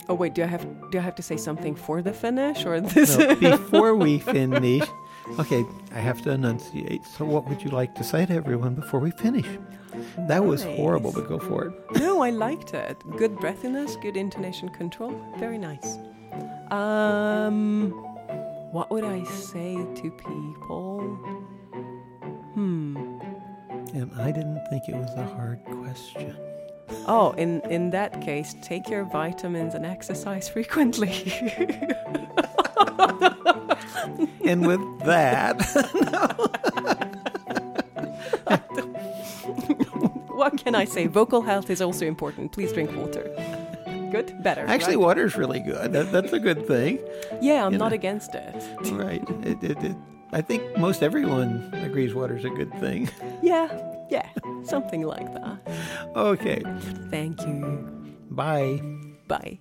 Oh 0.08 0.14
wait, 0.14 0.34
do 0.34 0.42
I 0.42 0.46
have 0.46 0.66
do 0.90 0.98
I 0.98 1.02
have 1.02 1.14
to 1.16 1.22
say 1.22 1.36
something 1.36 1.74
for 1.74 2.02
the 2.02 2.12
finish 2.12 2.64
or 2.64 2.80
this? 2.80 3.16
No, 3.16 3.34
before 3.50 3.94
we 3.94 4.18
finish, 4.18 4.84
Okay, 5.38 5.64
I 5.94 5.98
have 5.98 6.20
to 6.22 6.30
enunciate. 6.30 7.04
So, 7.06 7.24
what 7.24 7.48
would 7.48 7.62
you 7.62 7.70
like 7.70 7.94
to 7.94 8.04
say 8.04 8.26
to 8.26 8.34
everyone 8.34 8.74
before 8.74 9.00
we 9.00 9.12
finish? 9.12 9.46
That 10.16 10.40
nice. 10.40 10.40
was 10.40 10.64
horrible, 10.64 11.12
but 11.12 11.28
go 11.28 11.38
for 11.38 11.66
it. 11.66 12.00
No, 12.00 12.22
I 12.22 12.30
liked 12.30 12.74
it. 12.74 13.02
Good 13.16 13.36
breathiness, 13.36 14.00
good 14.00 14.16
intonation 14.16 14.68
control. 14.68 15.14
Very 15.38 15.58
nice. 15.58 15.98
Um, 16.70 17.90
what 18.72 18.90
would 18.90 19.04
I 19.04 19.22
say 19.24 19.76
to 19.76 20.10
people? 20.10 21.00
Hmm. 22.54 22.96
And 23.94 24.10
I 24.20 24.32
didn't 24.32 24.66
think 24.70 24.88
it 24.88 24.94
was 24.94 25.10
a 25.16 25.24
hard 25.24 25.64
question. 25.64 26.36
Oh, 27.06 27.34
in 27.36 27.60
in 27.62 27.90
that 27.90 28.20
case, 28.20 28.54
take 28.62 28.88
your 28.88 29.04
vitamins 29.04 29.74
and 29.74 29.84
exercise 29.84 30.48
frequently. 30.54 31.32
and 34.44 34.66
with 34.66 35.00
that, 35.00 35.60
what 40.28 40.56
can 40.58 40.74
I 40.74 40.84
say? 40.84 41.06
Vocal 41.06 41.42
health 41.42 41.70
is 41.70 41.80
also 41.80 42.06
important. 42.06 42.52
Please 42.52 42.72
drink 42.72 42.94
water. 42.96 43.30
Good, 44.10 44.42
better. 44.42 44.66
Actually, 44.66 44.96
right? 44.96 45.18
is 45.18 45.36
really 45.36 45.60
good. 45.60 45.92
That, 45.92 46.12
that's 46.12 46.32
a 46.34 46.38
good 46.38 46.66
thing. 46.66 46.98
Yeah, 47.40 47.64
I'm 47.64 47.72
you 47.72 47.78
not 47.78 47.90
know. 47.90 47.94
against 47.94 48.34
it. 48.34 48.54
Right. 48.92 49.22
It, 49.42 49.62
it, 49.64 49.82
it, 49.82 49.96
I 50.32 50.42
think 50.42 50.76
most 50.76 51.02
everyone 51.02 51.70
agrees 51.82 52.12
water 52.14 52.36
is 52.36 52.44
a 52.44 52.50
good 52.50 52.72
thing. 52.74 53.08
Yeah, 53.42 53.68
yeah, 54.12 54.28
something 54.62 55.02
like 55.02 55.32
that. 55.34 55.58
Okay. 56.14 56.62
Thank 57.10 57.40
you. 57.40 58.14
Bye. 58.30 58.80
Bye. 59.26 59.58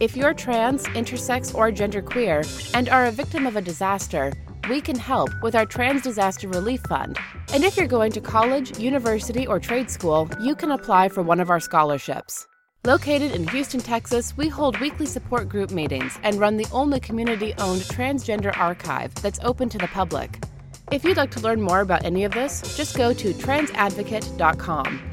If 0.00 0.16
you're 0.16 0.32
trans, 0.32 0.84
intersex, 0.84 1.54
or 1.54 1.70
genderqueer 1.70 2.40
and 2.74 2.88
are 2.88 3.04
a 3.04 3.12
victim 3.12 3.46
of 3.46 3.56
a 3.56 3.60
disaster, 3.60 4.32
we 4.70 4.80
can 4.80 4.98
help 4.98 5.28
with 5.42 5.54
our 5.54 5.66
Trans 5.66 6.00
Disaster 6.00 6.48
Relief 6.48 6.80
Fund. 6.88 7.18
And 7.52 7.64
if 7.64 7.76
you're 7.76 7.86
going 7.86 8.12
to 8.12 8.20
college, 8.20 8.78
university, 8.78 9.46
or 9.46 9.60
trade 9.60 9.90
school, 9.90 10.30
you 10.40 10.54
can 10.54 10.70
apply 10.70 11.10
for 11.10 11.22
one 11.22 11.38
of 11.38 11.50
our 11.50 11.60
scholarships. 11.60 12.46
Located 12.86 13.32
in 13.32 13.46
Houston, 13.48 13.78
Texas, 13.78 14.34
we 14.38 14.48
hold 14.48 14.80
weekly 14.80 15.04
support 15.04 15.50
group 15.50 15.70
meetings 15.70 16.18
and 16.22 16.36
run 16.36 16.56
the 16.56 16.66
only 16.72 16.98
community 16.98 17.52
owned 17.58 17.82
transgender 17.82 18.56
archive 18.56 19.14
that's 19.16 19.38
open 19.42 19.68
to 19.68 19.76
the 19.76 19.86
public. 19.88 20.42
If 20.90 21.04
you'd 21.04 21.18
like 21.18 21.30
to 21.32 21.40
learn 21.40 21.60
more 21.60 21.80
about 21.80 22.06
any 22.06 22.24
of 22.24 22.32
this, 22.32 22.74
just 22.78 22.96
go 22.96 23.12
to 23.12 23.34
transadvocate.com. 23.34 25.12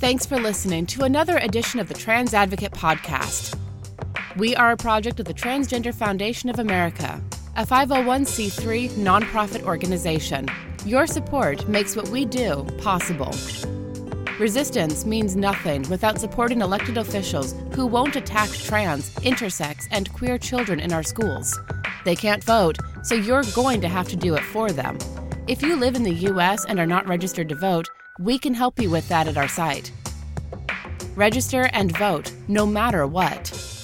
Thanks 0.00 0.26
for 0.26 0.40
listening 0.40 0.86
to 0.86 1.04
another 1.04 1.38
edition 1.38 1.78
of 1.78 1.86
the 1.86 1.94
Trans 1.94 2.34
Advocate 2.34 2.72
Podcast. 2.72 3.56
We 4.36 4.56
are 4.56 4.72
a 4.72 4.76
project 4.76 5.20
of 5.20 5.26
the 5.26 5.34
Transgender 5.34 5.94
Foundation 5.94 6.50
of 6.50 6.58
America, 6.58 7.22
a 7.56 7.64
501c3 7.64 8.90
nonprofit 8.90 9.62
organization. 9.62 10.48
Your 10.84 11.06
support 11.06 11.68
makes 11.68 11.94
what 11.94 12.08
we 12.08 12.24
do 12.24 12.66
possible. 12.78 13.32
Resistance 14.38 15.04
means 15.04 15.34
nothing 15.34 15.82
without 15.90 16.20
supporting 16.20 16.60
elected 16.60 16.96
officials 16.96 17.56
who 17.74 17.86
won't 17.88 18.14
attack 18.14 18.48
trans, 18.50 19.12
intersex, 19.16 19.88
and 19.90 20.12
queer 20.12 20.38
children 20.38 20.78
in 20.78 20.92
our 20.92 21.02
schools. 21.02 21.58
They 22.04 22.14
can't 22.14 22.44
vote, 22.44 22.78
so 23.02 23.16
you're 23.16 23.42
going 23.52 23.80
to 23.80 23.88
have 23.88 24.06
to 24.10 24.16
do 24.16 24.36
it 24.36 24.44
for 24.44 24.70
them. 24.70 24.96
If 25.48 25.60
you 25.60 25.74
live 25.74 25.96
in 25.96 26.04
the 26.04 26.14
U.S. 26.30 26.64
and 26.66 26.78
are 26.78 26.86
not 26.86 27.08
registered 27.08 27.48
to 27.48 27.56
vote, 27.56 27.88
we 28.20 28.38
can 28.38 28.54
help 28.54 28.78
you 28.78 28.90
with 28.90 29.08
that 29.08 29.26
at 29.26 29.36
our 29.36 29.48
site. 29.48 29.90
Register 31.16 31.68
and 31.72 31.96
vote, 31.98 32.32
no 32.46 32.64
matter 32.64 33.08
what. 33.08 33.77